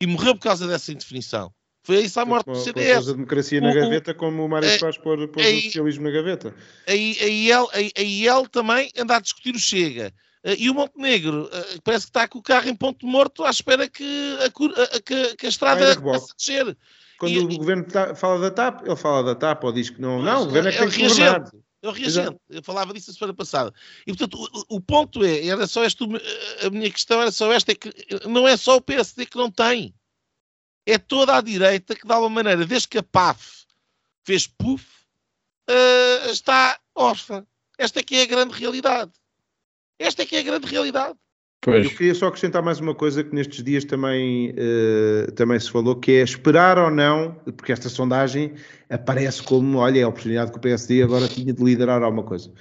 E 0.02 0.08
morreu 0.08 0.36
por 0.36 0.42
causa 0.42 0.68
dessa 0.68 0.92
indefinição. 0.92 1.52
Foi 1.84 2.00
isso 2.00 2.20
a 2.20 2.26
morte 2.26 2.48
do 2.48 2.56
CDS. 2.58 3.08
a 3.08 3.14
democracia 3.14 3.62
na 3.62 3.74
gaveta, 3.74 4.14
como 4.14 4.44
o 4.44 4.50
Mário 4.50 4.68
Soares 4.78 4.98
pôs, 4.98 5.26
pôs 5.32 5.46
aí, 5.46 5.60
o 5.60 5.62
socialismo 5.64 6.04
na 6.04 6.12
gaveta. 6.12 6.54
Aí, 6.86 7.18
aí, 7.22 7.50
ele, 7.50 7.68
aí, 7.74 7.92
aí 7.98 8.28
ele 8.28 8.48
também 8.50 8.92
anda 8.98 9.16
a 9.16 9.22
discutir 9.22 9.56
o 9.56 9.60
Chega. 9.60 10.14
Uh, 10.44 10.56
e 10.58 10.70
o 10.70 10.74
Montenegro 10.74 11.46
uh, 11.46 11.82
parece 11.84 12.06
que 12.06 12.10
está 12.10 12.28
com 12.28 12.40
o 12.40 12.44
carro 12.44 12.68
em 12.68 12.76
ponto 12.76 13.08
morto 13.08 13.46
à 13.46 13.50
espera 13.50 13.88
que 13.88 14.38
a, 14.42 14.46
a, 14.46 15.02
que, 15.02 15.36
que 15.38 15.46
a 15.46 15.50
estrada 15.50 15.96
comece 15.96 16.32
a 16.32 16.36
descer. 16.36 16.78
Quando 17.18 17.32
e, 17.32 17.40
o 17.40 17.58
governo 17.58 17.86
tá, 17.86 18.14
fala 18.14 18.40
da 18.40 18.52
TAP, 18.52 18.86
ele 18.86 18.96
fala 18.98 19.24
da 19.24 19.36
TAP 19.36 19.64
ou 19.64 19.72
diz 19.72 19.90
que 19.90 20.02
não. 20.02 20.22
Não, 20.22 20.44
o 20.44 20.46
governo 20.46 20.70
é 20.70 20.72
que 20.74 20.78
tem 20.80 20.90
que 20.90 21.08
governar. 21.08 21.50
É 21.82 21.88
o 21.88 21.92
reagente. 21.92 22.40
Eu 22.50 22.64
falava 22.64 22.94
disso 22.94 23.12
a 23.12 23.14
semana 23.14 23.34
passada. 23.34 23.74
E, 24.06 24.12
portanto, 24.12 24.50
o, 24.70 24.78
o, 24.78 24.82
ponto 24.82 25.24
é, 25.24 25.46
era 25.46 25.68
só 25.68 25.84
esta, 25.84 26.04
a 26.66 26.70
minha 26.70 26.90
questão 26.92 27.22
era 27.22 27.32
só 27.32 27.52
esta, 27.52 27.72
é 27.72 27.76
que 27.76 27.92
não 28.28 28.48
é 28.48 28.58
só 28.58 28.78
o 28.78 28.82
PSD 28.82 29.26
que 29.26 29.38
não 29.38 29.52
tem. 29.52 29.94
é 30.86 30.98
toda 30.98 31.36
a 31.36 31.42
direita 31.42 31.96
que, 31.96 32.08
de 32.08 32.14
alguma 32.14 32.36
maneira, 32.36 32.66
desde 32.66 32.88
que 32.88 32.98
a 32.98 33.04
PAF 33.04 33.66
fez 34.24 34.48
puff, 34.48 34.86
uh, 35.70 36.30
está 36.30 36.80
órfã. 36.96 37.46
Esta 37.78 38.00
aqui 38.00 38.18
é 38.18 38.24
a 38.24 38.28
grande 38.28 38.54
realidade. 38.58 39.12
Esta 40.00 40.24
aqui 40.24 40.36
é 40.36 40.40
a 40.40 40.44
grande 40.44 40.66
realidade. 40.68 41.18
Pois. 41.62 41.86
Eu 41.86 41.92
queria 41.92 42.14
só 42.16 42.28
acrescentar 42.28 42.62
mais 42.62 42.80
uma 42.80 42.94
coisa 42.94 43.24
que 43.24 43.34
nestes 43.34 43.64
dias 43.64 43.84
também, 43.84 44.52
uh, 44.52 45.32
também 45.34 45.60
se 45.60 45.70
falou, 45.70 45.96
que 45.96 46.12
é 46.12 46.24
esperar 46.24 46.78
ou 46.78 46.92
não, 46.92 47.36
porque 47.56 47.72
esta 47.72 47.90
sondagem 47.90 48.54
aparece 48.90 49.42
como, 49.44 49.80
olha, 49.80 50.00
é 50.00 50.04
a 50.04 50.08
oportunidade 50.08 50.52
que 50.52 50.58
o 50.58 50.62
PSD 50.62 51.02
agora 51.02 51.28
tinha 51.28 51.52
de 51.52 51.64
liderar 51.64 52.04
alguma 52.04 52.24
coisa. 52.24 52.52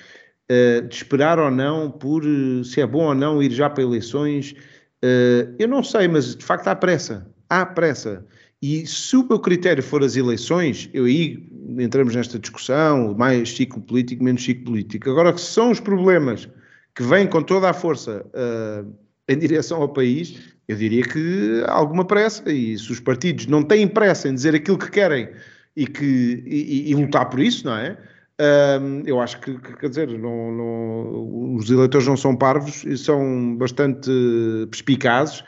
Uh, 0.50 0.86
de 0.88 0.94
esperar 0.94 1.38
ou 1.38 1.50
não 1.50 1.90
por 1.90 2.22
se 2.64 2.80
é 2.80 2.86
bom 2.86 3.04
ou 3.04 3.14
não 3.14 3.42
ir 3.42 3.52
já 3.52 3.68
para 3.68 3.82
eleições, 3.82 4.52
uh, 5.04 5.54
eu 5.58 5.68
não 5.68 5.82
sei, 5.82 6.08
mas 6.08 6.34
de 6.34 6.44
facto 6.44 6.66
há 6.68 6.74
pressa. 6.74 7.26
Há 7.48 7.66
pressa. 7.66 8.24
E 8.62 8.86
se 8.86 9.14
o 9.16 9.28
meu 9.28 9.38
critério 9.38 9.82
for 9.82 10.02
as 10.02 10.16
eleições, 10.16 10.88
eu 10.94 11.04
aí 11.04 11.46
entramos 11.78 12.16
nesta 12.16 12.38
discussão, 12.38 13.14
mais 13.14 13.54
ciclo 13.54 13.82
político, 13.82 14.24
menos 14.24 14.42
ciclo 14.42 14.64
político. 14.64 15.10
Agora, 15.10 15.32
que 15.32 15.40
são 15.40 15.70
os 15.70 15.78
problemas 15.78 16.48
que 16.96 17.02
vêm 17.02 17.26
com 17.26 17.42
toda 17.42 17.68
a 17.68 17.74
força 17.74 18.24
uh, 18.34 18.92
em 19.28 19.38
direção 19.38 19.82
ao 19.82 19.88
país, 19.90 20.40
eu 20.66 20.76
diria 20.76 21.02
que 21.02 21.62
há 21.66 21.74
alguma 21.74 22.06
pressa, 22.06 22.50
e 22.50 22.76
se 22.76 22.90
os 22.90 22.98
partidos 22.98 23.46
não 23.46 23.62
têm 23.62 23.86
pressa 23.86 24.28
em 24.28 24.34
dizer 24.34 24.54
aquilo 24.54 24.78
que 24.78 24.90
querem 24.90 25.28
e, 25.76 25.86
que, 25.86 26.42
e, 26.46 26.90
e 26.90 26.94
lutar 26.94 27.28
por 27.28 27.38
isso, 27.38 27.66
não 27.66 27.76
é? 27.76 27.96
Eu 29.06 29.18
acho 29.20 29.40
que, 29.40 29.58
que, 29.58 29.76
quer 29.76 29.88
dizer, 29.88 30.08
não, 30.08 30.52
não, 30.52 31.56
os 31.56 31.70
eleitores 31.70 32.06
não 32.06 32.18
são 32.18 32.36
parvos 32.36 32.84
e 32.84 32.96
são 32.98 33.56
bastante 33.56 34.10
perspicazes, 34.70 35.42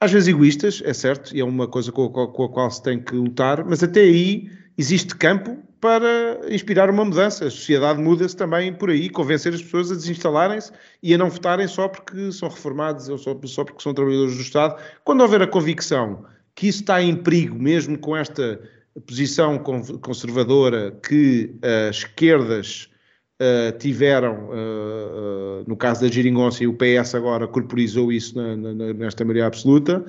às 0.00 0.10
vezes 0.10 0.28
egoístas, 0.28 0.82
é 0.84 0.92
certo, 0.92 1.34
e 1.34 1.40
é 1.40 1.44
uma 1.44 1.68
coisa 1.68 1.92
com 1.92 2.06
a, 2.06 2.32
com 2.32 2.44
a 2.44 2.48
qual 2.48 2.70
se 2.70 2.82
tem 2.82 3.00
que 3.00 3.14
lutar, 3.14 3.64
mas 3.64 3.82
até 3.82 4.00
aí 4.00 4.50
existe 4.76 5.14
campo 5.14 5.56
para 5.84 6.40
inspirar 6.48 6.88
uma 6.88 7.04
mudança. 7.04 7.44
A 7.44 7.50
sociedade 7.50 8.00
muda-se 8.00 8.34
também 8.34 8.72
por 8.72 8.88
aí, 8.88 9.10
convencer 9.10 9.52
as 9.52 9.60
pessoas 9.60 9.92
a 9.92 9.94
desinstalarem-se 9.94 10.72
e 11.02 11.12
a 11.12 11.18
não 11.18 11.28
votarem 11.28 11.68
só 11.68 11.88
porque 11.88 12.32
são 12.32 12.48
reformados 12.48 13.06
ou 13.10 13.18
só, 13.18 13.38
só 13.44 13.64
porque 13.64 13.82
são 13.82 13.92
trabalhadores 13.92 14.34
do 14.34 14.40
Estado. 14.40 14.82
Quando 15.04 15.20
houver 15.20 15.42
a 15.42 15.46
convicção 15.46 16.24
que 16.54 16.68
isso 16.68 16.80
está 16.80 17.02
em 17.02 17.14
perigo, 17.14 17.58
mesmo 17.58 17.98
com 17.98 18.16
esta 18.16 18.58
posição 19.06 19.58
conservadora 19.58 20.90
que 21.06 21.54
as 21.90 21.96
esquerdas 21.96 22.88
uh, 23.42 23.76
tiveram, 23.76 24.48
uh, 24.48 25.60
uh, 25.60 25.64
no 25.66 25.76
caso 25.76 26.00
da 26.00 26.08
Giringonça, 26.08 26.64
e 26.64 26.66
o 26.66 26.72
PS 26.72 27.14
agora 27.14 27.46
corporizou 27.46 28.10
isso 28.10 28.34
na, 28.38 28.56
na, 28.56 28.94
nesta 28.94 29.22
maioria 29.22 29.44
absoluta, 29.44 30.02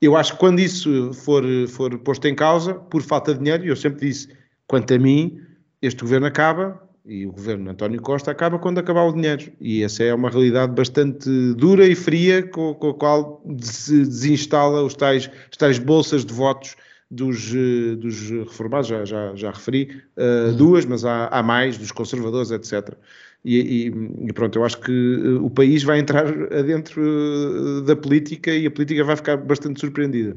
eu 0.00 0.16
acho 0.16 0.32
que 0.32 0.38
quando 0.38 0.60
isso 0.60 1.12
for, 1.12 1.44
for 1.68 1.98
posto 1.98 2.26
em 2.26 2.34
causa, 2.34 2.72
por 2.72 3.02
falta 3.02 3.34
de 3.34 3.40
dinheiro, 3.40 3.66
eu 3.66 3.76
sempre 3.76 4.08
disse, 4.08 4.28
Quanto 4.68 4.94
a 4.94 4.98
mim, 4.98 5.40
este 5.82 6.02
governo 6.02 6.26
acaba 6.26 6.80
e 7.08 7.26
o 7.26 7.32
governo 7.32 7.64
de 7.64 7.70
António 7.70 8.02
Costa 8.02 8.30
acaba 8.30 8.58
quando 8.58 8.78
acabar 8.78 9.04
o 9.04 9.12
dinheiro. 9.12 9.50
E 9.58 9.82
essa 9.82 10.02
é 10.04 10.12
uma 10.12 10.28
realidade 10.28 10.72
bastante 10.74 11.30
dura 11.54 11.86
e 11.86 11.94
fria 11.94 12.42
com, 12.42 12.74
com 12.74 12.90
a 12.90 12.94
qual 12.94 13.42
se 13.60 14.04
desinstala 14.04 14.82
os 14.82 14.94
tais, 14.94 15.30
as 15.50 15.56
tais 15.56 15.78
bolsas 15.78 16.22
de 16.22 16.34
votos 16.34 16.76
dos, 17.10 17.54
eh, 17.54 17.96
dos 17.96 18.28
reformados, 18.30 18.88
já, 18.88 19.04
já, 19.06 19.34
já 19.34 19.50
referi, 19.50 20.02
uh, 20.18 20.52
duas, 20.52 20.84
mas 20.84 21.06
há, 21.06 21.28
há, 21.28 21.42
mais, 21.42 21.78
dos 21.78 21.90
conservadores, 21.90 22.50
etc. 22.50 22.94
E, 23.42 23.56
e, 23.58 24.28
e, 24.28 24.32
pronto, 24.34 24.58
eu 24.58 24.64
acho 24.64 24.78
que 24.78 24.92
uh, 24.92 25.42
o 25.42 25.48
país 25.48 25.82
vai 25.82 26.00
entrar 26.00 26.26
adentro 26.26 27.00
uh, 27.00 27.80
da 27.80 27.96
política 27.96 28.50
e 28.50 28.66
a 28.66 28.70
política 28.70 29.02
vai 29.04 29.16
ficar 29.16 29.38
bastante 29.38 29.80
surpreendida. 29.80 30.36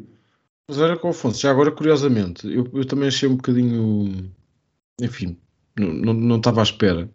Mas 0.71 0.79
olha 0.79 0.95
com 0.95 1.09
Afonso, 1.09 1.41
já 1.41 1.51
agora 1.51 1.69
curiosamente, 1.69 2.47
eu, 2.47 2.65
eu 2.73 2.85
também 2.85 3.09
achei 3.09 3.27
um 3.27 3.35
bocadinho, 3.35 4.31
enfim, 5.01 5.37
não, 5.77 6.13
não 6.13 6.37
estava 6.37 6.61
à 6.61 6.63
espera, 6.63 7.11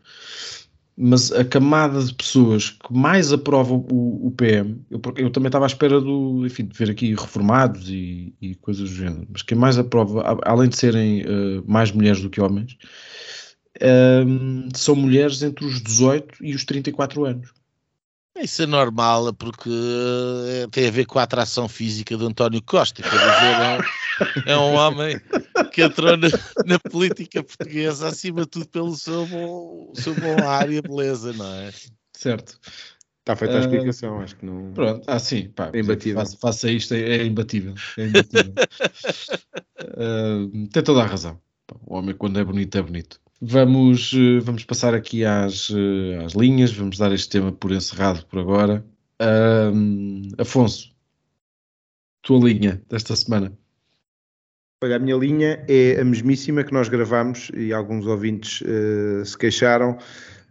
mas 0.94 1.32
a 1.32 1.42
camada 1.42 2.04
de 2.04 2.12
pessoas 2.12 2.68
que 2.68 2.92
mais 2.92 3.32
aprovam 3.32 3.86
o, 3.90 4.26
o 4.26 4.30
PM, 4.32 4.78
eu, 4.90 5.00
eu, 5.16 5.30
também 5.30 5.48
estava 5.48 5.64
à 5.64 5.68
espera 5.68 5.98
do, 6.02 6.44
enfim, 6.44 6.66
de 6.66 6.76
ver 6.76 6.90
aqui 6.90 7.14
reformados 7.14 7.88
e, 7.88 8.34
e 8.42 8.54
coisas 8.57 8.90
do 8.90 8.94
género, 8.94 9.26
mas 9.32 9.40
quem 9.40 9.57
mais 9.57 9.78
aprova, 9.78 10.38
além 10.44 10.68
de 10.68 10.76
serem 10.76 11.22
uh, 11.22 11.64
mais 11.66 11.90
mulheres 11.90 12.20
do 12.20 12.28
que 12.28 12.42
homens, 12.42 12.76
uh, 13.78 14.68
são 14.76 14.94
mulheres 14.94 15.42
entre 15.42 15.64
os 15.64 15.80
18 15.80 16.44
e 16.44 16.54
os 16.54 16.62
34 16.66 17.24
anos. 17.24 17.55
Isso 18.41 18.62
é 18.62 18.66
normal, 18.66 19.32
porque 19.34 19.70
eh, 19.70 20.66
tem 20.70 20.89
a 20.89 20.91
ver 20.91 21.07
com 21.07 21.18
a 21.18 21.22
atração 21.22 21.68
física 21.68 22.16
de 22.16 22.24
António 22.24 22.62
Costa. 22.62 23.03
Quer 23.03 23.11
dizer, 23.11 23.24
é 23.26 23.78
um, 23.78 24.51
é 24.53 24.59
um 24.59 24.74
homem 24.74 25.20
que 25.72 25.82
entrou 25.82 26.16
na, 26.16 26.28
na, 26.64 26.78
política 26.78 27.43
portuguesa, 27.43 28.09
acima 28.09 28.43
de 28.43 28.49
tudo, 28.49 28.68
pelo 28.68 28.95
seu 28.95 29.26
bom, 29.26 29.93
seu 29.95 30.14
bom 30.14 30.47
ar 30.47 30.70
e 30.70 30.78
a 30.78 30.82
beleza, 30.82 31.32
não 31.32 31.47
é? 31.47 31.70
Certo. 32.12 32.59
Está 33.20 33.34
feita 33.34 33.55
a 33.55 33.57
ah, 33.57 33.61
explicação, 33.61 34.18
uh, 34.18 34.22
acho 34.22 34.37
que 34.37 34.47
não. 34.47 34.72
Pronto, 34.72 35.03
ah, 35.09 35.18
sim, 35.18 35.49
pá, 35.49 35.70
é 35.72 35.80
imbatível. 35.80 36.20
Faça, 36.20 36.37
faça 36.39 36.70
isto, 36.70 36.95
é, 36.95 37.01
é 37.01 37.24
imbatível. 37.24 37.74
É 37.99 38.07
imbatível. 38.07 38.55
uh, 39.82 40.68
tem 40.72 40.82
toda 40.82 41.03
a 41.03 41.07
razão. 41.07 41.41
O 41.84 41.97
homem, 41.97 42.14
quando 42.14 42.39
é 42.39 42.45
bonito, 42.45 42.78
é 42.78 42.82
bonito. 42.82 43.20
Vamos, 43.41 44.12
eh, 44.14 44.41
vamos 44.41 44.64
passar 44.64 44.95
aqui 44.95 45.24
às, 45.24 45.70
eh, 45.70 46.24
às 46.24 46.32
linhas, 46.32 46.72
vamos 46.72 46.97
dar 46.97 47.12
este 47.12 47.28
tema 47.28 47.53
por 47.53 47.70
encerrado 47.70 48.24
por 48.26 48.39
agora. 48.39 48.84
Um, 49.20 50.28
Afonso, 50.39 50.95
tua 52.22 52.39
linha 52.39 52.82
desta 52.89 53.14
semana. 53.14 53.53
Olha, 54.82 54.97
a 54.97 54.99
minha 54.99 55.16
linha 55.16 55.64
é 55.68 56.01
a 56.01 56.05
mesmíssima 56.05 56.64
que 56.64 56.72
nós 56.72 56.89
gravamos 56.89 57.51
e 57.55 57.72
alguns 57.72 58.07
ouvintes 58.07 58.61
uh, 58.62 59.24
se 59.24 59.37
queixaram 59.37 59.99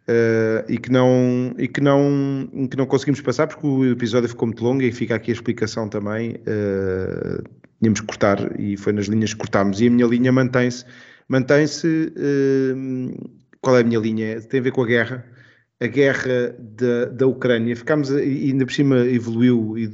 uh, 0.09 0.65
e, 0.67 0.77
que 0.77 0.91
não, 0.91 1.53
e 1.57 1.67
que, 1.67 1.81
não, 1.81 2.47
que 2.69 2.77
não 2.77 2.85
conseguimos 2.85 3.21
passar 3.21 3.47
porque 3.47 3.65
o 3.65 3.91
episódio 3.91 4.29
ficou 4.29 4.47
muito 4.47 4.63
longo 4.63 4.81
e 4.81 4.91
fica 4.91 5.15
aqui 5.15 5.31
a 5.31 5.33
explicação 5.33 5.87
também. 5.89 6.35
Uh, 6.41 7.43
tínhamos 7.81 7.99
que 8.01 8.07
cortar 8.07 8.59
e 8.59 8.77
foi 8.77 8.93
nas 8.93 9.05
linhas 9.05 9.33
que 9.33 9.39
cortámos 9.39 9.81
e 9.81 9.87
a 9.87 9.91
minha 9.91 10.07
linha 10.07 10.31
mantém-se 10.31 10.85
mantém-se. 11.27 12.13
Uh, 12.17 13.39
qual 13.61 13.77
é 13.77 13.81
a 13.81 13.83
minha 13.83 13.99
linha? 13.99 14.41
Tem 14.41 14.59
a 14.59 14.63
ver 14.63 14.71
com 14.71 14.83
a 14.83 14.85
guerra. 14.85 15.25
A 15.79 15.87
guerra 15.87 16.55
da, 16.57 17.05
da 17.05 17.27
Ucrânia. 17.27 17.75
Ficámos, 17.75 18.09
e 18.09 18.51
ainda 18.51 18.65
por 18.65 18.73
cima 18.73 18.99
evoluiu, 18.99 19.77
e 19.77 19.87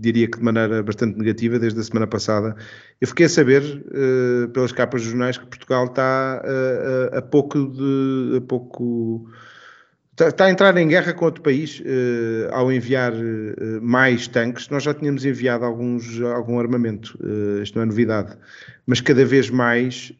diria 0.00 0.28
que 0.28 0.38
de 0.38 0.44
maneira 0.44 0.82
bastante 0.82 1.18
negativa, 1.18 1.58
desde 1.58 1.80
a 1.80 1.82
semana 1.82 2.06
passada. 2.06 2.56
Eu 3.00 3.08
fiquei 3.08 3.26
a 3.26 3.28
saber, 3.28 3.62
uh, 3.62 4.48
pelas 4.48 4.72
capas 4.72 5.02
dos 5.02 5.10
jornais, 5.10 5.38
que 5.38 5.46
Portugal 5.46 5.86
está 5.86 6.42
uh, 6.44 7.16
a, 7.16 7.22
pouco 7.22 7.66
de. 7.66 8.38
A 8.38 8.40
pouco, 8.40 9.28
está 10.26 10.46
a 10.46 10.50
entrar 10.50 10.76
em 10.76 10.88
guerra 10.88 11.12
com 11.12 11.24
outro 11.24 11.42
país 11.42 11.80
uh, 11.80 12.52
ao 12.52 12.72
enviar 12.72 13.12
uh, 13.12 13.80
mais 13.80 14.26
tanques. 14.26 14.68
Nós 14.68 14.82
já 14.82 14.92
tínhamos 14.92 15.24
enviado 15.24 15.64
alguns, 15.64 16.20
algum 16.20 16.58
armamento, 16.58 17.16
uh, 17.20 17.62
isto 17.62 17.76
não 17.76 17.82
é 17.82 17.86
novidade, 17.86 18.36
mas 18.86 19.00
cada 19.00 19.24
vez 19.24 19.50
mais 19.50 20.12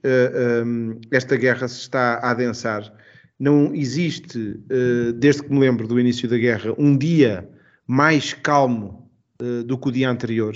um, 0.65 1.01
esta 1.11 1.37
guerra 1.37 1.67
se 1.67 1.81
está 1.81 2.15
a 2.23 2.31
adensar. 2.31 2.93
Não 3.41 3.73
existe, 3.73 4.61
desde 5.15 5.45
que 5.45 5.53
me 5.53 5.61
lembro 5.61 5.87
do 5.87 6.01
início 6.01 6.29
da 6.29 6.37
guerra, 6.37 6.75
um 6.77 6.99
dia 6.99 7.49
mais 7.87 8.35
calmo 8.35 9.08
do 9.65 9.79
que 9.79 9.89
o 9.89 9.93
dia 9.93 10.11
anterior. 10.11 10.55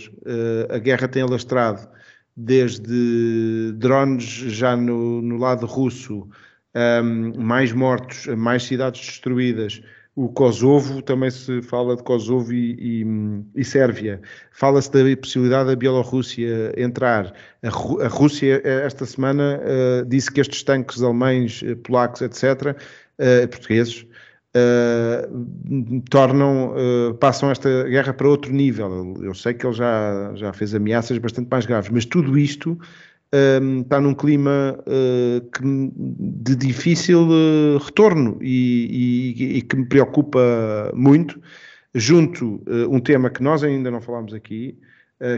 a 0.68 0.78
guerra 0.78 1.06
tem 1.06 1.22
alastrado 1.22 1.88
desde 2.36 3.72
drones 3.76 4.24
já 4.24 4.76
no, 4.76 5.20
no 5.22 5.36
lado 5.36 5.66
russo 5.66 6.28
um, 6.74 7.32
mais 7.42 7.72
mortos, 7.72 8.26
mais 8.26 8.64
cidades 8.64 9.00
destruídas. 9.04 9.82
O 10.14 10.28
Kosovo, 10.28 11.00
também 11.00 11.30
se 11.30 11.62
fala 11.62 11.96
de 11.96 12.02
Kosovo 12.02 12.52
e, 12.52 13.02
e, 13.02 13.06
e 13.56 13.64
Sérvia. 13.64 14.20
Fala-se 14.50 14.90
da 14.90 15.16
possibilidade 15.16 15.70
da 15.70 15.76
Bielorrússia 15.76 16.74
entrar. 16.76 17.32
A, 17.62 17.68
a 17.68 18.08
Rússia, 18.08 18.60
eh, 18.62 18.84
esta 18.84 19.06
semana, 19.06 19.58
uh, 19.58 20.04
disse 20.04 20.30
que 20.30 20.42
estes 20.42 20.62
tanques 20.62 21.02
alemães, 21.02 21.62
eh, 21.64 21.74
polacos, 21.76 22.20
etc., 22.20 22.76
uh, 23.18 23.48
portugueses, 23.48 24.06
Uh, 24.54 26.02
tornam, 26.10 26.74
uh, 26.74 27.14
passam 27.14 27.50
esta 27.50 27.84
guerra 27.84 28.12
para 28.12 28.28
outro 28.28 28.52
nível. 28.52 29.14
Eu 29.22 29.32
sei 29.32 29.54
que 29.54 29.66
ele 29.66 29.74
já, 29.74 30.32
já 30.34 30.52
fez 30.52 30.74
ameaças 30.74 31.16
bastante 31.16 31.48
mais 31.50 31.64
graves, 31.64 31.88
mas 31.90 32.04
tudo 32.04 32.36
isto 32.36 32.78
um, 33.62 33.80
está 33.80 33.98
num 33.98 34.12
clima 34.12 34.78
uh, 34.80 35.40
que, 35.50 35.62
de 36.44 36.54
difícil 36.54 37.26
retorno 37.78 38.36
e, 38.42 39.34
e, 39.38 39.56
e, 39.56 39.62
que 39.62 39.74
me 39.74 39.86
preocupa 39.86 40.92
muito, 40.94 41.40
junto 41.94 42.62
um 42.90 43.00
tema 43.00 43.30
que 43.30 43.42
nós 43.42 43.64
ainda 43.64 43.90
não 43.90 44.02
falámos 44.02 44.34
aqui, 44.34 44.78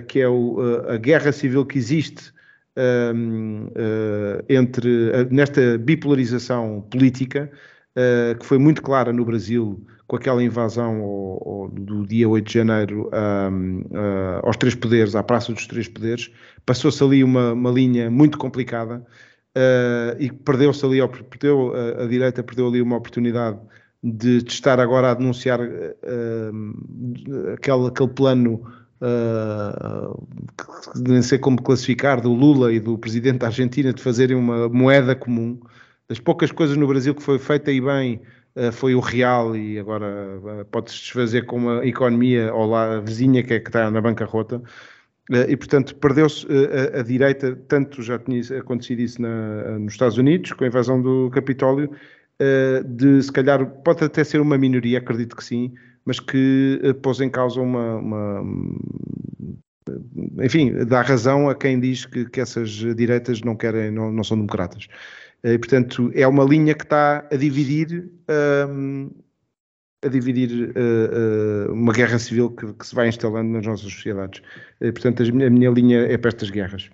que 0.08 0.20
é 0.20 0.28
o, 0.28 0.58
a 0.88 0.96
guerra 0.96 1.30
civil 1.30 1.64
que 1.64 1.78
existe 1.78 2.32
um, 2.76 3.68
entre, 4.48 5.10
nesta 5.30 5.78
bipolarização 5.78 6.84
política, 6.90 7.50
uh, 7.96 8.38
que 8.38 8.44
foi 8.44 8.58
muito 8.58 8.82
clara 8.82 9.12
no 9.12 9.24
Brasil 9.24 9.84
com 10.06 10.16
aquela 10.16 10.42
invasão 10.42 11.00
ao, 11.00 11.48
ao, 11.48 11.68
do 11.70 12.06
dia 12.06 12.28
8 12.28 12.46
de 12.46 12.52
janeiro 12.52 13.10
um, 13.12 13.80
uh, 13.80 14.40
aos 14.42 14.56
Três 14.56 14.74
Poderes, 14.74 15.14
à 15.14 15.22
Praça 15.22 15.52
dos 15.52 15.66
Três 15.66 15.88
Poderes, 15.88 16.30
passou-se 16.66 17.02
ali 17.02 17.24
uma, 17.24 17.52
uma, 17.52 17.70
linha 17.70 18.10
muito 18.10 18.36
complicada 18.36 19.04
uh, 19.56 20.16
e 20.18 20.30
perdeu-se 20.30 20.84
ali, 20.84 21.00
perdeu, 21.30 21.72
a, 21.74 22.04
a, 22.04 22.06
direita 22.06 22.42
perdeu 22.42 22.68
ali 22.68 22.82
uma 22.82 22.96
oportunidade 22.96 23.58
de, 24.02 24.42
de 24.42 24.52
estar 24.52 24.78
agora 24.78 25.10
a 25.10 25.14
denunciar 25.14 25.60
aquele, 27.54 27.86
aquele 27.88 28.08
plano 28.10 28.62
uh, 29.00 30.26
nem 30.96 31.22
sei 31.22 31.38
como 31.38 31.62
classificar, 31.62 32.20
do 32.20 32.32
Lula 32.32 32.72
e 32.72 32.80
do 32.80 32.98
presidente 32.98 33.38
da 33.38 33.46
Argentina 33.46 33.92
de 33.92 34.02
fazerem 34.02 34.36
uma 34.36 34.68
moeda 34.68 35.14
comum. 35.14 35.58
Das 36.08 36.18
poucas 36.18 36.52
coisas 36.52 36.76
no 36.76 36.86
Brasil 36.86 37.14
que 37.14 37.22
foi 37.22 37.38
feita 37.38 37.72
e 37.72 37.80
bem 37.80 38.20
uh, 38.56 38.70
foi 38.72 38.94
o 38.94 39.00
real 39.00 39.56
e 39.56 39.78
agora 39.78 40.38
uh, 40.38 40.64
pode-se 40.66 40.98
desfazer 40.98 41.46
com 41.46 41.56
uma 41.56 41.86
economia 41.86 42.52
ou 42.52 42.66
lá 42.66 42.96
a 42.96 43.00
vizinha 43.00 43.42
que 43.42 43.54
é 43.54 43.60
que 43.60 43.68
está 43.68 43.90
na 43.90 44.00
bancarrota. 44.00 44.58
Uh, 45.30 45.48
e, 45.48 45.56
portanto, 45.56 45.94
perdeu-se 45.96 46.46
a, 46.46 47.00
a, 47.00 47.02
direita, 47.02 47.56
tanto 47.68 48.02
já 48.02 48.18
tinha 48.18 48.40
acontecido 48.58 49.00
isso 49.00 49.22
na, 49.22 49.78
nos 49.78 49.94
Estados 49.94 50.18
Unidos, 50.18 50.52
com 50.52 50.64
a 50.64 50.66
invasão 50.66 51.00
do 51.00 51.30
Capitólio, 51.30 51.90
de 52.84 53.22
se 53.22 53.32
calhar, 53.32 53.64
pode 53.64 54.04
até 54.04 54.24
ser 54.24 54.40
uma 54.40 54.58
minoria, 54.58 54.98
acredito 54.98 55.36
que 55.36 55.44
sim, 55.44 55.72
mas 56.04 56.18
que 56.18 56.80
pôs 57.00 57.20
em 57.20 57.30
causa 57.30 57.60
uma, 57.60 57.96
uma, 57.96 58.42
enfim, 60.42 60.72
dá 60.84 61.00
razão 61.02 61.48
a 61.48 61.54
quem 61.54 61.78
diz 61.78 62.04
que, 62.04 62.28
que 62.28 62.40
essas 62.40 62.70
direitas 62.70 63.40
não 63.40 63.56
querem, 63.56 63.90
não, 63.90 64.12
não 64.12 64.24
são 64.24 64.36
democratas. 64.36 64.88
Eh, 65.44 65.52
e, 65.52 65.58
portanto, 65.58 66.10
é 66.14 66.26
uma 66.26 66.44
linha 66.44 66.74
que 66.74 66.84
está 66.84 67.28
a 67.30 67.36
dividir, 67.36 68.10
um, 68.68 69.10
a 70.02 70.08
dividir 70.08 70.70
uh, 70.70 71.70
uh, 71.70 71.72
uma 71.72 71.92
guerra 71.92 72.18
civil 72.18 72.50
que, 72.50 72.72
que, 72.72 72.86
se 72.86 72.94
vai 72.94 73.08
instalando 73.08 73.50
nas 73.50 73.66
nossas 73.66 73.92
sociedades. 73.92 74.42
E, 74.80 74.90
portanto, 74.90 75.22
a 75.22 75.26
minha, 75.26 75.46
a 75.46 75.50
minha 75.50 75.70
linha 75.70 75.98
é 76.00 76.16
para 76.16 76.30
estas 76.30 76.50
guerras. 76.50 76.90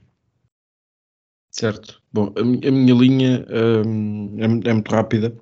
Certo. 1.50 2.00
Bom, 2.12 2.32
a, 2.36 2.40
a 2.40 2.70
minha 2.70 2.94
linha 2.94 3.46
um, 3.86 4.36
é, 4.38 4.70
é, 4.70 4.72
muito 4.72 4.90
rápida. 4.90 5.36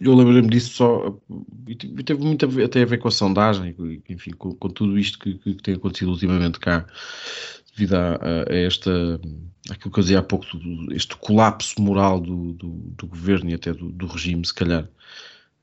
Eu 0.00 0.14
lembro-me 0.14 0.48
disso 0.48 0.74
só, 0.74 1.18
e 1.66 1.74
teve 1.74 2.22
muito 2.22 2.44
a 2.44 2.48
ver, 2.48 2.64
até 2.64 2.82
a 2.82 2.86
ver 2.86 2.98
com 2.98 3.08
a 3.08 3.10
sondagem, 3.10 3.74
enfim, 4.08 4.30
com, 4.30 4.54
com 4.54 4.68
tudo 4.68 4.96
isto 4.96 5.18
que, 5.18 5.34
que, 5.38 5.54
tem 5.54 5.74
acontecido 5.74 6.12
ultimamente 6.12 6.60
cá, 6.60 6.86
devido 7.74 7.94
a, 7.94 8.16
a, 8.16 8.54
esta, 8.54 9.20
aquilo 9.70 9.92
que 9.92 9.98
eu 9.98 10.02
dizia 10.02 10.18
há 10.18 10.22
pouco, 10.22 10.46
este 10.90 11.16
colapso 11.16 11.80
moral 11.80 12.20
do, 12.20 12.52
do, 12.52 12.68
do, 12.96 13.06
governo 13.06 13.50
e 13.50 13.54
até 13.54 13.72
do, 13.72 13.90
do 13.90 14.06
regime, 14.06 14.44
se 14.46 14.54
calhar. 14.54 14.88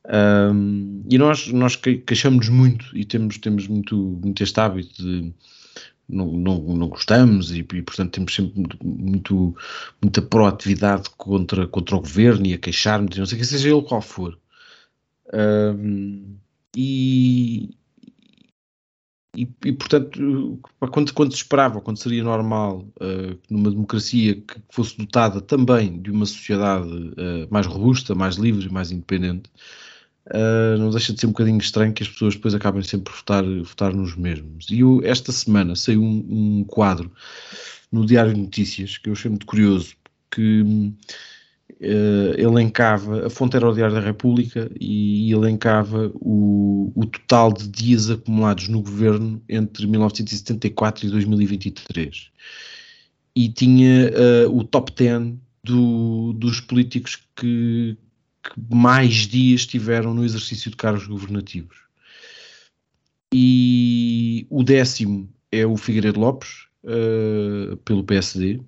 Um, 0.06 1.04
e 1.10 1.18
nós, 1.18 1.48
nós 1.48 1.76
queixamos 1.76 2.50
muito 2.50 2.98
e 2.98 3.06
temos, 3.06 3.38
temos 3.38 3.68
muito, 3.68 3.96
muito 3.96 4.42
este 4.42 4.60
hábito 4.60 5.04
de 5.04 5.34
não, 6.10 6.32
não, 6.32 6.60
não 6.76 6.88
gostamos 6.88 7.52
e, 7.52 7.60
e, 7.60 7.64
portanto 7.64 8.14
temos 8.14 8.34
sempre 8.34 8.76
muito, 8.84 9.56
muita 10.02 10.22
proatividade 10.22 11.10
contra, 11.16 11.68
contra 11.68 11.96
o 11.96 12.02
governo 12.02 12.48
e 12.48 12.54
a 12.54 12.58
queixarmos, 12.58 13.16
não 13.16 13.26
sei 13.26 13.38
que 13.38 13.46
seja 13.46 13.70
ele 13.70 13.84
qual 13.84 14.02
for. 14.02 14.38
Um, 15.32 16.38
e, 16.76 17.78
e, 19.36 19.48
e, 19.66 19.72
portanto, 19.74 20.60
quando, 20.92 21.14
quando 21.14 21.32
se 21.32 21.38
esperava, 21.38 21.82
quando 21.82 21.98
seria 21.98 22.24
normal, 22.24 22.86
uh, 23.00 23.38
numa 23.50 23.70
democracia 23.70 24.36
que 24.36 24.62
fosse 24.70 24.98
dotada 24.98 25.40
também 25.40 26.02
de 26.02 26.12
uma 26.12 26.26
sociedade 26.26 26.90
uh, 26.90 27.48
mais 27.50 27.68
robusta, 27.68 28.16
mais 28.16 28.36
livre, 28.36 28.72
mais 28.72 28.92
independente, 28.92 29.50
Uh, 30.30 30.78
não 30.78 30.92
deixa 30.92 31.12
de 31.12 31.20
ser 31.20 31.26
um 31.26 31.32
bocadinho 31.32 31.58
estranho 31.58 31.92
que 31.92 32.04
as 32.04 32.10
pessoas 32.10 32.36
depois 32.36 32.54
acabem 32.54 32.84
sempre 32.84 33.12
por 33.12 33.18
votar, 33.18 33.44
votar 33.44 33.94
nos 33.94 34.16
mesmos. 34.16 34.68
E 34.70 34.82
eu, 34.82 35.02
esta 35.04 35.32
semana 35.32 35.76
saiu 35.76 36.04
um, 36.04 36.60
um, 36.60 36.64
quadro 36.66 37.12
no 37.92 38.06
Diário 38.06 38.36
de 38.36 38.40
Notícias 38.40 39.00
que 39.00 39.10
eu 39.10 39.14
achei 39.14 39.30
muito 39.30 39.48
curioso, 39.48 39.96
que 40.30 40.64
uh, 41.82 42.40
elencava, 42.40 43.28
a 43.28 43.30
fonte 43.30 43.56
era 43.56 43.70
o 43.70 43.74
Diário 43.74 43.96
da 43.96 44.02
República 44.02 44.70
e 44.80 45.32
elencava 45.32 46.12
o, 46.16 46.92
o 46.96 47.06
total 47.06 47.54
de 47.54 47.68
dias 47.68 48.10
acumulados 48.10 48.68
no 48.68 48.82
governo 48.82 49.42
entre 49.48 49.88
1974 49.88 51.08
e 51.08 51.10
2023. 51.10 52.30
E 53.36 53.50
tinha 53.50 54.12
uh, 54.48 54.58
o 54.58 54.64
top 54.64 54.92
10 54.92 55.36
do, 55.64 56.34
dos 56.34 56.60
políticos 56.60 57.18
que, 57.36 57.98
que 58.44 58.76
mais 58.76 59.28
dias 59.28 59.66
tiveram 59.66 60.14
no 60.14 60.26
exercício 60.26 60.70
de 60.70 60.78
cargos 60.78 61.08
governativos. 61.08 61.78
E 63.34 64.48
o 64.50 64.64
décimo 64.64 65.30
é 65.52 65.66
o 65.66 65.78
Figueiredo 65.78 66.20
Lopes, 66.20 66.68
uh, 66.84 67.78
pelo 67.78 68.04
PSD. 68.04 68.60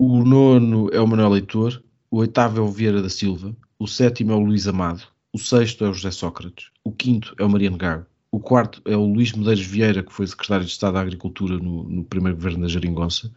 O 0.00 0.22
nono 0.22 0.88
é 0.92 1.00
o 1.00 1.08
Manuel 1.08 1.30
Leitor. 1.30 1.82
O 2.08 2.18
oitavo 2.18 2.58
é 2.58 2.60
o 2.60 2.70
Vieira 2.70 3.02
da 3.02 3.08
Silva. 3.08 3.52
O 3.80 3.88
sétimo 3.88 4.30
é 4.30 4.34
o 4.36 4.38
Luís 4.38 4.68
Amado. 4.68 5.02
O 5.32 5.38
sexto 5.40 5.84
é 5.84 5.88
o 5.88 5.92
José 5.92 6.12
Sócrates. 6.12 6.66
O 6.84 6.92
quinto 6.92 7.34
é 7.36 7.44
o 7.44 7.50
Mariano 7.50 7.76
Gago. 7.76 8.06
O 8.30 8.38
quarto 8.38 8.80
é 8.84 8.96
o 8.96 9.04
Luís 9.04 9.32
Medeiros 9.32 9.66
Vieira, 9.66 10.04
que 10.04 10.12
foi 10.12 10.28
secretário 10.28 10.64
de 10.64 10.70
Estado 10.70 10.94
da 10.94 11.00
Agricultura 11.00 11.58
no, 11.58 11.82
no 11.82 12.04
primeiro 12.04 12.36
governo 12.36 12.60
da 12.60 12.68
Jeringonça. 12.68 13.28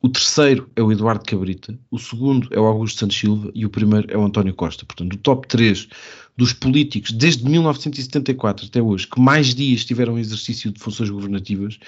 O 0.00 0.08
terceiro 0.08 0.70
é 0.76 0.82
o 0.84 0.92
Eduardo 0.92 1.24
Cabrita, 1.24 1.76
o 1.90 1.98
segundo 1.98 2.48
é 2.52 2.60
o 2.60 2.64
Augusto 2.64 3.00
Santos 3.00 3.16
Silva 3.16 3.50
e 3.52 3.66
o 3.66 3.70
primeiro 3.70 4.08
é 4.08 4.16
o 4.16 4.24
António 4.24 4.54
Costa. 4.54 4.86
Portanto, 4.86 5.14
o 5.14 5.18
top 5.18 5.48
3 5.48 5.88
dos 6.36 6.52
políticos 6.52 7.10
desde 7.10 7.44
1974 7.44 8.66
até 8.66 8.80
hoje 8.80 9.08
que 9.08 9.20
mais 9.20 9.52
dias 9.52 9.84
tiveram 9.84 10.16
exercício 10.16 10.70
de 10.70 10.78
funções 10.78 11.10
governativas, 11.10 11.80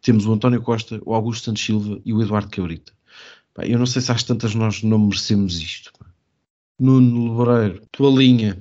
temos 0.00 0.24
o 0.24 0.32
António 0.32 0.62
Costa, 0.62 1.02
o 1.04 1.12
Augusto 1.12 1.46
Santos 1.46 1.64
Silva 1.64 2.00
e 2.04 2.12
o 2.12 2.22
Eduardo 2.22 2.48
Cabrita. 2.48 2.95
Eu 3.58 3.78
não 3.78 3.86
sei 3.86 4.02
se 4.02 4.12
às 4.12 4.22
tantas 4.22 4.54
nós 4.54 4.82
não 4.82 4.98
merecemos 4.98 5.56
isto. 5.58 5.92
Nuno 6.78 7.38
Lebreiro, 7.38 7.86
tua 7.90 8.10
linha. 8.10 8.60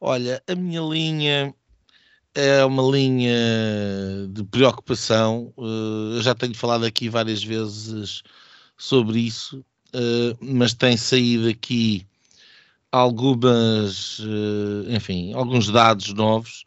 Olha, 0.00 0.42
a 0.46 0.54
minha 0.54 0.80
linha 0.80 1.54
é 2.34 2.64
uma 2.64 2.82
linha 2.82 3.32
de 4.28 4.44
preocupação. 4.44 5.52
Eh, 5.56 6.18
eu 6.18 6.22
já 6.22 6.34
tenho 6.34 6.54
falado 6.54 6.84
aqui 6.84 7.08
várias 7.08 7.42
vezes 7.42 8.22
sobre 8.76 9.20
isso, 9.20 9.64
eh, 9.92 10.36
mas 10.40 10.74
tem 10.74 10.96
saído 10.96 11.48
aqui 11.48 12.06
algumas, 12.90 14.20
eh, 14.20 14.96
enfim, 14.96 15.32
alguns 15.32 15.70
dados 15.70 16.12
novos. 16.12 16.64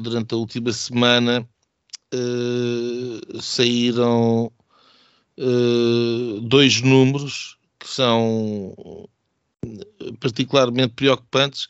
Durante 0.00 0.32
a 0.32 0.36
última 0.36 0.72
semana 0.72 1.46
saíram 3.40 4.52
dois 6.42 6.80
números 6.80 7.58
que 7.78 7.88
são 7.88 8.74
particularmente 10.20 10.94
preocupantes 10.94 11.68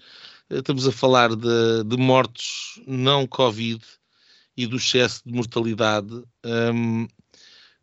estamos 0.51 0.87
a 0.87 0.93
falar 0.93 1.35
de, 1.35 1.85
de 1.85 1.97
mortos 1.97 2.81
não 2.87 3.27
Covid 3.27 3.83
e 4.57 4.67
do 4.67 4.77
excesso 4.77 5.23
de 5.27 5.33
mortalidade. 5.33 6.23
Um, 6.45 7.07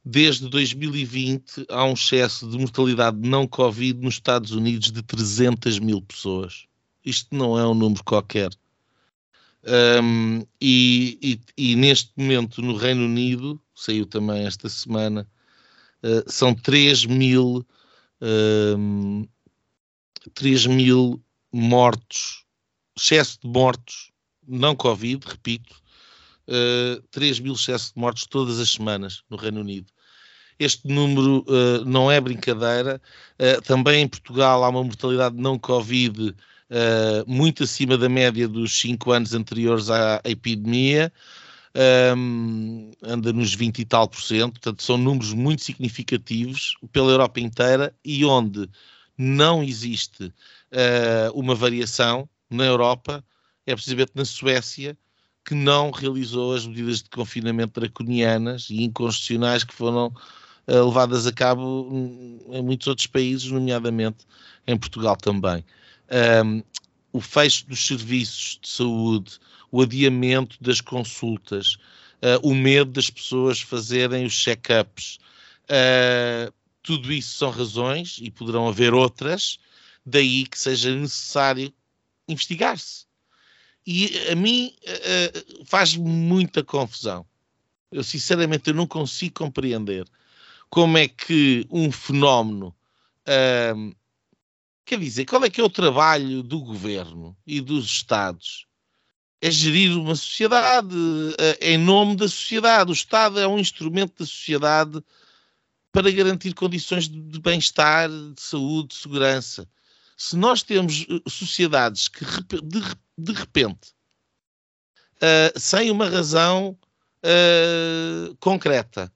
desde 0.03 0.49
2020 0.49 1.65
há 1.69 1.85
um 1.85 1.93
excesso 1.93 2.49
de 2.49 2.57
mortalidade 2.57 3.17
não 3.17 3.47
Covid 3.47 3.99
nos 4.01 4.15
Estados 4.15 4.51
Unidos 4.51 4.91
de 4.91 5.01
300 5.01 5.79
mil 5.79 6.01
pessoas. 6.01 6.65
Isto 7.05 7.35
não 7.35 7.59
é 7.59 7.67
um 7.67 7.73
número 7.73 8.03
qualquer. 8.03 8.49
Um, 9.65 10.45
e, 10.59 11.17
e, 11.21 11.71
e, 11.71 11.75
neste 11.75 12.11
momento 12.17 12.61
no 12.61 12.75
Reino 12.75 13.05
Unido, 13.05 13.61
saiu 13.73 14.05
também 14.05 14.45
esta 14.45 14.67
semana, 14.67 15.27
uh, 16.03 16.31
são 16.31 16.53
3 16.53 17.05
mil, 17.05 17.65
um, 18.77 19.27
3 20.33 20.65
mil 20.67 21.21
mortos 21.51 22.43
excesso 22.97 23.39
de 23.41 23.47
mortos, 23.47 24.11
não 24.47 24.75
Covid, 24.75 25.25
repito, 25.25 25.75
uh, 26.47 27.01
3 27.11 27.39
mil 27.39 27.53
excesso 27.53 27.93
de 27.93 27.99
mortos 27.99 28.25
todas 28.25 28.59
as 28.59 28.69
semanas 28.69 29.23
no 29.29 29.37
Reino 29.37 29.61
Unido. 29.61 29.91
Este 30.59 30.87
número 30.87 31.43
uh, 31.47 31.83
não 31.85 32.11
é 32.11 32.21
brincadeira. 32.21 33.01
Uh, 33.39 33.61
também 33.63 34.03
em 34.03 34.07
Portugal 34.07 34.63
há 34.63 34.69
uma 34.69 34.83
mortalidade 34.83 35.35
não 35.35 35.57
Covid 35.57 36.29
uh, 36.29 36.35
muito 37.27 37.63
acima 37.63 37.97
da 37.97 38.07
média 38.07 38.47
dos 38.47 38.79
5 38.79 39.11
anos 39.11 39.33
anteriores 39.33 39.89
à, 39.89 40.21
à 40.23 40.29
epidemia. 40.29 41.11
Um, 42.15 42.91
anda 43.01 43.33
nos 43.33 43.55
20 43.55 43.79
e 43.79 43.85
tal 43.85 44.07
por 44.07 44.21
cento, 44.21 44.53
portanto 44.53 44.83
são 44.83 44.97
números 44.97 45.33
muito 45.33 45.63
significativos 45.63 46.75
pela 46.91 47.11
Europa 47.11 47.39
inteira 47.39 47.95
e 48.05 48.23
onde 48.23 48.69
não 49.17 49.63
existe 49.63 50.31
uma 51.33 51.55
variação 51.55 52.29
na 52.49 52.65
Europa 52.65 53.23
é 53.65 53.73
precisamente 53.73 54.11
na 54.15 54.25
Suécia 54.25 54.97
que 55.45 55.53
não 55.53 55.91
realizou 55.91 56.53
as 56.53 56.65
medidas 56.65 57.03
de 57.03 57.09
confinamento 57.09 57.79
draconianas 57.79 58.69
e 58.69 58.83
inconstitucionais 58.83 59.63
que 59.63 59.73
foram 59.73 60.07
uh, 60.07 60.85
levadas 60.85 61.27
a 61.27 61.33
cabo 61.33 61.89
em 62.49 62.61
muitos 62.61 62.87
outros 62.87 63.07
países, 63.07 63.51
nomeadamente 63.51 64.25
em 64.65 64.77
Portugal 64.77 65.17
também. 65.17 65.65
Um, 66.45 66.63
o 67.11 67.19
fecho 67.19 67.67
dos 67.67 67.85
serviços 67.85 68.59
de 68.61 68.69
saúde, 68.69 69.39
o 69.73 69.81
adiamento 69.81 70.55
das 70.61 70.79
consultas, 70.79 71.77
uh, 72.21 72.47
o 72.47 72.53
medo 72.53 72.91
das 72.91 73.09
pessoas 73.09 73.59
fazerem 73.59 74.23
os 74.23 74.35
check-ups, 74.35 75.17
uh, 75.63 76.53
tudo 76.83 77.11
isso 77.11 77.35
são 77.39 77.49
razões, 77.49 78.19
e 78.21 78.29
poderão 78.29 78.67
haver 78.67 78.93
outras, 78.93 79.57
daí 80.05 80.45
que 80.45 80.59
seja 80.59 80.95
necessário 80.95 81.73
investigar-se. 82.27 83.07
E 83.83 84.11
a 84.31 84.35
mim 84.35 84.75
uh, 84.83 85.65
faz 85.65 85.95
muita 85.95 86.63
confusão. 86.63 87.25
Eu 87.91 88.03
sinceramente 88.03 88.69
eu 88.69 88.75
não 88.75 88.85
consigo 88.85 89.33
compreender 89.33 90.05
como 90.69 90.99
é 90.99 91.07
que 91.07 91.65
um 91.71 91.91
fenómeno 91.91 92.75
quer 94.85 94.99
dizer, 94.99 95.25
qual 95.25 95.43
é 95.45 95.49
que 95.49 95.61
é 95.61 95.63
o 95.63 95.69
trabalho 95.69 96.43
do 96.43 96.59
governo 96.59 97.35
e 97.47 97.61
dos 97.61 97.85
Estados? 97.85 98.67
É 99.45 99.51
gerir 99.51 99.97
uma 99.97 100.15
sociedade 100.15 100.95
uh, 100.95 101.35
em 101.59 101.77
nome 101.77 102.15
da 102.15 102.27
sociedade. 102.27 102.91
O 102.91 102.93
Estado 102.93 103.39
é 103.39 103.47
um 103.47 103.59
instrumento 103.59 104.19
da 104.19 104.25
sociedade 104.25 105.03
para 105.91 106.09
garantir 106.09 106.53
condições 106.53 107.09
de, 107.09 107.39
bem-estar, 107.39 108.09
de 108.09 108.41
saúde, 108.41 108.89
de 108.89 108.95
segurança 108.95 109.67
se 110.23 110.37
nós 110.37 110.63
temos 110.63 111.05
eh, 111.09 111.29
sociedades 111.29 112.07
que 112.07 112.23
de, 113.17 113.33
repente, 113.33 113.93
uh, 115.17 115.59
sem 115.59 115.91
uma 115.91 116.09
razão 116.09 116.77
concreta, 118.41 119.09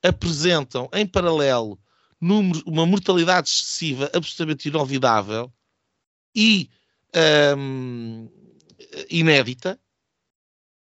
apresentam 0.00 0.88
em 0.92 1.04
paralelo 1.04 1.76
uma 2.20 2.86
mortalidade 2.86 3.48
excessiva 3.48 4.08
absolutamente 4.14 4.68
inolvidável 4.68 5.52
e 6.36 6.70
um, 7.56 8.30
inédita 9.10 9.80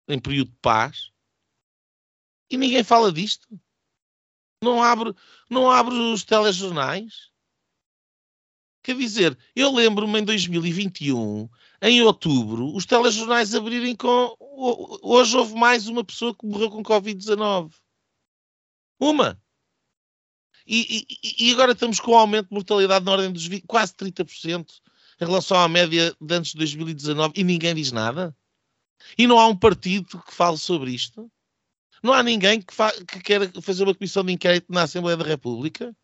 em 0.07 0.19
período 0.19 0.51
de 0.51 0.57
paz 0.57 1.11
e 2.49 2.57
ninguém 2.57 2.83
fala 2.83 3.11
disto. 3.11 3.47
Não 4.63 4.81
abre, 4.81 5.13
não 5.49 5.69
abre 5.69 5.93
os 5.93 6.23
telejornais 6.23 7.33
Quer 8.85 8.95
dizer, 8.97 9.35
eu 9.55 9.73
lembro-me 9.73 10.19
em 10.19 10.23
2021, 10.23 11.49
em 11.81 12.03
outubro, 12.03 12.71
os 12.75 12.85
telejornais 12.85 13.55
abrirem 13.55 13.95
com. 13.95 14.35
Hoje 15.01 15.35
houve 15.35 15.55
mais 15.55 15.87
uma 15.87 16.03
pessoa 16.03 16.35
que 16.35 16.45
morreu 16.45 16.69
com 16.69 16.83
Covid-19. 16.83 17.73
Uma. 18.99 19.41
E, 20.67 21.07
e, 21.09 21.47
e, 21.47 21.53
agora 21.53 21.71
estamos 21.71 21.99
com 21.99 22.11
um 22.11 22.17
aumento 22.17 22.49
de 22.49 22.53
mortalidade 22.53 23.03
na 23.03 23.13
ordem 23.13 23.31
dos 23.31 23.47
20, 23.47 23.65
quase 23.65 23.91
30% 23.93 24.67
em 25.19 25.25
relação 25.25 25.57
à 25.57 25.67
média 25.67 26.15
de 26.19 26.33
antes 26.33 26.51
de 26.51 26.57
2019 26.57 27.33
e 27.35 27.43
ninguém 27.43 27.73
diz 27.73 27.91
nada. 27.91 28.35
E 29.17 29.27
não 29.27 29.39
há 29.39 29.47
um 29.47 29.55
partido 29.55 30.21
que 30.21 30.33
fale 30.33 30.57
sobre 30.57 30.91
isto. 30.91 31.31
Não 32.03 32.13
há 32.13 32.21
ninguém 32.21 32.61
que, 32.61 32.75
que 33.07 33.19
queira 33.21 33.51
fazer 33.61 33.83
uma 33.83 33.95
comissão 33.95 34.23
de 34.23 34.33
inquérito 34.33 34.71
na 34.71 34.83
Assembleia 34.83 35.17
da 35.17 35.25
República. 35.25 35.95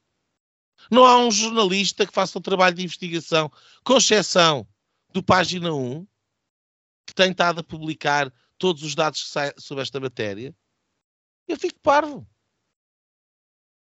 Não 0.89 1.05
há 1.05 1.17
um 1.17 1.29
jornalista 1.29 2.07
que 2.07 2.13
faça 2.13 2.39
um 2.39 2.41
trabalho 2.41 2.75
de 2.75 2.83
investigação, 2.83 3.51
com 3.83 3.97
exceção 3.97 4.67
do 5.13 5.21
Página 5.21 5.73
1, 5.73 6.07
que 7.05 7.13
tem 7.13 7.31
estado 7.31 7.59
a 7.59 7.63
publicar 7.63 8.33
todos 8.57 8.83
os 8.83 8.95
dados 8.95 9.23
que 9.23 9.61
sobre 9.61 9.81
esta 9.81 9.99
matéria. 9.99 10.55
Eu 11.47 11.57
fico 11.57 11.79
parvo. 11.81 12.27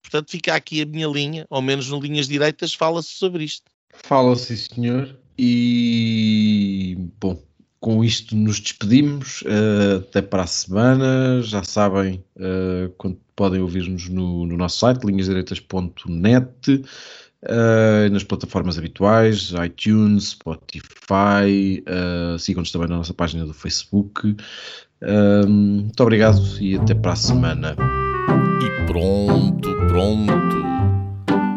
Portanto, 0.02 0.30
fica 0.30 0.54
aqui 0.54 0.82
a 0.82 0.86
minha 0.86 1.08
linha, 1.08 1.48
ao 1.50 1.62
menos 1.62 1.90
no 1.90 2.00
Linhas 2.00 2.28
Direitas, 2.28 2.74
fala-se 2.74 3.10
sobre 3.10 3.44
isto. 3.44 3.75
Fala-se, 4.04 4.58
senhor. 4.58 5.16
E, 5.38 6.98
bom, 7.20 7.38
com 7.86 8.04
isto 8.04 8.36
nos 8.36 8.60
despedimos. 8.60 9.44
Uh, 9.44 9.98
até 9.98 10.20
para 10.20 10.42
a 10.42 10.48
semana. 10.48 11.40
Já 11.44 11.64
sabem, 11.64 12.24
uh, 12.36 12.90
quando 12.98 13.20
podem 13.36 13.62
ouvir-nos 13.62 14.10
no, 14.10 14.44
no, 14.48 14.58
nosso 14.58 14.80
site, 14.80 15.04
linhasdireitas.net, 15.04 16.72
uh, 16.72 18.10
nas 18.12 18.24
plataformas 18.24 18.80
habituais, 18.80 19.54
iTunes, 19.64 20.30
Spotify. 20.30 21.84
Sigam-nos 22.40 22.72
também 22.72 22.88
na 22.90 22.98
nossa 22.98 23.14
página 23.14 23.46
do 23.46 23.54
Facebook. 23.54 24.36
muito 25.48 26.02
obrigado 26.02 26.42
e 26.60 26.78
até 26.78 26.96
para 26.96 27.12
a 27.12 27.16
semana. 27.16 27.76
E 28.64 28.88
pronto, 28.88 29.76
pronto. 29.90 30.75